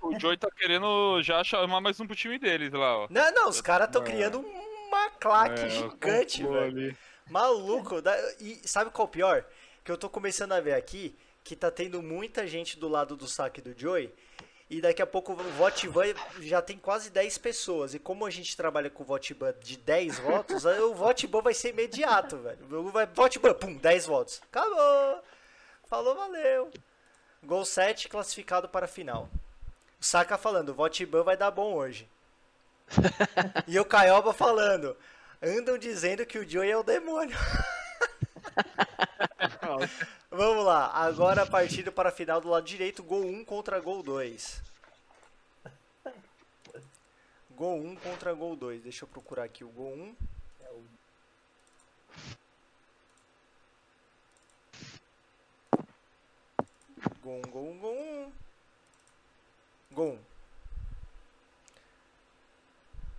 O, 0.00 0.08
o, 0.08 0.14
o 0.16 0.18
Joey 0.18 0.38
tá 0.38 0.48
querendo 0.56 1.20
já 1.22 1.44
chamar 1.44 1.82
mais 1.82 2.00
um 2.00 2.06
pro 2.06 2.16
time 2.16 2.38
deles 2.38 2.72
lá, 2.72 3.00
ó. 3.00 3.06
Não, 3.10 3.32
não, 3.34 3.48
os 3.50 3.60
caras 3.60 3.88
estão 3.88 4.00
É. 4.00 4.04
criando 4.06 4.40
uma 4.40 5.10
claque 5.10 5.60
É, 5.60 5.68
gigante, 5.68 6.42
velho. 6.42 6.58
ali. 6.64 6.96
Maluco. 7.28 8.00
da- 8.00 8.16
E 8.40 8.60
sabe 8.64 8.90
qual 8.90 9.06
é 9.06 9.08
o 9.08 9.12
pior? 9.12 9.44
Que 9.84 9.92
eu 9.92 9.98
tô 9.98 10.08
começando 10.08 10.52
a 10.52 10.60
ver 10.60 10.72
aqui 10.74 11.14
que 11.42 11.54
tá 11.54 11.70
tendo 11.70 12.02
muita 12.02 12.46
gente 12.46 12.78
do 12.78 12.88
lado 12.88 13.14
do 13.14 13.28
saque 13.28 13.60
do 13.60 13.78
Joey. 13.78 14.10
E 14.68 14.80
daqui 14.80 15.02
a 15.02 15.06
pouco 15.06 15.32
o 15.32 15.36
Votiban 15.36 16.14
já 16.40 16.62
tem 16.62 16.78
quase 16.78 17.10
10 17.10 17.38
pessoas. 17.38 17.94
E 17.94 17.98
como 17.98 18.24
a 18.24 18.30
gente 18.30 18.56
trabalha 18.56 18.88
com 18.88 19.02
o 19.02 19.06
Votiban 19.06 19.54
de 19.60 19.76
10 19.76 20.18
votos, 20.20 20.64
o 20.90 20.94
Votiban 20.94 21.42
vai 21.42 21.52
ser 21.54 21.70
imediato, 21.70 22.38
velho. 22.38 22.90
Vai. 22.90 23.06
Votiban, 23.06 23.54
pum, 23.54 23.76
10 23.76 24.06
votos. 24.06 24.40
Acabou. 24.50 25.22
Falou, 25.86 26.14
valeu. 26.14 26.70
Gol 27.42 27.64
7 27.64 28.08
classificado 28.08 28.68
para 28.68 28.86
a 28.86 28.88
final. 28.88 29.28
O 30.00 30.04
Saka 30.04 30.38
falando, 30.38 30.70
o 30.70 30.74
Votiban 30.74 31.22
vai 31.22 31.36
dar 31.36 31.50
bom 31.50 31.74
hoje. 31.74 32.08
e 33.68 33.78
o 33.78 33.84
Caioba 33.84 34.32
falando, 34.32 34.96
andam 35.42 35.76
dizendo 35.78 36.24
que 36.26 36.38
o 36.38 36.48
Joey 36.48 36.70
é 36.70 36.76
o 36.76 36.82
demônio. 36.82 37.36
Vamos 40.36 40.64
lá, 40.64 40.90
agora 40.90 41.42
a 41.42 41.46
partida 41.46 41.92
para 41.92 42.08
a 42.08 42.12
final 42.12 42.40
do 42.40 42.48
lado 42.48 42.66
direito, 42.66 43.04
gol 43.04 43.24
1 43.24 43.44
contra 43.44 43.78
gol 43.78 44.02
2. 44.02 44.60
Gol 47.50 47.80
1 47.80 47.94
contra 47.94 48.32
gol 48.34 48.56
2. 48.56 48.82
Deixa 48.82 49.04
eu 49.04 49.08
procurar 49.08 49.44
aqui 49.44 49.62
o 49.62 49.68
gol 49.68 49.92
1. 49.92 50.16
Gol 57.22 57.38
1, 57.38 57.50
gol 57.52 57.70
1, 57.70 57.78
gol 57.78 57.96
1. 57.96 58.32
Gol 59.92 60.12
1. 60.14 60.18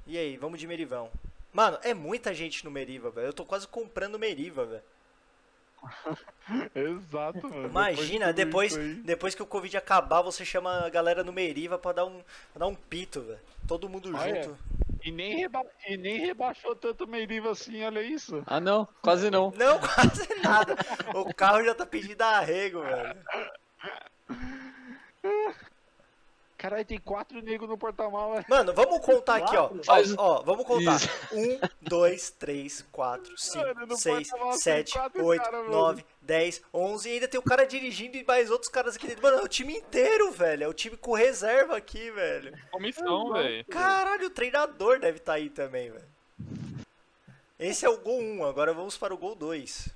E 0.08 0.18
aí, 0.18 0.36
vamos 0.36 0.60
de 0.60 0.68
Merivão. 0.68 1.10
Mano, 1.54 1.80
é 1.82 1.94
muita 1.94 2.34
gente 2.34 2.66
no 2.66 2.72
Meriva, 2.72 3.10
velho. 3.10 3.28
Eu 3.28 3.34
tô 3.34 3.46
quase 3.46 3.66
comprando 3.70 4.20
Meriva, 4.20 4.66
velho. 4.66 4.84
Exato, 6.76 7.50
mano. 7.50 7.68
Imagina, 7.68 8.34
depois, 8.34 8.78
aí. 8.78 8.96
depois 8.96 9.36
que 9.36 9.42
o 9.42 9.46
Covid 9.46 9.78
acabar, 9.78 10.22
você 10.22 10.46
chama 10.46 10.86
a 10.86 10.90
galera 10.90 11.24
no 11.24 11.34
Meriva 11.34 11.78
pra 11.78 11.92
dar 11.92 12.06
um, 12.06 12.22
pra 12.54 12.60
dar 12.60 12.68
um 12.68 12.76
pito, 12.76 13.22
velho. 13.22 13.40
Todo 13.68 13.90
mundo 13.90 14.12
Olha. 14.16 14.44
junto. 14.44 14.58
E 15.04 15.12
nem, 15.12 15.38
reba... 15.38 15.62
e 15.88 15.98
nem 15.98 16.20
rebaixou 16.20 16.76
tanto 16.76 17.04
o 17.04 17.08
Meiriva 17.08 17.52
assim, 17.52 17.84
olha 17.84 18.02
isso. 18.02 18.44
Ah, 18.48 18.60
não, 18.60 18.88
quase 19.04 19.30
não. 19.30 19.52
Não, 19.56 19.78
quase 19.80 20.28
nada. 20.42 20.76
O 21.14 21.32
carro 21.32 21.64
já 21.64 21.76
tá 21.76 21.86
pedindo 21.86 22.22
arrego, 22.24 22.82
velho. 22.82 23.16
Caralho, 26.58 26.86
tem 26.86 26.98
quatro 26.98 27.42
negros 27.42 27.70
no 27.70 27.78
porta-mala. 27.78 28.46
Mano, 28.48 28.74
vamos 28.74 29.00
contar 29.06 29.36
aqui, 29.38 29.56
ó. 29.58 29.70
Ó, 29.88 30.04
ó, 30.18 30.42
vamos 30.42 30.66
contar. 30.66 30.96
Isso. 30.96 31.10
Um, 31.34 31.60
dois, 31.82 32.30
três, 32.32 32.82
quatro, 32.92 33.38
cinco, 33.38 33.66
Mano, 33.66 33.88
no 33.88 33.98
seis, 33.98 34.30
sete, 34.54 34.94
quatro 34.94 35.26
oito, 35.26 35.44
cara, 35.44 35.58
mano. 35.58 35.70
nove, 35.70 36.06
dez, 36.22 36.62
onze. 36.74 37.10
E 37.10 37.14
ainda 37.14 37.28
tem 37.28 37.40
o 37.40 37.44
cara 37.44 37.66
dirigindo 37.66 38.16
e 38.18 38.24
mais 38.24 38.50
outros 38.50 38.70
caras 38.72 38.96
aqui 38.96 39.08
dentro. 39.08 39.22
Mano, 39.22 39.40
é 39.40 39.44
o 39.44 39.48
time 39.50 39.76
inteiro, 39.76 40.32
velho. 40.32 40.64
É 40.64 40.68
o 40.68 40.74
time 40.74 40.96
com 40.96 41.14
reserva 41.14 41.76
aqui, 41.76 42.10
velho. 42.10 42.58
Comissão, 42.72 43.34
velho. 43.34 43.66
Caralho, 43.66 44.28
o 44.28 44.32
treinador 44.32 45.00
deve 45.00 45.18
estar 45.18 45.34
aí 45.34 45.50
também, 45.50 45.92
velho. 45.92 46.16
Esse 47.60 47.86
é 47.86 47.90
o 47.90 47.98
gol 47.98 48.20
1, 48.20 48.46
agora 48.46 48.74
vamos 48.74 48.98
para 48.98 49.14
o 49.14 49.18
gol 49.18 49.36
2. 49.36 49.90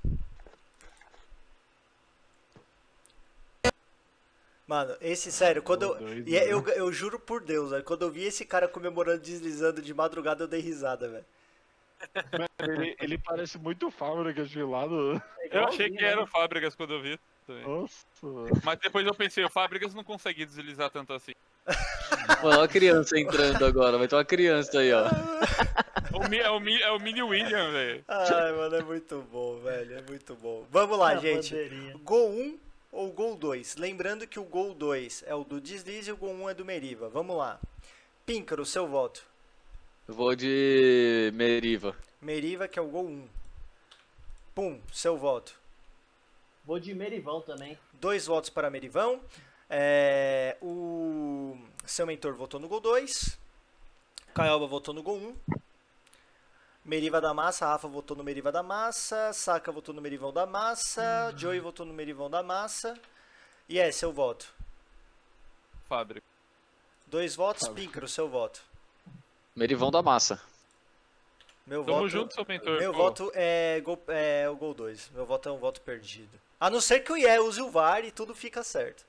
Mano, 4.69 4.95
esse, 5.01 5.31
sério, 5.31 5.63
quando 5.63 5.81
eu. 5.81 5.89
Gol 5.95 5.97
dois, 6.07 6.27
E 6.27 6.37
é- 6.37 6.53
eu, 6.53 6.63
eu 6.69 6.91
juro 6.93 7.17
por 7.19 7.41
Deus, 7.41 7.71
velho, 7.71 7.83
quando 7.83 8.03
eu 8.03 8.11
vi 8.11 8.23
esse 8.25 8.45
cara 8.45 8.67
comemorando 8.67 9.19
deslizando 9.19 9.81
de 9.81 9.93
madrugada, 9.95 10.43
eu 10.43 10.47
dei 10.47 10.61
risada, 10.61 11.09
velho. 11.09 11.25
Ele, 12.59 12.95
ele 13.01 13.17
parece 13.17 13.57
muito 13.57 13.89
Fábrica 13.89 14.43
de 14.45 14.61
lado. 14.61 15.21
É 15.39 15.57
Eu 15.57 15.63
achei 15.65 15.89
que 15.89 15.95
igualzinho, 15.95 16.05
era 16.05 16.15
né? 16.17 16.21
o 16.21 16.27
Fábricas 16.27 16.75
quando 16.75 16.93
eu 16.93 17.01
vi. 17.01 17.19
também. 17.47 17.63
Nossa. 17.67 18.05
Mas 18.63 18.77
depois 18.79 19.05
eu 19.07 19.15
pensei, 19.15 19.43
o 19.43 19.49
Fábricas 19.49 19.93
não 19.95 20.03
consegue 20.03 20.45
deslizar 20.45 20.91
tanto 20.91 21.13
assim. 21.13 21.33
Mano, 22.43 22.57
olha 22.57 22.63
a 22.63 22.67
criança 22.67 23.19
entrando 23.19 23.65
agora. 23.65 23.97
Vai 23.97 24.07
ter 24.07 24.15
uma 24.15 24.23
criança 24.25 24.79
aí, 24.79 24.93
ó. 24.93 25.05
O 26.11 26.27
Mi- 26.27 26.39
é, 26.39 26.49
o, 26.49 26.59
Mi- 26.59 26.81
é 26.81 26.91
o 26.91 26.99
Mini 26.99 27.21
William, 27.21 27.71
velho. 27.71 28.03
Ai, 28.07 28.51
mano, 28.53 28.75
é 28.75 28.81
muito 28.81 29.21
bom, 29.31 29.59
velho, 29.59 29.95
é 29.99 30.01
muito 30.01 30.35
bom. 30.35 30.65
Vamos 30.71 30.97
lá, 30.97 31.09
A 31.09 31.17
gente. 31.17 31.51
bandeirinha. 31.53 31.95
Gol 32.03 32.31
1 32.31 32.59
ou 32.91 33.11
gol 33.11 33.35
2? 33.35 33.75
Lembrando 33.75 34.27
que 34.27 34.39
o 34.39 34.43
gol 34.43 34.73
2 34.73 35.23
é 35.27 35.35
o 35.35 35.43
do 35.43 35.61
deslize 35.61 36.09
e 36.09 36.13
o 36.13 36.17
gol 36.17 36.33
1 36.33 36.49
é 36.49 36.53
do 36.53 36.65
Meriva. 36.65 37.09
Vamos 37.09 37.37
lá. 37.37 37.59
Píncaro, 38.25 38.65
seu 38.65 38.87
voto. 38.87 39.23
Eu 40.07 40.13
vou 40.13 40.35
de 40.35 41.31
Meriva. 41.33 41.95
Meriva, 42.21 42.67
que 42.67 42.79
é 42.79 42.81
o 42.81 42.87
gol 42.87 43.05
1. 43.05 43.27
Pum, 44.55 44.79
seu 44.91 45.17
voto. 45.17 45.59
Vou 46.65 46.79
de 46.79 46.93
Merivão 46.93 47.41
também. 47.41 47.77
Dois 47.93 48.25
votos 48.25 48.49
para 48.49 48.69
Merivão. 48.69 49.21
É, 49.69 50.57
o 50.61 51.57
seu 51.85 52.05
mentor 52.05 52.33
votou 52.33 52.59
no 52.59 52.67
gol 52.67 52.79
2. 52.79 53.37
Caioba 54.33 54.67
votou 54.67 54.93
no 54.93 55.03
gol 55.03 55.17
1. 55.17 55.35
Meriva 56.89 57.21
da 57.21 57.35
Massa, 57.35 57.67
Rafa 57.67 57.87
votou 57.87 58.17
no 58.17 58.23
Meriva 58.23 58.51
da 58.51 58.63
Massa. 58.63 59.31
Saka 59.31 59.71
votou 59.71 59.93
no 59.93 60.01
Merivão 60.01 60.33
da 60.33 60.47
Massa. 60.47 61.31
Joey 61.37 61.59
votou 61.59 61.85
no 61.85 61.93
Merivão 61.93 62.31
da 62.31 62.41
Massa. 62.41 62.99
E 63.69 63.77
é 63.77 63.91
seu 63.91 64.11
voto. 64.11 64.51
Fábrica. 65.87 66.25
Dois 67.05 67.35
votos, 67.35 67.67
Píncaro, 67.67 68.07
seu 68.07 68.27
voto. 68.27 68.63
Merivão 69.55 69.91
da 69.91 70.01
massa. 70.01 70.41
Meu 71.65 71.83
Tamo 71.83 71.97
voto, 71.97 72.09
junto, 72.09 72.33
seu 72.33 72.45
mentor. 72.47 72.79
Meu 72.79 72.91
Pô, 72.91 72.97
voto 72.97 73.31
é, 73.35 73.79
gol, 73.81 74.01
é 74.07 74.49
o 74.49 74.55
gol 74.55 74.73
2. 74.73 75.11
Meu 75.11 75.27
voto 75.27 75.47
é 75.47 75.51
um 75.51 75.59
voto 75.59 75.81
perdido. 75.81 76.41
A 76.59 76.71
não 76.71 76.81
ser 76.81 77.01
que 77.01 77.11
o 77.11 77.17
IE 77.17 77.39
use 77.39 77.61
o 77.61 77.69
VAR 77.69 78.03
e 78.03 78.11
tudo 78.11 78.33
fica 78.33 78.63
certo. 78.63 79.05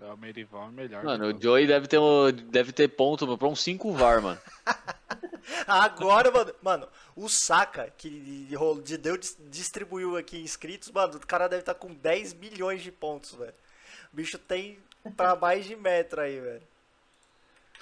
É, 0.00 0.04
o 0.12 0.16
Merivão 0.16 0.68
é 0.68 0.70
melhor. 0.70 1.02
Mano, 1.04 1.32
que 1.32 1.38
o 1.38 1.42
Joey 1.42 1.66
deve 1.66 1.88
ter, 1.88 1.98
um- 1.98 2.30
deve 2.30 2.72
ter 2.72 2.88
ponto 2.88 3.36
pra 3.36 3.48
um 3.48 3.56
5 3.56 3.92
VAR, 3.92 4.22
mano. 4.22 4.40
Agora, 5.66 6.30
mano, 6.30 6.54
mano, 6.62 6.88
o 7.16 7.28
Saka, 7.28 7.90
que 7.96 8.08
de, 8.08 8.82
de, 8.84 8.96
deu, 8.98 9.18
distribuiu 9.50 10.16
aqui 10.16 10.38
inscritos, 10.40 10.90
mano, 10.90 11.16
o 11.16 11.26
cara 11.26 11.48
deve 11.48 11.60
estar 11.62 11.74
com 11.74 11.92
10 11.92 12.34
milhões 12.34 12.82
de 12.82 12.92
pontos, 12.92 13.34
velho. 13.34 13.54
O 14.12 14.16
bicho 14.16 14.38
tem 14.38 14.78
pra 15.16 15.34
mais 15.34 15.64
de 15.66 15.74
metro 15.74 16.20
aí, 16.20 16.38
velho. 16.38 16.62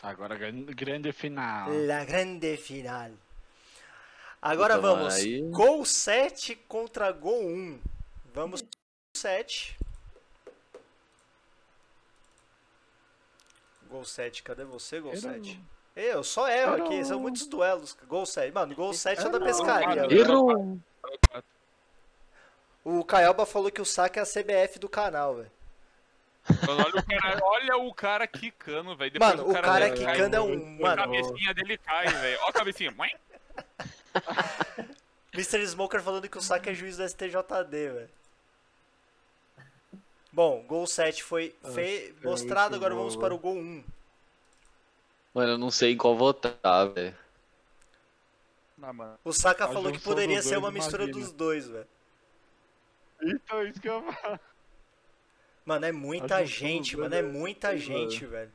Agora, 0.02 0.36
gran- 0.36 0.64
grande 0.64 1.12
final. 1.12 1.68
La 1.86 2.04
grande 2.04 2.56
final. 2.56 3.10
Agora 4.40 4.76
mano, 4.80 4.96
vamos, 4.96 5.14
aí- 5.14 5.42
gol 5.50 5.84
7 5.84 6.54
contra 6.68 7.10
gol 7.12 7.44
1. 7.46 7.80
Vamos, 8.32 8.64
7. 9.16 9.76
Gol 13.96 14.04
7, 14.04 14.42
cadê 14.42 14.64
você, 14.64 15.00
gol 15.00 15.12
Era 15.12 15.20
7? 15.20 15.60
Eu 15.96 16.22
só 16.22 16.46
erro 16.50 16.74
Era 16.74 16.84
aqui, 16.84 17.02
são 17.02 17.18
muitos 17.18 17.46
duelos. 17.46 17.96
Gol 18.06 18.26
7. 18.26 18.52
Mano, 18.52 18.74
gol 18.74 18.92
7 18.92 19.26
é 19.26 19.28
da 19.30 19.40
pescaria. 19.40 20.06
Errou! 20.14 20.78
O 22.84 23.02
Caioba 23.02 23.46
falou 23.46 23.70
que 23.70 23.80
o 23.80 23.86
saque 23.86 24.18
é 24.18 24.22
a 24.22 24.26
CBF 24.26 24.78
do 24.78 24.86
canal, 24.86 25.36
velho. 25.36 25.50
Mano, 26.66 26.84
olha, 26.84 27.00
o 27.00 27.06
cara, 27.06 27.40
olha 27.42 27.76
o 27.78 27.94
cara 27.94 28.26
quicando, 28.26 28.94
velho. 28.94 29.18
Mano, 29.18 29.50
o 29.50 29.54
cara 29.54 29.88
cai, 29.88 29.96
quicando 29.96 30.36
é 30.36 30.40
um. 30.40 30.52
A 30.52 30.82
Mano, 30.82 30.96
cabecinha 30.96 31.54
dele 31.54 31.78
cai, 31.78 32.06
velho. 32.06 32.38
Ó 32.42 32.48
a 32.50 32.52
cabecinha. 32.52 32.94
Mr. 35.32 35.64
Smoker 35.66 36.02
falando 36.02 36.28
que 36.28 36.36
o 36.36 36.42
saque 36.42 36.68
é 36.68 36.74
juiz 36.74 36.98
do 36.98 37.08
STJD, 37.08 37.70
velho. 37.70 38.10
Bom, 40.36 40.62
gol 40.68 40.86
7 40.86 41.22
foi 41.22 41.54
fe- 41.72 42.14
é 42.22 42.26
mostrado, 42.26 42.76
agora 42.76 42.92
bom, 42.94 43.00
vamos 43.00 43.16
para 43.16 43.34
o 43.34 43.38
gol 43.38 43.54
1. 43.56 43.82
Mano, 45.32 45.52
eu 45.52 45.56
não 45.58 45.70
sei 45.70 45.92
em 45.92 45.96
qual 45.96 46.14
votar, 46.14 46.90
velho. 46.90 47.16
Ah, 48.82 48.92
mano. 48.92 49.18
O 49.24 49.32
Saka 49.32 49.66
falou 49.66 49.90
que 49.90 49.98
poderia 49.98 50.42
ser 50.42 50.58
uma 50.58 50.70
mistura 50.70 51.04
imagina. 51.04 51.24
dos 51.24 51.32
dois, 51.32 51.66
velho. 51.66 51.86
Então, 53.22 53.66
isso 53.66 53.80
que 53.80 53.88
eu 53.88 54.02
falo. 54.12 54.38
Mano, 55.64 55.86
é 55.86 55.92
muita 55.92 56.44
gente, 56.44 56.98
mano. 56.98 57.14
É 57.16 57.22
muita 57.22 57.74
gente, 57.78 58.26
velho. 58.26 58.52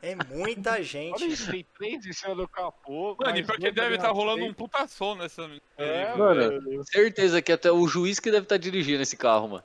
É 0.00 0.14
muita 0.14 0.70
Olha 0.72 0.82
gente. 0.82 1.26
isso, 1.26 1.50
tem 1.50 1.66
três 1.76 2.06
em 2.06 2.14
cima 2.14 2.34
do 2.34 2.48
capô. 2.48 3.14
Mano, 3.20 3.30
e 3.36 3.44
mais 3.44 3.46
pior 3.46 3.56
que 3.56 3.60
dois 3.64 3.74
deve 3.74 3.96
estar 3.96 4.08
na 4.08 4.14
rolando 4.14 4.42
um 4.46 4.54
puta 4.54 4.88
som 4.88 5.16
nessa. 5.16 5.50
É, 5.76 6.14
Mano, 6.16 6.62
velho. 6.62 6.84
Certeza 6.86 7.42
que 7.42 7.52
até 7.52 7.70
o 7.70 7.86
juiz 7.86 8.18
que 8.18 8.30
deve 8.30 8.44
estar 8.44 8.56
dirigindo 8.56 9.02
esse 9.02 9.18
carro, 9.18 9.48
mano. 9.48 9.64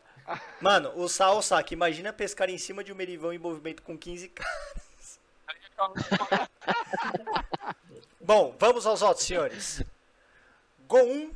Mano, 0.60 0.92
o 0.96 1.08
Sal 1.08 1.38
o 1.38 1.42
Saka, 1.42 1.74
imagina 1.74 2.14
pescar 2.14 2.50
em 2.50 2.58
cima 2.58 2.84
de 2.84 2.92
um 2.92 2.96
merivão 2.96 3.34
em 3.34 3.38
movimento 3.38 3.82
com 3.82 3.98
15 3.98 4.30
k 4.30 4.44
Bom, 8.20 8.56
vamos 8.60 8.86
aos 8.86 9.02
votos, 9.02 9.26
senhores. 9.26 9.84
Gol 10.88 11.06
1, 11.06 11.32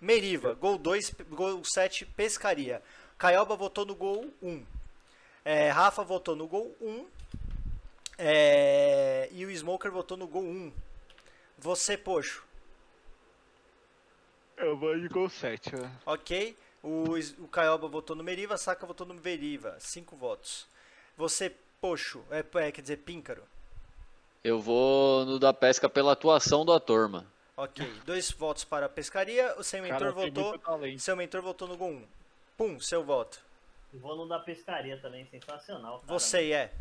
Meriva. 0.00 0.54
Gol 0.54 0.78
2, 0.78 1.14
gol 1.30 1.64
7, 1.64 2.04
Pescaria. 2.06 2.82
Caioba 3.16 3.56
votou 3.56 3.84
no 3.86 3.94
gol 3.94 4.32
1. 4.42 4.64
É, 5.44 5.70
Rafa 5.70 6.04
votou 6.04 6.36
no 6.36 6.46
gol 6.46 6.76
1. 6.80 7.06
É, 8.18 9.28
e 9.32 9.46
o 9.46 9.50
Smoker 9.50 9.90
votou 9.90 10.16
no 10.16 10.26
gol 10.26 10.42
1. 10.42 10.72
Você, 11.58 11.96
Poxo. 11.96 12.44
Eu 14.56 14.76
vou 14.76 14.98
de 14.98 15.08
gol 15.08 15.30
7, 15.30 15.74
né? 15.76 15.90
Ok. 16.04 16.56
O, 16.88 17.44
o 17.44 17.48
Caioba 17.48 17.86
votou 17.86 18.16
no 18.16 18.24
Meriva, 18.24 18.56
Saka 18.56 18.86
votou 18.86 19.06
no 19.06 19.14
Veriva. 19.14 19.76
Cinco 19.78 20.16
votos. 20.16 20.66
Você, 21.18 21.54
Poxo, 21.82 22.24
é, 22.30 22.38
é, 22.38 22.72
quer 22.72 22.80
dizer, 22.80 22.96
Píncaro. 22.98 23.42
Eu 24.42 24.58
vou 24.58 25.26
no 25.26 25.38
da 25.38 25.52
pesca 25.52 25.86
pela 25.86 26.12
atuação 26.12 26.64
do 26.64 26.72
ator, 26.72 27.06
mano. 27.08 27.30
Ok. 27.54 27.86
Dois 28.06 28.30
votos 28.30 28.64
para 28.64 28.86
a 28.86 28.88
pescaria. 28.88 29.54
O 29.58 29.62
seu 29.62 29.82
mentor 29.82 29.98
Cara, 29.98 30.12
votou. 30.12 30.60
Seu 30.98 31.14
mentor 31.14 31.42
votou 31.42 31.68
no 31.68 31.74
1. 31.74 32.06
Pum, 32.56 32.80
seu 32.80 33.04
voto. 33.04 33.38
Vou 33.92 34.16
no 34.16 34.26
da 34.26 34.38
pescaria 34.38 34.96
também, 34.96 35.26
sensacional. 35.26 35.98
cara. 35.98 36.12
Você 36.18 36.52
é. 36.52 36.72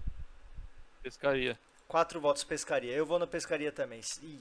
Pescaria. 1.04 1.60
Quatro 1.86 2.22
votos 2.22 2.46
pescaria. 2.46 2.94
Eu 2.94 3.06
vou 3.06 3.20
na 3.20 3.28
pescaria 3.28 3.72
também. 3.72 4.00
Ih, 4.22 4.40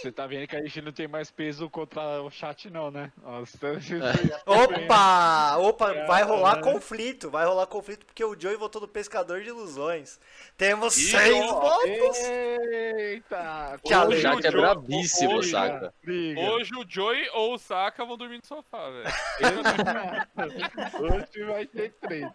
Você 0.00 0.12
tá 0.12 0.26
vendo 0.26 0.46
que 0.46 0.56
a 0.56 0.62
gente 0.62 0.82
não 0.82 0.92
tem 0.92 1.08
mais 1.08 1.30
peso 1.30 1.70
contra 1.70 2.22
o 2.22 2.30
chat, 2.30 2.68
não, 2.70 2.90
né? 2.90 3.10
Nossa, 3.22 3.58
Opa! 4.46 5.56
Opa, 5.58 5.94
vai 6.06 6.22
rolar 6.22 6.56
Caralho. 6.56 6.72
conflito. 6.74 7.30
Vai 7.30 7.46
rolar 7.46 7.66
conflito 7.66 8.04
porque 8.04 8.24
o 8.24 8.38
Joey 8.38 8.56
votou 8.56 8.80
no 8.80 8.88
pescador 8.88 9.40
de 9.40 9.48
ilusões. 9.48 10.20
Temos 10.56 10.96
Ih, 10.96 11.10
seis 11.10 11.44
ó, 11.50 11.60
votos. 11.60 12.18
Eita! 12.18 13.80
Que 13.82 13.94
O 13.94 14.20
chat 14.20 14.46
é 14.46 14.50
brabíssimo, 14.50 15.38
hoje, 15.38 15.50
saca? 15.50 15.94
Briga. 16.02 16.40
Hoje 16.40 16.70
o 16.76 16.84
Joey 16.86 17.28
ou 17.32 17.54
o 17.54 17.58
Saka 17.58 18.04
vão 18.04 18.16
dormir 18.16 18.38
no 18.38 18.46
sofá, 18.46 18.90
velho. 18.90 19.06
Hoje 21.00 21.44
vai 21.44 21.66
ter 21.66 21.92
três. 22.00 22.28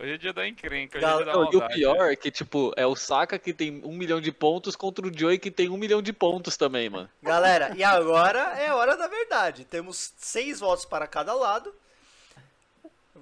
Hoje 0.00 0.12
é 0.12 0.16
dia 0.18 0.32
da 0.32 0.46
encrenca, 0.46 0.96
hoje 0.98 1.04
Gal- 1.06 1.20
é 1.20 1.24
dia 1.24 1.32
da 1.32 1.38
Não, 1.38 1.44
e 1.44 1.48
o 1.48 1.58
maldade. 1.58 1.74
pior 1.74 2.12
é 2.12 2.14
que, 2.16 2.30
tipo, 2.30 2.72
é 2.76 2.86
o 2.86 2.94
Saka 2.94 3.36
que 3.38 3.52
tem 3.52 3.82
um 3.84 3.92
milhão 3.96 4.20
de 4.20 4.30
pontos 4.30 4.76
contra 4.76 5.04
o 5.06 5.12
Joey 5.16 5.38
que 5.38 5.50
tem 5.50 5.68
um 5.68 5.76
milhão 5.76 6.00
de 6.00 6.12
pontos 6.12 6.56
também, 6.56 6.88
mano. 6.88 7.10
Galera, 7.20 7.74
e 7.76 7.82
agora 7.82 8.38
é 8.60 8.68
a 8.68 8.76
hora 8.76 8.96
da 8.96 9.08
verdade. 9.08 9.64
Temos 9.64 10.12
seis 10.16 10.60
votos 10.60 10.84
para 10.84 11.06
cada 11.08 11.34
lado. 11.34 11.74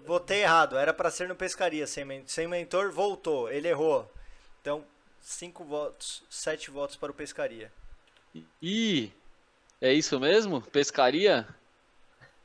Votei 0.05 0.43
errado, 0.43 0.77
era 0.77 0.93
para 0.93 1.11
ser 1.11 1.27
no 1.29 1.35
pescaria. 1.35 1.87
Sem, 1.87 2.05
men- 2.05 2.25
sem 2.27 2.47
mentor, 2.47 2.93
voltou, 2.93 3.51
ele 3.51 3.69
errou. 3.69 4.13
Então, 4.61 4.85
cinco 5.23 5.65
votos, 5.65 6.23
sete 6.29 6.71
votos 6.71 6.97
para 6.97 7.11
o 7.11 7.15
pescaria. 7.15 7.73
Ih, 8.61 9.11
é 9.81 9.95
isso 9.95 10.21
mesmo? 10.21 10.61
Pescaria? 10.61 11.49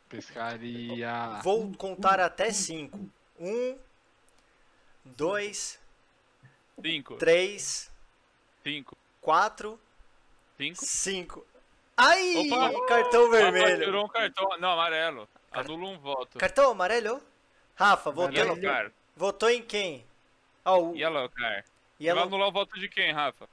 Pescaria. 0.07 1.39
Vou 1.43 1.71
contar 1.73 2.19
até 2.21 2.51
cinco. 2.51 2.97
Um, 3.39 3.75
dois, 5.03 5.79
Cinco, 6.83 7.15
três, 7.17 7.91
cinco, 8.63 8.97
quatro, 9.19 9.79
cinco. 10.57 10.83
cinco. 10.83 11.45
Ai, 11.97 12.47
Opa! 12.51 12.87
cartão 12.87 13.29
vermelho. 13.29 13.83
tirou 13.85 14.05
um 14.05 14.07
cartão. 14.07 14.57
Não, 14.57 14.71
amarelo. 14.71 15.29
Anula 15.51 15.89
um 15.89 15.99
voto. 15.99 16.37
Cartão 16.39 16.71
amarelo? 16.71 17.21
Rafa, 17.75 18.09
votou, 18.11 18.43
em, 18.43 18.91
votou 19.15 19.49
em 19.49 19.61
quem? 19.61 20.05
Ah, 20.63 20.77
o 20.77 20.95
Yellow 20.95 21.29
card. 21.29 21.63
Vai 21.63 21.65
Yellow- 22.07 22.23
anular 22.23 22.47
o 22.47 22.51
voto 22.51 22.79
de 22.79 22.87
quem, 22.87 23.11
Rafa? 23.11 23.47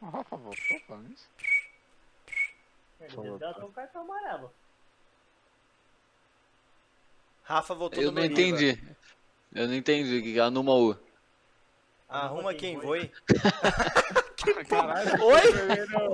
O 0.00 0.06
Rafa 0.06 0.36
voltou 0.36 0.80
falando 0.86 1.10
isso? 1.12 1.28
Ele 3.00 3.30
resgatou 3.30 3.68
o 3.68 3.72
cartão 3.72 4.02
amarelo. 4.02 4.52
Rafa 7.44 7.74
votou 7.74 8.02
Eu 8.02 8.10
no 8.10 8.20
não 8.20 8.26
entendi. 8.26 8.78
Eu 9.54 9.68
não 9.68 9.74
entendi. 9.74 10.20
que 10.22 10.40
Anuma 10.40 10.74
U. 10.74 10.98
Arruma 12.08 12.54
quem 12.54 12.80
foi. 12.80 13.10
Caralho, 14.68 15.24
Oi? 15.24 15.42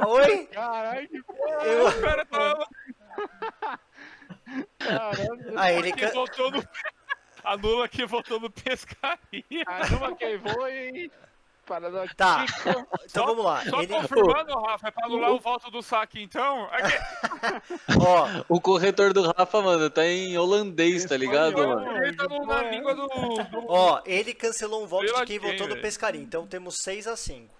Oi? 0.06 0.46
Caralho, 0.46 1.08
que 1.08 1.22
porra, 1.22 1.64
Eu... 1.64 1.86
O 1.86 2.00
cara 2.00 2.24
tava 2.26 2.68
caralho. 4.78 5.54
Ah, 5.56 5.72
ele 5.72 5.92
que 5.92 6.06
can... 6.06 6.12
votou 6.12 6.50
no. 6.50 6.62
Anula 7.44 7.88
que 7.88 8.04
votou 8.06 8.40
no 8.40 8.50
pescaria. 8.50 9.64
Anuma 9.66 10.14
quem 10.16 10.38
foi. 10.38 11.10
Parada 11.70 12.04
Tá. 12.16 12.44
Kiko. 12.46 12.86
Então 13.04 13.26
vamos 13.26 13.44
lá. 13.44 13.64
Só 13.64 13.80
Ele, 13.80 13.94
confirmando, 13.94 14.58
Rafa, 14.58 14.88
é 14.88 14.90
pra 14.90 15.06
anular 15.06 15.30
o 15.30 15.38
voto 15.38 15.70
do 15.70 15.80
saque 15.80 16.20
então? 16.20 16.64
Aqui. 16.72 16.96
ó, 18.04 18.44
O 18.48 18.60
corretor 18.60 19.12
do 19.12 19.22
Rafa, 19.30 19.62
mano, 19.62 19.88
tá 19.88 20.04
em 20.04 20.36
holandês, 20.36 21.04
tá 21.04 21.16
ligado, 21.16 21.56
mano? 21.58 21.96
Ele 21.98 22.16
tá 22.16 22.24
no- 22.24 22.44
na 22.44 22.62
língua 22.64 22.92
do. 22.92 23.06
do- 23.06 23.66
ó, 23.68 24.02
ele 24.04 24.34
cancelou 24.34 24.82
um 24.82 24.86
voto 24.88 25.06
Pela 25.06 25.20
de 25.20 25.26
quem 25.26 25.38
votou 25.38 25.68
no 25.68 25.76
pescaria. 25.80 26.20
Então 26.20 26.44
temos 26.44 26.74
6 26.82 27.06
a 27.06 27.16
5. 27.16 27.54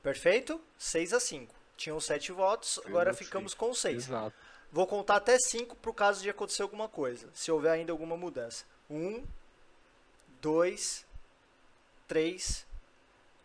Perfeito? 0.00 0.60
6 0.78 1.12
a 1.12 1.18
5. 1.18 1.52
Tinham 1.76 1.98
7 1.98 2.30
votos, 2.30 2.78
agora 2.86 3.12
ficamos 3.12 3.52
com 3.52 3.74
6. 3.74 3.96
Exato. 4.08 4.32
Vou 4.70 4.86
contar 4.86 5.16
até 5.16 5.36
5 5.40 5.74
pro 5.74 5.92
caso 5.92 6.22
de 6.22 6.30
acontecer 6.30 6.62
alguma 6.62 6.88
coisa, 6.88 7.28
se 7.34 7.50
houver 7.50 7.72
ainda 7.72 7.90
alguma 7.90 8.16
mudança. 8.16 8.64
1 8.88 9.24
2 10.40 11.04
3 12.06 12.64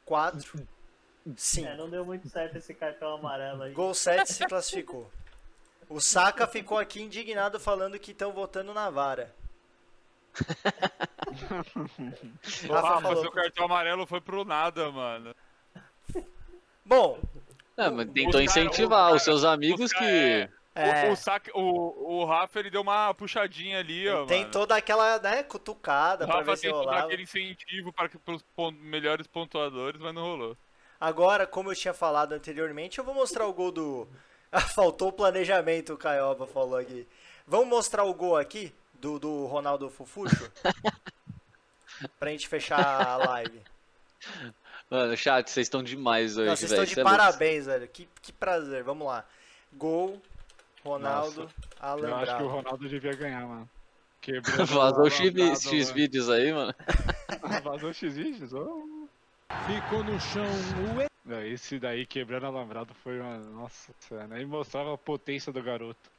4 0.09 0.59
É, 0.59 1.31
5. 1.37 1.69
não 1.77 1.87
deu 1.89 2.03
muito 2.03 2.27
certo 2.27 2.57
esse 2.57 2.73
cartão 2.73 3.13
amarelo 3.15 3.61
aí. 3.63 3.73
Gol 3.73 3.93
7 3.93 4.33
se 4.33 4.45
classificou. 4.47 5.09
O 5.87 5.99
Saka 5.99 6.47
ficou 6.47 6.77
aqui 6.79 7.01
indignado 7.01 7.59
falando 7.59 7.99
que 7.99 8.11
estão 8.11 8.31
votando 8.31 8.73
na 8.73 8.89
vara. 8.89 9.33
Rafa 12.67 12.87
Rafa, 12.89 13.01
falou- 13.01 13.21
seu 13.21 13.31
cartão 13.31 13.65
amarelo 13.65 14.05
foi 14.07 14.21
pro 14.21 14.43
nada, 14.45 14.91
mano. 14.91 15.35
Bom, 16.85 17.19
É, 17.77 17.89
mas 17.89 18.07
Os 18.07 18.13
tentou 18.13 18.31
cara- 18.33 18.43
incentivar 18.43 19.09
os 19.11 19.17
os 19.17 19.23
seus 19.23 19.41
cara- 19.41 19.53
amigos 19.53 19.85
os 19.85 19.93
cara- 19.93 20.05
que. 20.05 20.11
é, 20.11 20.49
O, 21.09 21.11
o, 21.11 21.15
saque, 21.15 21.51
o, 21.53 22.19
o 22.21 22.25
Rafa 22.25 22.59
ele 22.59 22.69
deu 22.69 22.81
uma 22.81 23.13
puxadinha 23.13 23.79
ali, 23.79 24.07
ó. 24.09 24.25
tem 24.25 24.41
mano. 24.41 24.51
toda 24.51 24.75
aquela 24.75 25.19
né, 25.19 25.41
O 25.41 25.45
cutucada 25.45 26.25
pra 26.25 26.37
Rafa 26.39 26.51
ver 26.51 26.57
se 26.57 26.61
tentou 26.63 26.85
dar 26.85 27.03
aquele 27.05 27.23
incentivo 27.23 27.91
para 27.93 28.09
que 28.09 28.17
pros 28.17 28.41
pon- 28.55 28.71
melhores 28.71 29.27
pontuadores, 29.27 29.99
mas 30.01 30.13
não 30.13 30.23
rolou. 30.23 30.57
Agora, 30.99 31.47
como 31.47 31.71
eu 31.71 31.75
tinha 31.75 31.93
falado 31.93 32.33
anteriormente, 32.33 32.99
eu 32.99 33.03
vou 33.05 33.13
mostrar 33.13 33.45
o 33.45 33.53
gol 33.53 33.71
do. 33.71 34.07
Ah, 34.51 34.61
faltou 34.61 35.09
o 35.09 35.13
planejamento, 35.13 35.93
o 35.93 35.97
Caioba 35.97 36.47
falou 36.47 36.75
aqui. 36.75 37.07
Vamos 37.45 37.67
mostrar 37.67 38.03
o 38.03 38.13
gol 38.15 38.35
aqui 38.35 38.73
do, 38.95 39.19
do 39.19 39.45
Ronaldo 39.45 39.91
Fufuxo? 39.91 40.51
pra 42.19 42.31
gente 42.31 42.47
fechar 42.47 42.79
a 42.83 43.15
live. 43.17 43.61
Mano, 44.89 45.15
chat, 45.15 45.47
vocês 45.49 45.65
estão 45.67 45.83
demais 45.83 46.35
hoje, 46.35 46.49
Não, 46.49 46.55
vocês 46.55 46.71
estão 46.71 46.83
de 46.83 46.99
é 46.99 47.03
louco. 47.03 47.15
parabéns, 47.15 47.67
velho. 47.67 47.87
Que, 47.87 48.09
que 48.23 48.33
prazer. 48.33 48.83
Vamos 48.83 49.05
lá. 49.07 49.23
Gol, 49.73 50.19
Ronaldo, 50.83 51.49
Eu 51.81 52.15
acho 52.15 52.37
que 52.37 52.43
o. 52.43 52.47
Ronaldo 52.47 52.89
devia 52.89 53.13
ganhar, 53.13 53.45
mano. 53.45 53.69
Quebrando 54.21 54.65
Vazou 54.73 55.05
o 55.05 55.09
X, 55.09 55.67
X 55.67 55.91
vídeos 55.91 56.29
aí, 56.29 56.51
mano. 56.51 56.73
Vazou 57.63 57.93
X 57.93 58.15
vídeos? 58.15 58.53
Oh. 58.53 59.07
Ficou 59.65 60.03
no 60.03 60.19
chão 60.19 60.45
o 61.25 61.33
Esse 61.41 61.79
daí 61.79 62.05
quebrando 62.05 62.45
alambrado 62.45 62.93
foi 62.93 63.19
uma. 63.19 63.37
Nossa 63.37 63.93
senhora, 63.99 64.27
nem 64.27 64.45
mostrava 64.45 64.93
a 64.93 64.97
potência 64.97 65.51
do 65.51 65.61
garoto. 65.61 66.09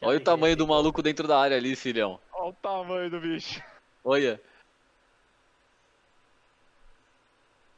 Olha 0.00 0.18
o 0.18 0.20
tamanho 0.20 0.56
do 0.56 0.66
maluco 0.66 1.02
dentro 1.02 1.26
da 1.26 1.38
área 1.38 1.56
ali, 1.56 1.74
filhão. 1.74 2.20
Olha 2.32 2.50
o 2.50 2.52
tamanho 2.54 3.10
do 3.10 3.20
bicho. 3.20 3.62
Olha. 4.04 4.40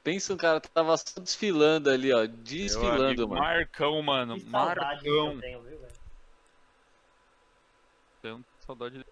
Pensa 0.04 0.34
um 0.34 0.36
cara 0.36 0.60
que 0.60 0.68
tava 0.68 0.96
só 0.98 1.18
desfilando 1.18 1.88
ali, 1.90 2.12
ó. 2.12 2.26
Desfilando, 2.26 3.04
amigo, 3.06 3.26
mano. 3.28 3.40
Marcão, 3.42 4.02
mano. 4.02 4.34
Que 4.36 4.50
saudade 4.50 5.00
que 5.02 5.08
eu 5.08 5.24
Marcão. 5.24 5.40
tenho, 5.40 5.62
viu, 5.62 5.78
velho? 5.78 5.92
Tenho 8.22 8.44
saudade 8.66 8.92
dele. 8.98 9.06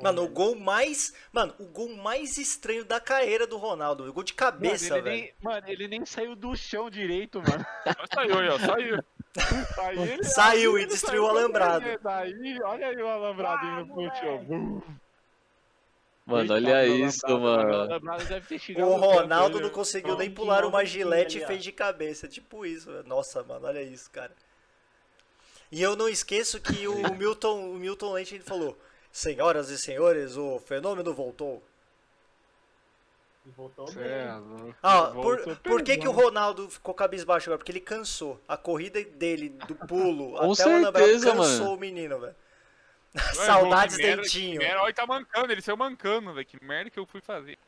Mano, 0.00 0.22
o 0.24 0.28
gol 0.28 0.54
mais. 0.56 1.12
Mano, 1.32 1.54
o 1.58 1.64
gol 1.66 1.88
mais 1.96 2.38
estranho 2.38 2.84
da 2.84 3.00
carreira 3.00 3.46
do 3.46 3.56
Ronaldo. 3.56 4.08
O 4.08 4.12
gol 4.12 4.22
de 4.22 4.34
cabeça, 4.34 4.94
mano, 4.94 5.08
ele 5.08 5.10
velho. 5.10 5.22
nem, 5.22 5.34
mano, 5.42 5.68
ele 5.68 5.88
nem 5.88 6.06
saiu 6.06 6.34
do 6.36 6.56
chão 6.56 6.88
direito, 6.88 7.40
mano. 7.42 7.66
Saiu 8.14 8.38
aí, 8.38 8.48
ó, 8.48 8.58
saiu. 8.58 9.04
Aí 9.78 9.98
ele- 10.12 10.24
Saiu 10.24 10.76
aí 10.76 10.82
e 10.82 10.86
destruiu 10.86 11.24
o 11.24 11.26
saiu 11.26 11.38
alambrado. 11.38 11.82
correndo. 11.84 12.02
Daí, 12.02 12.58
olha 12.62 12.86
aí 12.88 12.96
o 13.02 13.08
alambradinho 13.08 13.72
Ah, 13.72 13.84
no 13.84 13.94
futebol. 13.94 14.82
Mano, 16.30 16.54
olha 16.54 16.86
isso, 16.86 17.26
O 17.26 17.40
mano. 17.40 18.00
O 18.78 18.96
Ronaldo 18.96 19.60
não 19.60 19.70
conseguiu 19.70 20.16
nem 20.16 20.30
pular 20.30 20.64
uma 20.64 20.84
gilete 20.84 21.38
e 21.38 21.46
fez 21.46 21.62
de 21.62 21.72
cabeça. 21.72 22.28
Tipo 22.28 22.64
isso, 22.64 22.90
velho. 22.90 23.06
Nossa, 23.06 23.42
mano, 23.42 23.66
olha 23.66 23.82
isso, 23.82 24.10
cara. 24.10 24.32
E 25.72 25.80
eu 25.80 25.94
não 25.94 26.08
esqueço 26.08 26.60
que 26.60 26.88
o 26.88 26.94
Milton, 27.14 27.70
o 27.70 27.74
Milton 27.74 28.12
Leite 28.12 28.34
ele 28.34 28.44
falou: 28.44 28.76
Senhoras 29.12 29.70
e 29.70 29.78
senhores, 29.78 30.36
o 30.36 30.58
fenômeno 30.58 31.12
voltou. 31.12 31.62
Voltou 33.56 33.90
bem. 33.92 34.04
é. 34.04 34.28
Ah, 34.82 35.10
por, 35.12 35.56
por 35.56 35.82
que, 35.82 35.96
que 35.96 36.06
o. 36.06 36.12
Ronaldo 36.12 36.68
ficou 36.68 36.94
cabisbaixo 36.94 37.48
agora? 37.48 37.58
Porque 37.58 37.72
ele 37.72 37.80
cansou. 37.80 38.38
A 38.46 38.56
corrida 38.56 39.02
dele, 39.02 39.48
do 39.66 39.74
pulo 39.74 40.32
Com 40.32 40.52
até 40.52 40.66
o 40.66 40.68
alambrado, 40.68 40.98
certeza, 40.98 41.32
cansou 41.32 41.58
mano. 41.64 41.74
o 41.74 41.76
menino, 41.78 42.18
velho. 42.20 42.34
Ué, 43.14 43.22
Saudades, 43.46 43.96
que 43.96 44.02
merda, 44.02 44.22
dentinho. 44.22 44.52
que 44.60 44.66
merda. 44.66 44.80
Olha, 44.80 44.86
ele 44.88 44.92
tá 44.94 45.06
mancando, 45.06 45.52
ele 45.52 45.62
saiu 45.62 45.76
mancando, 45.76 46.32
velho. 46.34 46.46
Que 46.46 46.64
merda 46.64 46.90
que 46.90 46.98
eu 46.98 47.06
fui 47.06 47.20
fazer. 47.20 47.58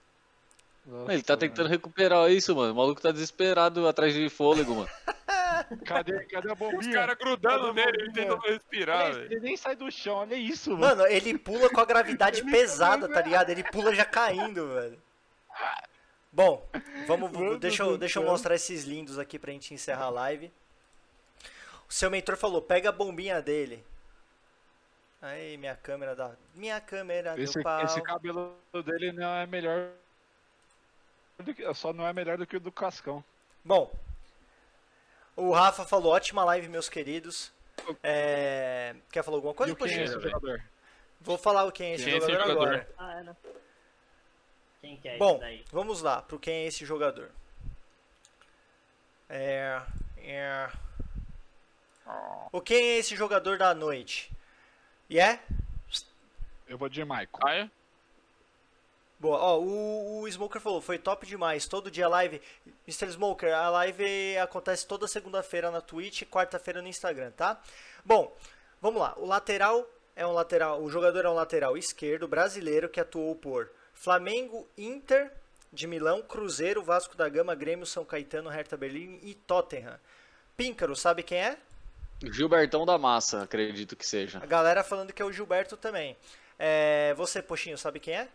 Nossa, 0.84 1.12
Ele 1.12 1.22
tá 1.22 1.36
tentando 1.36 1.68
recuperar 1.68 2.28
isso, 2.30 2.56
mano. 2.56 2.72
O 2.72 2.76
maluco 2.76 3.00
tá 3.00 3.12
desesperado 3.12 3.86
atrás 3.86 4.12
de 4.12 4.28
fôlego, 4.28 4.74
mano. 4.74 4.90
Cadê, 5.84 6.24
cadê 6.24 6.48
a 6.50 6.52
Os 6.54 6.58
bombinha? 6.58 6.92
caras 6.92 7.16
grudando 7.16 7.72
nele, 7.72 8.02
ele 8.02 8.12
tentando 8.12 8.40
respirar, 8.40 9.06
Ele, 9.10 9.14
velho. 9.14 9.32
ele 9.32 9.40
nem 9.40 9.56
sai 9.56 9.76
do 9.76 9.88
chão, 9.92 10.16
olha 10.16 10.34
isso, 10.34 10.70
mano. 10.70 10.82
Mano, 11.02 11.06
ele 11.06 11.38
pula 11.38 11.70
com 11.70 11.80
a 11.80 11.84
gravidade 11.84 12.42
pesada, 12.50 13.08
tá 13.08 13.20
ligado? 13.22 13.50
Ele 13.50 13.62
pula 13.62 13.94
já 13.94 14.04
caindo, 14.04 14.68
velho. 14.74 15.00
Bom, 16.32 16.66
vamos, 17.06 17.30
Mano 17.30 17.58
deixa, 17.58 17.84
eu, 17.84 17.96
deixa 17.96 18.18
eu 18.18 18.24
mostrar 18.24 18.54
esses 18.56 18.84
lindos 18.84 19.18
aqui 19.18 19.38
pra 19.38 19.52
gente 19.52 19.72
encerrar 19.72 20.06
a 20.06 20.10
live. 20.10 20.50
O 21.88 21.92
seu 21.92 22.10
mentor 22.10 22.36
falou, 22.36 22.60
pega 22.60 22.88
a 22.88 22.92
bombinha 22.92 23.40
dele. 23.40 23.84
Aí, 25.22 25.56
minha 25.56 25.76
câmera 25.76 26.16
da... 26.16 26.32
Minha 26.54 26.80
câmera 26.80 27.40
Esse, 27.40 27.58
do 27.58 27.62
pau. 27.62 27.84
esse 27.84 28.02
cabelo 28.02 28.56
dele 28.84 29.12
não 29.12 29.32
é 29.36 29.46
melhor. 29.46 29.90
do 31.38 31.54
que- 31.54 31.74
só 31.74 31.92
não 31.92 32.06
é 32.06 32.12
melhor 32.12 32.36
do 32.36 32.46
que 32.46 32.56
o 32.56 32.60
do 32.60 32.72
Cascão. 32.72 33.22
Bom, 33.64 33.92
o 35.36 35.52
Rafa 35.52 35.84
falou, 35.86 36.12
ótima 36.12 36.44
live, 36.44 36.68
meus 36.68 36.88
queridos. 36.88 37.52
É, 38.02 38.94
Quer 39.12 39.22
falar 39.22 39.36
alguma 39.36 39.52
E 39.52 39.56
coisa, 39.56 39.72
o 39.72 39.76
quem 39.76 39.98
é 40.00 40.06
jogador? 40.06 40.62
Vou 41.20 41.38
falar 41.38 41.64
o 41.64 41.72
quem 41.72 41.92
é 41.92 41.94
esse 41.94 42.04
Quem 42.04 42.14
é 42.14 42.16
esse 42.18 42.26
jogador 42.32 42.48
jogador? 42.52 42.68
agora. 42.74 42.88
Ah, 42.98 43.20
é, 43.20 43.22
né? 43.22 43.36
Quem 44.80 44.96
que 44.96 45.08
é 45.08 45.16
Bom, 45.18 45.32
esse 45.34 45.40
daí? 45.40 45.64
vamos 45.70 46.02
lá, 46.02 46.20
pro 46.20 46.38
quem 46.38 46.64
é 46.64 46.66
esse 46.66 46.84
jogador. 46.84 47.30
É, 49.28 49.80
é... 50.18 50.68
O 52.50 52.60
quem 52.60 52.82
é 52.90 52.98
esse 52.98 53.14
jogador 53.14 53.56
da 53.56 53.72
noite? 53.72 54.30
E 55.12 55.20
é? 55.20 55.38
Eu 56.66 56.78
vou 56.78 56.88
de 56.88 57.04
Michael. 57.04 57.28
Caia? 57.38 57.70
Boa, 59.20 59.38
ó, 59.38 59.58
o, 59.60 60.22
o 60.22 60.26
Smoker 60.26 60.58
falou, 60.58 60.80
foi 60.80 60.96
top 60.96 61.26
demais, 61.26 61.66
todo 61.66 61.90
dia 61.90 62.08
live. 62.08 62.40
Mr. 62.88 63.12
Smoker, 63.12 63.54
a 63.54 63.68
live 63.68 64.38
acontece 64.38 64.86
toda 64.86 65.06
segunda-feira 65.06 65.70
na 65.70 65.82
Twitch 65.82 66.22
e 66.22 66.24
quarta-feira 66.24 66.80
no 66.80 66.88
Instagram, 66.88 67.30
tá? 67.32 67.60
Bom, 68.02 68.34
vamos 68.80 69.02
lá, 69.02 69.12
o 69.18 69.26
lateral 69.26 69.86
é 70.16 70.26
um 70.26 70.32
lateral, 70.32 70.82
o 70.82 70.88
jogador 70.88 71.26
é 71.26 71.28
um 71.28 71.34
lateral 71.34 71.76
esquerdo 71.76 72.26
brasileiro 72.26 72.88
que 72.88 72.98
atuou 72.98 73.36
por 73.36 73.70
Flamengo, 73.92 74.66
Inter 74.78 75.30
de 75.70 75.86
Milão, 75.86 76.22
Cruzeiro, 76.22 76.82
Vasco 76.82 77.18
da 77.18 77.28
Gama, 77.28 77.54
Grêmio, 77.54 77.84
São 77.84 78.02
Caetano, 78.02 78.48
Hertha 78.48 78.78
Berlim 78.78 79.20
e 79.22 79.34
Tottenham. 79.34 80.00
Píncaro, 80.56 80.96
sabe 80.96 81.22
quem 81.22 81.36
é? 81.36 81.58
Gilbertão 82.30 82.84
da 82.86 82.98
Massa, 82.98 83.42
acredito 83.42 83.96
que 83.96 84.06
seja. 84.06 84.38
A 84.42 84.46
galera 84.46 84.84
falando 84.84 85.12
que 85.12 85.20
é 85.22 85.24
o 85.24 85.32
Gilberto 85.32 85.76
também. 85.76 86.16
É, 86.58 87.14
você, 87.14 87.42
Poxinho, 87.42 87.76
sabe 87.78 87.98
quem 87.98 88.14
é? 88.14 88.28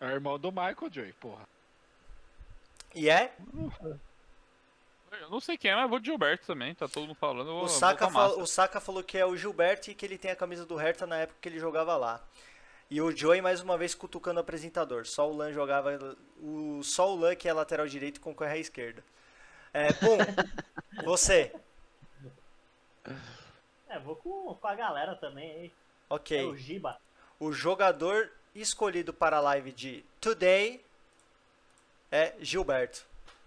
É 0.00 0.06
o 0.06 0.10
irmão 0.10 0.38
do 0.38 0.50
Michael, 0.52 0.90
Joey, 0.92 1.12
porra. 1.14 1.42
E 2.94 3.08
é? 3.10 3.32
Eu 5.20 5.28
não 5.28 5.40
sei 5.40 5.58
quem 5.58 5.70
é, 5.70 5.74
mas 5.76 5.90
vou 5.90 5.98
de 5.98 6.06
Gilberto 6.06 6.46
também. 6.46 6.74
Tá 6.74 6.86
todo 6.86 7.02
mundo 7.06 7.14
falando. 7.16 7.46
vou- 7.46 7.64
O 7.64 7.68
Saka, 7.68 8.08
fal- 8.10 8.38
o 8.38 8.46
Saka 8.46 8.80
falou 8.80 9.02
que 9.02 9.18
é 9.18 9.26
o 9.26 9.36
Gilberto 9.36 9.90
e 9.90 9.94
que 9.94 10.06
ele 10.06 10.16
tem 10.16 10.30
a 10.30 10.36
camisa 10.36 10.64
do 10.64 10.76
Hertha 10.76 11.06
na 11.06 11.16
época 11.16 11.38
que 11.40 11.48
ele 11.48 11.58
jogava 11.58 11.96
lá. 11.96 12.20
E 12.88 13.00
o 13.00 13.14
Joey 13.16 13.40
mais 13.42 13.60
uma 13.60 13.76
vez 13.78 13.94
cutucando 13.94 14.38
o 14.38 14.40
apresentador. 14.40 15.06
Só 15.06 15.28
o 15.30 15.36
Lan 15.36 15.52
jogava. 15.52 16.16
O, 16.40 16.80
só 16.82 17.12
o 17.12 17.16
Lan 17.18 17.34
que 17.36 17.48
é 17.48 17.52
lateral 17.52 17.86
direito 17.86 18.16
e 18.16 18.20
concorre 18.20 18.52
à 18.52 18.58
esquerda. 18.58 19.02
É, 19.72 19.92
bom, 19.92 20.16
você. 21.04 21.52
É, 23.88 23.98
vou 23.98 24.16
com, 24.16 24.54
com 24.54 24.66
a 24.66 24.74
galera 24.74 25.16
também 25.16 25.50
aí. 25.50 25.66
É 25.66 26.14
Ok. 26.14 26.44
o 26.46 26.56
Giba. 26.56 27.00
O 27.38 27.52
jogador 27.52 28.30
escolhido 28.54 29.12
para 29.12 29.38
a 29.38 29.40
live 29.40 29.72
de 29.72 30.04
Today 30.20 30.84
é 32.10 32.34
Gilberto. 32.40 33.04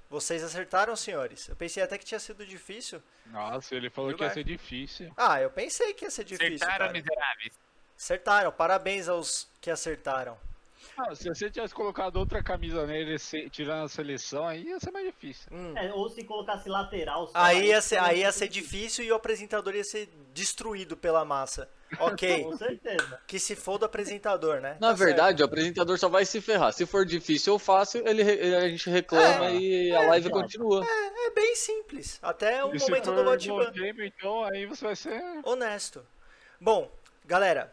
Vocês 0.10 0.44
acertaram, 0.44 0.96
senhores? 0.96 1.48
Eu 1.50 1.56
pensei 1.56 1.82
até 1.82 1.98
que 1.98 2.06
tinha 2.06 2.20
sido 2.20 2.46
difícil. 2.46 3.02
Nossa, 3.28 3.76
ele 3.76 3.90
falou 3.90 4.14
que 4.14 4.24
ia 4.24 4.30
ser 4.30 4.44
difícil. 4.44 5.12
Ah, 5.18 5.42
eu 5.42 5.50
pensei 5.50 5.94
que 5.94 6.06
ia 6.06 6.12
ser 6.12 6.24
difícil. 6.24 6.56
Acertaram, 6.56 6.78
cara. 6.88 6.92
miseráveis. 6.94 7.54
Acertaram. 7.98 8.52
Parabéns 8.52 9.08
aos 9.08 9.48
que 9.60 9.72
acertaram. 9.72 10.38
Ah, 10.98 11.16
se 11.16 11.28
você 11.30 11.50
tivesse 11.50 11.74
colocado 11.74 12.18
outra 12.18 12.44
camisa 12.44 12.86
nele, 12.86 13.18
se- 13.18 13.50
tirando 13.50 13.86
a 13.86 13.90
seleção, 13.90 14.48
aí 14.48 14.64
ia 14.64 14.80
ser 14.80 14.92
mais 14.92 15.06
difícil. 15.06 15.48
Hum. 15.52 15.74
É, 15.78 15.92
ou 15.94 16.10
se 16.10 16.24
colocasse 16.24 16.70
lateral. 16.70 17.28
só, 17.28 17.32
Aí 17.36 17.68
ia, 17.68 17.82
ser, 17.82 17.98
aí 18.00 18.20
ia 18.20 18.32
ser 18.32 18.48
difícil 18.48 19.04
e 19.06 19.12
o 19.12 19.16
apresentador 19.16 19.76
ia 19.76 19.84
ser 19.84 20.10
destruído 20.34 20.96
pela 20.96 21.24
massa. 21.26 21.70
Ok. 22.00 22.44
Com 22.44 22.58
certeza. 22.58 23.20
que 23.28 23.40
se 23.40 23.56
for 23.56 23.78
do 23.78 23.86
apresentador, 23.86 24.60
né? 24.62 24.78
Na 24.80 24.90
Tá 24.90 24.94
verdade, 24.94 25.42
o 25.42 25.46
apresentador 25.46 25.98
só 25.98 26.10
vai 26.10 26.26
se 26.26 26.40
ferrar. 26.42 26.72
Se 26.74 26.86
for 26.86 27.06
difícil 27.06 27.54
ou 27.54 27.60
fácil, 27.60 28.08
ele, 28.08 28.22
ele- 28.22 28.56
a 28.56 28.68
gente 28.68 28.90
reclama 28.90 29.46
É, 29.52 29.56
e 29.56 29.92
a 29.96 30.02
live 30.10 30.28
então. 30.28 30.42
continua. 30.42 30.84
certo. 30.86 31.14
É 31.26 31.30
bem 31.32 31.56
simples. 31.56 32.20
Até 32.22 32.64
o 32.66 32.76
E 32.76 32.80
se 32.80 32.90
momento 32.90 33.06
for 33.06 33.66
do 33.66 33.72
game, 33.72 34.06
então 34.08 34.44
aí 34.44 34.66
você 34.66 34.86
vai 34.86 34.96
ser. 34.96 35.22
Honesto. 35.44 36.06
Bom, 36.60 36.92
galera, 37.26 37.72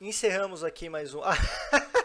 encerramos 0.00 0.62
aqui 0.64 0.88
mais 0.88 1.14
um. 1.14 1.20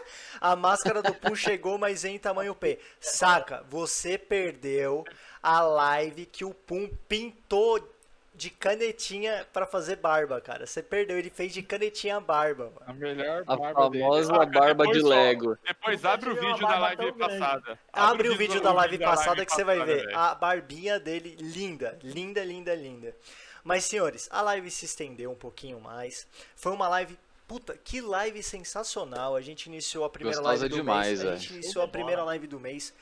A 0.42 0.56
máscara 0.56 1.00
do 1.00 1.14
Pum 1.14 1.36
chegou, 1.36 1.78
mas 1.78 2.04
em 2.04 2.18
tamanho 2.18 2.52
P. 2.54 2.78
Saca, 3.00 3.64
você 3.70 4.18
perdeu 4.18 5.04
a 5.40 5.60
live 5.60 6.26
que 6.26 6.44
o 6.44 6.52
Pum 6.52 6.90
pintou 7.08 7.88
de 8.34 8.50
canetinha 8.50 9.46
pra 9.52 9.66
fazer 9.66 9.96
barba, 9.96 10.40
cara. 10.40 10.66
Você 10.66 10.82
perdeu, 10.82 11.16
ele 11.16 11.30
fez 11.30 11.52
de 11.52 11.62
canetinha 11.62 12.16
a 12.16 12.20
barba. 12.20 12.64
mano. 12.74 12.80
A 12.86 12.92
melhor 12.92 13.44
A 13.46 13.54
barba 13.56 13.88
dele. 13.90 14.02
famosa 14.02 14.32
Ah, 14.34 14.46
barba 14.46 14.84
de 14.86 14.92
depois 14.94 15.02
só- 15.02 15.08
Lego. 15.08 15.58
Depois 15.64 16.04
abre 16.04 16.30
o 16.30 16.34
vídeo 16.34 16.66
da 16.66 16.78
live 16.78 17.12
passada. 17.12 17.78
Abre 17.92 18.28
o 18.30 18.36
vídeo 18.36 18.60
da 18.60 18.72
live 18.72 18.98
passada 18.98 19.46
que 19.46 19.52
você 19.52 19.62
vai 19.62 19.78
ver 19.84 20.06
velho. 20.06 20.18
a 20.18 20.34
barbinha 20.34 20.98
dele 20.98 21.36
linda, 21.38 21.96
linda, 22.02 22.42
linda, 22.44 22.74
linda. 22.74 23.14
Mas 23.62 23.84
senhores, 23.84 24.28
a 24.32 24.42
live 24.42 24.68
se 24.72 24.86
estendeu 24.86 25.30
um 25.30 25.36
pouquinho 25.36 25.80
mais. 25.80 26.26
Foi 26.56 26.72
uma 26.72 26.88
live, 26.88 27.16
puta, 27.52 27.76
que 27.76 28.00
live 28.00 28.42
sensacional. 28.42 29.36
A 29.36 29.42
gente 29.42 29.66
iniciou 29.66 30.06
a 30.06 30.08
primeira 30.08 30.38
Gostosa 30.38 30.60
live 30.60 30.68
do 30.70 30.76
demais, 30.76 31.08
mês. 31.08 31.24
A 31.30 31.36
gente 31.36 31.52
iniciou 31.52 31.84
a 31.84 31.88
primeira 31.88 32.24
live 32.24 32.46
do 32.46 32.58
mês. 32.58 32.94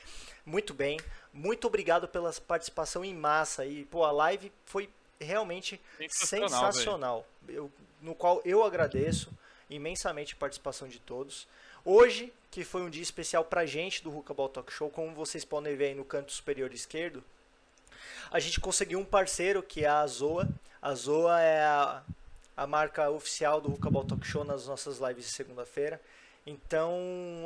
Muito 0.45 0.73
bem. 0.73 0.99
Muito 1.31 1.67
obrigado 1.67 2.05
pela 2.05 2.33
participação 2.33 3.05
em 3.05 3.13
massa 3.15 3.61
aí. 3.61 3.85
Pô, 3.85 4.03
a 4.03 4.11
live 4.11 4.51
foi 4.65 4.89
realmente 5.21 5.79
Sensacional, 6.09 6.49
sensacional. 6.73 7.27
Eu- 7.47 7.71
no 8.01 8.13
qual 8.13 8.41
eu 8.43 8.61
agradeço 8.61 9.31
imensamente 9.69 10.33
a 10.33 10.37
participação 10.37 10.85
de 10.89 10.99
todos. 10.99 11.47
Hoje, 11.85 12.33
que 12.49 12.65
foi 12.65 12.81
um 12.81 12.89
dia 12.89 13.03
especial 13.03 13.45
pra 13.45 13.65
gente 13.65 14.03
do 14.03 14.13
Hookaball 14.13 14.49
Talk 14.49 14.69
Show, 14.73 14.89
como 14.89 15.15
vocês 15.15 15.45
podem 15.45 15.77
ver 15.77 15.85
aí 15.85 15.95
no 15.95 16.03
canto 16.03 16.33
superior 16.33 16.73
esquerdo, 16.73 17.23
a 18.29 18.37
gente 18.37 18.59
conseguiu 18.59 18.99
um 18.99 19.05
parceiro 19.05 19.63
que 19.63 19.85
é 19.85 19.87
a 19.87 20.05
Zoa. 20.05 20.49
A 20.81 20.93
Zoa 20.93 21.39
é 21.39 21.63
a, 21.63 22.03
a 22.61 22.67
marca 22.67 23.09
oficial 23.09 23.59
do 23.59 23.71
Hookaball 23.71 24.05
Talk 24.05 24.23
Show 24.23 24.43
nas 24.43 24.67
nossas 24.67 24.99
lives 24.99 25.25
de 25.25 25.31
segunda-feira. 25.31 25.99
Então, 26.45 26.93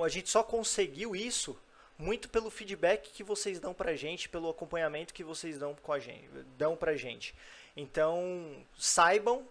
a 0.04 0.10
gente 0.10 0.30
só 0.30 0.44
conseguiu 0.44 1.16
isso 1.16 1.58
muito 1.98 2.28
pelo 2.28 2.50
feedback 2.50 3.12
que 3.12 3.24
vocês 3.24 3.58
dão 3.58 3.74
pra 3.74 3.96
gente, 3.96 4.28
pelo 4.28 4.50
acompanhamento 4.50 5.14
que 5.14 5.24
vocês 5.24 5.58
dão 5.58 5.74
com 5.74 5.94
a 5.94 6.00
gente, 6.00 6.28
dão 6.58 6.76
pra 6.76 6.98
gente. 6.98 7.34
Então, 7.78 8.62
saibam, 8.78 9.48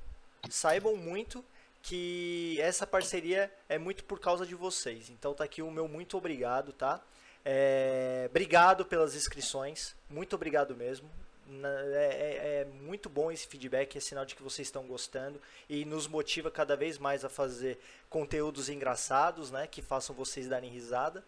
saibam 0.50 0.96
muito 0.96 1.42
que 1.82 2.60
essa 2.60 2.86
parceria 2.86 3.50
é 3.66 3.78
muito 3.78 4.04
por 4.04 4.20
causa 4.20 4.46
de 4.46 4.54
vocês. 4.54 5.08
Então 5.08 5.32
tá 5.32 5.44
aqui 5.44 5.62
o 5.62 5.70
meu 5.70 5.88
muito 5.88 6.18
obrigado, 6.18 6.74
tá? 6.74 7.02
É, 7.42 8.26
obrigado 8.28 8.84
pelas 8.84 9.14
inscrições, 9.14 9.94
muito 10.10 10.34
obrigado 10.36 10.76
mesmo. 10.76 11.10
É, 11.46 11.96
é- 11.96 12.60
é 12.60 12.64
muito 12.64 13.08
bom 13.08 13.30
esse 13.30 13.46
feedback, 13.46 13.96
é 13.96 14.00
sinal 14.00 14.24
de 14.24 14.34
que 14.34 14.42
vocês 14.42 14.66
estão 14.68 14.86
gostando 14.86 15.40
e 15.68 15.84
nos 15.84 16.06
motiva 16.06 16.50
cada 16.50 16.76
vez 16.76 16.98
mais 16.98 17.24
a 17.24 17.28
fazer 17.28 17.78
conteúdos 18.08 18.68
engraçados, 18.68 19.50
né? 19.50 19.66
Que 19.66 19.82
façam 19.82 20.14
vocês 20.14 20.48
darem 20.48 20.70
risada. 20.70 21.24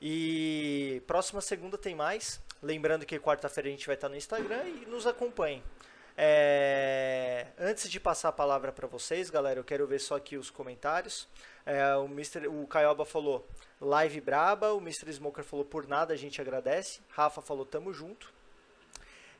E 0.00 1.02
próxima 1.06 1.40
segunda 1.40 1.78
tem 1.78 1.94
mais. 1.94 2.40
Lembrando 2.62 3.06
que 3.06 3.18
quarta-feira 3.18 3.68
a 3.68 3.72
gente 3.72 3.86
vai 3.86 3.94
estar 3.94 4.08
no 4.08 4.16
Instagram 4.16 4.64
e 4.64 4.86
nos 4.86 5.06
acompanhem. 5.06 5.62
É, 6.16 7.46
Antes 7.58 7.88
de 7.90 7.98
passar 8.00 8.28
a 8.28 8.32
palavra 8.32 8.72
para 8.72 8.86
vocês, 8.86 9.30
galera, 9.30 9.60
eu 9.60 9.64
quero 9.64 9.86
ver 9.86 10.00
só 10.00 10.16
aqui 10.16 10.36
os 10.36 10.50
comentários. 10.50 11.28
É, 11.64 11.94
o, 11.96 12.04
Mr., 12.06 12.48
o 12.48 12.66
Caioba 12.66 13.04
falou 13.04 13.48
live 13.80 14.20
braba, 14.20 14.72
o 14.72 14.78
Mr. 14.78 15.12
Smoker 15.12 15.44
falou 15.44 15.64
por 15.64 15.86
nada, 15.86 16.12
a 16.12 16.16
gente 16.16 16.40
agradece. 16.40 17.00
Rafa 17.10 17.40
falou 17.40 17.64
tamo 17.64 17.92
junto. 17.92 18.32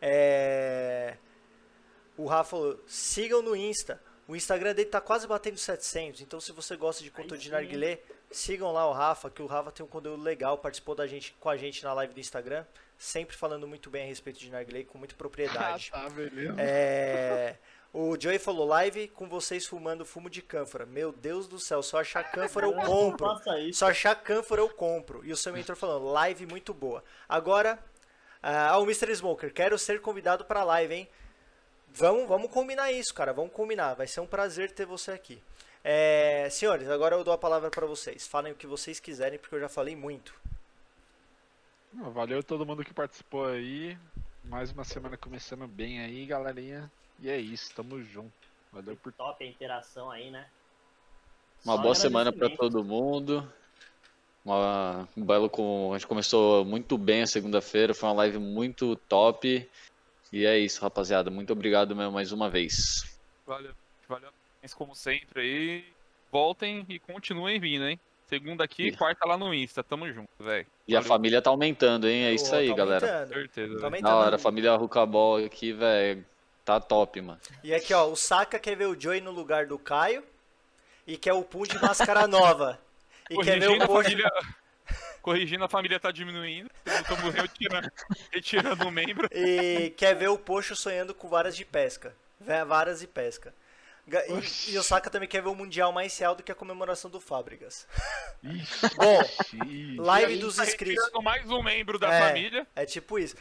É, 0.02 1.16
O 2.16 2.26
Rafa 2.26 2.50
falou 2.50 2.80
sigam 2.86 3.40
no 3.40 3.54
Insta. 3.54 4.00
O 4.26 4.36
Instagram 4.36 4.74
dele 4.74 4.88
tá 4.88 5.00
quase 5.00 5.26
batendo 5.26 5.58
700, 5.58 6.20
então 6.20 6.40
se 6.40 6.52
você 6.52 6.76
gosta 6.76 7.02
de 7.02 7.10
conteúdo 7.10 7.38
de 7.38 7.50
narguilé, 7.50 7.98
sigam 8.30 8.72
lá 8.72 8.88
o 8.88 8.92
Rafa, 8.92 9.28
que 9.28 9.42
o 9.42 9.46
Rafa 9.46 9.72
tem 9.72 9.84
um 9.84 9.88
conteúdo 9.88 10.22
legal, 10.22 10.56
participou 10.58 10.94
da 10.94 11.06
gente, 11.06 11.34
com 11.40 11.48
a 11.48 11.56
gente 11.56 11.82
na 11.82 11.92
live 11.92 12.14
do 12.14 12.20
Instagram, 12.20 12.64
sempre 12.96 13.36
falando 13.36 13.66
muito 13.66 13.90
bem 13.90 14.04
a 14.04 14.06
respeito 14.06 14.38
de 14.38 14.48
narguilé, 14.50 14.84
com 14.84 14.96
muita 14.96 15.14
propriedade. 15.16 15.90
tá, 15.92 16.08
beleza. 16.08 16.54
É, 16.56 17.56
o 17.92 18.16
Joey 18.18 18.38
falou 18.38 18.66
live 18.66 19.08
com 19.08 19.28
vocês 19.28 19.66
fumando 19.66 20.04
fumo 20.04 20.30
de 20.30 20.40
cânfora. 20.40 20.86
Meu 20.86 21.12
Deus 21.12 21.46
do 21.46 21.58
céu, 21.58 21.82
só 21.82 22.00
achar 22.00 22.24
cânfora 22.32 22.66
eu 22.66 22.74
compro. 22.74 23.26
Só 23.74 23.88
achar 23.88 24.14
cânfora 24.14 24.62
eu 24.62 24.68
compro. 24.70 25.22
E 25.26 25.32
o 25.32 25.36
seu 25.36 25.52
mentor 25.52 25.76
falando, 25.76 26.06
live 26.06 26.46
muito 26.46 26.72
boa. 26.72 27.04
Agora, 27.28 27.78
ah, 28.42 28.76
o 28.78 28.82
Mr. 28.82 29.14
Smoker, 29.14 29.52
quero 29.52 29.78
ser 29.78 30.00
convidado 30.00 30.44
pra 30.44 30.64
live, 30.64 30.94
hein? 30.94 31.08
Vamos, 31.94 32.26
vamos 32.26 32.50
combinar 32.50 32.90
isso, 32.90 33.14
cara. 33.14 33.32
Vamos 33.32 33.52
combinar. 33.52 33.94
Vai 33.94 34.06
ser 34.06 34.20
um 34.20 34.26
prazer 34.26 34.72
ter 34.72 34.86
você 34.86 35.12
aqui. 35.12 35.42
É, 35.84 36.48
senhores, 36.50 36.88
agora 36.88 37.16
eu 37.16 37.24
dou 37.24 37.34
a 37.34 37.38
palavra 37.38 37.70
pra 37.70 37.86
vocês. 37.86 38.26
Falem 38.26 38.52
o 38.52 38.56
que 38.56 38.66
vocês 38.66 38.98
quiserem, 38.98 39.38
porque 39.38 39.54
eu 39.54 39.60
já 39.60 39.68
falei 39.68 39.94
muito. 39.94 40.34
Valeu 41.92 42.42
todo 42.42 42.64
mundo 42.64 42.84
que 42.84 42.94
participou 42.94 43.46
aí. 43.46 43.98
Mais 44.44 44.72
uma 44.72 44.84
semana 44.84 45.16
começando 45.16 45.68
bem 45.68 46.00
aí, 46.00 46.24
galerinha. 46.24 46.90
E 47.20 47.28
é 47.30 47.36
isso, 47.36 47.72
tamo 47.74 48.02
junto. 48.02 48.32
Valeu 48.72 48.96
por 48.96 49.12
Top 49.12 49.44
a 49.44 49.46
interação 49.46 50.10
aí, 50.10 50.30
né? 50.30 50.48
Uma 51.64 51.76
Só 51.76 51.82
boa 51.82 51.94
semana 51.94 52.32
para 52.32 52.48
todo 52.50 52.82
mundo. 52.82 53.46
Uma, 54.44 55.08
um 55.16 55.24
belo 55.24 55.48
com. 55.48 55.92
A 55.94 55.98
gente 55.98 56.08
começou 56.08 56.64
muito 56.64 56.98
bem 56.98 57.22
a 57.22 57.26
segunda-feira, 57.26 57.94
foi 57.94 58.08
uma 58.08 58.16
live 58.16 58.38
muito 58.38 58.96
top. 59.08 59.68
E 60.32 60.46
é 60.46 60.58
isso, 60.58 60.80
rapaziada. 60.82 61.30
Muito 61.30 61.52
obrigado 61.52 61.94
mesmo 61.94 62.12
mais 62.12 62.32
uma 62.32 62.48
vez. 62.50 63.04
Valeu, 63.46 63.72
valeu. 64.08 64.30
Mas 64.60 64.72
como 64.74 64.94
sempre 64.94 65.40
aí, 65.40 65.84
voltem 66.30 66.84
e 66.88 66.98
continuem 66.98 67.60
vindo, 67.60 67.86
hein? 67.86 68.00
Segunda 68.26 68.64
aqui, 68.64 68.84
Ih. 68.88 68.96
quarta 68.96 69.26
lá 69.28 69.36
no 69.36 69.52
Insta. 69.52 69.84
Tamo 69.84 70.10
junto, 70.10 70.30
velho. 70.40 70.66
E 70.88 70.96
a 70.96 71.02
família 71.02 71.42
tá 71.42 71.50
aumentando, 71.50 72.08
hein? 72.08 72.24
É 72.24 72.32
isso 72.32 72.48
Pô, 72.50 72.56
aí, 72.56 72.68
tá 72.70 72.74
galera. 72.74 73.06
aumentando. 73.06 73.34
Certeza, 73.34 73.78
Tá 73.78 73.86
aumentando. 73.86 74.10
Da 74.10 74.16
hora, 74.16 74.36
a 74.36 74.38
família 74.38 74.74
Rucabol 74.74 75.36
aqui, 75.44 75.72
velho. 75.72 76.24
Tá 76.64 76.80
top, 76.80 77.20
mano. 77.20 77.40
E 77.62 77.74
aqui, 77.74 77.92
ó, 77.92 78.06
o 78.08 78.16
Saka 78.16 78.58
quer 78.58 78.74
ver 78.76 78.86
o 78.86 78.98
Joey 78.98 79.20
no 79.20 79.30
lugar 79.32 79.66
do 79.66 79.78
Caio 79.78 80.22
e 81.06 81.16
quer 81.18 81.34
o 81.34 81.42
Pum 81.42 81.64
de 81.64 81.78
máscara 81.82 82.26
nova. 82.26 82.80
E 83.32 83.44
quer 83.44 83.58
ver 83.58 83.66
Corrigindo 83.66 83.80
o 83.80 83.84
a 83.84 83.86
Porsche. 83.86 84.10
família. 84.10 84.32
Corrigindo, 85.22 85.64
a 85.64 85.68
família 85.68 86.00
tá 86.00 86.10
diminuindo. 86.10 86.70
Estamos 86.84 87.32
retirando, 87.34 87.90
retirando 88.32 88.86
um 88.86 88.90
membro. 88.90 89.28
E 89.32 89.90
quer 89.96 90.14
ver 90.14 90.28
o 90.28 90.38
Poxo 90.38 90.74
sonhando 90.74 91.14
com 91.14 91.28
varas 91.28 91.56
de 91.56 91.64
pesca. 91.64 92.14
Varas 92.40 93.00
de 93.00 93.06
pesca. 93.06 93.54
E, 94.06 94.72
e 94.72 94.78
o 94.78 94.82
Saka 94.82 95.08
também 95.08 95.28
quer 95.28 95.40
ver 95.42 95.48
o 95.48 95.54
Mundial 95.54 95.92
mais 95.92 96.16
real 96.18 96.34
do 96.34 96.42
que 96.42 96.50
a 96.50 96.54
comemoração 96.54 97.08
do 97.10 97.20
Fábricas. 97.20 97.86
Ixi, 98.42 98.94
Bom, 98.98 99.22
ixi. 99.22 99.96
live 99.98 100.36
dos 100.38 100.56
tá 100.56 100.64
inscritos. 100.64 101.02
retirando 101.04 101.22
mais 101.24 101.48
um 101.48 101.62
membro 101.62 101.98
da 101.98 102.12
É. 102.12 102.20
família. 102.28 102.66
É 102.74 102.84
tipo 102.84 103.18
isso. 103.18 103.36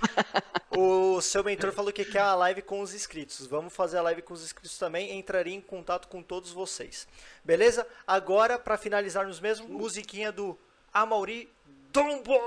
O 0.70 1.20
seu 1.20 1.44
mentor 1.44 1.72
falou 1.74 1.92
que 1.92 2.06
quer 2.06 2.20
a 2.22 2.36
live 2.36 2.62
com 2.62 2.80
os 2.82 2.94
inscritos. 2.94 3.48
Vamos 3.48 3.74
fazer 3.76 3.98
a 3.98 4.02
live 4.04 4.22
com 4.22 4.34
os 4.34 4.44
inscritos 4.44 4.78
também. 4.78 5.18
Entraria 5.18 5.56
em 5.56 5.62
contato 5.62 6.08
com 6.08 6.22
todos 6.22 6.52
vocês. 6.52 7.08
Beleza? 7.44 7.86
Agora, 8.06 8.60
pra 8.60 8.78
finalizarmos 8.78 9.40
mesmo, 9.40 9.68
musiquinha 9.68 10.32
do 10.32 10.58
Amauri 10.94 11.50
Dombo! 11.92 12.40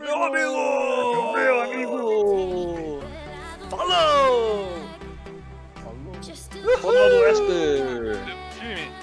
Meu 0.00 0.22
amigo! 0.24 1.32
Meu 1.32 1.60
amigo! 1.60 3.00
Falou! 3.70 4.89
Falou 6.80 7.08
do 7.08 7.24
Esper! 7.26 8.16
Time. 8.58 8.99